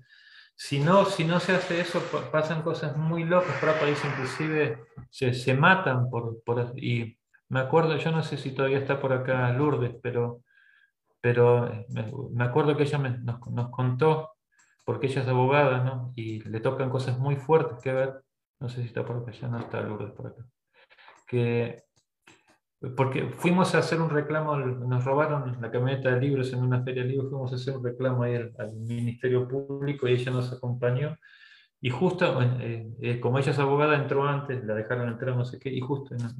si 0.64 0.80
no, 0.80 1.06
si 1.06 1.26
no 1.26 1.40
se 1.40 1.54
hace 1.54 1.82
eso, 1.82 2.00
pasan 2.32 2.62
cosas 2.62 2.96
muy 2.96 3.24
locas. 3.24 3.58
Para 3.60 3.80
países 3.80 4.06
inclusive 4.06 4.86
se, 5.10 5.34
se 5.34 5.56
matan 5.56 6.08
por, 6.08 6.44
por, 6.44 6.74
Y 6.78 7.18
me 7.50 7.62
acuerdo, 7.62 7.98
yo 7.98 8.12
no 8.12 8.22
sé 8.22 8.38
si 8.38 8.52
todavía 8.54 8.78
está 8.78 9.02
por 9.02 9.12
acá 9.12 9.52
Lourdes, 9.54 9.96
pero, 10.04 10.44
pero 11.20 11.68
eh, 11.68 11.88
me, 11.90 12.44
acuerdo 12.44 12.78
que 12.78 12.84
ella 12.84 13.00
nos, 13.00 13.48
nos, 13.48 13.70
contó, 13.72 14.34
porque 14.86 15.08
ella 15.08 15.24
es 15.24 15.28
abogada, 15.28 15.84
¿no? 15.84 16.14
Y 16.16 16.42
le 16.48 16.60
tocan 16.60 16.92
cosas 16.92 17.18
muy 17.18 17.38
fuertes 17.38 17.80
que 17.82 17.92
ver. 17.92 18.22
No 18.60 18.70
sé 18.70 18.82
si 18.82 18.88
está 18.88 19.04
por 19.04 19.18
acá, 19.18 19.32
ya 19.32 19.48
no 19.48 19.58
está 19.58 19.82
Lourdes 19.82 20.12
por 20.12 20.28
acá. 20.28 20.46
Que 21.26 21.86
porque 22.96 23.30
fuimos 23.38 23.76
a 23.76 23.80
hacer 23.80 24.02
un 24.02 24.10
reclamo, 24.10 24.58
nos 24.58 25.06
robaron 25.06 25.62
la 25.62 25.70
camioneta 25.70 26.12
de 26.12 26.20
libros 26.20 26.52
en 26.52 26.64
una 26.64 26.84
feria 26.84 27.04
de 27.04 27.10
libros, 27.10 27.30
fuimos 27.30 27.52
a 27.54 27.56
hacer 27.56 27.78
un 27.78 27.84
reclamo 27.84 28.24
ahí 28.24 28.36
al, 28.36 28.74
Ministerio 28.76 29.48
Público 29.48 30.08
y 30.08 30.14
ella 30.14 30.32
nos 30.32 30.52
acompañó. 30.52 31.16
Y 31.80 31.90
justo, 31.92 32.42
eh, 32.42 32.92
eh, 33.02 33.20
como 33.20 33.38
ella 33.40 33.52
es 33.52 33.60
abogada, 33.60 33.96
entró 33.96 34.28
antes, 34.28 34.64
la 34.64 34.74
dejaron 34.76 35.10
entrar 35.10 35.36
no 35.36 35.46
sé 35.46 35.60
qué, 35.60 35.70
y 35.70 35.80
justo 35.80 36.16
nos, 36.16 36.38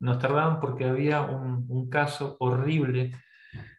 nos, 0.00 0.18
tardaban 0.18 0.60
porque 0.60 0.84
había 0.84 1.22
un, 1.22 1.66
un, 1.68 1.88
caso 1.88 2.36
horrible 2.40 3.12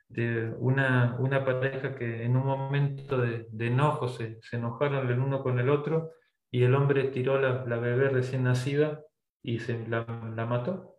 de 0.09 0.53
una, 0.59 1.15
una, 1.19 1.43
pareja 1.45 1.95
que 1.95 2.23
en 2.23 2.35
un 2.37 2.45
momento 2.45 3.17
de, 3.17 3.47
de 3.49 3.67
enojo 3.67 4.07
se, 4.09 4.39
se, 4.41 4.57
enojaron 4.57 5.09
el 5.09 5.19
uno 5.19 5.41
con 5.41 5.59
el 5.59 5.69
otro 5.69 6.11
y 6.51 6.63
el 6.63 6.75
hombre 6.75 7.05
tiró 7.05 7.39
la, 7.39 7.65
la 7.65 7.77
bebé 7.77 8.09
recién 8.09 8.43
nacida 8.43 9.01
y 9.41 9.59
se 9.59 9.87
la, 9.87 10.05
la 10.35 10.45
mató 10.45 10.94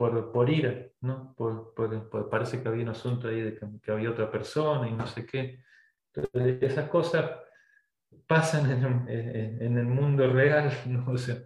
por, 0.00 0.32
por 0.32 0.48
ira, 0.48 0.86
¿no? 1.02 1.34
Por, 1.36 1.74
por, 1.74 2.30
parece 2.30 2.62
que 2.62 2.68
había 2.68 2.84
un 2.84 2.88
asunto 2.88 3.28
ahí 3.28 3.42
de 3.42 3.54
que, 3.54 3.92
había 3.92 4.10
otra 4.10 4.30
persona 4.30 4.88
y 4.88 4.94
no 4.94 5.06
sé 5.06 5.26
qué. 5.26 5.62
Entonces, 6.14 6.62
esas 6.62 6.88
cosas 6.88 7.32
pasan 8.26 8.70
en, 8.70 9.06
en, 9.60 9.76
el 9.76 9.84
mundo 9.84 10.26
real, 10.32 10.72
¿no? 10.86 11.04
o 11.06 11.18
sea, 11.18 11.36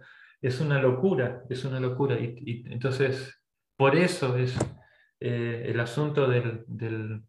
es 0.41 0.61
una 0.61 0.81
locura, 0.81 1.43
es 1.49 1.65
una 1.65 1.81
locura. 1.81 2.17
Y, 2.17 2.33
y 2.45 2.71
entonces, 2.71 3.41
por 3.75 3.93
eso 3.93 4.37
es 4.37 4.57
eh, 5.19 5.65
el 5.65 5.77
asunto 5.81 6.25
del, 6.25 6.63
del 6.65 7.23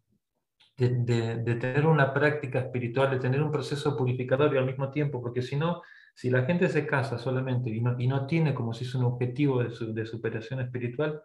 de, 0.77 0.89
de, 0.89 1.43
de, 1.43 1.55
tener 1.55 1.85
una 1.87 2.13
práctica 2.13 2.59
espiritual, 2.59 3.11
de 3.11 3.19
tener 3.19 3.43
un 3.43 3.51
proceso 3.51 3.97
purificador 3.97 4.55
y 4.55 4.59
al 4.59 4.65
mismo 4.65 4.89
tiempo, 4.91 5.21
porque 5.21 5.41
si 5.41 5.57
no, 5.57 5.81
si 6.17 6.31
la 6.31 6.45
gente 6.45 6.67
se 6.67 6.87
casa 6.87 7.19
solamente 7.19 7.69
y 7.69 7.79
no, 7.79 7.95
y 7.99 8.07
no 8.07 8.25
tiene 8.25 8.55
como 8.55 8.73
si 8.73 8.85
es 8.85 8.95
un 8.95 9.03
objetivo 9.05 9.63
de, 9.63 9.69
de, 9.93 10.05
superación 10.07 10.59
espiritual, 10.61 11.21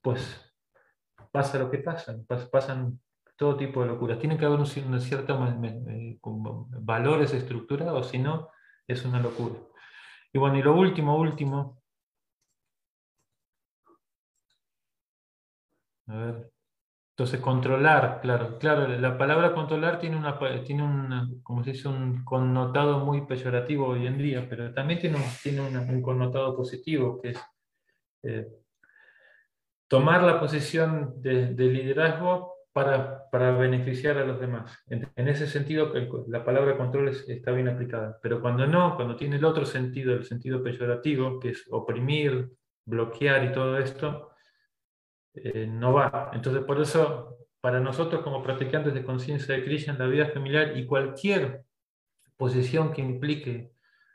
pues 0.00 0.54
pasa 1.32 1.58
lo 1.58 1.68
que 1.68 1.78
pasa, 1.78 2.16
pasan 2.52 3.00
todo 3.36 3.56
tipo 3.56 3.80
de 3.82 3.88
locuras. 3.88 4.20
Tiene 4.20 4.38
que 4.38 4.44
haber 4.46 4.60
un, 4.60 4.68
una 4.86 5.00
cierta 5.00 5.34
eh, 5.64 6.18
valores 6.22 7.34
estructurados, 7.34 8.08
si 8.10 8.18
no, 8.18 8.50
es 8.86 9.04
una 9.04 9.20
locura. 9.20 9.56
Y 10.32 10.38
bueno, 10.38 10.58
y 10.58 10.62
lo 10.62 10.76
último, 10.76 11.18
último. 11.18 11.82
A 16.08 16.14
ver. 16.16 16.55
Entonces, 17.18 17.40
controlar, 17.40 18.20
claro, 18.20 18.58
claro, 18.58 18.86
la 18.88 19.16
palabra 19.16 19.54
controlar 19.54 19.98
tiene, 19.98 20.18
una, 20.18 20.38
tiene 20.64 20.82
un, 20.82 21.40
como 21.42 21.64
se 21.64 21.72
dice, 21.72 21.88
un 21.88 22.22
connotado 22.24 23.06
muy 23.06 23.22
peyorativo 23.22 23.86
hoy 23.86 24.06
en 24.06 24.18
día, 24.18 24.46
pero 24.46 24.74
también 24.74 25.00
tiene 25.00 25.16
un, 25.16 25.22
tiene 25.42 25.62
un 25.62 26.02
connotado 26.02 26.54
positivo, 26.54 27.18
que 27.22 27.30
es 27.30 27.38
eh, 28.22 28.46
tomar 29.88 30.24
la 30.24 30.38
posición 30.38 31.14
de, 31.22 31.52
liderazgo 31.54 32.52
para, 32.70 33.30
para, 33.30 33.52
beneficiar 33.52 34.18
a 34.18 34.26
los 34.26 34.38
demás. 34.38 34.78
En, 34.86 35.08
ese 35.26 35.46
sentido, 35.46 35.90
la 36.28 36.44
palabra 36.44 36.76
control 36.76 37.08
está 37.08 37.50
bien 37.52 37.68
aplicada, 37.68 38.18
pero 38.22 38.42
cuando 38.42 38.66
no, 38.66 38.94
cuando 38.94 39.16
tiene 39.16 39.36
el 39.36 39.44
otro 39.46 39.64
sentido, 39.64 40.12
el 40.12 40.26
sentido 40.26 40.62
peyorativo, 40.62 41.40
que 41.40 41.48
es 41.48 41.64
oprimir, 41.70 42.50
bloquear 42.84 43.42
y 43.44 43.52
todo 43.52 43.78
esto, 43.78 44.35
eh, 45.36 45.66
no 45.66 45.92
va. 45.92 46.30
Entonces, 46.32 46.62
por 46.64 46.80
eso, 46.80 47.38
para 47.60 47.80
nosotros 47.80 48.22
como 48.22 48.42
practicantes 48.42 48.94
de 48.94 49.04
conciencia 49.04 49.54
de 49.54 49.64
Krishna 49.64 49.92
en 49.94 49.98
la 49.98 50.06
vida 50.06 50.26
familiar 50.26 50.76
y 50.76 50.86
cualquier 50.86 51.64
posición 52.36 52.92
que 52.92 53.02
implique 53.02 53.72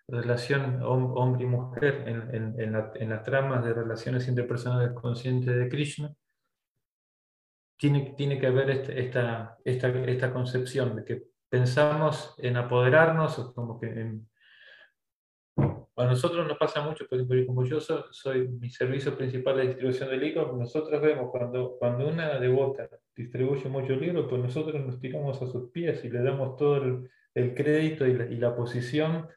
relación 0.07 0.81
hombre 0.83 1.43
y 1.43 1.47
mujer 1.47 2.03
en, 2.05 2.59
en, 2.59 3.09
las 3.09 3.23
tramas 3.23 3.63
de 3.63 3.73
relaciones 3.73 4.27
interpersonales 4.27 4.91
conscientes 4.93 5.55
de 5.55 5.69
Krishna, 5.69 6.13
tiene, 7.77 8.13
tiene 8.17 8.37
que 8.37 8.47
haber 8.47 8.69
este, 8.69 8.99
esta, 8.99 9.57
esta, 9.63 9.87
esta, 9.87 10.33
concepción 10.33 10.95
de 10.97 11.05
que 11.05 11.23
pensamos 11.49 12.35
en 12.37 12.57
apoderarnos, 12.57 13.53
como 13.55 13.79
que 13.79 13.87
en, 13.87 14.29
a 15.97 16.05
nosotros 16.05 16.47
nos 16.47 16.57
pasa 16.57 16.81
mucho, 16.81 17.05
por 17.07 17.17
ejemplo, 17.17 17.45
como 17.45 17.65
yo 17.65 17.79
soy, 17.79 18.47
mi 18.47 18.69
servicio 18.69 19.17
principal 19.17 19.57
de 19.57 19.67
distribución 19.67 20.09
de 20.09 20.17
libros, 20.17 20.57
nosotros 20.57 21.01
vemos 21.01 21.29
cuando, 21.31 21.75
cuando 21.77 22.07
una 22.07 22.39
devota 22.39 22.89
distribuye 23.15 23.67
muchos 23.67 23.99
libros, 23.99 24.27
pues 24.29 24.41
nosotros 24.41 24.85
nos 24.85 24.99
tiramos 24.99 25.41
a 25.41 25.47
sus 25.47 25.69
pies 25.71 26.03
y 26.05 26.09
le 26.09 26.23
damos 26.23 26.55
todo 26.55 26.77
el, 26.77 27.09
el 27.35 27.53
crédito 27.53 28.07
y 28.07 28.13
la, 28.13 28.25
y 28.25 28.37
la, 28.37 28.55
posición 28.55 29.27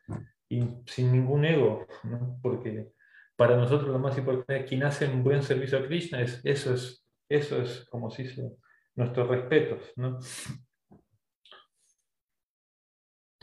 y 0.49 0.63
sin 0.87 1.13
ningún 1.13 1.45
ego, 1.45 1.87
¿no? 2.05 2.39
porque 2.41 2.89
para 3.37 3.57
nosotros 3.57 3.91
lo 3.91 3.99
más 3.99 4.17
importante 4.17 4.61
es 4.61 4.69
quien 4.69 4.85
hace 4.85 5.07
un 5.07 5.25
buen 5.25 5.43
servicio 5.43 5.79
a 5.79 5.85
Krishna, 5.85 6.23
es, 6.23 6.41
eso, 6.45 6.75
es, 6.75 7.05
eso 7.29 7.61
es 7.61 7.85
como 7.91 8.11
si 8.11 8.25
dice, 8.25 8.49
nuestros 8.95 9.29
respetos. 9.29 9.93
¿no? 9.97 10.19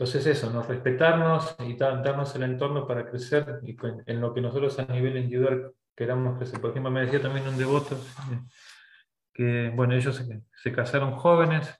Entonces 0.02 0.26
eso, 0.26 0.50
nos 0.50 0.66
respetarnos 0.66 1.54
y 1.60 1.76
darnos 1.76 2.34
el 2.34 2.42
entorno 2.42 2.88
para 2.88 3.08
crecer 3.08 3.60
y 3.62 3.76
en 4.06 4.20
lo 4.20 4.34
que 4.34 4.40
nosotros 4.40 4.76
a 4.80 4.84
nivel 4.86 5.16
individual 5.16 5.70
queramos 5.94 6.38
crecer. 6.38 6.60
Por 6.60 6.70
ejemplo, 6.70 6.90
me 6.90 7.02
decía 7.02 7.22
también 7.22 7.46
un 7.46 7.56
devoto 7.56 7.94
eh, 7.94 8.40
que, 9.32 9.72
bueno, 9.72 9.94
ellos 9.94 10.20
se, 10.56 10.72
casaron 10.72 11.12
jóvenes 11.12 11.76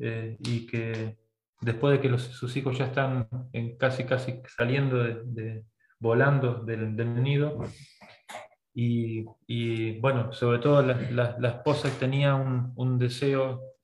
eh, 0.00 0.38
y 0.40 0.66
que 0.66 1.18
después 1.60 1.92
de 1.92 2.00
que 2.00 2.16
sus 2.16 2.56
hijos 2.56 2.78
ya 2.78 2.86
están 2.86 3.28
en 3.52 3.76
casi, 3.76 4.04
casi 4.04 4.40
saliendo, 4.56 4.96
de, 4.96 5.62
volando 5.98 6.64
del, 6.64 7.22
nido, 7.22 7.62
Y, 8.72 10.00
bueno, 10.00 10.32
sobre 10.32 10.60
todo 10.60 10.80
la, 10.80 11.36
la, 11.38 11.48
esposa 11.50 11.90
tenía 12.00 12.36
un 12.36 12.98
deseo 12.98 13.75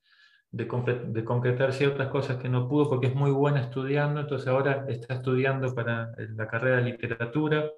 de, 0.53 0.67
concretar 0.67 1.73
ciertas 1.73 2.09
cosas 2.09 2.37
que 2.37 2.47
no 2.47 2.69
pudo 2.69 2.87
porque 2.87 3.07
es 3.07 3.15
muy 3.15 3.31
buena 3.31 3.59
estudiando, 3.61 4.21
entonces 4.21 4.47
ahora 4.47 4.85
está 4.87 5.15
estudiando 5.15 5.73
para 5.73 6.13
la 6.17 6.47
carrera 6.47 6.77
de 6.77 6.91
literatura 6.91 7.71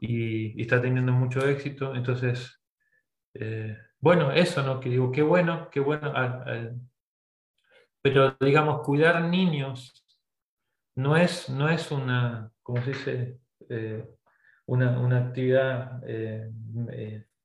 y, 0.00 0.60
está 0.60 0.82
teniendo 0.82 1.12
mucho 1.12 1.46
éxito. 1.48 1.94
Entonces, 1.94 2.60
eh, 3.34 3.76
bueno, 4.00 4.32
eso, 4.32 4.62
¿no? 4.64 4.80
Que 4.80 4.88
digo, 4.88 5.12
qué 5.12 5.22
bueno, 5.22 5.68
qué 5.70 5.78
bueno. 5.78 6.12
pero 8.02 8.36
digamos, 8.40 8.82
cuidar 8.82 9.22
niños 9.22 10.04
no 10.96 11.16
es, 11.16 11.48
no 11.48 11.68
es 11.68 11.92
una, 11.92 12.50
como 12.60 12.82
se 12.82 12.90
dice, 12.90 13.40
eh, 13.68 14.04
una, 14.66 14.98
una, 14.98 15.18
actividad 15.28 16.02
eh, 16.04 16.50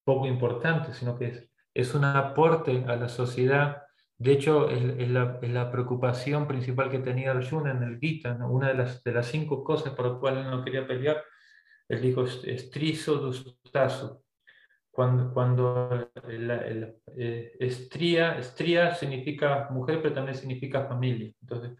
poco 0.04 0.26
importante, 0.26 0.92
sino 0.96 1.16
que 1.20 1.26
es, 1.28 1.50
es 1.76 1.94
un 1.94 2.04
aporte 2.06 2.84
a 2.88 2.96
la 2.96 3.10
sociedad 3.10 3.84
de 4.18 4.32
hecho, 4.32 4.70
es, 4.70 5.10
la, 5.10 5.72
preocupación 5.72 6.48
principal 6.48 6.90
que 6.90 7.00
tenía 7.00 7.32
Arjuna 7.32 7.72
en 7.72 7.84
el 7.84 8.00
Gita, 8.00 8.38
una 8.48 8.70
de 8.70 8.76
las, 8.76 9.04
de 9.04 9.12
las 9.12 9.28
cinco 9.28 9.64
cosas 9.64 9.94
por 9.94 10.08
las 10.08 10.20
cuales 10.20 10.46
no 10.46 10.64
quería 10.64 10.88
pelear, 10.88 11.24
él 11.90 12.02
dijo, 12.02 12.24
estrizo 12.24 13.16
dustazo. 13.16 14.24
Cuando, 14.92 15.34
cuando 15.34 16.12
eh, 16.28 17.52
estría, 17.60 18.38
estría 18.38 18.94
significa 18.94 19.68
mujer, 19.72 20.02
pero 20.02 20.14
también 20.14 20.38
significa 20.38 20.86
familia. 20.86 21.34
Entonces, 21.42 21.72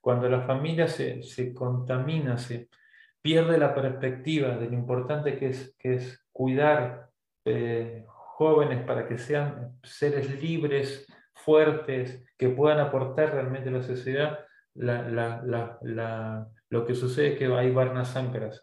cuando 0.00 0.28
la 0.28 0.42
familia 0.42 0.88
se, 0.88 1.22
se 1.22 1.52
contamina, 1.52 2.38
se 2.38 2.68
pierde 3.22 3.58
la 3.58 3.74
perspectiva 3.74 4.56
de 4.56 4.66
lo 4.66 4.74
importante 4.74 5.38
que 5.38 5.48
es, 5.48 5.76
que 5.78 5.94
es 5.94 6.26
cuidar 6.32 7.10
eh, 7.44 8.04
jóvenes 8.06 8.84
para 8.84 9.06
que 9.06 9.18
sean 9.18 9.78
seres 9.82 10.42
libres, 10.42 11.06
fuertes, 11.44 12.24
que 12.38 12.48
puedan 12.48 12.80
aportar 12.80 13.32
realmente 13.32 13.68
a 13.68 13.72
la 13.72 13.82
sociedad, 13.82 14.40
lo 14.74 16.86
que 16.86 16.94
sucede 16.94 17.32
es 17.32 17.38
que 17.38 17.46
hay 17.46 17.70
Varnasankras, 17.70 18.60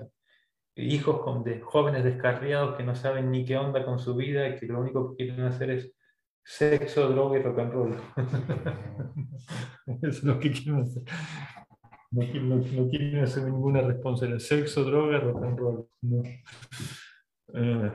hijos 0.75 1.21
con, 1.21 1.43
de 1.43 1.59
jóvenes 1.59 2.03
descarriados 2.03 2.77
que 2.77 2.83
no 2.83 2.95
saben 2.95 3.31
ni 3.31 3.45
qué 3.45 3.57
onda 3.57 3.85
con 3.85 3.99
su 3.99 4.15
vida 4.15 4.47
y 4.47 4.55
que 4.55 4.65
lo 4.65 4.79
único 4.79 5.15
que 5.15 5.25
quieren 5.25 5.45
hacer 5.45 5.71
es 5.71 5.93
sexo, 6.43 7.09
droga 7.09 7.37
y 7.37 7.43
rock 7.43 7.59
and 7.59 7.73
roll. 7.73 7.97
Es 10.01 10.23
lo 10.23 10.39
que 10.39 10.51
quieren 10.51 10.81
hacer. 10.81 11.03
No, 12.11 12.89
quieren 12.89 13.23
hacer 13.23 13.43
ninguna 13.43 13.81
responsabilidad. 13.81 14.39
Sexo, 14.39 14.83
droga, 14.83 15.19
rock 15.19 15.43
and 15.43 15.59
roll. 15.59 15.87
Eh, 17.53 17.91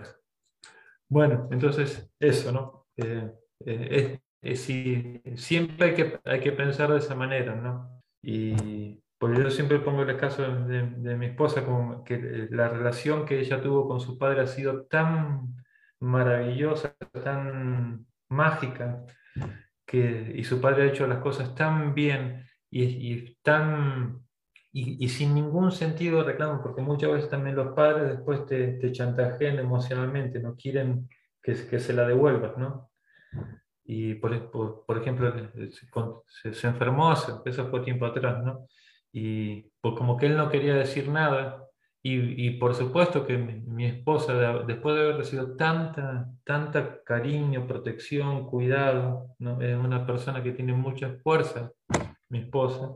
bueno, 1.09 1.49
entonces 1.51 2.11
eso, 2.19 2.53
¿no? 2.53 2.87
Eh, 2.97 3.31
eh, 3.67 4.21
si, 4.55 5.23
siempre 5.37 5.89
hay 5.89 5.95
que, 5.95 6.21
hay 6.25 6.41
que 6.41 6.53
pensar 6.53 6.91
de 6.93 6.99
esa 6.99 7.15
manera, 7.15 7.55
¿no? 7.55 8.03
Y 8.23 9.01
porque 9.19 9.43
yo 9.43 9.51
siempre 9.51 9.79
pongo 9.79 10.03
el 10.03 10.17
caso 10.17 10.43
de, 10.43 10.83
de, 10.83 11.17
mi 11.17 11.27
esposa, 11.27 11.65
como 11.65 12.05
que 12.05 12.49
la 12.51 12.69
relación 12.69 13.25
que 13.25 13.41
ella 13.41 13.63
tuvo 13.63 13.89
con 13.89 14.01
su 14.01 14.19
padre 14.19 14.43
ha 14.43 14.47
sido 14.47 14.85
tan 14.85 15.55
maravillosa, 16.01 16.95
tan 17.23 18.07
mágica, 18.29 19.05
que, 19.87 20.33
y 20.35 20.45
su 20.45 20.61
padre 20.61 20.83
ha 20.85 20.87
hecho 20.87 21.07
las 21.07 21.19
cosas 21.19 21.55
tan 21.55 21.95
bien 21.95 22.45
y, 22.71 22.85
y 22.85 23.37
tan 23.43 24.25
y, 24.77 25.09
sin 25.09 25.35
ningún 25.35 25.71
sentido 25.71 26.19
de 26.19 26.33
reclamo, 26.33 26.61
porque 26.61 26.83
muchas 26.83 27.13
veces 27.13 27.31
también 27.31 27.55
los 27.55 27.75
padres 27.75 28.09
después 28.09 28.45
te, 28.45 28.73
te 28.73 28.91
chantajean 28.91 29.59
emocionalmente, 29.59 30.41
no 30.41 30.57
quieren 30.57 31.09
que, 31.41 31.55
que 31.69 31.79
se 31.79 31.93
la 31.93 32.09
devuelvas, 32.09 32.59
¿no? 32.59 32.91
Y 33.85 34.15
por, 34.15 34.51
por, 34.87 34.99
ejemplo 34.99 35.33
se, 36.27 36.55
se, 36.55 36.67
enfermó, 36.67 37.13
eso 37.13 37.69
fue 37.71 37.81
tiempo 37.81 38.07
atrás, 38.07 38.43
¿no? 38.43 38.67
Y 39.13 39.71
pues 39.81 39.95
como 39.97 40.17
que 40.17 40.27
él 40.27 40.37
no 40.37 40.49
quería 40.49 40.75
decir 40.75 41.09
nada, 41.09 41.65
y, 42.07 42.47
y 42.47 42.51
por 42.59 42.75
supuesto 42.75 43.27
que 43.27 43.39
mi, 43.39 43.87
esposa, 43.87 44.35
después 44.67 44.95
de 44.95 45.03
haber 45.03 45.17
recibido 45.17 45.57
tanta, 45.57 46.29
tanta 46.45 47.03
cariño, 47.03 47.67
protección, 47.67 48.47
cuidado, 48.47 49.29
¿no? 49.39 49.61
es 49.63 49.77
una 49.77 50.07
persona 50.07 50.43
que 50.43 50.53
tiene 50.53 50.75
mucha 50.75 51.17
fuerza, 51.23 51.73
mi 52.29 52.41
esposa, 52.41 52.91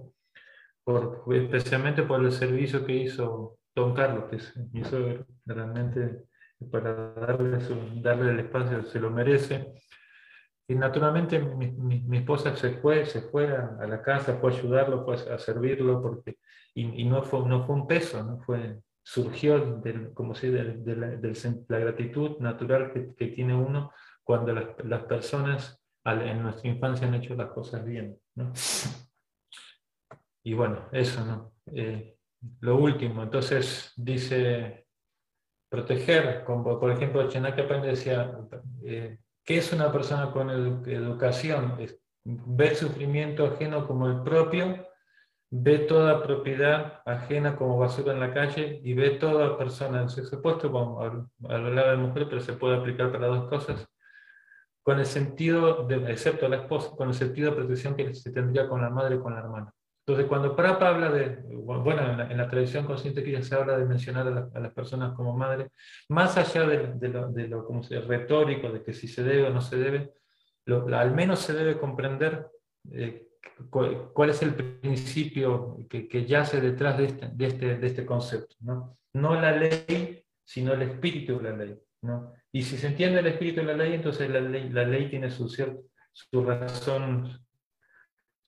por, 0.85 1.25
especialmente 1.33 2.03
por 2.03 2.23
el 2.23 2.33
servicio 2.33 2.85
que 2.85 2.97
hizo 2.97 3.59
Don 3.75 3.95
Carlos, 3.95 4.25
que 4.31 4.39
hizo 4.79 4.99
realmente 5.47 6.25
para 6.71 7.13
darle, 7.15 7.61
su, 7.61 7.77
darle 8.03 8.33
el 8.33 8.41
espacio, 8.41 8.85
se 8.85 9.01
lo 9.01 9.11
merece 9.11 9.73
y 10.69 10.75
naturalmente 10.75 11.39
mi, 11.39 11.71
mi, 11.71 12.19
esposa 12.19 12.55
se 12.55 12.73
fue, 12.79 13.07
se 13.07 13.23
fue 13.23 13.49
a, 13.57 13.87
la 13.87 14.03
casa, 14.03 14.37
fue 14.37 14.53
a 14.53 14.57
ayudarlo, 14.57 15.05
fue 15.05 15.15
a 15.15 15.39
servirlo, 15.39 16.03
porque, 16.03 16.37
y, 16.75 17.03
y, 17.03 17.05
no, 17.05 17.23
fue, 17.23 17.49
no 17.49 17.65
fue 17.65 17.75
un 17.75 17.87
peso, 17.87 18.23
¿no? 18.23 18.39
fue, 18.41 18.79
surgió 19.03 19.59
del, 19.81 20.13
como 20.13 20.35
si 20.35 20.49
de, 20.49 20.75
de, 20.75 20.95
la, 20.95 21.09
la, 21.69 21.79
gratitud 21.79 22.39
natural 22.41 22.93
que, 22.93 23.15
que 23.15 23.29
tiene 23.29 23.55
uno 23.55 23.91
cuando 24.23 24.53
las, 24.53 24.67
las 24.85 25.05
personas 25.05 25.81
en 26.05 26.43
nuestra 26.43 26.71
infancia 26.71 27.07
han 27.07 27.15
hecho 27.15 27.35
las 27.35 27.51
cosas 27.51 27.85
bien. 27.85 28.19
¿no? 28.35 28.53
Y 30.43 30.55
bueno, 30.55 30.89
eso, 30.93 31.25
¿no? 31.25 31.53
Eh, 31.67 32.17
lo 32.61 32.77
último, 32.77 33.23
entonces 33.23 33.93
dice 33.97 34.87
proteger, 35.69 36.45
como 36.45 36.79
por 36.79 36.91
ejemplo 36.91 37.29
Chenaka 37.29 37.63
decía, 37.81 38.33
eh, 38.85 39.19
¿Qué 39.49 39.57
es 39.57 39.73
una 39.73 39.91
persona 39.91 40.31
con 40.31 40.51
educación? 40.51 41.79
ve 42.23 42.69
el 42.69 42.77
sufrimiento 42.77 43.47
ajeno 43.47 43.87
como 43.87 44.07
el 44.07 44.21
propio, 44.23 44.87
ve 45.51 45.79
toda 45.79 46.23
propiedad 46.23 47.01
ajena 47.07 47.57
como 47.57 47.79
basura 47.79 48.13
en 48.13 48.21
la 48.21 48.35
calle 48.35 48.79
y 48.85 48.93
ve 48.93 49.13
toda 49.13 49.57
persona 49.57 50.03
en 50.03 50.11
sexo 50.11 50.37
opuesto, 50.37 50.71
como 50.71 51.01
a, 51.01 51.09
lo 51.57 51.73
largo 51.73 51.91
de 51.91 51.97
la 51.97 52.03
mujer, 52.03 52.27
pero 52.29 52.43
se 52.43 52.53
puede 52.53 52.77
aplicar 52.77 53.11
para 53.11 53.29
dos 53.29 53.49
cosas, 53.49 53.89
con 54.83 54.99
el 54.99 55.07
sentido, 55.07 55.87
de, 55.87 56.13
excepto 56.13 56.47
la 56.47 56.57
esposa, 56.57 56.91
con 56.95 57.09
el 57.09 57.15
sentido 57.15 57.49
de 57.49 57.57
protección 57.57 57.97
que 57.97 58.13
se 58.13 58.31
tendría 58.31 58.69
con 58.69 58.83
la 58.83 58.91
madre 58.91 59.17
y 59.17 59.21
con 59.21 59.33
la 59.33 59.41
hermana. 59.41 59.73
Entonces, 60.09 60.27
cuando 60.27 60.57
Prapa 60.57 60.89
habla 60.89 61.11
de, 61.11 61.37
bueno, 61.45 62.23
en 62.23 62.39
la, 62.39 62.49
tradición 62.49 62.87
consciente 62.87 63.23
que 63.23 63.33
ya 63.33 63.43
se 63.43 63.55
habla 63.55 63.77
de 63.77 63.85
mencionar 63.85 64.51
a, 64.55 64.59
las 64.59 64.73
personas 64.73 65.13
como 65.13 65.37
madre, 65.37 65.69
más 66.09 66.39
allá 66.39 66.67
de, 66.67 67.11
lo, 67.11 67.29
de 67.31 67.47
lo 67.47 67.67
como 67.67 67.83
se, 67.83 68.01
retórico, 68.01 68.71
de 68.71 68.83
que 68.83 68.95
si 68.95 69.07
se 69.07 69.23
debe 69.23 69.49
o 69.49 69.51
no 69.51 69.61
se 69.61 69.77
debe, 69.77 70.15
al 70.95 71.15
menos 71.15 71.41
se 71.41 71.53
debe 71.53 71.79
comprender 71.79 72.49
eh, 72.91 73.29
cuál, 73.69 74.31
es 74.31 74.41
el 74.41 74.55
principio 74.55 75.77
que, 75.91 76.09
que 76.09 76.25
yace 76.25 76.63
detrás 76.63 76.97
de 76.97 77.05
este, 77.05 77.29
de 77.31 77.47
este, 77.47 77.77
de 77.77 77.87
este 77.87 78.07
concepto. 78.07 78.57
¿no? 78.61 78.97
no 79.13 79.39
la 79.39 79.53
ley, 79.53 80.25
sino 80.43 80.73
el 80.73 80.81
espíritu 80.81 81.37
de 81.39 81.51
la 81.51 81.55
ley. 81.55 81.79
¿no? 82.01 82.33
Y 82.51 82.63
si 82.63 82.79
se 82.79 82.87
entiende 82.87 83.21
el 83.21 83.27
espíritu 83.27 83.61
de 83.61 83.67
la 83.67 83.75
ley, 83.75 83.93
entonces 83.93 84.31
la 84.31 84.41
ley, 84.41 84.71
la 84.71 84.85
ley 84.85 85.11
tiene 85.11 85.29
su, 85.31 85.51
cierto, 85.51 85.83
su 86.15 86.43
razón, 86.43 87.47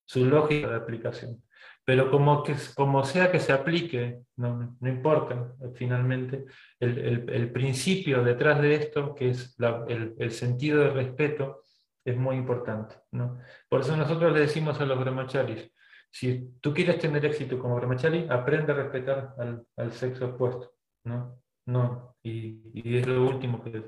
su 0.07 0.25
lógica 0.25 0.71
de 0.71 0.77
aplicación. 0.77 1.43
Pero 1.91 2.09
como, 2.09 2.45
que, 2.45 2.55
como 2.77 3.03
sea 3.03 3.33
que 3.33 3.41
se 3.41 3.53
aplique, 3.53 4.21
no, 4.37 4.77
no 4.79 4.89
importa 4.89 5.57
finalmente, 5.75 6.45
el, 6.79 6.99
el, 6.99 7.29
el, 7.29 7.51
principio 7.51 8.23
detrás 8.23 8.63
de 8.63 8.77
esto, 8.77 9.13
que 9.13 9.31
es 9.31 9.59
la, 9.59 9.85
el, 9.89 10.15
el, 10.21 10.31
sentido 10.31 10.85
de 10.85 10.91
respeto, 10.91 11.65
es 12.05 12.17
muy 12.17 12.37
importante. 12.37 12.95
¿no? 13.11 13.41
Por 13.69 13.81
eso 13.81 13.97
nosotros 13.97 14.33
le 14.33 14.39
decimos 14.39 14.81
a 14.81 14.87
los 14.87 15.01
brahmacharis, 15.01 15.69
si 16.13 16.53
tú 16.61 16.73
quieres 16.73 17.01
tener 17.01 17.27
éxito 17.27 17.59
como 17.59 17.75
brahmachari, 17.75 18.25
aprende 18.31 18.71
a 18.71 18.77
respetar 18.77 19.35
al, 19.37 19.67
al 19.77 19.91
sexo 19.91 20.27
opuesto. 20.27 20.71
¿no? 21.03 21.43
No, 21.67 22.15
y, 22.23 22.71
y, 22.73 22.99
es 22.99 23.07
lo 23.09 23.27
último 23.27 23.65
que... 23.65 23.83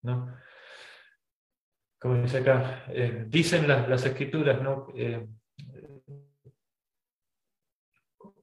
¿no? 0.00 0.34
Como 1.98 2.14
dice 2.14 2.38
acá, 2.38 2.84
eh, 2.88 3.26
dicen 3.28 3.68
las, 3.68 3.86
las 3.90 4.06
escrituras, 4.06 4.62
¿no? 4.62 4.86
Eh, 4.94 5.28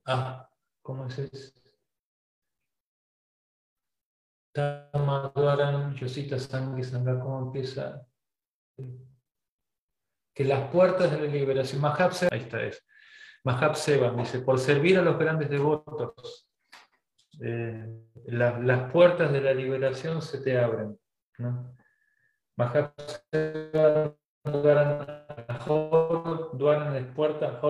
Ah, 0.06 0.50
¿cómo 0.82 1.08
es 1.08 1.20
eso? 1.20 1.54
Tamadwaran, 4.54 5.96
Yosita 5.96 6.38
Sangha 6.38 6.84
Sangha, 6.84 7.20
¿cómo 7.20 7.48
empieza? 7.48 8.06
Que 10.34 10.44
las 10.44 10.70
puertas 10.72 11.12
de 11.12 11.22
la 11.22 11.34
liberación, 11.34 11.82
Mahapseva, 11.82 12.30
ahí 12.34 12.42
está 12.42 12.62
es. 12.62 12.86
Mahapseva 13.44 14.12
dice, 14.12 14.40
por 14.40 14.60
servir 14.60 15.00
a 15.00 15.02
los 15.02 15.18
grandes 15.18 15.50
devotos, 15.50 16.50
eh, 17.42 17.88
las 18.26 18.92
puertas 18.92 19.32
de 19.32 19.42
la 19.42 19.54
liberación 19.54 20.22
se 20.22 20.40
te 20.40 20.60
abren. 20.60 21.00
¿no? 21.38 21.76
Mahapseva 22.58 24.16
Duaran 24.46 25.08
las 26.94 27.06
puertas, 27.16 27.62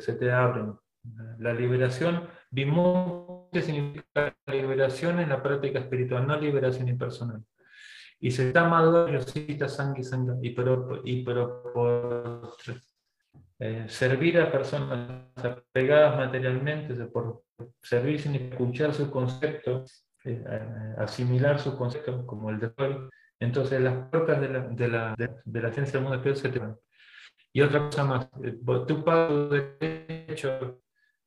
se 0.00 0.14
te 0.14 0.30
abren 0.30 0.78
la 1.38 1.52
liberación, 1.52 2.28
vimos 2.50 3.48
significa 3.62 4.34
liberación 4.46 5.20
en 5.20 5.28
la 5.28 5.42
práctica 5.42 5.78
espiritual, 5.78 6.26
no 6.26 6.38
liberación 6.38 6.88
impersonal. 6.88 7.42
Y 8.20 8.30
se 8.30 8.48
está 8.48 8.68
maduro 8.68 9.20
cita 9.22 9.68
sangre 9.68 10.02
y 10.42 10.50
pero, 11.24 11.72
por 11.74 12.56
eh, 13.58 13.84
servir 13.88 14.40
a 14.40 14.50
personas 14.50 15.26
apegadas 15.36 16.16
materialmente, 16.16 16.94
por 17.06 17.42
servir 17.82 18.20
sin 18.20 18.34
escuchar 18.36 18.94
sus 18.94 19.08
conceptos, 19.08 20.06
eh, 20.24 20.42
asimilar 20.98 21.58
sus 21.58 21.74
conceptos 21.74 22.24
como 22.24 22.50
el 22.50 22.60
de 22.60 22.72
hoy, 22.78 22.96
entonces 23.40 23.80
las 23.80 24.08
puertas 24.08 24.40
de 24.40 24.48
la, 24.48 24.60
de 24.60 24.88
la, 24.88 25.14
de, 25.16 25.60
la 25.60 25.72
ciencia 25.72 25.94
del 25.94 26.02
mundo 26.02 26.16
espiritual 26.16 26.42
se 26.42 26.48
te 26.48 26.58
van. 26.58 26.76
Y 27.52 27.60
otra 27.60 27.80
cosa 27.86 28.04
más, 28.04 28.28
eh, 28.42 28.58
tú 28.86 29.04
pagas 29.04 29.50
derecho 29.50 30.80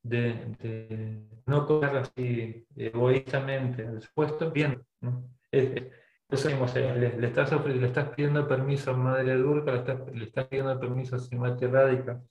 de, 0.04 0.56
de, 0.60 1.22
no 1.46 1.66
coger 1.66 1.98
así 1.98 2.66
egoístamente 2.76 3.84
el 3.84 4.02
puesto, 4.14 4.52
bien. 4.52 4.82
¿no? 5.02 5.30
le, 5.52 7.18
le, 7.18 7.28
estás, 7.28 7.66
le 7.66 7.88
estás 7.88 8.10
pidiendo 8.10 8.48
permiso 8.48 8.92
a 8.92 8.98
Madre 8.98 9.36
Durga, 9.36 9.74
le 9.74 9.80
estás, 9.80 10.00
le 10.14 10.26
estás 10.26 10.48
pidiendo 10.48 10.80
permiso 10.80 11.16
a 11.16 11.20
Simati 11.20 11.66
Radica, 11.66 12.22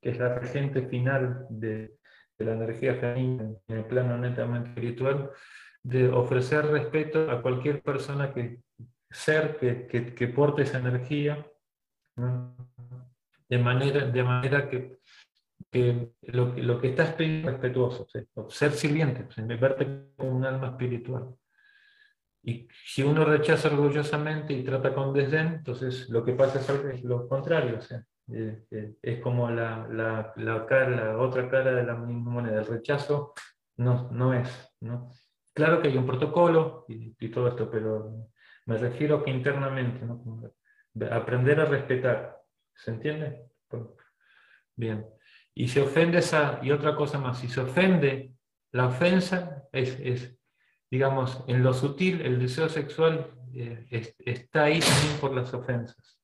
que 0.00 0.10
es 0.10 0.18
la 0.18 0.38
regente 0.38 0.82
final 0.82 1.46
de, 1.48 1.96
de 2.38 2.44
la 2.44 2.52
energía 2.52 2.94
femenina 2.94 3.50
en 3.68 3.76
el 3.76 3.84
plano 3.84 4.18
netamente 4.18 4.70
espiritual, 4.70 5.30
de 5.82 6.08
ofrecer 6.08 6.66
respeto 6.66 7.30
a 7.30 7.40
cualquier 7.40 7.82
persona 7.82 8.32
que 8.32 8.60
ser 9.10 9.56
que, 9.58 9.86
que, 9.86 10.14
que 10.14 10.28
porte 10.28 10.62
esa 10.62 10.78
energía, 10.78 11.46
de, 13.48 13.58
manera, 13.58 14.06
de 14.06 14.22
manera 14.22 14.68
que, 14.68 14.98
que 15.70 16.12
lo, 16.22 16.80
que 16.80 16.88
estás 16.88 17.14
pidiendo 17.14 17.48
es 17.48 17.54
respetuoso, 17.54 18.06
ser 18.48 18.72
sirviente, 18.72 19.26
verte 19.56 20.12
como 20.16 20.36
un 20.36 20.44
alma 20.44 20.68
espiritual. 20.68 21.34
Y 22.42 22.68
si 22.84 23.02
uno 23.02 23.24
rechaza 23.24 23.68
orgullosamente 23.68 24.52
y 24.52 24.62
trata 24.62 24.94
con 24.94 25.12
desdén, 25.12 25.48
entonces 25.48 26.08
lo 26.08 26.24
que 26.24 26.32
pasa 26.32 26.60
es 26.60 27.02
lo 27.02 27.26
contrario. 27.26 27.80
Sea, 27.80 28.06
eh, 28.32 28.64
eh, 28.70 28.94
es 29.02 29.20
como 29.20 29.50
la, 29.50 30.32
cara, 30.68 31.18
otra 31.18 31.48
cara 31.50 31.74
de 31.74 31.82
la 31.82 31.96
misma 31.96 32.30
moneda. 32.30 32.60
El 32.60 32.66
rechazo 32.66 33.34
no, 33.78 34.08
no 34.12 34.32
es. 34.32 34.48
Claro 35.52 35.82
que 35.82 35.88
hay 35.88 35.96
un 35.96 36.06
protocolo 36.06 36.84
y, 36.88 37.16
y 37.18 37.28
todo 37.30 37.48
esto, 37.48 37.68
pero 37.68 38.28
me 38.66 38.78
refiero 38.78 39.24
que 39.24 39.30
internamente, 39.30 40.06
aprender 41.10 41.60
a 41.60 41.64
respetar. 41.64 42.42
¿Se 42.74 42.92
entiende? 42.92 43.50
Bien. 44.76 45.15
Y 45.58 45.68
se 45.68 45.80
ofende 45.80 46.18
esa, 46.18 46.60
y 46.62 46.70
otra 46.70 46.94
cosa 46.94 47.18
más, 47.18 47.38
si 47.38 47.48
se 47.48 47.62
ofende, 47.62 48.34
la 48.72 48.88
ofensa 48.88 49.64
es, 49.72 49.98
es 50.00 50.38
digamos, 50.90 51.42
en 51.46 51.62
lo 51.62 51.72
sutil, 51.72 52.20
el 52.20 52.38
deseo 52.38 52.68
sexual 52.68 53.30
eh, 53.54 53.86
está 54.18 54.64
ahí 54.64 54.80
también 54.80 55.18
por 55.18 55.34
las 55.34 55.54
ofensas. 55.54 56.20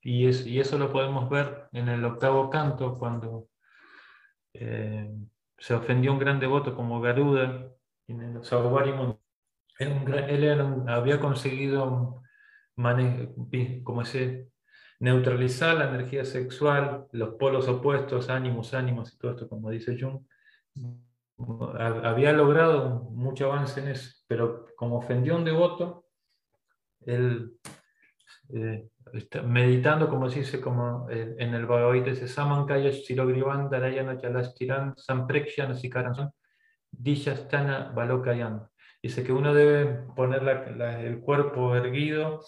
Y, 0.00 0.28
es, 0.28 0.46
y, 0.46 0.60
eso 0.60 0.78
lo 0.78 0.92
podemos 0.92 1.28
ver 1.28 1.68
en 1.72 1.88
el 1.88 2.04
octavo 2.04 2.48
canto, 2.48 2.96
cuando 2.96 3.48
eh, 4.54 5.10
se 5.58 5.74
ofendió 5.74 6.12
un 6.12 6.20
gran 6.20 6.38
devoto 6.38 6.74
como 6.76 7.00
Garuda, 7.00 7.72
en 8.06 8.20
el 8.22 8.40
él 9.80 10.88
había 10.88 11.18
conseguido 11.18 12.22
como 13.84 14.02
ese, 14.02 14.48
neutralizar 15.00 15.76
la 15.76 15.88
energía 15.88 16.24
sexual, 16.24 17.06
los 17.12 17.30
polos 17.34 17.66
opuestos, 17.68 18.30
ánimos, 18.30 18.74
ánimos 18.74 19.12
y 19.12 19.18
todo 19.18 19.32
esto, 19.32 19.48
como 19.48 19.70
dice 19.70 19.96
Jung 19.98 20.20
había 21.78 22.32
logrado 22.32 23.04
mucho 23.10 23.50
avance 23.50 23.80
en 23.80 23.88
eso, 23.88 24.10
pero 24.26 24.66
como 24.76 24.98
ofendió 24.98 25.34
a 25.34 25.38
un 25.38 25.44
devoto, 25.44 26.06
él, 27.06 27.52
eh, 28.50 28.88
meditando, 29.44 30.08
como 30.08 30.28
se 30.28 30.40
dice 30.40 30.60
como 30.60 31.08
eh, 31.10 31.34
en 31.38 31.54
el 31.54 31.66
Bhagavad 31.66 32.04
dice, 32.04 32.28
Samankaya 32.28 32.90
Shirogrivan 32.90 33.70
Darayana 33.70 34.18
Chalastiran 34.18 34.94
Samprekshan 34.96 35.74
Sikaran 35.74 36.30
Dishastana 36.90 37.92
Balokayan. 37.94 38.68
Dice 39.02 39.24
que 39.24 39.32
uno 39.32 39.54
debe 39.54 39.86
poner 40.14 40.46
el 40.46 41.20
cuerpo 41.20 41.74
erguido, 41.74 42.42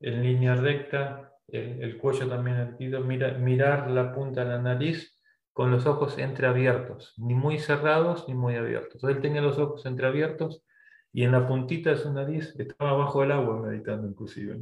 en 0.00 0.20
línea 0.20 0.56
recta, 0.56 1.31
el, 1.52 1.98
cuello 1.98 2.28
también 2.28 2.56
erguido, 2.56 3.00
mirar 3.02 3.90
la 3.90 4.12
punta 4.14 4.42
de 4.42 4.50
la 4.50 4.62
nariz 4.62 5.18
con 5.52 5.70
los 5.70 5.86
ojos 5.86 6.18
entreabiertos, 6.18 7.14
ni 7.18 7.34
muy 7.34 7.58
cerrados 7.58 8.26
ni 8.26 8.34
muy 8.34 8.56
abiertos. 8.56 9.04
Él 9.04 9.20
tenía 9.20 9.42
los 9.42 9.58
ojos 9.58 9.84
entreabiertos 9.84 10.64
y 11.12 11.24
en 11.24 11.32
la 11.32 11.46
puntita 11.46 11.90
de 11.90 11.96
su 11.96 12.12
nariz 12.12 12.54
estaba 12.58 12.94
bajo 12.94 13.22
el 13.22 13.32
agua 13.32 13.60
meditando 13.60 14.08
inclusive. 14.08 14.58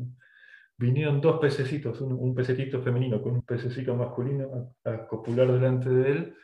Vinieron 0.77 1.21
dos 1.21 1.39
pececitos, 1.39 2.01
un, 2.01 2.35
pececito 2.35 2.83
femenino 2.83 3.23
con 3.23 3.35
un 3.35 3.43
pececito 3.43 3.95
masculino 3.95 4.75
a, 4.85 5.07
copular 5.07 5.51
delante 5.53 5.91
de 5.91 6.11
él 6.11 6.35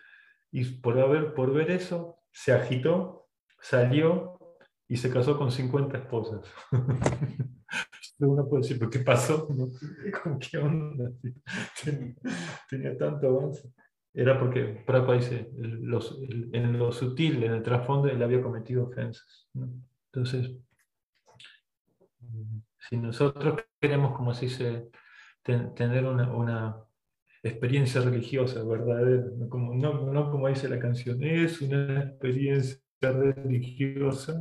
y 0.53 0.65
por, 0.65 0.99
haber, 1.01 1.35
por 1.35 1.53
ver 1.53 1.73
eso 1.73 2.21
se 2.31 2.53
agitó, 2.53 3.29
salió 3.61 4.39
y 4.87 4.99
se 4.99 5.11
casó 5.11 5.37
con 5.37 5.51
50 5.51 5.99
esposas. 5.99 6.43
Uno 8.19 8.49
puede 8.49 8.63
decir, 8.63 8.79
¿pero 8.79 8.91
qué 8.91 9.01
pasó? 9.01 9.47
¿Con 10.23 10.39
qué 10.39 10.59
onda? 10.59 11.11
Tenía 12.71 12.97
tanto 12.97 13.27
avance 13.27 13.71
era 14.17 14.41
porque 14.41 14.83
Prabhupada 14.87 15.19
dice, 15.19 15.51
en 15.59 16.79
lo 16.79 16.91
sutil, 16.91 17.45
en 17.45 17.53
el 17.53 17.63
trasfondo, 17.63 18.09
él 18.09 18.23
había 18.23 18.41
cometido 18.41 18.85
ofensas. 18.85 19.47
Entonces, 20.11 20.57
si 22.79 22.97
nosotros 22.97 23.61
queremos, 23.79 24.17
como 24.17 24.33
se 24.33 24.47
dice, 24.47 24.89
tener 25.43 26.07
una, 26.07 26.83
experiencia 27.43 28.01
religiosa 28.01 28.65
verdadera, 28.65 29.25
no 29.37 29.75
no, 29.75 30.31
como 30.31 30.49
dice 30.49 30.69
la 30.69 30.81
canción, 30.81 31.23
es 31.23 31.61
una 31.61 32.05
experiencia 32.05 32.81
religiosa, 33.03 34.35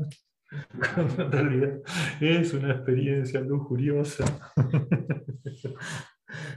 cuando 0.96 1.24
en 1.24 1.32
realidad 1.32 1.82
es 2.22 2.54
una 2.54 2.72
experiencia 2.72 3.42
lujuriosa. 3.42 4.26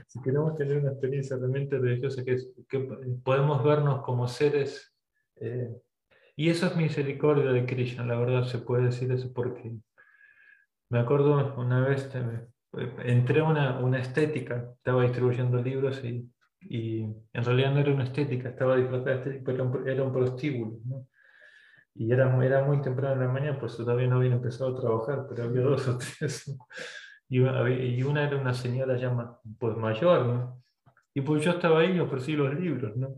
si 0.07 0.21
queremos 0.21 0.55
tener 0.55 0.77
una 0.77 0.91
experiencia 0.91 1.37
realmente 1.37 1.77
religiosa, 1.77 2.23
que, 2.23 2.37
que 2.67 2.79
podemos 3.23 3.63
vernos 3.63 4.03
como 4.03 4.27
seres, 4.27 4.93
eh, 5.37 5.69
y 6.35 6.49
eso 6.49 6.67
es 6.67 6.75
misericordia 6.75 7.51
de 7.51 7.65
Krishna, 7.65 8.05
la 8.05 8.17
verdad 8.17 8.43
se 8.43 8.59
puede 8.59 8.85
decir 8.85 9.11
eso 9.11 9.31
porque 9.33 9.73
me 10.89 10.99
acuerdo 10.99 11.55
una 11.57 11.81
vez, 11.81 12.09
eh, 12.15 12.47
entré 13.03 13.41
a 13.41 13.43
una, 13.43 13.79
una, 13.79 13.99
estética, 13.99 14.73
estaba 14.75 15.03
distribuyendo 15.03 15.61
libros 15.61 16.03
y, 16.03 16.29
y, 16.61 17.01
en 17.01 17.43
realidad 17.43 17.73
no 17.73 17.79
era 17.79 17.93
una 17.93 18.05
estética, 18.05 18.49
estaba 18.49 18.75
disfrazada 18.75 19.11
de 19.11 19.17
estética, 19.17 19.43
pero 19.45 19.87
era 19.87 20.03
un 20.03 20.11
prostíbulo. 20.11 20.79
¿no? 20.85 21.07
Y 21.99 22.13
era, 22.13 22.33
era 22.45 22.63
muy 22.63 22.81
temprano 22.81 23.15
en 23.15 23.27
la 23.27 23.33
mañana, 23.33 23.59
pues 23.59 23.75
todavía 23.75 24.07
no 24.07 24.15
había 24.15 24.31
empezado 24.31 24.73
a 24.73 24.79
trabajar, 24.79 25.25
pero 25.27 25.43
había 25.43 25.63
dos 25.63 25.85
o 25.85 25.97
tres 25.97 26.57
y, 27.29 27.39
una 27.39 28.23
era 28.25 28.37
una 28.37 28.53
señora 28.53 28.97
ya 28.97 29.13
pues 29.59 29.75
mayor, 29.75 30.25
¿no? 30.25 30.63
Y 31.13 31.19
pues 31.19 31.43
yo 31.43 31.51
estaba 31.51 31.81
ahí 31.81 31.97
y 31.97 31.99
ofrecí 31.99 32.37
los 32.37 32.57
libros, 32.57 32.95
¿no? 32.95 33.15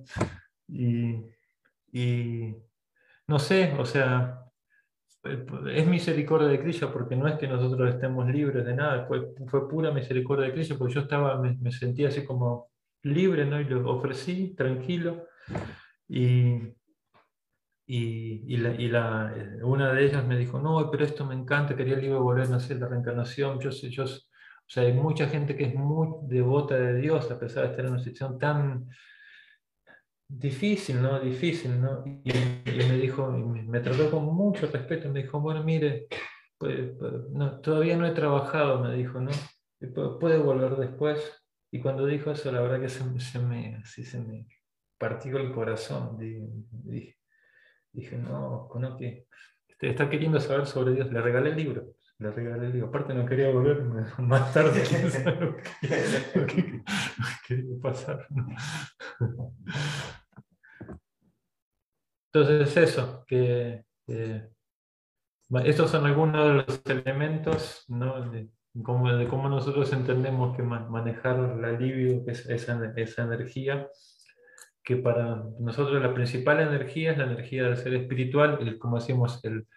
Y, 0.67 1.15
y 1.91 2.55
no 3.27 3.37
sé, 3.37 3.75
o 3.77 3.85
sea, 3.85 4.45
es 5.71 5.85
misericordia 5.85 6.47
de 6.47 6.59
Krishna 6.59 6.91
porque 6.91 7.15
no 7.15 7.27
es 7.27 7.35
que 7.35 7.47
nosotros 7.47 7.87
estemos 7.87 8.27
libres 8.29 8.65
de 8.65 8.75
nada, 8.75 9.05
fue, 9.05 9.27
fue 9.45 9.69
pura 9.69 9.91
misericordia 9.91 10.47
de 10.47 10.53
Krishna 10.53 10.75
porque 10.79 10.95
yo 10.95 11.01
estaba, 11.01 11.39
me, 11.39 11.55
me 11.57 11.71
sentía 11.71 12.07
así 12.07 12.25
como 12.25 12.71
libre, 13.03 13.45
¿no? 13.45 13.61
Y 13.61 13.65
lo 13.65 13.91
ofrecí 13.91 14.55
tranquilo 14.55 15.27
y, 16.07 16.80
y, 17.85 18.57
la, 18.57 18.73
y 18.73 18.87
la, 18.87 19.33
eh, 19.35 19.63
una 19.63 19.91
de 19.91 20.05
ellas 20.05 20.25
me 20.25 20.37
dijo, 20.37 20.59
no, 20.59 20.89
pero 20.89 21.03
esto 21.03 21.25
me 21.25 21.35
encanta, 21.35 21.75
quería 21.75 21.95
el 21.95 22.01
libro 22.01 22.23
volver 22.23 22.51
a 22.51 22.55
hacer 22.55 22.79
la 22.79 22.87
reencarnación. 22.87 23.59
Yo 23.59 23.71
sé, 23.71 23.89
yo, 23.89 24.05
o 24.05 24.07
sea, 24.67 24.83
hay 24.83 24.93
mucha 24.93 25.27
gente 25.27 25.55
que 25.55 25.65
es 25.65 25.75
muy 25.75 26.07
devota 26.23 26.75
de 26.75 26.95
Dios, 26.95 27.29
a 27.31 27.39
pesar 27.39 27.63
de 27.63 27.69
estar 27.71 27.85
en 27.85 27.91
una 27.91 28.03
situación 28.03 28.39
tan 28.39 28.87
difícil, 30.27 31.01
¿no? 31.01 31.19
Difícil, 31.19 31.81
¿no? 31.81 32.03
Y, 32.05 32.31
me 32.87 32.97
dijo, 32.97 33.29
me, 33.29 33.79
trató 33.81 34.09
con 34.09 34.25
mucho 34.25 34.67
respeto, 34.67 35.09
me 35.09 35.23
dijo, 35.23 35.39
bueno, 35.41 35.63
mire, 35.63 36.07
pues, 36.57 36.91
pues, 36.97 37.13
no, 37.31 37.59
todavía 37.59 37.97
no 37.97 38.05
he 38.05 38.11
trabajado, 38.11 38.79
me 38.81 38.95
dijo, 38.95 39.19
¿no? 39.19 39.31
Puede 40.19 40.37
volver 40.37 40.77
después. 40.77 41.19
Y 41.71 41.81
cuando 41.81 42.05
dijo 42.05 42.31
eso, 42.31 42.51
la 42.51 42.61
verdad 42.61 42.79
que 42.79 42.89
se, 42.89 43.19
se 43.19 43.39
me, 43.39 43.75
así 43.77 44.03
se 44.03 44.19
me 44.19 44.47
partió 44.97 45.37
el 45.37 45.51
corazón. 45.51 46.17
Dije, 46.17 47.17
Dije, 47.93 48.17
no, 48.17 48.69
que 48.97 49.25
está 49.79 50.09
queriendo 50.09 50.39
saber 50.39 50.65
sobre 50.65 50.93
Dios. 50.93 51.11
Le 51.11 51.21
regalé 51.21 51.49
el 51.51 51.57
libro. 51.57 51.95
Le 52.19 52.31
regalé 52.31 52.67
el 52.67 52.73
libro. 52.73 52.87
Aparte 52.89 53.13
no 53.13 53.25
quería 53.25 53.49
volver 53.49 53.83
más 54.19 54.53
tarde. 54.53 54.83
lo 56.35 56.45
que, 56.45 56.83
pasar. 57.81 58.27
Entonces 62.33 62.77
eso, 62.77 63.25
que 63.27 63.83
estos 65.65 65.91
son 65.91 66.05
algunos 66.05 66.47
de 66.47 66.53
los 66.53 66.81
elementos 66.85 67.85
de, 67.87 68.49
cómo, 68.83 69.49
nosotros 69.49 69.91
entendemos 69.91 70.55
que 70.55 70.63
manejar 70.63 71.37
la 71.57 71.73
libido, 71.73 72.23
que 72.23 72.31
es 72.31 72.49
esa, 72.49 72.93
esa 72.95 73.23
energía, 73.23 73.89
que 74.83 74.97
para 74.97 75.43
nosotros 75.59 76.01
la 76.01 76.13
principal 76.13 76.59
energía 76.59 77.11
es 77.11 77.17
la 77.17 77.25
energía 77.25 77.63
del 77.63 77.77
ser 77.77 77.93
espiritual, 77.93 78.57
el, 78.61 78.79
como 78.79 78.97
decimos, 78.97 79.43
el, 79.43 79.67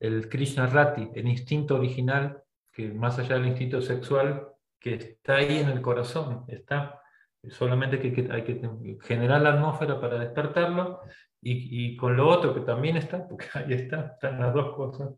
el 0.00 0.28
Krishna 0.28 0.66
Rati, 0.66 1.08
el 1.14 1.28
instinto 1.28 1.76
original, 1.76 2.42
que 2.72 2.88
más 2.88 3.18
allá 3.18 3.36
del 3.36 3.46
instinto 3.46 3.80
sexual, 3.82 4.48
que 4.78 4.94
está 4.94 5.36
ahí 5.36 5.58
en 5.58 5.68
el 5.70 5.80
corazón, 5.80 6.44
está. 6.48 7.00
Solamente 7.48 8.00
que, 8.00 8.28
hay 8.30 8.42
que 8.42 8.98
generar 9.02 9.40
la 9.40 9.52
atmósfera 9.52 10.00
para 10.00 10.18
despertarlo 10.18 11.00
y, 11.40 11.92
y, 11.92 11.96
con 11.96 12.16
lo 12.16 12.28
otro 12.28 12.52
que 12.52 12.62
también 12.62 12.96
está, 12.96 13.26
porque 13.28 13.46
ahí 13.54 13.72
está, 13.72 14.14
están 14.14 14.40
las 14.40 14.52
dos 14.52 14.74
cosas. 14.74 15.14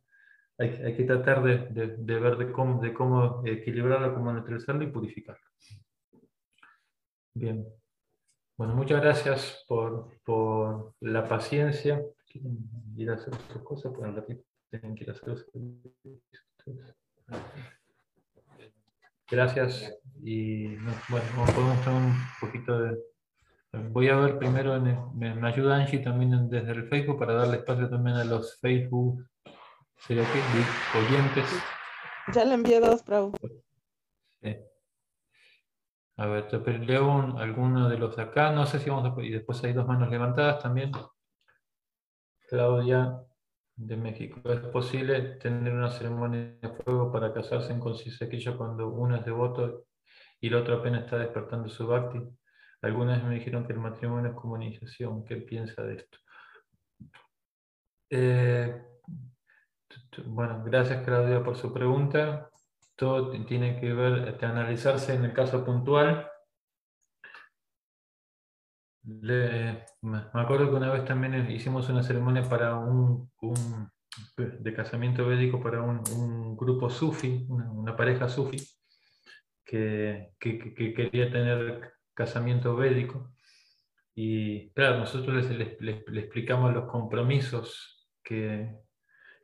Hay, 0.59 0.71
hay 0.71 0.95
que 0.95 1.05
tratar 1.05 1.43
de, 1.43 1.59
de, 1.71 1.97
de, 1.97 2.21
ver 2.21 2.37
de 2.37 2.53
cómo, 2.53 2.83
de 2.83 2.93
cómo 2.93 3.43
equilibrarlo, 3.47 4.15
cómo 4.15 4.33
neutralizarlo 4.33 4.83
y 4.83 4.89
purificarlo. 4.89 5.41
Bien. 7.35 7.65
Bueno, 8.59 8.75
muchas 8.75 9.01
gracias 9.01 9.65
por, 9.69 10.19
por 10.25 10.93
la 10.99 11.29
paciencia. 11.29 12.03
¿Quieren 12.27 12.59
ir 12.97 13.09
a 13.09 13.15
hacer 13.15 13.33
sus 13.53 13.63
cosas? 13.63 13.93
Pues 13.97 14.13
ratito 14.13 14.43
tienen 14.69 14.97
que 14.97 15.05
ir 15.05 15.11
a 15.11 15.13
hacer 15.13 15.47
Gracias. 19.31 19.97
Y 20.21 20.75
bueno, 20.75 21.27
podemos 21.55 21.85
tener 21.85 22.03
un 22.03 22.17
poquito 22.41 22.81
de... 22.81 22.99
Voy 23.91 24.09
a 24.09 24.17
ver 24.17 24.39
primero, 24.39 24.81
me, 25.15 25.47
ayuda 25.47 25.77
Angie 25.77 26.01
también 26.01 26.51
desde 26.51 26.73
el 26.73 26.89
Facebook 26.89 27.21
para 27.21 27.35
darle 27.35 27.59
espacio 27.59 27.89
también 27.89 28.17
a 28.17 28.25
los 28.25 28.59
Facebook 28.61 29.25
¿sería 29.99 30.25
oyentes. 30.97 31.45
Ya 32.35 32.45
le 32.45 32.55
envié 32.55 32.81
dos, 32.81 33.05
Prau. 33.05 33.33
A 36.19 36.27
ver, 36.27 36.49
te 36.49 36.59
leo 36.79 37.39
alguno 37.39 37.89
de 37.89 37.97
los 37.97 38.17
de 38.17 38.23
acá. 38.23 38.51
No 38.51 38.67
sé 38.67 38.81
si 38.81 38.91
vamos 38.91 39.17
a... 39.17 39.23
Y 39.23 39.31
después 39.31 39.63
hay 39.63 39.73
dos 39.73 39.87
manos 39.87 40.11
levantadas 40.11 40.61
también. 40.61 40.91
Claudia 42.49 43.21
de 43.77 43.97
México. 43.97 44.41
¿Es 44.51 44.61
posible 44.61 45.21
tener 45.37 45.73
una 45.73 45.91
ceremonia 45.91 46.59
de 46.61 46.69
fuego 46.71 47.13
para 47.13 47.33
casarse 47.33 47.73
en 47.73 47.79
conciencia 47.79 48.27
aquello 48.27 48.57
cuando 48.59 48.89
uno 48.89 49.15
es 49.15 49.25
devoto 49.25 49.85
y 50.41 50.49
el 50.49 50.57
otro 50.57 50.79
apenas 50.79 51.05
está 51.05 51.19
despertando 51.19 51.69
su 51.69 51.87
bhakti? 51.87 52.19
Algunas 52.83 53.23
me 53.23 53.37
dijeron 53.37 53.65
que 53.65 53.73
el 53.73 53.79
matrimonio 53.79 54.31
es 54.31 54.37
comunicación. 54.37 55.25
¿Qué 55.25 55.37
piensa 55.37 55.83
de 55.83 55.95
esto? 55.95 56.19
Eh, 58.11 58.83
bueno, 60.27 60.65
gracias 60.65 61.05
Claudia 61.05 61.45
por 61.45 61.57
su 61.57 61.73
pregunta. 61.73 62.51
Todo 62.99 63.31
tiene 63.47 63.81
que 63.81 63.95
ver, 63.95 64.29
este, 64.29 64.45
analizarse 64.45 65.15
en 65.15 65.25
el 65.25 65.33
caso 65.33 65.65
puntual 65.65 66.29
me 69.09 70.21
acuerdo 70.35 70.71
que 70.71 70.77
una 70.77 70.93
vez 70.93 71.05
también 71.05 71.51
hicimos 71.51 71.89
una 71.89 72.03
ceremonia 72.03 72.43
para 72.43 72.77
un, 72.77 73.31
de 74.37 74.75
casamiento 74.75 75.27
védico 75.27 75.63
para 75.63 75.83
un, 75.83 76.57
grupo 76.57 76.91
sufi, 76.91 77.47
una, 77.49 77.97
pareja 77.97 78.29
sufi, 78.29 78.59
que, 79.65 80.33
quería 80.39 81.31
tener 81.31 81.93
casamiento 82.15 82.77
védico. 82.77 83.33
Y 84.15 84.71
claro, 84.73 84.99
nosotros 84.99 85.49
les, 85.51 85.79
explicamos 85.81 86.75
los 86.75 86.91
compromisos 86.91 88.09
que, 88.23 88.77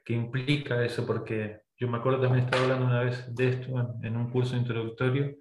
implica 0.08 0.84
eso, 0.84 1.06
porque 1.06 1.62
yo 1.84 1.90
me 1.90 1.98
acuerdo 1.98 2.22
también 2.22 2.46
estaba 2.46 2.62
hablando 2.62 2.86
una 2.86 3.00
vez 3.00 3.34
de 3.34 3.48
esto 3.50 3.98
en 4.02 4.16
un 4.16 4.30
curso 4.30 4.56
introductorio, 4.56 5.36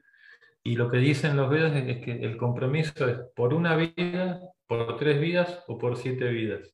y 0.61 0.75
lo 0.75 0.91
que 0.91 0.97
dicen 0.97 1.37
los 1.37 1.49
Vedas 1.49 1.73
es 1.73 2.03
que 2.03 2.11
el 2.11 2.35
compromiso 2.35 3.07
es 3.07 3.17
por 3.33 3.53
una 3.53 3.77
vida, 3.77 4.41
por 4.67 4.97
tres 4.97 5.21
vidas 5.21 5.63
o 5.67 5.77
por 5.77 5.95
siete 5.95 6.27
vidas. 6.27 6.69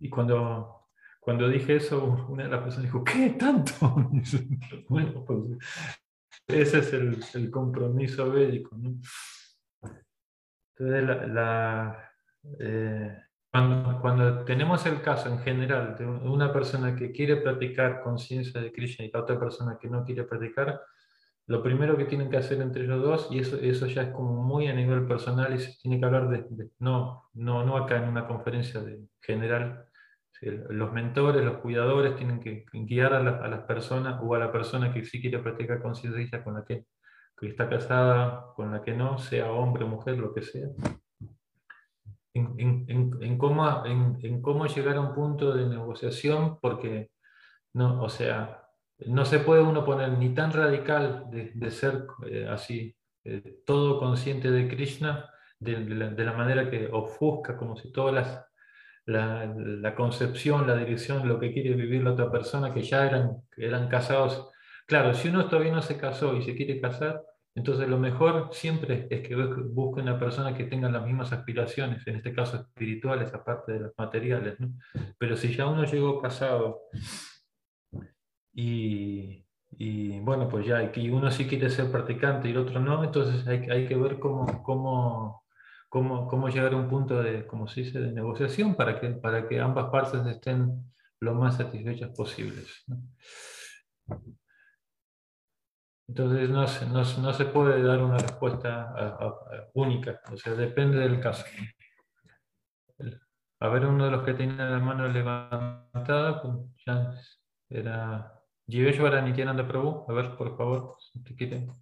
Y 0.00 0.10
cuando, 0.10 0.86
cuando 1.18 1.48
dije 1.48 1.76
eso, 1.76 2.26
una 2.28 2.44
de 2.44 2.50
las 2.50 2.60
personas 2.60 2.84
dijo, 2.84 3.02
¿qué 3.02 3.30
tanto? 3.38 3.72
bueno, 4.90 5.24
pues 5.24 5.40
ese 6.46 6.78
es 6.80 7.34
el, 7.34 7.50
compromiso 7.50 8.30
védico. 8.30 8.76
Entonces, 10.76 11.28
la, 11.32 12.12
eh, 12.60 13.16
cuando, 13.50 14.00
cuando, 14.00 14.44
tenemos 14.44 14.84
el 14.86 15.00
caso 15.00 15.28
en 15.28 15.38
general 15.38 15.96
de 15.96 16.06
una 16.06 16.52
persona 16.52 16.94
que 16.94 17.12
quiere 17.12 17.36
practicar 17.36 18.02
conciencia 18.02 18.60
de 18.60 18.72
Krishna 18.72 19.04
y 19.04 19.10
la 19.10 19.20
otra 19.20 19.38
persona 19.38 19.78
que 19.80 19.88
no 19.88 20.04
quiere 20.04 20.24
practicar, 20.24 20.80
lo 21.46 21.62
primero 21.62 21.96
que 21.96 22.04
tienen 22.04 22.28
que 22.28 22.36
hacer 22.36 22.60
entre 22.60 22.84
ellos 22.84 23.02
dos, 23.02 23.28
y 23.30 23.38
eso, 23.38 23.56
eso 23.56 23.86
ya 23.86 24.02
es 24.02 24.08
como 24.10 24.42
muy 24.42 24.68
a 24.68 24.74
nivel 24.74 25.06
personal 25.06 25.54
y 25.54 25.58
se 25.58 25.78
tiene 25.80 25.98
que 25.98 26.04
hablar 26.04 26.28
de, 26.28 26.44
no, 26.78 27.30
no, 27.32 27.64
no 27.64 27.76
acá 27.78 27.96
en 27.96 28.08
una 28.08 28.26
conferencia 28.26 28.82
de 28.82 29.00
general, 29.22 29.86
los 30.42 30.92
mentores, 30.92 31.44
los 31.44 31.58
cuidadores 31.58 32.16
tienen 32.16 32.38
que 32.40 32.64
guiar 32.72 33.14
a, 33.14 33.18
a, 33.18 33.48
las 33.48 33.60
personas 33.60 34.20
o 34.22 34.34
a 34.34 34.38
la 34.38 34.52
persona 34.52 34.92
que 34.92 35.04
sí 35.04 35.20
quiere 35.20 35.38
practicar 35.38 35.82
conciencia 35.82 36.44
con 36.44 36.54
la 36.54 36.64
que, 36.64 36.84
que, 37.36 37.48
está 37.48 37.68
casada, 37.68 38.52
con 38.54 38.70
la 38.70 38.82
que 38.82 38.92
no, 38.92 39.18
sea 39.18 39.50
hombre 39.50 39.84
o 39.84 39.88
mujer, 39.88 40.18
lo 40.18 40.32
que 40.32 40.42
sea. 40.42 40.68
En, 42.34 42.54
en, 42.88 43.18
en, 43.20 43.38
cómo, 43.38 43.84
en, 43.86 44.42
cómo 44.42 44.66
llegar 44.66 44.96
a 44.96 45.00
un 45.00 45.14
punto 45.14 45.54
de 45.54 45.66
negociación, 45.66 46.58
porque 46.60 47.10
no, 47.72 48.02
o 48.02 48.08
sea, 48.08 48.68
no 49.06 49.24
se 49.24 49.40
puede 49.40 49.62
uno 49.62 49.84
poner 49.84 50.10
ni 50.10 50.34
tan 50.34 50.52
radical 50.52 51.26
de, 51.30 51.70
ser 51.70 52.06
eh, 52.26 52.46
así, 52.48 52.94
eh, 53.24 53.60
todo 53.64 53.98
consciente 53.98 54.50
de 54.50 54.68
Krishna, 54.68 55.30
de, 55.60 56.24
la, 56.24 56.32
manera 56.32 56.70
que 56.70 56.88
ofusca, 56.92 57.56
como 57.56 57.76
si 57.76 57.92
toda 57.92 58.46
la, 59.06 59.94
concepción, 59.96 60.66
la 60.66 60.76
dirección, 60.76 61.26
lo 61.26 61.38
que 61.40 61.52
quiere 61.52 61.74
vivir 61.74 62.02
la 62.02 62.12
otra 62.12 62.30
persona, 62.30 62.72
que 62.72 62.82
ya 62.82 63.06
eran, 63.06 63.42
eran 63.56 63.88
casados. 63.88 64.50
Claro, 64.86 65.14
si 65.14 65.28
uno 65.28 65.48
todavía 65.48 65.72
no 65.72 65.82
se 65.82 65.98
casó 65.98 66.36
y 66.36 66.42
se 66.42 66.54
quiere 66.54 66.80
casar, 66.80 67.22
entonces 67.58 67.88
lo 67.88 67.98
mejor 67.98 68.50
siempre 68.52 69.08
es 69.10 69.26
que 69.26 69.34
busque 69.34 70.00
una 70.00 70.16
persona 70.16 70.56
que 70.56 70.62
tenga 70.62 70.88
las 70.88 71.04
mismas 71.04 71.32
aspiraciones, 71.32 72.06
en 72.06 72.14
este 72.14 72.32
caso 72.32 72.56
espirituales, 72.56 73.34
aparte 73.34 73.72
de 73.72 73.80
las 73.80 73.92
materiales. 73.98 74.56
Pero 75.18 75.36
si 75.36 75.52
ya 75.52 75.66
uno 75.66 75.84
llegó 75.84 76.22
casado 76.22 76.82
y, 78.52 79.42
bueno, 80.20 80.48
pues 80.48 80.66
ya, 80.66 80.92
y 80.94 81.10
uno 81.10 81.32
sí 81.32 81.48
quiere 81.48 81.68
ser 81.68 81.90
practicante 81.90 82.46
y 82.46 82.52
el 82.52 82.58
otro 82.58 82.78
no, 82.78 83.02
entonces 83.02 83.44
hay, 83.48 83.86
que 83.88 83.96
ver 83.96 84.20
cómo, 84.20 84.62
cómo, 84.62 85.42
cómo, 85.88 86.28
cómo, 86.28 86.48
llegar 86.48 86.74
a 86.74 86.76
un 86.76 86.88
punto 86.88 87.20
de, 87.20 87.44
como 87.44 87.66
se 87.66 87.80
dice, 87.80 87.98
de 87.98 88.12
negociación 88.12 88.76
para 88.76 89.00
que, 89.00 89.10
para 89.10 89.48
que 89.48 89.58
ambas 89.58 89.90
partes 89.90 90.24
estén 90.26 90.92
lo 91.18 91.34
más 91.34 91.56
satisfechas 91.56 92.10
posibles. 92.10 92.84
Entonces 96.08 96.48
no 96.48 96.66
se, 96.66 96.86
no, 96.86 97.02
no 97.04 97.32
se, 97.34 97.44
puede 97.44 97.82
dar 97.82 98.02
una 98.02 98.16
respuesta 98.16 99.38
única, 99.74 100.20
o 100.32 100.36
sea, 100.38 100.54
depende 100.54 100.98
del 100.98 101.20
caso. 101.20 101.44
A 103.60 103.68
ver, 103.68 103.84
uno 103.84 104.06
de 104.06 104.10
los 104.12 104.24
que 104.24 104.32
tenía 104.32 104.70
la 104.70 104.78
mano 104.78 105.06
levantada, 105.06 106.40
pues 106.40 107.40
era 107.68 108.42
Jiveshwara 108.66 109.20
Nityananda 109.20 109.68
Prabhu, 109.68 110.06
a 110.08 110.12
ver, 110.14 110.36
por 110.36 110.56
favor, 110.56 110.96
si 110.98 111.22
te 111.22 111.36
quiten. 111.36 111.74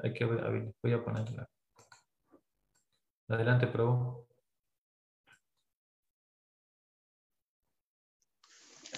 Hay 0.00 0.12
que 0.12 0.24
voy 0.24 0.92
a 0.92 1.04
ponerla. 1.04 1.48
Adelante, 3.28 3.68
Prabhu. 3.68 4.26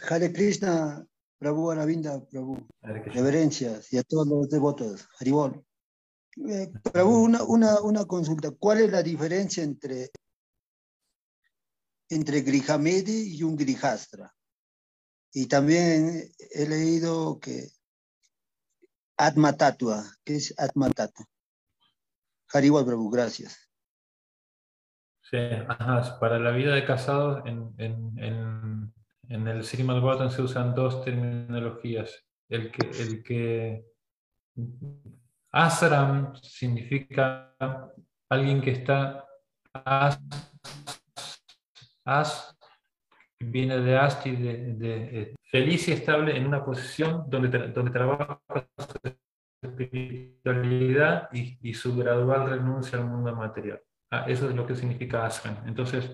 Hare 0.09 0.32
Krishna, 0.32 1.06
Prabhu 1.40 1.70
Aravinda, 1.70 2.20
Prabhu. 2.26 2.68
Reverencias 2.82 3.90
y 3.94 3.98
a 3.98 4.02
todos 4.02 4.26
los 4.28 4.50
devotos. 4.50 5.08
Haribol. 5.18 5.64
Eh, 6.36 6.70
Prabhu, 6.92 7.24
una, 7.24 7.42
una, 7.44 7.80
una, 7.80 8.04
consulta. 8.04 8.50
¿Cuál 8.50 8.82
es 8.82 8.92
la 8.92 9.02
diferencia 9.02 9.64
entre, 9.64 10.10
entre 12.10 12.42
Grihamedi 12.42 13.36
y 13.36 13.42
un 13.42 13.56
Grihastra? 13.56 14.30
Y 15.32 15.46
también 15.46 16.30
he 16.50 16.68
leído 16.68 17.40
que 17.40 17.70
Atma 19.16 19.56
Tatua, 19.56 20.04
que 20.22 20.36
es 20.36 20.54
Atma 20.58 20.90
Tatua. 20.90 21.24
Haribol 22.52 22.84
Prabhu, 22.84 23.08
gracias. 23.08 23.70
Sí, 25.22 25.38
ajá, 25.38 26.18
para 26.18 26.38
la 26.38 26.50
vida 26.50 26.74
de 26.74 26.84
casados 26.84 27.42
en, 27.46 27.72
en, 27.78 28.18
en, 28.18 28.92
en 29.31 29.47
el 29.47 29.65
Srimad 29.65 30.01
Bhattan 30.01 30.31
se 30.31 30.43
usan 30.43 30.74
dos 30.74 31.05
terminologías. 31.05 32.27
El 32.48 32.73
que, 32.73 32.90
el 32.90 33.23
que 33.23 33.85
Asram 35.52 36.35
significa 36.43 37.55
alguien 38.28 38.61
que 38.61 38.73
está 38.73 39.24
as, 39.73 40.20
as 42.05 42.57
viene 43.39 43.78
de 43.78 43.97
Asti, 43.97 44.35
de, 44.35 44.74
de, 44.74 45.36
feliz 45.44 45.86
y 45.89 45.93
estable 45.93 46.36
en 46.36 46.47
una 46.47 46.65
posición 46.65 47.24
donde, 47.28 47.69
donde 47.69 47.93
trabaja 47.93 48.40
su 48.77 49.15
espiritualidad 49.62 51.28
y, 51.32 51.57
y, 51.62 51.73
su 51.74 51.97
gradual 51.97 52.51
renuncia 52.51 52.98
al 52.98 53.07
mundo 53.07 53.35
material. 53.35 53.81
Ah, 54.11 54.24
eso 54.27 54.51
es 54.51 54.57
lo 54.57 54.66
que 54.66 54.74
significa 54.74 55.24
ashram. 55.24 55.57
Entonces, 55.69 56.11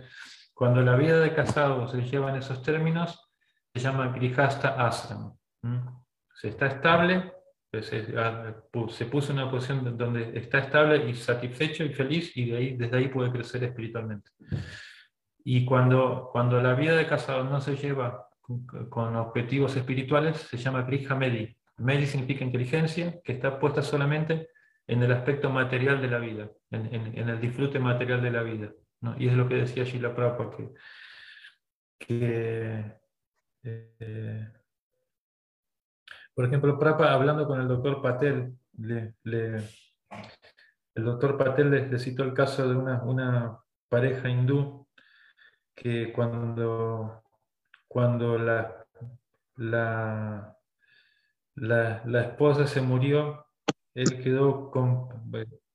cuando 0.56 0.80
la 0.80 0.96
vida 0.96 1.20
de 1.20 1.34
casado 1.34 1.86
se 1.86 2.00
lleva 2.00 2.30
en 2.30 2.36
esos 2.36 2.62
términos, 2.62 3.30
se 3.74 3.78
llama 3.78 4.08
Grihasta 4.08 4.86
Ashram. 4.86 5.34
Se 6.32 6.48
está 6.48 6.68
estable, 6.68 7.30
pues, 7.70 7.92
ah, 8.16 8.54
se, 8.88 9.04
puso 9.04 9.32
en 9.32 9.38
una 9.40 9.50
posición 9.50 9.98
donde 9.98 10.38
está 10.38 10.60
estable 10.60 11.10
y 11.10 11.14
satisfecho 11.14 11.84
y 11.84 11.92
feliz 11.92 12.34
y 12.38 12.46
de 12.46 12.56
ahí, 12.56 12.74
desde 12.74 12.96
ahí 12.96 13.08
puede 13.08 13.30
crecer 13.30 13.64
espiritualmente. 13.64 14.30
Y 15.44 15.66
cuando, 15.66 16.30
cuando 16.32 16.58
la 16.62 16.72
vida 16.72 16.96
de 16.96 17.06
casado 17.06 17.44
no 17.44 17.60
se 17.60 17.76
lleva 17.76 18.26
con, 18.88 19.14
objetivos 19.14 19.76
espirituales, 19.76 20.38
se 20.38 20.56
llama 20.56 20.84
Griha 20.84 21.14
Medi. 21.14 21.54
Medi 21.76 22.06
significa 22.06 22.44
inteligencia, 22.44 23.20
que 23.22 23.32
está 23.32 23.58
puesta 23.58 23.82
solamente 23.82 24.48
en 24.86 25.02
el 25.02 25.12
aspecto 25.12 25.50
material 25.50 26.00
de 26.00 26.08
la 26.08 26.18
vida, 26.18 26.48
en, 26.70 27.28
el 27.28 27.40
disfrute 27.42 27.78
material 27.78 28.22
de 28.22 28.30
la 28.30 28.42
vida. 28.42 28.72
Y 29.18 29.28
es 29.28 29.35
lo 29.35 29.48
que 29.48 29.56
decía 29.56 29.85
Shila 29.85 30.14
Prabhupada, 30.14 30.56
que, 30.56 30.74
que 31.98 32.98
eh, 33.62 34.52
por 36.35 36.44
ejemplo, 36.44 36.78
Prabhupada 36.78 37.14
hablando 37.14 37.47
con 37.47 37.60
el 37.60 37.68
doctor 37.68 38.02
Patel, 38.02 38.59
el 38.78 39.14
doctor 40.94 41.39
Patel 41.39 41.70
le, 41.70 41.98
citó 41.98 42.24
el 42.24 42.35
caso 42.35 42.68
de 42.68 42.77
una, 42.77 43.59
pareja 43.89 44.28
hindú 44.28 44.89
que 45.74 46.12
cuando, 46.12 47.23
cuando 47.86 48.36
la, 48.36 48.85
la, 49.56 50.59
la 51.55 52.23
esposa 52.23 52.66
se 52.66 52.81
murió, 52.81 53.47
él 53.94 54.23
quedó 54.23 54.70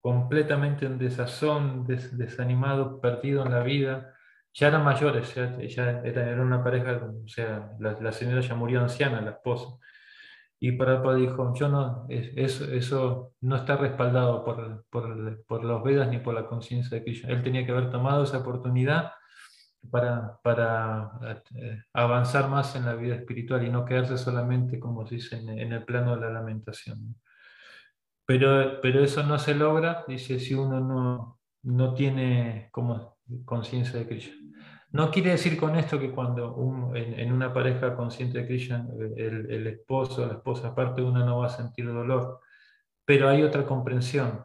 completamente 0.01 0.85
en 0.85 0.97
desazón, 0.97 1.85
desanimado, 1.85 2.99
perdido 2.99 3.45
en 3.45 3.51
la 3.51 3.61
vida. 3.61 4.13
Ya 4.53 4.67
eran 4.67 4.83
mayores, 4.83 5.33
ya, 5.35 6.01
era, 6.03 6.41
una 6.41 6.63
pareja, 6.63 7.01
o 7.23 7.27
sea, 7.27 7.71
la, 7.79 8.11
señora 8.11 8.41
ya 8.41 8.55
murió 8.55 8.81
anciana, 8.81 9.21
la 9.21 9.31
esposa. 9.31 9.77
Y 10.59 10.73
Prabhupada 10.73 11.15
dijo, 11.17 11.53
yo 11.55 11.69
no, 11.69 12.05
eso, 12.09 12.65
eso 12.65 13.33
no 13.41 13.55
está 13.55 13.77
respaldado 13.77 14.43
por, 14.43 15.63
los 15.63 15.83
Vedas 15.83 16.09
ni 16.09 16.19
por 16.19 16.33
la 16.33 16.47
conciencia 16.47 16.97
de 16.97 17.03
Krishna. 17.03 17.31
Él 17.31 17.43
tenía 17.43 17.65
que 17.65 17.71
haber 17.71 17.89
tomado 17.89 18.23
esa 18.23 18.39
oportunidad 18.39 19.13
para, 19.89 20.37
para 20.43 21.11
eh, 21.55 21.81
avanzar 21.93 22.49
más 22.49 22.75
en 22.75 22.85
la 22.85 22.95
vida 22.95 23.15
espiritual 23.15 23.65
y 23.65 23.69
no 23.69 23.85
quedarse 23.85 24.17
solamente, 24.17 24.79
como 24.79 25.07
se 25.07 25.15
dice, 25.15 25.37
en 25.37 25.73
el 25.73 25.83
plano 25.85 26.15
de 26.15 26.21
la 26.21 26.29
lamentación. 26.29 27.15
Pero, 28.25 28.79
pero 28.81 29.03
eso 29.03 29.23
no 29.23 29.37
se 29.39 29.55
logra, 29.55 30.05
dice, 30.07 30.39
si 30.39 30.53
uno 30.53 30.79
no, 30.79 31.39
no 31.63 31.93
tiene 31.93 32.69
como 32.71 33.17
conciencia 33.45 33.99
de 33.99 34.07
Krishna. 34.07 34.35
No 34.91 35.09
quiere 35.09 35.31
decir 35.31 35.57
con 35.57 35.77
esto 35.77 35.99
que 35.99 36.11
cuando 36.11 36.91
en, 36.95 37.31
una 37.31 37.53
pareja 37.53 37.95
consciente 37.95 38.39
de 38.39 38.47
Krishna, 38.47 38.87
el, 39.15 39.67
esposo 39.67 40.23
o 40.23 40.25
la 40.25 40.33
esposa, 40.33 40.69
aparte 40.69 41.01
una 41.01 41.25
no 41.25 41.39
va 41.39 41.45
a 41.45 41.49
sentir 41.49 41.87
dolor, 41.87 42.41
pero 43.05 43.29
hay 43.29 43.41
otra 43.41 43.65
comprensión. 43.65 44.43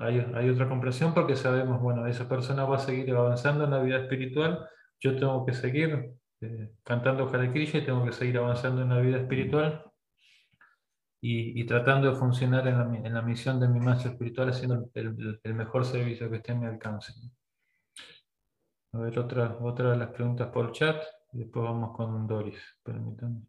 Hay, 0.00 0.24
hay, 0.34 0.48
otra 0.48 0.68
comprensión 0.68 1.14
porque 1.14 1.36
sabemos, 1.36 1.80
bueno, 1.80 2.06
esa 2.06 2.28
persona 2.28 2.64
va 2.64 2.76
a 2.76 2.80
seguir 2.80 3.14
avanzando 3.14 3.64
en 3.64 3.70
la 3.70 3.80
vida 3.80 3.98
espiritual, 3.98 4.68
yo 5.00 5.16
tengo 5.16 5.44
que 5.44 5.52
seguir 5.52 6.14
eh, 6.40 6.70
cantando 6.84 7.28
Hare 7.28 7.52
Krishna 7.52 7.80
y 7.80 7.84
tengo 7.84 8.04
que 8.04 8.12
seguir 8.12 8.38
avanzando 8.38 8.82
en 8.82 8.88
la 8.88 9.00
vida 9.00 9.18
espiritual 9.18 9.84
y, 11.20 11.64
tratando 11.66 12.10
de 12.10 12.16
funcionar 12.16 12.66
en 12.68 13.12
la, 13.14 13.22
misión 13.22 13.58
de 13.60 13.68
mi 13.68 13.80
maestro 13.80 14.12
espiritual 14.12 14.50
haciendo 14.50 14.90
el, 14.94 15.54
mejor 15.54 15.84
servicio 15.84 16.30
que 16.30 16.36
esté 16.36 16.52
en 16.52 16.60
mi 16.60 16.66
alcance. 16.66 17.12
A 18.92 18.98
ver, 18.98 19.18
otra, 19.18 19.58
otra 19.60 19.90
de 19.92 19.96
las 19.98 20.10
preguntas 20.10 20.48
por 20.48 20.72
chat 20.72 21.02
y 21.32 21.38
después 21.38 21.64
vamos 21.64 21.96
con 21.96 22.26
Doris. 22.26 22.58
Permítanme. 22.82 23.42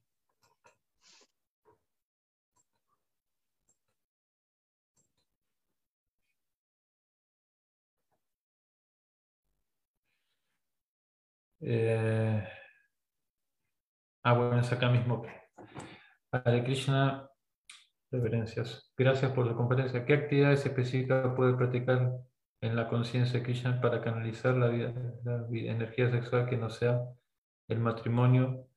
Eh, 11.59 12.47
ah, 14.23 14.33
bueno, 14.33 14.59
es 14.59 14.71
acá 14.71 14.89
mismo. 14.89 15.23
Hare 16.31 16.63
Krishna 16.63 17.29
Reverencias. 18.17 18.91
Gracias 18.97 19.31
por 19.31 19.45
la 19.45 19.53
conferencia. 19.53 20.03
¿Qué 20.03 20.13
actividades 20.13 20.65
específicas 20.65 21.35
puede 21.35 21.53
practicar 21.53 22.13
en 22.61 22.75
la 22.75 22.89
conciencia 22.89 23.43
Krishna 23.43 23.79
para 23.79 24.01
canalizar 24.01 24.55
la, 24.55 24.69
vida, 24.69 24.91
la 25.23 25.45
energía 25.51 26.09
sexual 26.09 26.49
que 26.49 26.57
no 26.57 26.71
sea 26.71 26.99
el 27.67 27.79
matrimonio, 27.79 28.67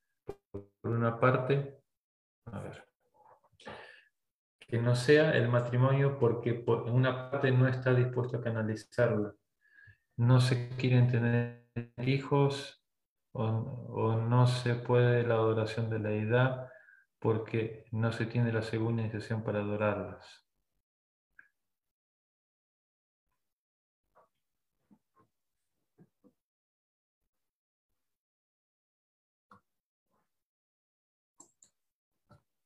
por 0.53 0.91
una 0.91 1.19
parte? 1.19 1.81
A 2.53 2.61
ver. 2.61 2.85
Que 4.59 4.79
no 4.79 4.95
sea 4.95 5.33
el 5.33 5.49
matrimonio 5.49 6.19
porque 6.19 6.53
por 6.53 6.83
una 6.83 7.31
parte 7.31 7.51
no 7.51 7.67
está 7.67 7.95
dispuesto 7.95 8.37
a 8.37 8.43
canalizarla. 8.43 9.33
No 10.19 10.41
se 10.43 10.69
quieren 10.69 11.09
tener 11.09 11.67
hijos 11.97 12.85
o, 13.33 13.45
o 13.45 14.17
no 14.17 14.47
se 14.47 14.75
puede 14.75 15.23
la 15.27 15.37
adoración 15.37 15.89
de 15.89 15.99
la 15.99 16.12
edad 16.12 16.69
porque 17.20 17.84
no 17.92 18.12
se 18.12 18.26
tiene 18.26 18.52
la 18.52 18.62
segunda 18.62 19.02
iniciación 19.02 19.44
para 19.44 19.60
adorarlas. 19.60 20.44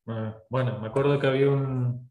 Ah, 0.06 0.36
bueno, 0.50 0.78
me 0.80 0.88
acuerdo 0.88 1.18
que 1.18 1.26
había 1.26 1.48
un, 1.50 2.10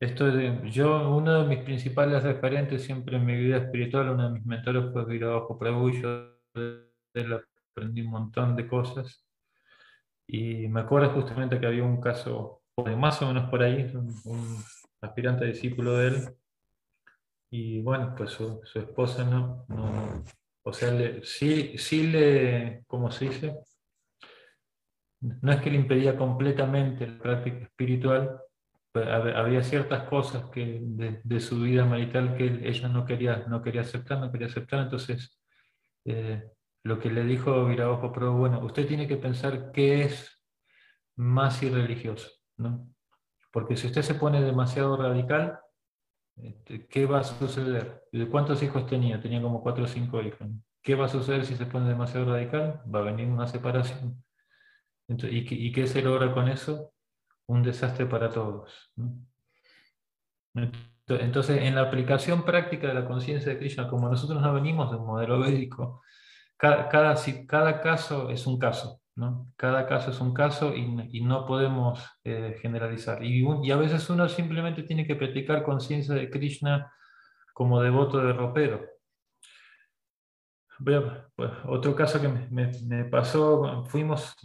esto 0.00 0.26
de, 0.26 0.70
yo, 0.70 1.14
uno 1.16 1.42
de 1.42 1.48
mis 1.48 1.64
principales 1.64 2.22
referentes 2.22 2.84
siempre 2.84 3.16
en 3.16 3.26
mi 3.26 3.36
vida 3.36 3.58
espiritual, 3.58 4.10
uno 4.10 4.24
de 4.28 4.34
mis 4.34 4.46
mentores 4.46 4.92
fue 4.92 5.04
Virabajo 5.04 5.58
Prabhu, 5.58 5.90
yo 5.90 6.38
de 6.54 6.90
él 7.14 7.40
aprendí 7.74 8.02
un 8.02 8.10
montón 8.10 8.56
de 8.56 8.66
cosas. 8.66 9.27
Y 10.30 10.68
me 10.68 10.80
acuerdo 10.80 11.10
justamente 11.10 11.58
que 11.58 11.66
había 11.66 11.82
un 11.82 12.02
caso, 12.02 12.62
más 12.98 13.20
o 13.22 13.28
menos 13.28 13.48
por 13.48 13.62
ahí, 13.62 13.90
un, 13.94 14.62
aspirante 15.00 15.46
discípulo 15.46 15.96
de 15.96 16.08
él, 16.08 16.36
y 17.50 17.80
bueno, 17.80 18.14
pues 18.14 18.32
su, 18.32 18.60
esposa 18.74 19.24
no, 19.24 19.64
no, 19.68 20.22
o 20.64 20.72
sea, 20.72 20.92
sí, 21.22 21.78
sí 21.78 22.08
le, 22.08 22.84
¿cómo 22.86 23.10
se 23.10 23.30
dice? 23.30 23.58
No 25.20 25.50
es 25.50 25.60
que 25.62 25.70
le 25.70 25.78
impedía 25.78 26.16
completamente 26.16 27.06
la 27.06 27.18
práctica 27.18 27.58
espiritual, 27.60 28.38
había 28.92 29.62
ciertas 29.62 30.02
cosas 30.08 30.50
que 30.50 30.78
de, 30.82 31.40
su 31.40 31.60
vida 31.60 31.86
marital 31.86 32.36
que 32.36 32.68
ella 32.68 32.88
no 32.88 33.06
quería, 33.06 33.46
no 33.48 33.62
quería 33.62 33.80
aceptar, 33.80 34.18
no 34.18 34.30
quería 34.30 34.48
aceptar, 34.48 34.80
entonces 34.80 35.38
eh, 36.04 36.50
lo 36.88 36.98
que 36.98 37.10
le 37.10 37.22
dijo 37.24 37.66
Virabajo 37.66 38.10
pero 38.12 38.32
bueno, 38.32 38.60
usted 38.64 38.86
tiene 38.88 39.06
que 39.06 39.18
pensar 39.18 39.72
qué 39.72 40.04
es 40.04 40.42
más 41.16 41.62
irreligioso, 41.62 42.30
¿no? 42.56 42.88
Porque 43.52 43.76
si 43.76 43.86
usted 43.88 44.02
se 44.02 44.14
pone 44.14 44.40
demasiado 44.40 44.96
radical, 44.96 45.58
este, 46.36 46.86
¿qué 46.86 47.06
va 47.06 47.20
a 47.20 47.24
suceder? 47.24 48.04
¿De 48.12 48.28
cuántos 48.28 48.62
hijos 48.62 48.86
tenía? 48.86 49.20
Tenía 49.20 49.42
como 49.42 49.62
cuatro 49.62 49.84
o 49.84 49.88
cinco 49.88 50.22
hijos. 50.22 50.48
¿Qué 50.82 50.94
va 50.94 51.06
a 51.06 51.08
suceder 51.08 51.44
si 51.44 51.56
se 51.56 51.66
pone 51.66 51.88
demasiado 51.88 52.32
radical? 52.32 52.80
Va 52.92 53.00
a 53.00 53.02
venir 53.02 53.28
una 53.28 53.46
separación. 53.46 54.22
¿y, 55.08 55.72
qué, 55.72 55.86
se 55.86 56.02
logra 56.02 56.32
con 56.32 56.48
eso? 56.48 56.92
Un 57.46 57.62
desastre 57.62 58.06
para 58.06 58.30
todos. 58.30 58.92
Entonces, 61.06 61.62
en 61.62 61.74
la 61.74 61.82
aplicación 61.82 62.44
práctica 62.44 62.88
de 62.88 62.94
la 62.94 63.06
conciencia 63.06 63.52
de 63.52 63.58
Krishna, 63.58 63.88
como 63.88 64.08
nosotros 64.08 64.40
no 64.40 64.54
venimos 64.54 64.90
de 64.90 64.98
un 64.98 65.06
modelo 65.06 65.40
védico, 65.40 66.02
cada, 66.58 66.88
cada, 66.88 67.80
caso 67.80 68.30
es 68.30 68.46
un 68.46 68.58
caso, 68.58 69.00
¿no? 69.14 69.50
Cada 69.56 69.86
caso 69.86 70.10
es 70.10 70.20
un 70.20 70.34
caso 70.34 70.74
y, 70.74 71.20
no 71.22 71.46
podemos 71.46 72.04
eh, 72.24 72.58
generalizar. 72.60 73.22
Y, 73.24 73.46
y, 73.62 73.70
a 73.70 73.76
veces 73.76 74.10
uno 74.10 74.28
simplemente 74.28 74.82
tiene 74.82 75.06
que 75.06 75.16
practicar 75.16 75.62
conciencia 75.62 76.14
de 76.14 76.28
Krishna 76.28 76.92
como 77.54 77.80
devoto 77.80 78.18
de 78.18 78.32
ropero. 78.32 78.84
Pues, 80.78 81.50
otro 81.66 81.94
caso 81.94 82.20
que 82.20 82.28
me, 82.28 83.04
pasó, 83.06 83.84
fuimos 83.86 84.36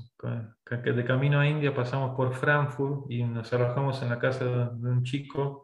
de 0.69 1.05
camino 1.05 1.39
a 1.39 1.47
India, 1.47 1.75
pasamos 1.75 2.15
por 2.15 2.33
Frankfurt 2.33 3.09
y 3.09 3.23
nos 3.23 3.51
alojamos 3.53 4.01
en 4.01 4.09
la 4.09 4.19
casa 4.19 4.45
de, 4.45 4.89
un 4.89 5.03
chico 5.03 5.63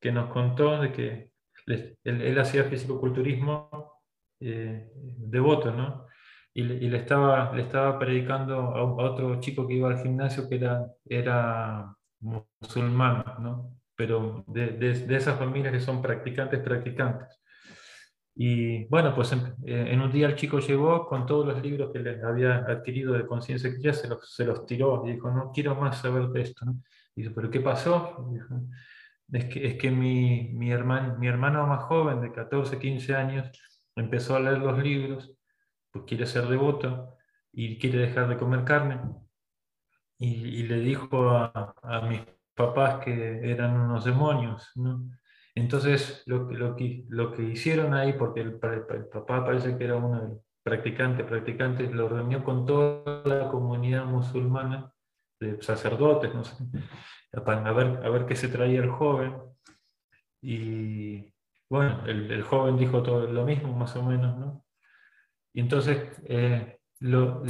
que 0.00 0.12
nos 0.12 0.30
contó 0.30 0.80
de 0.80 0.92
que 0.92 1.30
él, 1.66 1.98
él 2.04 2.38
hacía 2.38 2.64
fisicoculturismo 2.64 3.97
eh, 4.40 4.90
devoto, 4.94 5.72
¿no? 5.72 6.08
y 6.58 6.64
le, 6.64 6.96
estaba, 6.96 7.54
le 7.54 7.62
estaba 7.62 7.98
predicando 8.00 8.56
a, 8.56 8.82
otro 8.82 9.38
chico 9.38 9.64
que 9.66 9.74
iba 9.74 9.90
al 9.90 10.02
gimnasio 10.02 10.48
que 10.48 10.56
era, 10.56 10.86
era 11.04 11.94
musulmán, 12.18 13.24
¿no? 13.40 13.78
pero 13.94 14.44
de, 14.48 14.72
de, 14.72 15.16
esas 15.16 15.38
familias 15.38 15.72
que 15.72 15.80
son 15.80 16.02
practicantes, 16.02 16.60
practicantes. 16.60 17.40
Y 18.34 18.86
bueno, 18.86 19.14
pues 19.14 19.32
en, 19.32 19.40
eh, 19.66 19.86
en, 19.90 20.00
un 20.00 20.10
día 20.10 20.26
el 20.26 20.34
chico 20.34 20.58
llegó 20.58 21.06
con 21.06 21.26
todos 21.26 21.46
los 21.46 21.62
libros 21.62 21.90
que 21.92 22.00
le 22.00 22.20
había 22.24 22.58
adquirido 22.58 23.12
de 23.12 23.26
conciencia 23.26 23.70
que 23.70 23.80
ya 23.80 23.92
se 23.92 24.08
los, 24.08 24.34
se 24.34 24.44
los 24.44 24.66
tiró 24.66 25.04
y 25.06 25.12
dijo, 25.12 25.30
no 25.30 25.52
quiero 25.52 25.76
más 25.76 26.00
saber 26.00 26.28
de 26.28 26.42
esto. 26.42 26.64
Y 27.14 27.22
dice, 27.22 27.34
¿pero 27.34 27.50
qué 27.50 27.60
pasó? 27.60 28.32
es 29.32 29.44
que, 29.46 29.66
es 29.66 29.74
que 29.76 29.90
mi, 29.90 30.50
mi, 30.54 30.70
hermano, 30.72 31.18
mi 31.18 31.26
hermano 31.28 31.66
más 31.66 31.84
joven, 31.84 32.20
de 32.20 32.32
14, 32.32 32.78
15 32.78 33.14
años, 33.14 33.50
empezó 34.00 34.36
a 34.36 34.40
leer 34.40 34.58
los 34.58 34.78
libros, 34.82 35.32
pues 35.90 36.04
quiere 36.06 36.26
ser 36.26 36.46
devoto 36.46 37.16
y 37.52 37.78
quiere 37.78 37.98
dejar 37.98 38.28
de 38.28 38.36
comer 38.36 38.64
carne. 38.64 39.00
Y, 40.20 40.64
le 40.64 40.80
dijo 40.80 41.30
a, 41.30 42.06
mis 42.08 42.22
papás 42.54 43.04
que 43.04 43.50
eran 43.50 43.78
unos 43.80 44.04
demonios. 44.04 44.72
¿no? 44.74 45.08
Entonces, 45.54 46.22
lo, 46.26 46.50
lo, 46.50 46.74
que, 46.74 47.04
lo 47.08 47.32
que 47.32 47.42
hicieron 47.42 47.94
ahí, 47.94 48.14
porque 48.14 48.40
el, 48.40 48.58
papá 48.58 49.44
parece 49.44 49.78
que 49.78 49.84
era 49.84 49.96
un 49.96 50.42
practicante, 50.62 51.24
practicante, 51.24 51.88
lo 51.88 52.08
reunió 52.08 52.42
con 52.42 52.66
toda 52.66 53.22
la 53.24 53.48
comunidad 53.48 54.04
musulmana, 54.06 54.92
de 55.40 55.62
sacerdotes, 55.62 56.34
no 56.34 56.42
sé, 56.42 56.56
a 57.32 57.72
ver, 57.72 58.04
a 58.04 58.10
ver 58.10 58.26
qué 58.26 58.34
se 58.34 58.48
traía 58.48 58.80
el 58.80 58.90
joven. 58.90 59.36
Y 60.42 61.32
bueno, 61.70 62.04
el, 62.06 62.42
joven 62.42 62.76
dijo 62.76 63.02
todo 63.02 63.26
lo 63.26 63.44
mismo, 63.44 63.76
más 63.76 63.94
o 63.96 64.02
menos, 64.02 64.38
¿no? 64.38 64.64
Y 65.52 65.60
entonces 65.60 66.20
eh, 66.24 66.78
lo, 67.00 67.42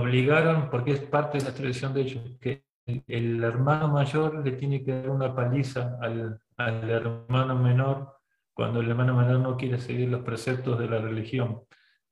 obligaron, 0.00 0.70
porque 0.70 0.92
es 0.92 1.00
parte 1.00 1.38
de 1.38 1.44
la 1.44 1.54
tradición 1.54 1.94
de 1.94 2.00
ellos, 2.02 2.38
que 2.40 2.64
el 2.86 3.42
hermano 3.42 3.88
mayor 3.88 4.44
le 4.44 4.52
tiene 4.52 4.84
que 4.84 4.92
dar 4.92 5.10
una 5.10 5.34
paliza 5.34 5.96
al, 6.00 6.40
hermano 6.56 7.56
menor 7.56 8.14
cuando 8.52 8.80
el 8.80 8.90
hermano 8.90 9.14
menor 9.16 9.40
no 9.40 9.56
quiere 9.56 9.78
seguir 9.78 10.08
los 10.08 10.22
preceptos 10.22 10.78
de 10.78 10.88
la 10.88 10.98
religión. 10.98 11.62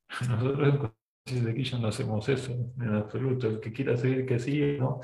Nosotros 0.28 0.68
en 0.68 0.92
de 1.44 1.64
ya 1.64 1.78
no 1.78 1.88
hacemos 1.88 2.28
eso 2.28 2.52
en 2.52 2.96
absoluto. 2.96 3.46
El 3.46 3.60
que 3.60 3.72
quiera 3.72 3.96
seguir, 3.96 4.26
que 4.26 4.38
siga, 4.38 4.78
¿no? 4.78 5.00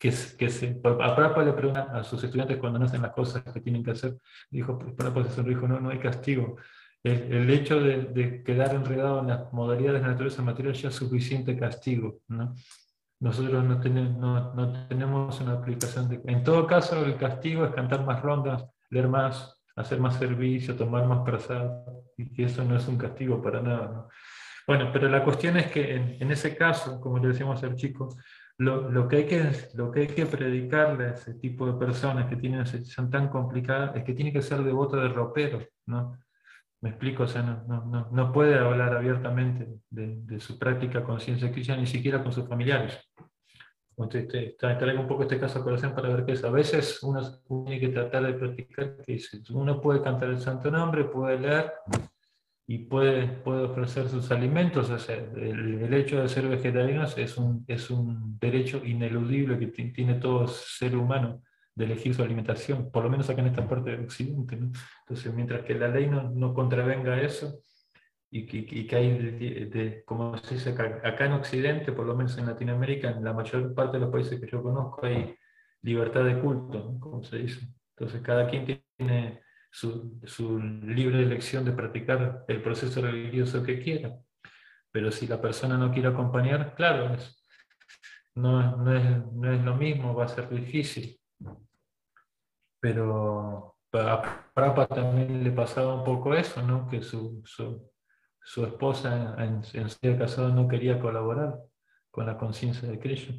Que, 0.00 0.12
que 0.38 0.48
se, 0.48 0.80
a 0.82 1.14
Prapa 1.14 1.44
le 1.44 1.52
pregunta 1.52 1.90
a 1.92 2.02
sus 2.02 2.24
estudiantes 2.24 2.56
cuando 2.56 2.78
no 2.78 2.86
hacen 2.86 3.02
las 3.02 3.12
cosas 3.12 3.42
que 3.42 3.60
tienen 3.60 3.84
que 3.84 3.90
hacer, 3.90 4.16
dijo, 4.50 4.78
Prapa 4.78 5.22
se 5.24 5.42
dijo, 5.42 5.68
no, 5.68 5.78
no 5.78 5.90
hay 5.90 5.98
castigo. 5.98 6.56
El, 7.02 7.32
el 7.32 7.50
hecho 7.50 7.80
de, 7.80 8.04
de, 8.06 8.42
quedar 8.42 8.74
enredado 8.74 9.20
en 9.20 9.28
las 9.28 9.52
modalidades 9.52 10.00
de 10.00 10.06
la 10.06 10.12
naturaleza 10.12 10.42
material 10.42 10.74
ya 10.74 10.88
es 10.88 10.94
suficiente 10.94 11.58
castigo. 11.58 12.20
¿no? 12.28 12.54
nosotros 13.20 13.62
no 13.64 13.78
tenemos, 13.80 14.18
no, 14.18 14.54
no 14.54 14.88
tenemos 14.88 15.40
una 15.40 15.52
aplicación 15.52 16.08
de... 16.08 16.20
En 16.24 16.42
todo 16.42 16.66
caso, 16.66 17.04
el 17.04 17.16
castigo 17.16 17.64
es 17.64 17.74
cantar 17.74 18.04
más 18.04 18.22
rondas, 18.22 18.64
leer 18.88 19.08
más, 19.08 19.60
hacer 19.76 20.00
más 20.00 20.16
servicio, 20.16 20.74
tomar 20.74 21.06
más 21.06 21.20
prasad, 21.20 21.70
y 22.16 22.42
eso 22.42 22.64
no 22.64 22.76
es 22.76 22.88
un 22.88 22.96
castigo 22.96 23.42
para 23.42 23.60
nada. 23.60 24.08
Bueno, 24.66 24.90
pero 24.92 25.08
la 25.08 25.22
cuestión 25.22 25.58
es 25.58 25.70
que 25.70 25.94
en, 25.94 26.16
en, 26.18 26.30
ese 26.30 26.56
caso, 26.56 26.98
como 26.98 27.18
le 27.18 27.28
decíamos 27.28 27.62
al 27.62 27.76
chico, 27.76 28.16
lo, 28.60 28.90
lo, 28.90 29.08
que 29.08 29.16
hay 29.16 29.26
que, 29.26 29.50
lo 29.72 29.90
que 29.90 30.00
hay 30.00 30.06
que 30.06 30.26
predicarle 30.26 31.06
a 31.06 31.10
ese 31.12 31.32
tipo 31.32 31.66
de 31.66 31.78
personas 31.78 32.28
que 32.28 32.36
tienen 32.36 32.66
situación 32.66 33.10
tan 33.10 33.30
complicada 33.30 33.92
es 33.94 34.04
que 34.04 34.12
tiene 34.12 34.34
que 34.34 34.42
ser 34.42 34.62
devoto 34.62 34.98
de 34.98 35.08
ropero, 35.08 35.60
¿no? 35.86 36.18
Me 36.82 36.90
explico, 36.90 37.22
o 37.22 37.26
sea, 37.26 37.42
no, 37.42 37.84
no, 37.86 38.08
no 38.10 38.32
puede 38.32 38.58
hablar 38.58 38.94
abiertamente 38.94 39.66
de, 39.88 40.16
de 40.22 40.40
su 40.40 40.58
práctica 40.58 41.02
conciencia 41.02 41.50
cristiana, 41.50 41.80
ni 41.80 41.86
siquiera 41.86 42.22
con 42.22 42.32
sus 42.32 42.46
familiares. 42.46 42.98
Entonces, 43.96 44.56
traigo 44.58 45.00
un 45.00 45.08
poco 45.08 45.22
este 45.22 45.40
caso 45.40 45.58
a 45.58 45.64
corazón 45.64 45.94
para 45.94 46.10
ver 46.10 46.26
que 46.26 46.32
es. 46.32 46.44
A 46.44 46.50
veces 46.50 47.02
uno 47.02 47.20
tiene 47.64 47.80
que 47.80 47.88
tratar 47.88 48.24
de 48.24 48.34
practicar 48.34 48.96
que 48.98 49.18
uno 49.52 49.80
puede 49.80 50.02
cantar 50.02 50.28
el 50.28 50.38
santo 50.38 50.70
nombre, 50.70 51.04
puede 51.04 51.38
leer 51.38 51.72
y 52.70 52.78
puede, 52.78 53.26
puede 53.26 53.64
ofrecer 53.64 54.08
sus 54.08 54.30
alimentos. 54.30 54.88
O 54.90 54.98
sea, 55.00 55.16
el, 55.16 55.82
el, 55.82 55.92
hecho 55.92 56.22
de 56.22 56.28
ser 56.28 56.46
vegetarianos 56.46 57.18
es 57.18 57.36
un, 57.36 57.64
es 57.66 57.90
un 57.90 58.38
derecho 58.38 58.80
ineludible 58.84 59.58
que 59.58 59.66
tiene 59.66 60.14
todo 60.14 60.46
ser 60.46 60.96
humano 60.96 61.42
de 61.74 61.86
elegir 61.86 62.14
su 62.14 62.22
alimentación, 62.22 62.88
por 62.92 63.02
lo 63.02 63.10
menos 63.10 63.28
acá 63.28 63.40
en 63.40 63.48
esta 63.48 63.68
parte 63.68 63.90
del 63.90 64.04
occidente. 64.04 64.54
¿no? 64.54 64.70
Entonces, 65.00 65.34
mientras 65.34 65.64
que 65.64 65.74
la 65.74 65.88
ley 65.88 66.06
no, 66.06 66.30
no 66.30 66.54
contravenga 66.54 67.20
eso, 67.20 67.60
y 68.30 68.46
que, 68.46 68.58
y 68.58 68.86
que 68.86 68.94
hay, 68.94 69.18
de, 69.18 70.04
como 70.06 70.38
se 70.38 70.54
dice 70.54 70.70
acá, 70.70 71.00
acá, 71.02 71.26
en 71.26 71.32
Occidente, 71.32 71.90
por 71.90 72.06
lo 72.06 72.14
menos 72.14 72.38
en 72.38 72.46
Latinoamérica, 72.46 73.10
en 73.10 73.24
la 73.24 73.32
mayor 73.32 73.74
parte 73.74 73.96
de 73.96 74.04
los 74.04 74.12
países 74.12 74.38
que 74.38 74.46
yo 74.46 74.62
conozco, 74.62 75.04
hay 75.04 75.34
libertad 75.82 76.22
de 76.22 76.38
culto, 76.38 76.96
como 77.00 77.24
se 77.24 77.38
dice. 77.38 77.66
Entonces, 77.96 78.22
cada 78.22 78.46
quien 78.46 78.84
tiene 78.96 79.40
su, 79.70 80.18
libre 80.84 81.22
elección 81.22 81.64
de 81.64 81.72
practicar 81.72 82.44
el 82.48 82.62
proceso 82.62 83.00
religioso 83.00 83.62
que 83.62 83.80
quiera. 83.80 84.16
Pero 84.90 85.12
si 85.12 85.26
la 85.26 85.40
persona 85.40 85.78
no 85.78 85.92
quiere 85.92 86.08
acompañar, 86.08 86.74
claro, 86.74 87.14
es, 87.14 87.44
no, 88.34 88.76
no, 88.76 88.96
es, 88.96 89.32
no 89.32 89.52
es 89.52 89.64
lo 89.64 89.76
mismo, 89.76 90.14
va 90.14 90.24
a 90.24 90.28
ser 90.28 90.48
difícil 90.48 91.20
pero 92.80 93.76
a 93.92 94.50
Prapa 94.54 94.86
también 94.86 95.44
le 95.44 95.52
pasaba 95.52 95.94
un 95.94 96.04
poco 96.04 96.34
eso, 96.34 96.62
¿no? 96.62 96.88
que 96.88 97.02
su, 97.02 97.42
su, 97.44 97.90
su 98.42 98.64
esposa 98.64 99.36
en, 99.38 99.62
en, 99.74 99.90
ser 99.90 100.18
casado 100.18 100.48
no 100.48 100.66
quería 100.66 100.98
colaborar 100.98 101.58
con 102.10 102.26
la 102.26 102.38
conciencia 102.38 102.88
de 102.88 102.98
Krishna. 102.98 103.36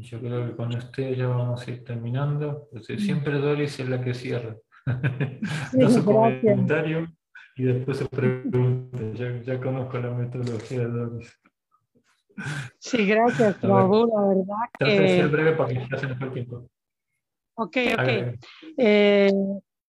Yo 0.00 0.18
creo 0.18 0.46
que 0.46 0.56
con 0.56 0.74
ustedes 0.74 1.18
ya 1.18 1.28
vamos 1.28 1.66
a 1.66 1.70
ir 1.70 1.84
terminando. 1.84 2.68
Siempre 2.82 3.38
Doris 3.38 3.78
es 3.80 3.88
la 3.88 4.02
que 4.02 4.14
cierra. 4.14 4.56
no 5.74 5.90
su 5.90 6.04
comentario 6.04 7.06
y 7.56 7.64
después 7.64 7.98
se 7.98 8.06
pregunta. 8.06 8.98
Ya, 9.14 9.40
ya, 9.42 9.60
conozco 9.60 9.98
la 9.98 10.10
metodología 10.10 10.80
de 10.80 10.88
Doris. 10.88 11.40
Sí, 12.78 13.06
gracias, 13.06 13.60
Raúl, 13.60 14.08
la 14.08 14.28
verdad 14.28 14.70
que... 14.78 15.26
breve 15.26 15.52
porque 15.52 15.86
ya 15.90 15.98
se 15.98 16.08
nos 16.08 16.18
fue 16.18 16.28
el 16.28 16.32
tiempo. 16.32 16.70
Ok, 17.54 17.76
ok. 17.92 18.38
Eh, 18.78 19.30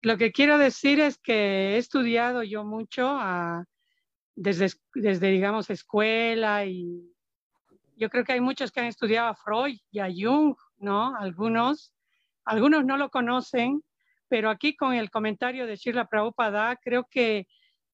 lo 0.01 0.17
que 0.17 0.31
quiero 0.31 0.57
decir 0.57 0.99
es 0.99 1.17
que 1.17 1.75
he 1.75 1.77
estudiado 1.77 2.43
yo 2.43 2.65
mucho 2.65 3.07
a, 3.07 3.63
desde, 4.35 4.67
desde, 4.95 5.27
digamos, 5.27 5.69
escuela 5.69 6.65
y 6.65 7.10
yo 8.01 8.09
creo 8.09 8.23
que 8.25 8.33
hay 8.33 8.41
muchos 8.41 8.71
que 8.71 8.79
han 8.79 8.87
estudiado 8.87 9.27
a 9.27 9.35
Freud 9.35 9.77
y 9.91 9.99
a 9.99 10.07
Jung, 10.07 10.55
¿no? 10.79 11.15
Algunos, 11.15 11.93
algunos 12.43 12.83
no 12.83 12.97
lo 12.97 13.11
conocen, 13.11 13.83
pero 14.27 14.49
aquí 14.49 14.75
con 14.75 14.95
el 14.95 15.11
comentario 15.11 15.67
de 15.67 15.75
Shirla 15.75 16.07
Prabhupada, 16.07 16.75
creo 16.77 17.05
que 17.11 17.45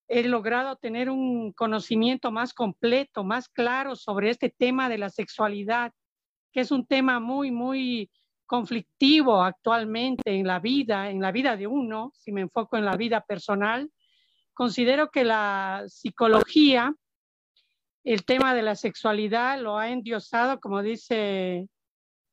he 0.08 0.24
logrado 0.24 0.78
tener 0.78 1.10
un 1.10 1.52
conocimiento 1.52 2.32
más 2.32 2.54
completo, 2.54 3.26
más 3.26 3.50
claro 3.50 3.98
sobre 3.98 4.30
este 4.30 4.50
tema 4.50 4.88
de 4.88 4.98
la 4.98 5.10
sexualidad, 5.10 5.92
que 6.54 6.62
es 6.62 6.72
un 6.72 6.88
tema 6.88 7.20
muy, 7.20 7.52
muy 7.52 8.10
conflictivo 8.46 9.44
actualmente 9.44 10.40
en 10.40 10.48
la 10.48 10.60
vida, 10.60 11.10
en 11.10 11.20
la 11.20 11.34
vida 11.34 11.58
de 11.58 11.68
uno, 11.68 12.14
si 12.14 12.32
me 12.32 12.40
enfoco 12.40 12.78
en 12.78 12.86
la 12.86 12.96
vida 12.96 13.20
personal. 13.28 13.92
Considero 14.54 15.12
que 15.12 15.26
la 15.26 15.84
psicología, 15.88 16.96
el 18.14 18.26
tema 18.26 18.54
de 18.54 18.62
la 18.62 18.76
sexualidad 18.76 19.60
lo 19.62 19.78
ha 19.78 19.90
endiosado, 19.90 20.60
como 20.60 20.82
dice 20.82 21.68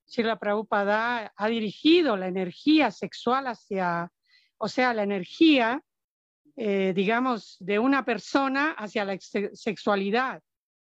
Shila 0.06 0.38
Prabhupada, 0.38 1.32
ha 1.36 1.48
dirigido 1.48 2.16
la 2.16 2.28
energía 2.28 2.90
sexual 2.90 3.46
hacia, 3.46 4.10
o 4.58 4.68
sea, 4.68 4.94
la 4.94 5.02
energía 5.02 5.82
eh, 6.56 6.92
digamos, 6.94 7.56
de 7.58 7.80
una 7.80 8.04
persona 8.04 8.70
hacia 8.78 9.04
la 9.04 9.18
sexualidad. 9.18 10.40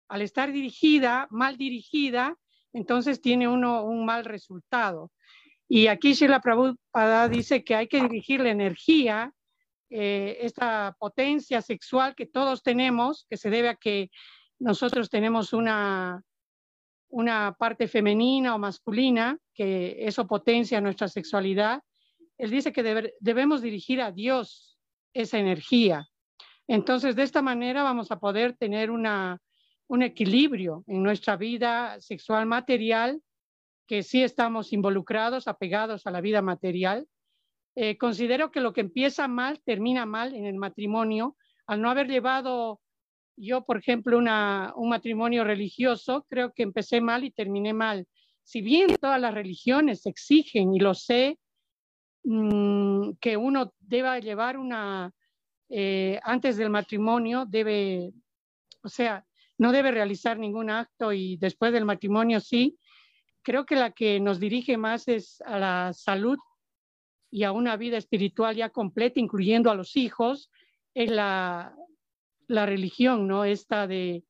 Al 0.08 0.24
estar 0.24 0.52
dirigida, 0.52 1.28
mal 1.30 1.58
dirigida, 1.58 2.36
entonces 2.74 3.22
tiene 3.22 3.48
uno 3.48 3.84
un 3.84 4.04
mal 4.04 4.26
resultado. 4.26 5.12
Y 5.68 5.86
aquí 5.86 6.14
Shila 6.14 6.42
Prabhupada 6.42 7.30
dice 7.30 7.64
que 7.64 7.76
hay 7.76 7.88
que 7.88 8.02
dirigir 8.02 8.40
la 8.40 8.50
energía, 8.50 9.32
eh, 9.92 10.38
esta 10.42 10.96
potencia 10.98 11.62
sexual 11.62 12.16
que 12.16 12.26
todos 12.26 12.64
tenemos, 12.64 13.28
que 13.30 13.38
se 13.38 13.52
debe 13.52 13.70
a 13.70 13.76
que 13.76 14.10
nosotros 14.60 15.10
tenemos 15.10 15.54
una, 15.54 16.22
una 17.10 17.56
parte 17.58 17.88
femenina 17.88 18.56
o 18.56 18.60
masculina, 18.60 19.38
que 19.54 20.06
eso 20.06 20.28
potencia 20.28 20.82
nuestra 20.82 21.08
sexualidad. 21.08 21.82
Él 22.38 22.52
dice 22.52 22.72
que 22.72 23.14
debemos 23.20 23.62
dirigir 23.62 24.02
a 24.02 24.12
Dios 24.12 24.78
esa 25.14 25.40
energía. 25.40 26.08
Entonces, 26.68 27.16
de 27.16 27.24
esta 27.24 27.42
manera 27.42 27.84
vamos 27.84 28.12
a 28.12 28.20
poder 28.20 28.56
tener 28.56 28.92
una, 28.92 29.42
un 29.88 30.04
equilibrio 30.04 30.84
en 30.88 31.02
nuestra 31.02 31.36
vida 31.36 32.00
sexual 32.00 32.46
material 32.46 33.22
que 33.88 34.04
sí 34.04 34.22
estamos 34.22 34.72
involucrados, 34.72 35.48
apegados 35.48 36.06
a 36.06 36.12
la 36.12 36.22
vida 36.22 36.44
material. 36.44 37.08
Eh, 37.76 37.98
considero 37.98 38.52
que 38.52 38.62
lo 38.62 38.72
que 38.72 38.82
empieza 38.82 39.28
mal 39.28 39.62
termina 39.66 40.06
mal 40.06 40.36
en 40.36 40.46
el 40.46 40.58
matrimonio. 40.58 41.36
Al 41.66 41.82
no 41.82 41.90
haber 41.90 42.08
llevado 42.08 42.82
yo, 43.40 43.64
por 43.64 43.78
ejemplo, 43.78 44.18
una, 44.18 44.74
un 44.76 44.90
matrimonio 44.90 45.44
religioso, 45.44 46.26
creo 46.30 46.52
que 46.54 46.64
empecé 46.64 47.00
mal 47.00 47.24
y 47.24 47.32
terminé 47.32 47.74
mal. 47.74 48.06
Si 48.44 48.62
bien 48.62 48.96
todas 49.00 49.20
las 49.22 49.34
religiones 49.34 50.06
exigen, 50.06 50.74
y 50.74 50.80
lo 50.80 50.94
sé, 50.94 51.40
mm, 52.24 53.12
que 53.22 53.38
uno 53.38 53.74
deba 53.80 54.20
llevar 54.20 54.58
una, 54.58 55.12
eh, 55.70 56.20
antes 56.24 56.58
del 56.58 56.70
matrimonio, 56.70 57.46
debe, 57.46 58.12
o 58.84 58.90
sea, 58.90 59.26
no 59.58 59.72
debe 59.72 59.92
realizar 59.92 60.38
ningún 60.38 60.70
acto 60.70 61.14
y 61.14 61.38
después 61.38 61.72
del 61.72 61.86
matrimonio 61.86 62.40
sí, 62.42 62.78
creo 63.42 63.66
que 63.66 63.76
la 63.76 63.92
que 63.92 64.20
nos 64.20 64.40
dirige 64.40 64.78
más 64.78 65.08
es 65.08 65.42
a 65.46 65.60
la 65.60 65.94
salud 65.94 66.38
y 67.32 67.44
a 67.44 67.52
una 67.52 67.78
vida 67.78 67.98
espiritual 67.98 68.56
ya 68.56 68.70
completa, 68.70 69.20
incluyendo 69.20 69.72
a 69.72 69.76
los 69.76 69.96
hijos, 69.96 70.50
es 70.94 71.12
la, 71.12 71.76
la 72.50 72.66
religión, 72.66 73.28
¿no? 73.28 73.46
Esta 73.46 73.88
de 73.88 74.24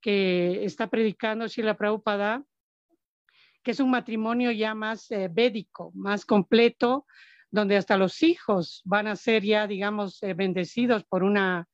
que 0.00 0.64
está 0.64 0.88
predicando 0.88 1.46
Shila 1.46 1.76
Prabhupada, 1.76 2.44
que 3.62 3.70
es 3.70 3.80
un 3.80 3.90
matrimonio 3.90 4.50
ya 4.50 4.74
más 4.74 5.10
eh, 5.10 5.28
védico, 5.32 5.90
más 5.94 6.26
completo, 6.26 7.06
donde 7.50 7.76
hasta 7.76 7.96
los 7.96 8.22
hijos 8.22 8.82
van 8.84 9.06
a 9.06 9.16
ser 9.16 9.42
ya, 9.44 9.66
digamos, 9.66 10.22
eh, 10.22 10.34
bendecidos 10.34 11.04
por, 11.04 11.22
una, 11.22 11.68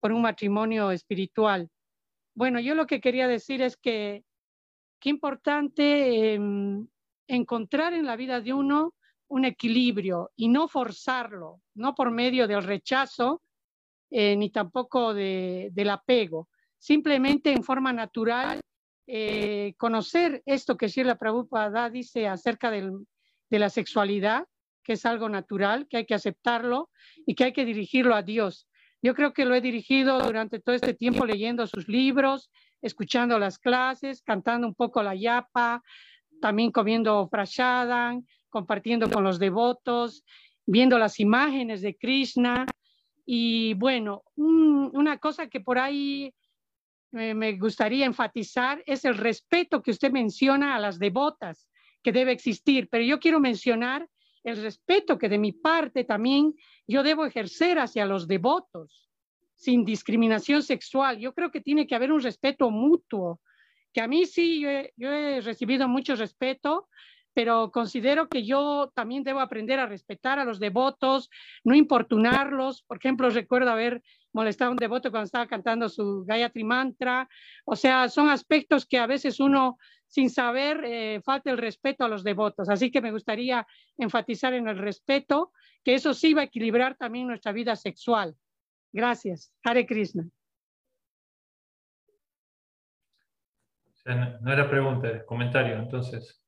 por 0.00 0.12
un 0.12 0.22
matrimonio 0.22 0.90
espiritual. 0.90 1.68
Bueno, 2.34 2.60
yo 2.60 2.74
lo 2.74 2.86
que 2.86 3.00
quería 3.00 3.26
decir 3.26 3.62
es 3.62 3.76
que 3.76 4.24
qué 5.00 5.08
importante 5.08 6.34
em, 6.34 6.86
encontrar 7.26 7.94
en 7.94 8.06
la 8.06 8.16
vida 8.16 8.40
de 8.40 8.52
uno 8.52 8.94
un 9.28 9.44
equilibrio 9.44 10.30
y 10.36 10.48
no 10.48 10.68
forzarlo, 10.68 11.60
no 11.74 11.94
por 11.94 12.10
medio 12.10 12.46
del 12.46 12.62
rechazo, 12.62 13.42
eh, 14.16 14.36
ni 14.36 14.48
tampoco 14.48 15.12
del 15.12 15.90
apego, 15.90 16.48
simplemente 16.78 17.50
en 17.50 17.64
forma 17.64 17.92
natural 17.92 18.60
eh, 19.08 19.74
conocer 19.76 20.40
esto 20.46 20.76
que 20.76 20.86
Shirla 20.86 21.18
Prabhupada 21.18 21.90
dice 21.90 22.28
acerca 22.28 22.70
de 22.70 23.58
la 23.58 23.68
sexualidad, 23.70 24.46
que 24.84 24.92
es 24.92 25.04
algo 25.04 25.28
natural, 25.28 25.88
que 25.88 25.96
hay 25.96 26.06
que 26.06 26.14
aceptarlo 26.14 26.90
y 27.26 27.34
que 27.34 27.42
hay 27.42 27.52
que 27.52 27.64
dirigirlo 27.64 28.14
a 28.14 28.22
Dios. 28.22 28.68
Yo 29.02 29.16
creo 29.16 29.32
que 29.32 29.46
lo 29.46 29.56
he 29.56 29.60
dirigido 29.60 30.20
durante 30.20 30.60
todo 30.60 30.76
este 30.76 30.94
tiempo 30.94 31.26
leyendo 31.26 31.66
sus 31.66 31.88
libros, 31.88 32.52
escuchando 32.82 33.40
las 33.40 33.58
clases, 33.58 34.22
cantando 34.22 34.68
un 34.68 34.76
poco 34.76 35.02
la 35.02 35.16
yapa, 35.16 35.82
también 36.40 36.70
comiendo 36.70 37.28
prashadan, 37.28 38.24
compartiendo 38.48 39.10
con 39.10 39.24
los 39.24 39.40
devotos, 39.40 40.22
viendo 40.66 41.00
las 41.00 41.18
imágenes 41.18 41.82
de 41.82 41.96
Krishna, 41.96 42.64
y 43.26 43.74
bueno, 43.74 44.22
una 44.36 45.18
cosa 45.18 45.48
que 45.48 45.60
por 45.60 45.78
ahí 45.78 46.32
me 47.10 47.56
gustaría 47.58 48.06
enfatizar 48.06 48.82
es 48.86 49.04
el 49.04 49.16
respeto 49.16 49.82
que 49.82 49.92
usted 49.92 50.10
menciona 50.10 50.74
a 50.74 50.80
las 50.80 50.98
devotas 50.98 51.68
que 52.02 52.12
debe 52.12 52.32
existir, 52.32 52.88
pero 52.90 53.04
yo 53.04 53.18
quiero 53.18 53.40
mencionar 53.40 54.08
el 54.42 54.60
respeto 54.60 55.16
que 55.16 55.28
de 55.28 55.38
mi 55.38 55.52
parte 55.52 56.04
también 56.04 56.54
yo 56.86 57.02
debo 57.02 57.24
ejercer 57.24 57.78
hacia 57.78 58.04
los 58.04 58.28
devotos, 58.28 59.08
sin 59.54 59.84
discriminación 59.84 60.62
sexual. 60.62 61.18
Yo 61.18 61.32
creo 61.32 61.50
que 61.50 61.62
tiene 61.62 61.86
que 61.86 61.94
haber 61.94 62.12
un 62.12 62.20
respeto 62.20 62.70
mutuo, 62.70 63.40
que 63.92 64.02
a 64.02 64.08
mí 64.08 64.26
sí, 64.26 64.60
yo 64.60 65.12
he 65.12 65.40
recibido 65.40 65.88
mucho 65.88 66.14
respeto, 66.16 66.88
pero 67.34 67.72
considero 67.72 68.28
que 68.28 68.46
yo 68.46 68.92
también 68.94 69.24
debo 69.24 69.40
aprender 69.40 69.80
a 69.80 69.86
respetar 69.86 70.38
a 70.38 70.44
los 70.44 70.60
devotos, 70.60 71.28
no 71.64 71.74
importunarlos. 71.74 72.82
Por 72.82 72.98
ejemplo, 72.98 73.28
recuerdo 73.28 73.70
haber 73.70 74.02
molestado 74.32 74.70
a 74.70 74.72
un 74.72 74.78
devoto 74.78 75.10
cuando 75.10 75.26
estaba 75.26 75.46
cantando 75.46 75.88
su 75.88 76.24
Gayatri 76.24 76.64
Mantra. 76.64 77.28
O 77.64 77.74
sea, 77.74 78.08
son 78.08 78.30
aspectos 78.30 78.86
que 78.86 78.98
a 78.98 79.06
veces 79.06 79.40
uno, 79.40 79.78
sin 80.06 80.30
saber, 80.30 80.82
eh, 80.84 81.20
falta 81.24 81.50
el 81.50 81.58
respeto 81.58 82.04
a 82.04 82.08
los 82.08 82.22
devotos. 82.22 82.68
Así 82.68 82.90
que 82.90 83.00
me 83.00 83.12
gustaría 83.12 83.66
enfatizar 83.98 84.54
en 84.54 84.68
el 84.68 84.78
respeto, 84.78 85.52
que 85.82 85.94
eso 85.94 86.14
sí 86.14 86.34
va 86.34 86.42
a 86.42 86.44
equilibrar 86.44 86.94
también 86.96 87.26
nuestra 87.26 87.52
vida 87.52 87.74
sexual. 87.74 88.36
Gracias. 88.92 89.52
Hare 89.64 89.84
Krishna. 89.86 90.24
no 94.42 94.52
era 94.52 94.68
pregunta, 94.68 95.08
es 95.10 95.24
comentario, 95.24 95.76
entonces. 95.76 96.43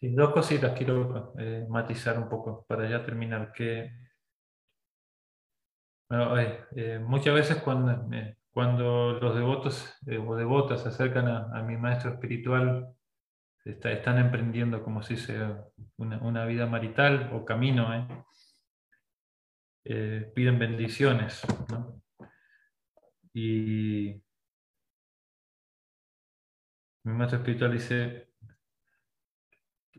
Sí, 0.00 0.10
dos 0.14 0.32
cositas 0.32 0.76
quiero 0.76 1.32
eh, 1.38 1.66
matizar 1.70 2.18
un 2.18 2.28
poco 2.28 2.66
para 2.68 2.88
ya 2.88 3.04
terminar. 3.04 3.52
Que, 3.52 3.84
eh, 6.10 6.66
eh, 6.76 6.98
muchas 6.98 7.34
veces 7.34 7.62
cuando, 7.62 8.06
cuando 8.52 9.12
los 9.20 9.34
devotos 9.34 9.98
o 10.26 10.36
devotas 10.36 10.82
se 10.82 10.88
acercan 10.88 11.28
a, 11.28 11.62
mi 11.62 11.76
maestro 11.78 12.12
espiritual, 12.12 12.94
están 13.64 14.18
emprendiendo 14.18 14.82
como 14.84 15.02
si 15.02 15.16
sea 15.16 15.64
una, 15.96 16.44
vida 16.44 16.66
marital 16.66 17.30
o 17.32 17.44
camino, 17.44 17.88
piden 19.82 20.58
bendiciones. 20.58 21.42
Y 23.32 24.22
mi 27.04 27.12
maestro 27.12 27.38
espiritual 27.38 27.72
dice, 27.72 28.25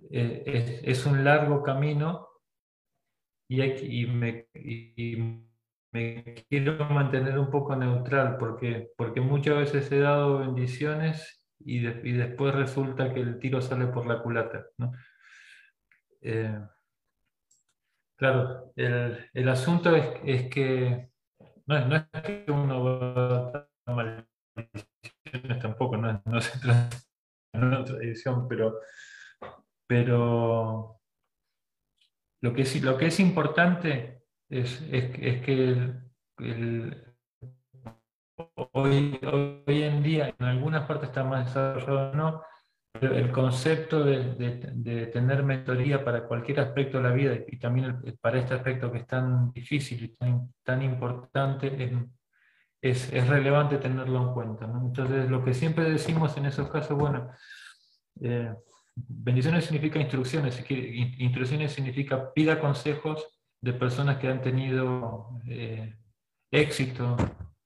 eh, 0.09 0.81
es, 0.83 1.05
un 1.05 1.23
largo 1.23 1.63
camino 1.63 2.27
y, 3.49 4.05
me, 4.07 4.47
quiero 6.49 6.85
mantener 6.89 7.39
un 7.39 7.49
poco 7.49 7.75
neutral 7.75 8.37
porque, 8.37 8.91
porque 8.97 9.21
muchas 9.21 9.57
veces 9.57 9.91
he 9.91 9.99
dado 9.99 10.39
bendiciones 10.39 11.45
y, 11.59 11.79
después 11.79 12.55
resulta 12.55 13.13
que 13.13 13.21
el 13.21 13.39
tiro 13.39 13.61
sale 13.61 13.87
por 13.87 14.05
la 14.05 14.21
culata. 14.21 14.65
Eh, 16.21 16.59
claro, 18.15 18.71
el, 18.75 19.49
asunto 19.49 19.95
es, 19.95 20.49
que 20.49 21.09
no, 21.65 21.95
es 21.95 22.21
que 22.23 22.45
uno 22.51 22.83
va 22.83 23.67
a 23.85 23.93
maldiciones 23.93 25.59
tampoco, 25.61 25.97
no, 25.97 26.21
no 26.25 26.41
se 26.41 26.59
trata 26.61 26.97
de 27.53 27.59
una 27.59 27.83
tradición, 27.83 28.47
pero 28.47 28.79
pero 29.87 30.99
lo 32.41 32.53
que 32.53 32.61
es, 32.61 32.83
lo 32.83 32.97
que 32.97 33.07
es 33.07 33.19
importante 33.19 34.21
es, 34.49 34.77
que 34.79 35.93
hoy, 38.73 39.19
hoy, 39.23 39.83
en 39.83 40.03
día, 40.03 40.35
en 40.37 40.45
algunas 40.45 40.85
partes 40.85 41.09
está 41.09 41.23
más 41.23 41.45
desarrollado 41.45 42.13
no, 42.13 42.43
pero 42.91 43.15
el 43.15 43.31
concepto 43.31 44.03
de, 44.03 45.09
tener 45.13 45.43
mentoría 45.43 46.03
para 46.03 46.27
cualquier 46.27 46.59
aspecto 46.59 46.97
de 46.97 47.03
la 47.03 47.15
vida 47.15 47.35
y 47.47 47.57
también 47.57 48.01
para 48.21 48.39
este 48.39 48.53
aspecto 48.53 48.91
que 48.91 48.99
es 48.99 49.07
tan 49.07 49.51
difícil 49.51 50.03
y 50.03 50.07
tan, 50.09 50.53
tan 50.63 50.81
importante, 50.81 51.91
es, 52.81 53.11
es, 53.11 53.27
relevante 53.27 53.77
tenerlo 53.77 54.21
en 54.21 54.33
cuenta. 54.33 54.65
Entonces, 54.65 55.29
lo 55.29 55.43
que 55.43 55.53
siempre 55.53 55.89
decimos 55.89 56.37
en 56.37 56.45
esos 56.45 56.69
casos, 56.69 56.97
bueno, 56.97 57.31
eh, 58.21 58.53
bendiciones 59.07 59.65
significa 59.65 59.99
instrucciones, 59.99 60.63
instrucciones 60.69 61.71
significa 61.71 62.33
pida 62.33 62.59
consejos 62.59 63.27
de 63.61 63.73
personas 63.73 64.17
que 64.17 64.27
han 64.27 64.41
tenido 64.41 65.39
eh, 65.47 65.95
éxito 66.51 67.15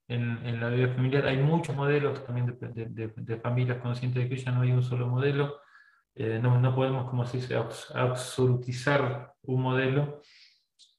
en, 0.08 0.60
la 0.60 0.68
vida 0.68 0.88
familiar. 0.94 1.26
Hay 1.26 1.38
muchos 1.38 1.74
modelos 1.74 2.24
también 2.24 2.58
de, 2.58 3.40
familias 3.40 3.78
conscientes 3.78 4.22
de 4.22 4.28
que 4.28 4.36
ya 4.36 4.52
no 4.52 4.62
hay 4.62 4.72
un 4.72 4.82
solo 4.82 5.06
modelo. 5.06 5.60
Eh, 6.14 6.38
no, 6.42 6.74
podemos, 6.74 7.08
como 7.08 7.24
se 7.24 7.38
dice, 7.38 7.56
absolutizar 7.94 9.32
un 9.42 9.62
modelo. 9.62 10.20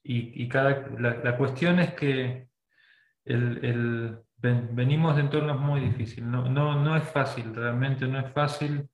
Y, 0.02 0.48
cada, 0.48 0.86
la, 0.98 1.36
cuestión 1.36 1.78
es 1.78 1.94
que 1.94 2.48
el, 3.24 4.18
venimos 4.36 5.16
de 5.16 5.22
entornos 5.22 5.60
muy 5.60 5.80
difíciles. 5.80 6.28
No, 6.28 6.48
no, 6.48 6.82
no 6.82 6.96
es 6.96 7.04
fácil, 7.04 7.54
realmente 7.54 8.06
no 8.06 8.18
es 8.18 8.30
fácil 8.32 8.88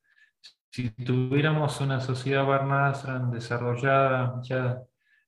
si 0.70 0.90
tuviéramos 0.90 1.80
una 1.80 2.00
sociedad 2.00 2.46
Varnasran 2.46 3.30
desarrollada 3.30 4.40
ya 4.42 4.82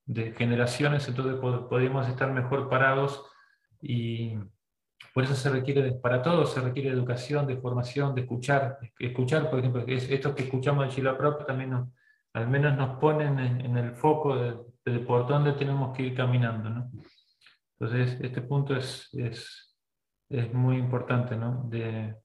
de 0.05 0.33
generaciones, 0.33 1.07
entonces 1.09 1.37
podríamos 1.41 2.09
estar 2.09 2.33
mejor 2.33 2.69
parados 2.69 3.25
y 3.81 4.37
por 5.13 5.25
eso 5.25 5.35
se 5.35 5.51
requiere, 5.51 5.93
para 5.93 6.23
todos 6.23 6.53
se 6.53 6.61
requiere 6.61 6.89
educación, 6.91 7.47
de 7.47 7.57
formación, 7.57 8.15
de 8.15 8.23
escuchar. 8.23 8.79
Escuchar, 8.99 9.51
por 9.51 9.59
ejemplo, 9.59 9.85
esto 9.87 10.35
que 10.35 10.45
escuchamos 10.45 10.87
de 10.87 10.91
Chila 10.95 11.19
también 11.47 11.93
al 12.35 12.49
menos 12.49 12.77
nos 12.77 12.99
ponen 12.99 13.39
en, 13.39 13.77
el 13.77 13.95
foco 13.95 14.37
de, 14.85 14.99
por 15.01 15.27
dónde 15.27 15.53
tenemos 15.53 15.95
que 15.95 16.05
ir 16.05 16.15
caminando. 16.15 16.71
¿no? 16.71 16.91
Entonces, 17.79 18.19
este 18.23 18.41
punto 18.43 18.75
es, 18.75 19.09
es, 19.13 19.77
es 20.31 20.53
muy 20.55 20.77
importante, 20.77 21.37
¿no? 21.37 21.65
De, 21.69 22.17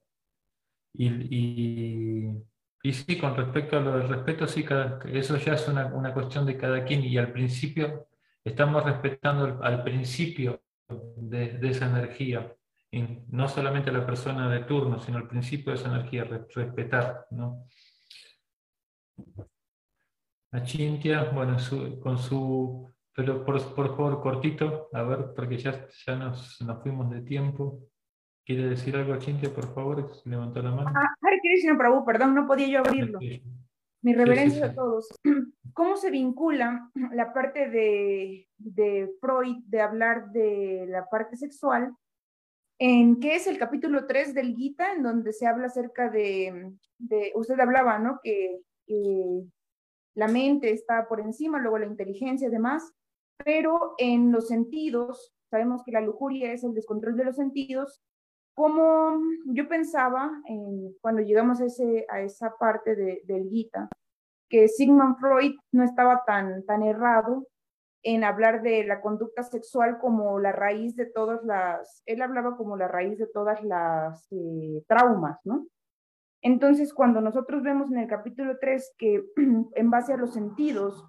Y, 0.94 1.08
y, 1.08 2.47
sí, 2.84 3.18
con 3.18 3.36
respecto 3.36 3.76
a 3.76 3.80
lo 3.80 3.98
del 3.98 4.08
respeto, 4.08 4.46
sí, 4.46 4.64
eso 5.06 5.36
ya 5.36 5.54
es 5.54 5.68
una, 5.68 5.86
una, 5.86 6.14
cuestión 6.14 6.46
de 6.46 6.56
cada 6.56 6.84
quien 6.84 7.04
y 7.04 7.18
al 7.18 7.32
principio 7.32 8.08
estamos 8.44 8.84
respetando 8.84 9.58
al, 9.62 9.82
principio 9.82 10.62
de, 10.88 11.58
esa 11.62 11.86
energía, 11.86 12.54
y 12.90 13.02
no 13.28 13.48
solamente 13.48 13.90
a 13.90 13.92
la 13.92 14.06
persona 14.06 14.48
de 14.48 14.60
turno, 14.60 15.00
sino 15.00 15.18
al 15.18 15.28
principio 15.28 15.72
de 15.72 15.78
esa 15.78 15.88
energía, 15.88 16.24
respetar. 16.24 17.26
¿no? 17.32 17.66
A 20.52 20.62
Chintia, 20.62 21.24
bueno, 21.24 21.56
con 22.00 22.16
su 22.16 22.88
pero 23.18 23.44
por, 23.44 23.60
por, 23.74 23.96
favor, 23.96 24.22
cortito, 24.22 24.88
a 24.92 25.02
ver, 25.02 25.34
porque 25.34 25.58
ya, 25.58 25.88
ya 26.06 26.14
nos, 26.14 26.60
nos 26.60 26.80
fuimos 26.80 27.10
de 27.10 27.22
tiempo. 27.22 27.80
¿Quiere 28.48 28.70
decir 28.70 28.96
algo, 28.96 29.14
Chintia, 29.18 29.52
por 29.52 29.74
favor? 29.74 30.10
Levantó 30.24 30.62
la 30.62 30.70
mano. 30.70 30.90
Ah, 30.94 31.06
Hare 31.20 31.38
Krishna 31.42 31.76
Prabhu, 31.76 32.02
perdón, 32.02 32.34
no 32.34 32.46
podía 32.46 32.66
yo 32.66 32.78
abrirlo. 32.78 33.18
Mi 34.00 34.14
reverencia 34.14 34.64
a 34.64 34.74
todos. 34.74 35.06
¿Cómo 35.74 35.98
se 35.98 36.10
vincula 36.10 36.90
la 37.12 37.34
parte 37.34 37.68
de, 37.68 38.48
de, 38.56 39.10
Freud 39.20 39.58
de 39.66 39.82
hablar 39.82 40.30
de 40.30 40.86
la 40.88 41.04
parte 41.10 41.36
sexual 41.36 41.94
en 42.78 43.20
qué 43.20 43.34
es 43.34 43.46
el 43.46 43.58
capítulo 43.58 44.06
3 44.06 44.32
del 44.32 44.56
Gita, 44.56 44.94
en 44.94 45.02
donde 45.02 45.34
se 45.34 45.46
habla 45.46 45.66
acerca 45.66 46.08
de, 46.08 46.72
de 46.96 47.32
usted 47.34 47.60
hablaba, 47.60 47.98
¿no? 47.98 48.18
Que 48.22 48.62
eh, 48.86 49.44
la 50.14 50.26
mente 50.26 50.70
está 50.70 51.06
por 51.06 51.20
encima, 51.20 51.58
luego 51.58 51.76
la 51.76 51.84
inteligencia 51.84 52.48
y 52.48 52.50
demás, 52.50 52.94
pero 53.44 53.92
en 53.98 54.32
los 54.32 54.48
sentidos, 54.48 55.34
sabemos 55.50 55.82
que 55.84 55.92
la 55.92 56.00
lujuria 56.00 56.50
es 56.54 56.64
el 56.64 56.72
descontrol 56.72 57.14
de 57.14 57.24
los 57.26 57.36
sentidos, 57.36 58.00
como 58.58 59.22
yo 59.44 59.68
pensaba 59.68 60.32
cuando 61.00 61.22
llegamos 61.22 61.60
a 61.60 62.20
esa 62.20 62.56
parte 62.58 62.96
de, 62.96 63.22
del 63.22 63.48
Gita, 63.48 63.88
que 64.48 64.66
Sigmund 64.66 65.16
Freud 65.20 65.54
no 65.70 65.84
estaba 65.84 66.24
tan, 66.26 66.66
tan 66.66 66.82
errado 66.82 67.46
en 68.02 68.24
hablar 68.24 68.62
de 68.62 68.82
la 68.82 69.00
conducta 69.00 69.44
sexual 69.44 69.98
como 70.00 70.40
la 70.40 70.50
raíz 70.50 70.96
de 70.96 71.06
todas 71.06 71.44
las, 71.44 72.02
él 72.04 72.20
hablaba 72.20 72.56
como 72.56 72.76
la 72.76 72.88
raíz 72.88 73.16
de 73.16 73.28
todas 73.28 73.62
las 73.62 74.26
eh, 74.32 74.82
traumas, 74.88 75.38
¿no? 75.44 75.68
Entonces, 76.42 76.92
cuando 76.92 77.20
nosotros 77.20 77.62
vemos 77.62 77.92
en 77.92 77.98
el 77.98 78.08
capítulo 78.08 78.58
3 78.60 78.94
que 78.98 79.22
en 79.76 79.90
base 79.90 80.14
a 80.14 80.16
los 80.16 80.34
sentidos 80.34 81.06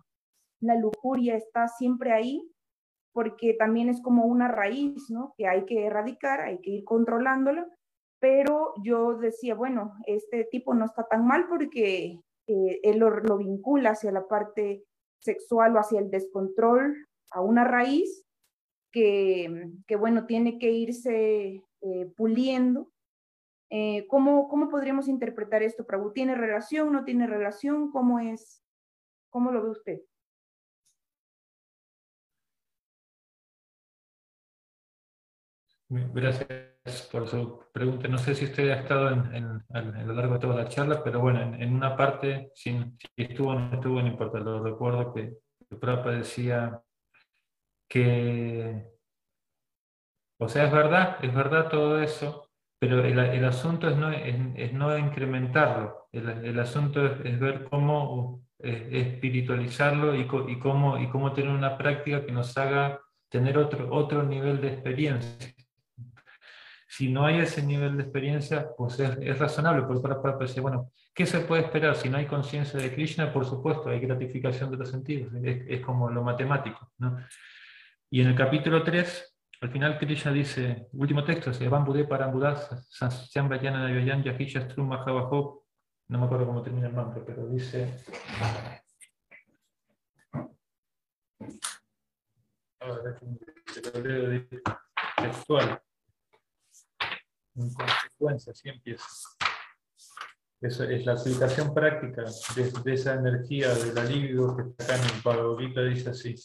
la 0.59 0.75
lujuria 0.75 1.35
está 1.35 1.67
siempre 1.67 2.11
ahí, 2.11 2.47
porque 3.13 3.53
también 3.53 3.89
es 3.89 4.01
como 4.01 4.25
una 4.25 4.47
raíz, 4.47 5.09
¿no? 5.09 5.33
Que 5.37 5.47
hay 5.47 5.65
que 5.65 5.85
erradicar, 5.85 6.41
hay 6.41 6.59
que 6.61 6.71
ir 6.71 6.83
controlándolo, 6.83 7.65
pero 8.19 8.73
yo 8.83 9.15
decía, 9.17 9.55
bueno, 9.55 9.93
este 10.05 10.45
tipo 10.45 10.73
no 10.73 10.85
está 10.85 11.07
tan 11.07 11.25
mal 11.25 11.47
porque 11.47 12.19
eh, 12.47 12.79
él 12.83 12.99
lo, 12.99 13.37
vincula 13.37 13.91
hacia 13.91 14.11
la 14.11 14.27
parte 14.27 14.83
sexual 15.21 15.75
o 15.75 15.79
hacia 15.79 15.99
el 15.99 16.09
descontrol, 16.09 17.07
a 17.31 17.41
una 17.41 17.63
raíz 17.63 18.25
que, 18.91 19.69
que 19.87 19.95
bueno, 19.95 20.25
tiene 20.25 20.57
que 20.57 20.71
irse 20.71 21.63
eh, 21.81 22.05
puliendo. 22.17 22.91
Eh, 23.69 24.07
¿cómo, 24.07 24.49
¿Cómo 24.49 24.69
podríamos 24.69 25.07
interpretar 25.07 25.61
esto, 25.61 25.85
Prabhu? 25.85 26.11
¿Tiene 26.11 26.35
relación, 26.35 26.91
no 26.91 27.05
tiene 27.05 27.27
relación? 27.27 27.91
¿Cómo 27.91 28.19
es? 28.19 28.63
¿Cómo 29.29 29.51
lo 29.51 29.61
ve 29.61 29.69
usted? 29.69 30.01
Gracias 35.91 37.09
por 37.11 37.27
su 37.27 37.63
pregunta. 37.73 38.07
No 38.07 38.19
sé 38.19 38.35
si 38.35 38.45
usted 38.45 38.69
ha 38.69 38.81
estado 38.81 39.09
en, 39.09 39.63
a 39.73 39.81
lo 39.81 40.13
largo 40.13 40.35
de 40.35 40.39
toda 40.39 40.55
la 40.55 40.69
charla, 40.69 41.03
pero 41.03 41.19
bueno, 41.19 41.41
en, 41.41 41.73
una 41.73 41.97
parte, 41.97 42.51
si, 42.53 42.79
estuvo 43.17 43.49
o 43.49 43.55
no 43.55 43.73
estuvo, 43.73 43.99
no 43.99 44.07
importa. 44.07 44.39
Lo 44.39 44.63
recuerdo 44.63 45.11
que 45.13 45.33
el 45.71 45.77
Prapa 45.79 46.11
decía 46.11 46.79
que, 47.87 48.85
o 50.39 50.47
sea, 50.47 50.65
es 50.65 50.71
verdad, 50.71 51.17
es 51.23 51.33
verdad 51.33 51.69
todo 51.69 51.99
eso, 51.99 52.51
pero 52.77 53.03
el, 53.03 53.43
asunto 53.43 53.89
es 53.89 53.97
no, 54.73 54.97
incrementarlo. 54.97 56.07
El, 56.11 56.59
asunto 56.59 57.03
es, 57.03 57.39
ver 57.39 57.67
cómo 57.67 58.43
espiritualizarlo 58.59 60.15
y, 60.15 60.21
y, 60.49 60.59
cómo, 60.59 60.99
y 60.99 61.09
cómo 61.09 61.33
tener 61.33 61.49
una 61.49 61.79
práctica 61.79 62.23
que 62.23 62.31
nos 62.31 62.55
haga 62.59 63.01
tener 63.29 63.57
otro, 63.57 63.91
otro 63.91 64.21
nivel 64.21 64.61
de 64.61 64.67
experiencia 64.73 65.55
si 66.99 67.07
no 67.07 67.25
hay 67.25 67.39
ese 67.39 67.63
nivel 67.63 67.95
de 67.95 68.03
experiencia, 68.03 68.75
pues 68.75 68.99
es, 68.99 69.39
razonable, 69.39 69.83
porque 69.83 70.01
para, 70.01 70.21
para 70.21 70.37
bueno, 70.61 70.91
¿qué 71.15 71.25
se 71.25 71.39
puede 71.39 71.61
esperar 71.61 71.95
si 71.95 72.09
no 72.09 72.17
hay 72.17 72.25
conciencia 72.25 72.77
de 72.77 72.93
Krishna? 72.93 73.31
Por 73.31 73.45
supuesto, 73.45 73.89
hay 73.89 74.01
gratificación 74.01 74.69
de 74.69 74.75
los 74.75 74.89
sentidos, 74.89 75.31
es, 75.41 75.79
como 75.79 76.09
lo 76.09 76.23
matemático. 76.23 76.91
Y 78.09 78.19
en 78.19 78.27
el 78.27 78.35
capítulo 78.35 78.83
3, 78.83 79.37
al 79.61 79.69
final 79.69 79.97
Krishna 79.97 80.33
dice, 80.33 80.89
último 80.91 81.23
texto, 81.23 81.53
se 81.53 81.69
van 81.69 81.85
Budé 81.85 82.05
Mahabajo, 84.89 85.67
no 86.09 86.19
me 86.19 86.25
acuerdo 86.25 86.47
cómo 86.47 86.61
termina 86.61 86.87
el 86.87 86.93
mantra, 86.93 87.23
pero 87.25 87.47
dice... 87.47 87.95
Ahora, 92.81 93.17
textual 95.15 95.81
en 97.63 97.73
consecuencia, 97.73 98.51
así 98.51 98.69
empieza. 98.69 99.05
Eso 100.61 100.83
es 100.83 101.05
la 101.05 101.13
aplicación 101.13 101.73
práctica 101.73 102.25
de, 102.55 102.93
esa 102.93 103.13
energía 103.13 103.73
del 103.73 103.97
alivio 103.97 104.57
que 104.57 104.63
está 104.63 104.95
acá 104.95 104.95
en 104.95 105.15
el 105.15 105.21
Bhagavad 105.23 105.89
dice 105.89 106.09
así. 106.09 106.35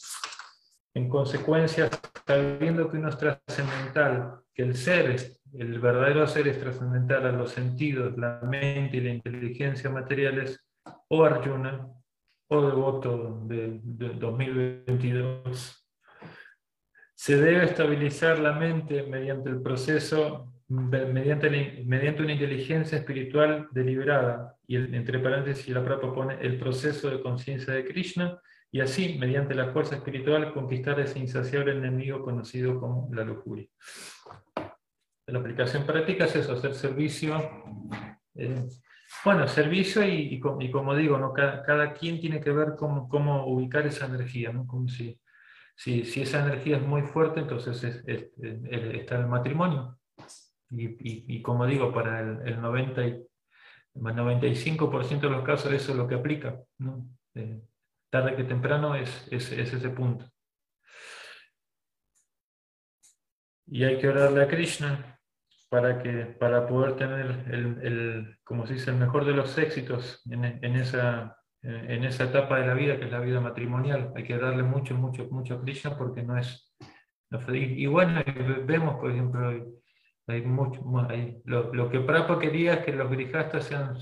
En 0.93 1.09
consecuencia, 1.09 1.89
sabiendo 2.25 2.89
que 2.89 2.97
uno 2.97 3.09
es 3.09 3.17
trascendental, 3.17 4.39
que 4.53 4.63
el 4.63 4.75
ser, 4.75 5.33
el 5.53 5.79
verdadero 5.81 6.25
ser 6.27 6.47
es 6.47 6.59
trascendental 6.61 7.25
a 7.25 7.31
los 7.33 7.51
sentidos, 7.51 8.17
la 8.17 8.39
mente 8.43 8.97
y 8.97 9.01
la 9.01 9.09
inteligencia 9.09 9.89
materiales, 9.89 10.65
o 11.09 11.25
Arjuna, 11.25 11.85
o 12.47 12.61
devoto 12.61 13.41
de, 13.47 13.81
de 13.83 14.13
2022, 14.13 15.85
se 17.15 17.37
debe 17.37 17.65
estabilizar 17.65 18.39
la 18.39 18.53
mente 18.53 19.03
mediante 19.03 19.49
el 19.49 19.61
proceso 19.61 20.54
mediante, 20.67 21.83
mediante 21.85 22.23
una 22.23 22.33
inteligencia 22.33 22.97
espiritual 22.97 23.67
deliberada, 23.71 24.55
y 24.67 24.77
entre 24.77 25.19
paréntesis 25.19 25.69
la 25.69 25.83
propia 25.83 26.11
pone 26.11 26.37
el 26.41 26.57
proceso 26.57 27.09
de 27.09 27.21
conciencia 27.21 27.73
de 27.73 27.85
Krishna, 27.85 28.39
y 28.71 28.81
así, 28.81 29.17
mediante 29.17 29.55
la 29.55 29.71
fuerza 29.71 29.95
espiritual, 29.95 30.53
conquistar 30.53 30.99
ese 30.99 31.19
insaciable 31.19 31.71
enemigo 31.71 32.23
conocido 32.23 32.79
como 32.79 33.09
la 33.13 33.23
lujuria. 33.23 33.67
La 35.27 35.39
aplicación 35.39 35.85
práctica 35.85 36.25
es 36.25 36.35
eso, 36.35 36.53
hacer 36.53 36.73
servicio. 36.73 37.37
Eh, 38.35 38.65
bueno, 39.23 39.47
servicio 39.47 40.05
y, 40.05 40.41
y, 40.59 40.71
como 40.71 40.95
digo, 40.95 41.17
¿no? 41.17 41.31
cada, 41.31 41.93
quien 41.93 42.19
tiene 42.19 42.41
que 42.41 42.51
ver 42.51 42.75
cómo, 42.77 43.07
cómo 43.07 43.47
ubicar 43.47 43.87
esa 43.87 44.07
energía, 44.07 44.51
¿no? 44.51 44.67
Como 44.67 44.87
si, 44.89 45.19
si, 45.75 46.03
si, 46.03 46.23
esa 46.23 46.45
energía 46.45 46.77
es 46.77 46.83
muy 46.83 47.03
fuerte, 47.03 47.39
entonces 47.39 48.03
está 48.05 49.17
el 49.17 49.27
matrimonio. 49.27 49.97
Y, 50.77 51.41
como 51.41 51.65
digo, 51.65 51.93
para 51.93 52.19
el, 52.19 52.47
el 52.47 52.61
90 52.61 53.07
y, 53.07 53.25
95% 53.95 55.21
de 55.21 55.29
los 55.29 55.43
casos 55.43 55.71
eso 55.71 55.91
es 55.91 55.97
lo 55.97 56.07
que 56.07 56.15
aplica. 56.15 56.61
¿no? 56.77 57.07
Eh, 57.33 57.61
tarde 58.09 58.35
que 58.35 58.43
temprano 58.43 58.95
es, 58.95 59.27
es, 59.31 59.51
ese 59.51 59.89
punto. 59.89 60.25
Y 63.67 63.83
hay 63.83 63.97
que 63.97 64.09
orarle 64.09 64.43
a 64.43 64.47
Krishna 64.47 65.19
para, 65.69 66.01
que, 66.01 66.25
para 66.39 66.67
poder 66.67 66.95
tener 66.97 67.45
el, 67.49 67.79
el, 67.81 68.37
como 68.43 68.67
se 68.67 68.73
dice, 68.73 68.91
el 68.91 68.97
mejor 68.97 69.25
de 69.25 69.33
los 69.33 69.57
éxitos 69.57 70.21
en, 70.29 70.45
en, 70.45 70.75
esa, 70.75 71.37
en 71.63 72.03
esa 72.03 72.25
etapa 72.25 72.59
de 72.59 72.67
la 72.67 72.75
vida, 72.75 72.99
que 72.99 73.05
es 73.05 73.11
la 73.11 73.19
vida 73.19 73.41
matrimonial. 73.41 74.13
Hay 74.15 74.23
que 74.23 74.37
darle 74.37 74.63
mucho, 74.63 74.93
mucho, 74.95 75.27
mucho 75.31 75.55
a 75.55 75.61
Krishna 75.61 75.97
porque 75.97 76.21
no 76.21 76.37
es... 76.37 76.75
y 77.49 77.87
bueno, 77.87 78.21
vemos, 78.65 78.99
por 78.99 79.11
ejemplo, 79.11 79.51
hay 80.27 80.41
mucho, 80.41 80.81
hay, 81.09 81.41
lo, 81.45 81.89
que 81.89 81.99
Prapa 81.99 82.39
quería 82.39 82.75
es 82.75 82.85
que 82.85 82.93
los 82.93 83.09
grijastas 83.09 83.65
sean, 83.65 83.97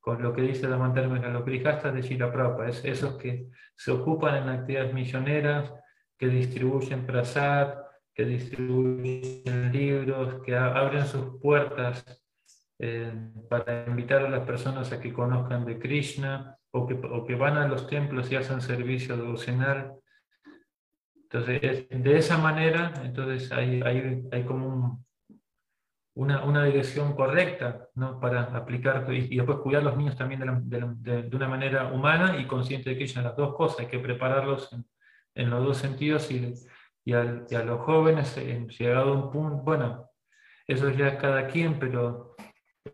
con 0.00 0.22
lo 0.22 0.32
que 0.32 0.42
dice 0.42 0.68
la 0.68 0.78
mantermena, 0.78 1.28
los 1.28 1.44
grijastas 1.44 1.94
de 1.94 2.02
Shila 2.02 2.32
Prapa, 2.32 2.68
es 2.68 2.84
esos 2.84 3.16
que 3.16 3.48
se 3.76 3.90
ocupan 3.92 4.42
en 4.42 4.48
actividades 4.48 4.94
misioneras, 4.94 5.72
que 6.16 6.28
distribuyen 6.28 7.06
prasad, 7.06 7.74
que 8.14 8.24
distribuyen 8.24 9.70
libros, 9.72 10.42
que 10.42 10.56
abren 10.56 11.06
sus 11.06 11.40
puertas 11.40 12.04
eh, 12.78 13.12
para 13.48 13.86
invitar 13.86 14.24
a 14.24 14.30
las 14.30 14.46
personas 14.46 14.90
a 14.92 15.00
que 15.00 15.12
conozcan 15.12 15.64
de 15.64 15.78
Krishna, 15.78 16.56
o 16.70 16.86
que, 16.86 16.94
o 16.94 17.24
que 17.24 17.34
van 17.34 17.56
a 17.56 17.68
los 17.68 17.86
templos 17.86 18.30
y 18.30 18.36
hacen 18.36 18.60
servicio 18.60 19.16
devocional. 19.16 19.94
Entonces, 21.14 21.88
de 21.90 22.16
esa 22.16 22.38
manera, 22.38 22.92
entonces 23.04 23.52
hay, 23.52 23.82
hay, 23.82 24.22
hay 24.32 24.44
como 24.44 24.66
un, 24.66 25.07
una, 26.18 26.44
una, 26.44 26.64
dirección 26.64 27.14
correcta 27.14 27.88
¿no? 27.94 28.18
para 28.18 28.42
aplicar 28.42 29.06
y, 29.12 29.36
después 29.36 29.58
cuidar 29.58 29.82
a 29.82 29.84
los 29.84 29.96
niños 29.96 30.16
también 30.16 30.40
de, 30.40 31.30
una 31.32 31.48
manera 31.48 31.92
humana 31.92 32.36
y 32.40 32.46
consciente 32.46 32.90
de 32.90 32.98
que 32.98 33.04
ellos 33.04 33.22
las 33.22 33.36
dos 33.36 33.54
cosas, 33.54 33.80
hay 33.80 33.86
que 33.86 34.00
prepararlos 34.00 34.68
en, 35.34 35.50
los 35.50 35.64
dos 35.64 35.76
sentidos 35.76 36.28
y, 36.32 36.54
y, 37.04 37.12
a 37.12 37.64
los 37.64 37.80
jóvenes, 37.82 38.36
en, 38.36 38.68
llegado 38.68 39.12
a 39.12 39.16
un 39.16 39.30
punto, 39.30 39.62
bueno, 39.62 40.10
eso 40.66 40.90
ya 40.90 41.08
es 41.08 41.20
cada 41.20 41.46
quien, 41.46 41.78
pero 41.78 42.34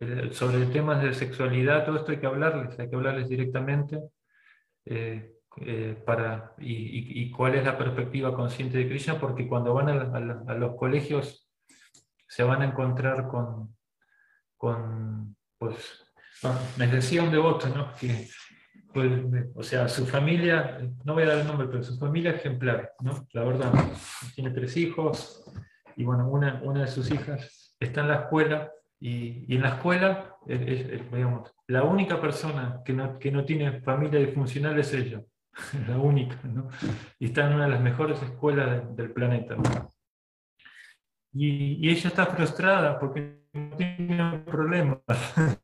eh, 0.00 0.28
sobre 0.32 0.66
temas 0.66 1.02
de 1.02 1.14
sexualidad, 1.14 1.86
todo 1.86 1.96
esto 1.96 2.12
hay 2.12 2.18
que 2.18 2.26
hablarles, 2.26 2.78
hay 2.78 2.90
que 2.90 2.96
hablarles 2.96 3.28
directamente. 3.28 4.00
Eh, 4.84 5.30
eh, 5.60 5.96
para, 6.04 6.52
y, 6.58 7.30
cuál 7.30 7.54
es 7.54 7.64
la 7.64 7.78
perspectiva 7.78 8.34
consciente 8.34 8.76
de 8.76 8.88
Krishna, 8.88 9.20
porque 9.20 9.46
cuando 9.46 9.72
van 9.72 9.88
a 9.88 10.54
los 10.56 10.74
colegios 10.74 11.43
se 12.26 12.42
van 12.42 12.62
a 12.62 12.66
encontrar 12.66 13.28
con, 13.28 13.76
con 14.56 15.36
pues, 15.58 16.04
me 16.76 16.86
decía 16.86 17.22
un 17.22 17.30
devoto, 17.30 17.68
¿no? 17.68 17.92
Que, 17.94 18.28
pues, 18.92 19.10
o 19.54 19.62
sea, 19.62 19.88
su 19.88 20.06
familia, 20.06 20.78
no 21.04 21.14
voy 21.14 21.24
a 21.24 21.26
dar 21.26 21.38
el 21.38 21.46
nombre, 21.46 21.66
pero 21.68 21.82
su 21.82 21.98
familia 21.98 22.32
ejemplar, 22.32 22.92
¿no? 23.00 23.26
La 23.32 23.44
verdad, 23.44 23.72
tiene 24.34 24.50
tres 24.50 24.76
hijos 24.76 25.44
y 25.96 26.04
bueno, 26.04 26.28
una, 26.28 26.60
una 26.62 26.82
de 26.82 26.88
sus 26.88 27.10
hijas 27.10 27.74
está 27.80 28.02
en 28.02 28.08
la 28.08 28.20
escuela 28.22 28.70
y, 29.00 29.44
y 29.52 29.56
en 29.56 29.62
la 29.62 29.70
escuela, 29.70 30.36
digamos, 30.46 31.52
la 31.66 31.82
única 31.82 32.20
persona 32.20 32.80
que 32.84 32.92
no, 32.92 33.18
que 33.18 33.30
no 33.30 33.44
tiene 33.44 33.80
familia 33.80 34.20
disfuncional 34.20 34.78
es 34.78 34.92
ella, 34.92 35.22
la 35.88 35.98
única, 35.98 36.36
¿no? 36.44 36.68
Y 37.18 37.26
está 37.26 37.46
en 37.46 37.54
una 37.54 37.64
de 37.64 37.70
las 37.70 37.80
mejores 37.80 38.20
escuelas 38.22 38.94
del 38.96 39.12
planeta. 39.12 39.56
Y, 41.34 41.90
ella 41.90 42.08
está 42.08 42.26
frustrada 42.26 42.98
porque 42.98 43.40
no 43.52 43.76
tiene 43.76 44.38
problemas. 44.46 44.98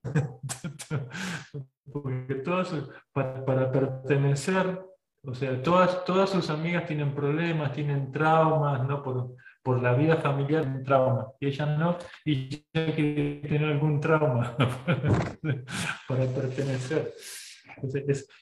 porque 1.93 2.35
todas, 2.37 2.75
para, 3.13 3.71
pertenecer, 3.71 4.81
o 5.23 5.33
sea, 5.33 5.63
todas, 5.63 6.05
todas 6.05 6.31
sus 6.31 6.51
amigas 6.51 6.87
tienen 6.87 7.15
problemas, 7.15 7.73
tienen 7.73 8.11
traumas, 8.11 8.85
¿no? 8.87 9.03
Por, 9.03 9.37
por 9.63 9.81
la 9.81 9.95
vida 9.95 10.17
familiar, 10.17 10.67
un 10.67 10.83
trauma. 10.83 11.29
Y 11.39 11.47
ella 11.47 11.67
no, 11.67 11.97
y 12.25 12.67
ella 12.73 12.95
quiere 12.95 13.43
tener 13.47 13.71
algún 13.71 14.01
trauma 14.01 14.57
para 16.09 16.27
pertenecer. 16.27 17.13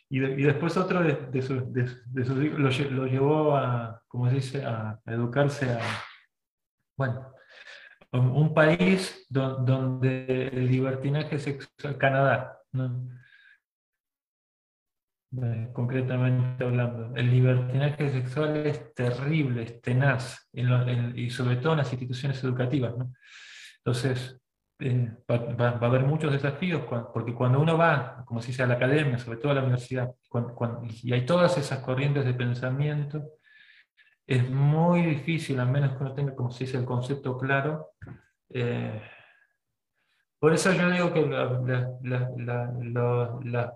y, 0.09 0.19
después 0.19 0.77
otro 0.79 1.03
de, 1.03 1.13
de, 1.31 1.43
sus 1.43 2.43
hijos 2.43 2.59
lo, 2.59 2.71
lo, 2.91 3.07
llevó 3.07 3.57
a, 3.57 4.03
como 4.09 4.31
se 4.31 4.37
dice, 4.37 4.65
a 4.65 4.99
educarse 5.07 5.71
a, 5.71 5.81
bueno, 6.99 7.33
un 8.13 8.53
país 8.53 9.27
donde 9.31 10.49
el 10.49 10.67
libertinaje 10.67 11.39
sexual, 11.39 11.97
Canadá, 11.97 12.59
eh, 15.41 15.69
concretamente 15.73 16.65
hablando, 16.65 17.15
el 17.15 17.31
libertinaje 17.31 18.11
sexual 18.11 18.57
es 18.67 18.95
terrible, 18.95 19.63
es 19.63 19.81
tenaz, 19.81 20.49
y 20.53 21.31
sobre 21.31 21.57
todo 21.57 21.73
en 21.73 21.79
las 21.79 21.93
instituciones 21.93 22.43
educativas. 22.43 22.95
Entonces, 23.79 24.41
va, 25.31 25.69
a 25.69 25.87
haber 25.87 26.03
muchos 26.03 26.33
desafíos, 26.33 26.83
porque 27.13 27.35
cuando 27.35 27.61
uno 27.61 27.79
va, 27.79 28.25
como 28.27 28.43
se 28.43 28.49
dice, 28.49 28.65
a 28.65 28.67
la 28.67 28.75
academia, 28.75 29.19
sobre 29.19 29.39
todo 29.39 29.53
a 29.53 29.55
la 29.55 29.63
universidad, 29.63 30.11
y 31.03 31.13
hay 31.13 31.25
todas 31.25 31.57
esas 31.59 31.79
corrientes 31.81 32.25
de 32.25 32.35
pensamiento, 32.35 33.38
es 34.29 34.49
muy 34.51 35.03
difícil, 35.03 35.59
a 35.59 35.65
menos 35.65 35.97
que 35.97 36.05
uno 36.05 36.13
tenga, 36.13 36.37
como 36.37 36.51
se 36.51 36.65
dice, 36.65 36.77
el 36.77 36.85
concepto 36.85 37.39
claro. 37.39 37.93
Eh, 38.51 39.01
por 40.39 40.53
eso 40.53 40.71
yo 40.71 40.91
digo 40.91 41.15
que 41.15 41.23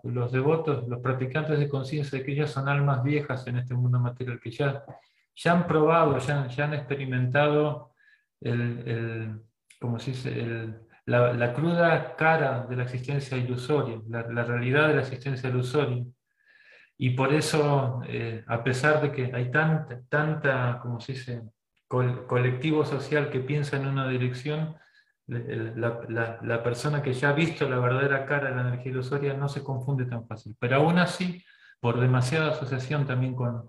los, 0.04 0.30
devotos, 0.30 0.86
los 0.86 1.00
practicantes 1.00 1.58
de 1.58 1.70
conciencia 1.70 2.22
que 2.22 2.32
ellos 2.32 2.50
son 2.50 2.68
almas 2.68 3.02
viejas 3.02 3.46
en 3.46 3.56
este 3.56 3.72
mundo 3.72 3.98
material, 3.98 4.38
que 4.40 4.50
ya, 4.50 4.84
ya 5.34 5.52
han 5.52 5.66
probado, 5.66 6.18
ya, 6.18 6.46
ya 6.48 6.64
han 6.64 6.74
experimentado 6.74 7.94
el, 8.38 9.40
como 9.80 9.98
se 9.98 10.10
dice, 10.10 10.68
la, 11.06 11.54
cruda 11.54 12.14
cara 12.14 12.66
de 12.68 12.76
la 12.76 12.82
existencia 12.82 13.38
ilusoria, 13.38 14.02
la 14.06 14.44
realidad 14.44 14.88
de 14.88 14.96
la 14.96 15.00
existencia 15.00 15.48
ilusoria. 15.48 16.04
Y 17.02 17.10
por 17.10 17.32
eso, 17.32 18.00
eh, 18.06 18.44
a 18.46 18.62
pesar 18.62 19.02
de 19.02 19.10
que 19.10 19.32
hay 19.34 19.50
tanta, 19.50 20.02
tanta 20.08 20.78
como 20.80 21.00
se 21.00 21.14
dice, 21.14 21.42
colectivo 21.88 22.84
social 22.84 23.28
que 23.28 23.40
piensa 23.40 23.76
en 23.76 23.88
una 23.88 24.06
dirección, 24.06 24.76
la, 25.26 26.38
la, 26.40 26.62
persona 26.62 27.02
que 27.02 27.12
ya 27.12 27.30
ha 27.30 27.32
visto 27.32 27.68
la 27.68 27.80
verdadera 27.80 28.24
cara 28.24 28.50
de 28.50 28.54
la 28.54 28.68
energía 28.68 28.92
ilusoria 28.92 29.34
no 29.34 29.48
se 29.48 29.64
confunde 29.64 30.04
tan 30.04 30.28
fácil. 30.28 30.54
Pero 30.60 30.76
aún 30.76 31.00
así, 31.00 31.44
por 31.80 31.98
demasiada 31.98 32.52
asociación 32.52 33.04
también 33.04 33.34
con, 33.34 33.68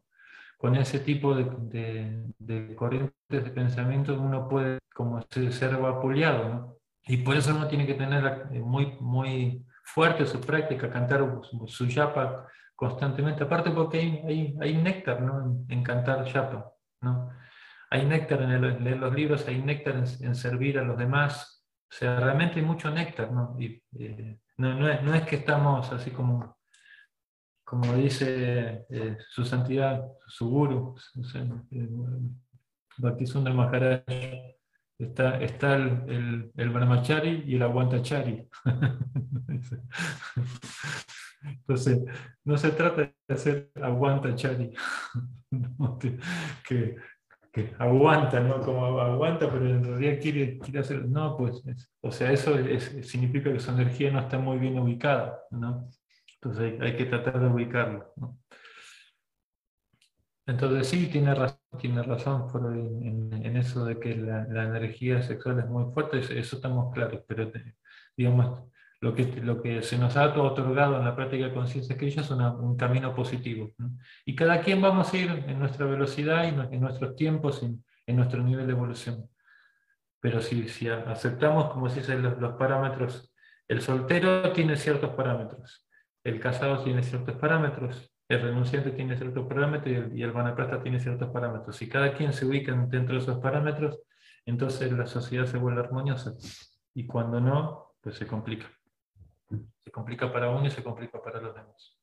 con 0.60 0.76
ese 0.76 1.00
tipo 1.00 1.34
de, 1.34 2.24
de, 2.38 2.76
corrientes 2.76 3.16
de 3.30 3.50
pensamiento, 3.50 4.14
uno 4.14 4.48
puede 4.48 4.78
como 4.94 5.20
ser 5.32 5.76
vapuleado. 5.78 6.50
¿no? 6.50 6.78
Y 7.08 7.18
por 7.18 7.36
eso 7.36 7.56
uno 7.56 7.68
tiene 7.68 7.88
que 7.88 7.96
tener 7.96 8.46
muy, 8.62 8.96
muy 9.00 9.66
fuerte 9.84 10.28
su 10.28 10.40
práctica, 10.40 10.92
cantar 10.92 11.28
su 11.66 11.88
yapa 11.88 12.48
constantemente, 12.90 13.44
aparte 13.44 13.72
porque 13.72 14.00
hay, 14.00 14.56
hay, 14.60 14.74
néctar 14.76 15.22
¿no? 15.22 15.66
en, 15.70 15.84
cantar 15.84 16.26
chapa, 16.26 16.74
¿no? 17.02 17.30
hay 17.90 18.06
néctar 18.06 18.42
en, 18.42 18.84
leer 18.84 18.98
los 18.98 19.14
libros, 19.14 19.48
hay 19.48 19.62
néctar 19.62 19.96
en, 19.96 20.36
servir 20.36 20.80
a 20.80 20.84
los 20.84 20.98
demás, 20.98 21.66
o 21.90 21.96
sea, 21.96 22.20
realmente 22.20 22.60
hay 22.60 22.66
mucho 22.66 22.92
néctar, 22.92 23.32
¿no? 23.32 23.56
Y, 23.60 23.82
eh, 24.00 24.40
no, 24.58 24.74
no, 24.74 25.16
es, 25.16 25.24
que 25.24 25.38
estamos 25.38 25.92
así 25.92 26.12
como, 26.12 26.58
como 27.64 27.94
dice 27.94 28.86
eh, 28.90 29.18
su 29.30 29.46
santidad, 29.46 30.04
su 30.28 30.50
guru, 30.50 30.96
eh, 31.72 31.90
Bhaktisundar 32.98 33.54
Maharaj, 33.54 34.04
está, 34.98 35.42
está 35.42 35.76
el, 35.76 36.04
el, 36.08 36.52
el 36.56 36.70
brahmachari 36.70 37.44
y 37.46 37.56
el 37.56 37.64
aguantachari. 37.64 38.48
Entonces, 41.44 42.00
no 42.44 42.58
se 42.58 42.72
trata 42.72 43.02
de 43.02 43.34
hacer 43.34 43.72
aguanta 43.82 44.36
Chari, 44.36 44.74
que, 46.68 46.98
aguanta, 47.78 48.40
¿no? 48.40 48.62
Como 48.62 49.00
aguanta, 49.00 49.52
pero 49.52 49.70
en 49.70 49.84
realidad 49.84 50.20
quiere, 50.22 50.58
quiere 50.60 50.80
hacer, 50.80 51.06
no, 51.06 51.38
pues, 51.38 51.64
o 52.02 52.12
sea, 52.12 52.32
eso 52.32 52.56
significa 53.04 53.54
que 53.54 53.60
su 53.60 53.72
energía 53.72 54.12
no 54.12 54.22
está 54.22 54.40
muy 54.40 54.58
bien 54.58 54.80
ubicada, 54.80 55.40
¿no? 55.52 55.88
Entonces 56.36 56.82
hay, 56.82 56.96
que 56.96 57.06
tratar 57.06 57.40
de 57.40 57.48
ubicarlo, 57.48 58.12
¿no? 58.16 58.40
Entonces 60.46 60.88
sí, 60.88 61.08
tiene 61.08 61.36
razón, 61.36 61.60
tiene 61.80 62.04
razón 62.04 62.48
en, 63.34 63.58
eso 63.58 63.86
de 63.86 64.00
que 64.00 64.16
la, 64.16 64.44
energía 64.64 65.22
sexual 65.22 65.60
es 65.60 65.68
muy 65.68 65.92
fuerte, 65.94 66.20
eso, 66.20 66.56
estamos 66.56 66.94
claros, 66.94 67.22
pero 67.28 67.52
digamos, 68.16 68.64
lo 69.02 69.14
que, 69.14 69.26
lo 69.42 69.62
que 69.62 69.82
se 69.84 69.98
nos 69.98 70.16
ha 70.16 70.32
otorgado 70.34 70.98
en 70.98 71.06
la 71.06 71.16
práctica 71.16 71.46
de 71.46 71.54
conciencia 71.54 71.98
que 71.98 72.08
es 72.08 72.30
un 72.32 72.78
camino 72.78 73.14
positivo. 73.14 73.72
Y 74.26 74.36
cada 74.36 74.62
quien 74.62 74.82
vamos 74.82 75.14
a 75.14 75.18
ir 75.18 75.30
en 75.48 75.60
nuestra 75.60 75.86
velocidad 75.86 76.46
y 76.46 76.76
en 76.76 76.82
nuestros 76.82 77.16
tiempos, 77.16 77.64
en, 77.64 77.84
en 78.08 78.16
nuestro 78.16 78.44
nivel 78.44 78.68
de 78.68 78.74
evolución. 78.74 79.30
Pero 80.20 80.42
si, 80.42 80.70
si 80.70 80.88
aceptamos, 80.88 81.72
como 81.72 81.90
se 81.90 82.00
dice, 82.00 82.18
los, 82.18 82.54
parámetros, 82.54 83.34
el 83.68 83.82
soltero 83.82 84.52
tiene 84.54 84.78
ciertos 84.78 85.12
parámetros, 85.16 85.88
el 86.24 86.40
casado 86.40 86.84
tiene 86.84 87.04
ciertos 87.04 87.36
parámetros, 87.36 88.13
el 88.30 88.42
renunciante 88.42 88.92
tiene 88.92 89.18
ciertos 89.18 89.48
parámetros 89.48 89.92
y 89.92 89.96
el, 89.96 90.18
y 90.18 90.24
el 90.24 90.34
tiene 90.82 91.00
ciertos 91.00 91.30
parámetros. 91.30 91.76
Si 91.76 91.90
cada 91.90 92.14
quien 92.14 92.34
se 92.34 92.46
ubica 92.46 92.74
dentro 92.74 93.16
de 93.16 93.22
esos 93.22 93.40
parámetros, 93.40 94.00
entonces 94.46 94.92
la 94.92 95.06
sociedad 95.06 95.46
se 95.46 95.58
vuelve 95.58 95.82
armoniosa. 95.82 96.34
Y 96.94 97.06
cuando 97.06 97.40
no, 97.40 97.96
pues 98.02 98.18
se 98.18 98.28
complica. 98.28 98.68
Se 99.84 99.92
complica 99.92 100.32
para 100.32 100.50
uno 100.50 100.66
y 100.66 100.72
se 100.72 100.84
complica 100.84 101.22
para 101.22 101.42
los 101.42 101.54
demás. 101.54 101.98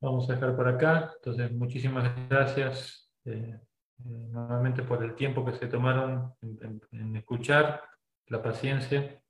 Vamos 0.00 0.28
a 0.28 0.34
dejar 0.34 0.56
por 0.56 0.68
acá. 0.68 1.12
Entonces, 1.16 1.52
muchísimas 1.52 2.12
gracias 2.28 3.12
eh, 3.24 3.60
eh, 4.04 4.28
nuevamente 4.30 4.82
por 4.82 5.02
el 5.04 5.14
tiempo 5.14 5.44
que 5.44 5.52
se 5.52 5.68
tomaron 5.68 6.34
en, 6.40 7.16
escuchar, 7.16 7.82
la 8.26 8.42
paciencia. 8.42 9.22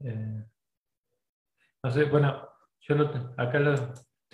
Eh, 0.00 0.44
no 1.82 1.90
sé, 1.90 2.04
bueno, 2.04 2.48
yo 2.80 2.96
acá 3.36 3.58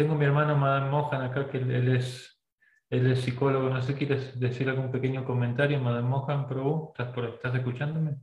tengo 0.01 0.15
mi 0.15 0.25
hermano 0.25 0.57
Madame 0.57 0.89
Mohan 0.91 1.23
acá, 1.23 1.51
que 1.51 1.59
él, 1.59 1.95
es, 1.95 2.43
él 2.89 3.15
psicólogo. 3.19 3.69
No 3.69 3.83
sé, 3.83 3.95
¿quieres 3.95 4.41
decir 4.41 4.67
algún 4.71 4.91
pequeño 4.91 5.27
comentario, 5.27 5.79
Madame 5.79 6.09
Mohan, 6.09 6.49
Prabhu? 6.49 6.89
¿Estás, 6.89 7.13
por, 7.15 7.25
¿Estás 7.27 7.55
escuchándome? 7.57 8.17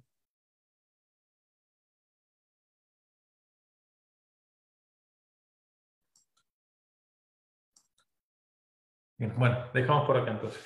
bueno, 9.19 9.69
dejamos 9.73 10.07
por 10.07 10.17
acá 10.17 10.31
entonces. 10.31 10.65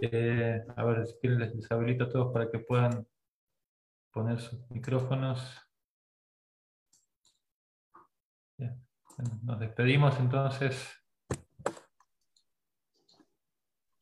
Eh, 0.00 0.62
a 0.76 0.84
ver, 0.84 1.06
si 1.06 1.28
les 1.28 1.56
deshabilito 1.56 2.04
a 2.04 2.08
todos 2.08 2.32
para 2.32 2.48
que 2.50 2.60
puedan 2.60 3.04
poner 4.12 4.38
sus 4.40 4.60
micrófonos. 4.70 5.69
Nos 9.42 9.60
despedimos 9.60 10.18
entonces. 10.18 11.00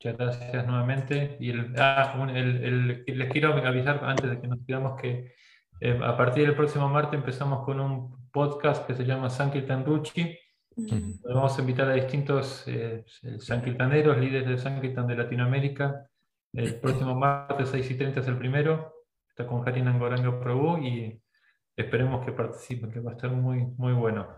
Muchas 0.00 0.16
gracias 0.16 0.66
nuevamente. 0.66 1.36
Y 1.40 1.52
ah, 1.76 2.24
les 2.24 3.32
quiero 3.32 3.52
avisar 3.54 4.04
antes 4.04 4.30
de 4.30 4.40
que 4.40 4.46
nos 4.46 4.64
digamos 4.64 5.00
que 5.00 5.34
eh, 5.80 6.00
a 6.02 6.16
partir 6.16 6.46
del 6.46 6.54
próximo 6.54 6.88
martes 6.88 7.18
empezamos 7.18 7.64
con 7.64 7.80
un 7.80 8.30
podcast 8.30 8.86
que 8.86 8.94
se 8.94 9.04
llama 9.04 9.28
Sankirtan 9.28 9.84
Ruchi. 9.84 10.38
Vamos 11.24 11.58
a 11.58 11.60
invitar 11.60 11.90
a 11.90 11.94
distintos 11.94 12.62
eh, 12.68 13.04
sankirtaneros, 13.38 14.16
líderes 14.18 14.48
de 14.48 14.58
Sankirtan 14.58 15.08
de 15.08 15.16
Latinoamérica. 15.16 16.08
El 16.52 16.76
próximo 16.76 17.16
martes 17.16 17.70
6 17.70 17.90
y 17.90 17.94
30 17.96 18.20
es 18.20 18.28
el 18.28 18.38
primero. 18.38 18.92
Está 19.28 19.46
con 19.46 19.66
Harina 19.68 19.90
Angoranga 19.90 20.38
Prabhu 20.38 20.78
y 20.78 21.20
esperemos 21.76 22.24
que 22.24 22.30
participen, 22.32 22.92
que 22.92 23.00
va 23.00 23.10
a 23.10 23.14
estar 23.14 23.30
muy, 23.32 23.64
muy 23.76 23.92
bueno. 23.92 24.28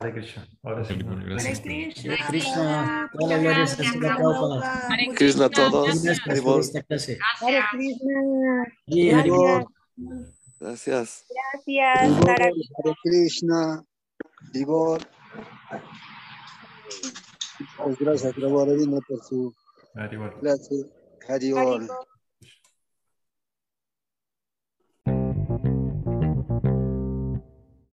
Hare 0.00 0.12
Krishna. 0.12 0.46
Ahora 0.62 0.84
sí. 0.84 0.94
Hare 0.94 1.60
Krishna. 1.62 2.12
Hare 2.12 2.24
Krishna. 2.28 3.10
Todas 3.12 3.42
las 3.42 3.76
Prabhupada. 3.76 4.88
Hare 4.88 5.08
Krishna 5.14 5.44
a 5.46 5.50
todos. 5.50 6.02
Gracias 6.02 6.42
por 6.42 6.60
esta 6.60 6.82
clase. 6.82 7.18
Hare 7.40 7.62
Krishna. 7.72 8.14
Gracias. 8.86 9.66
Gracias. 10.60 11.24
Gracias. 11.64 12.28
Hare 12.28 12.52
Krishna. 13.02 13.84
Divor. 14.52 15.00
Pues 17.76 17.98
gracias, 17.98 18.34
Prabhu 18.34 19.00
por 19.08 19.24
su 19.24 19.54
clase. 20.40 20.86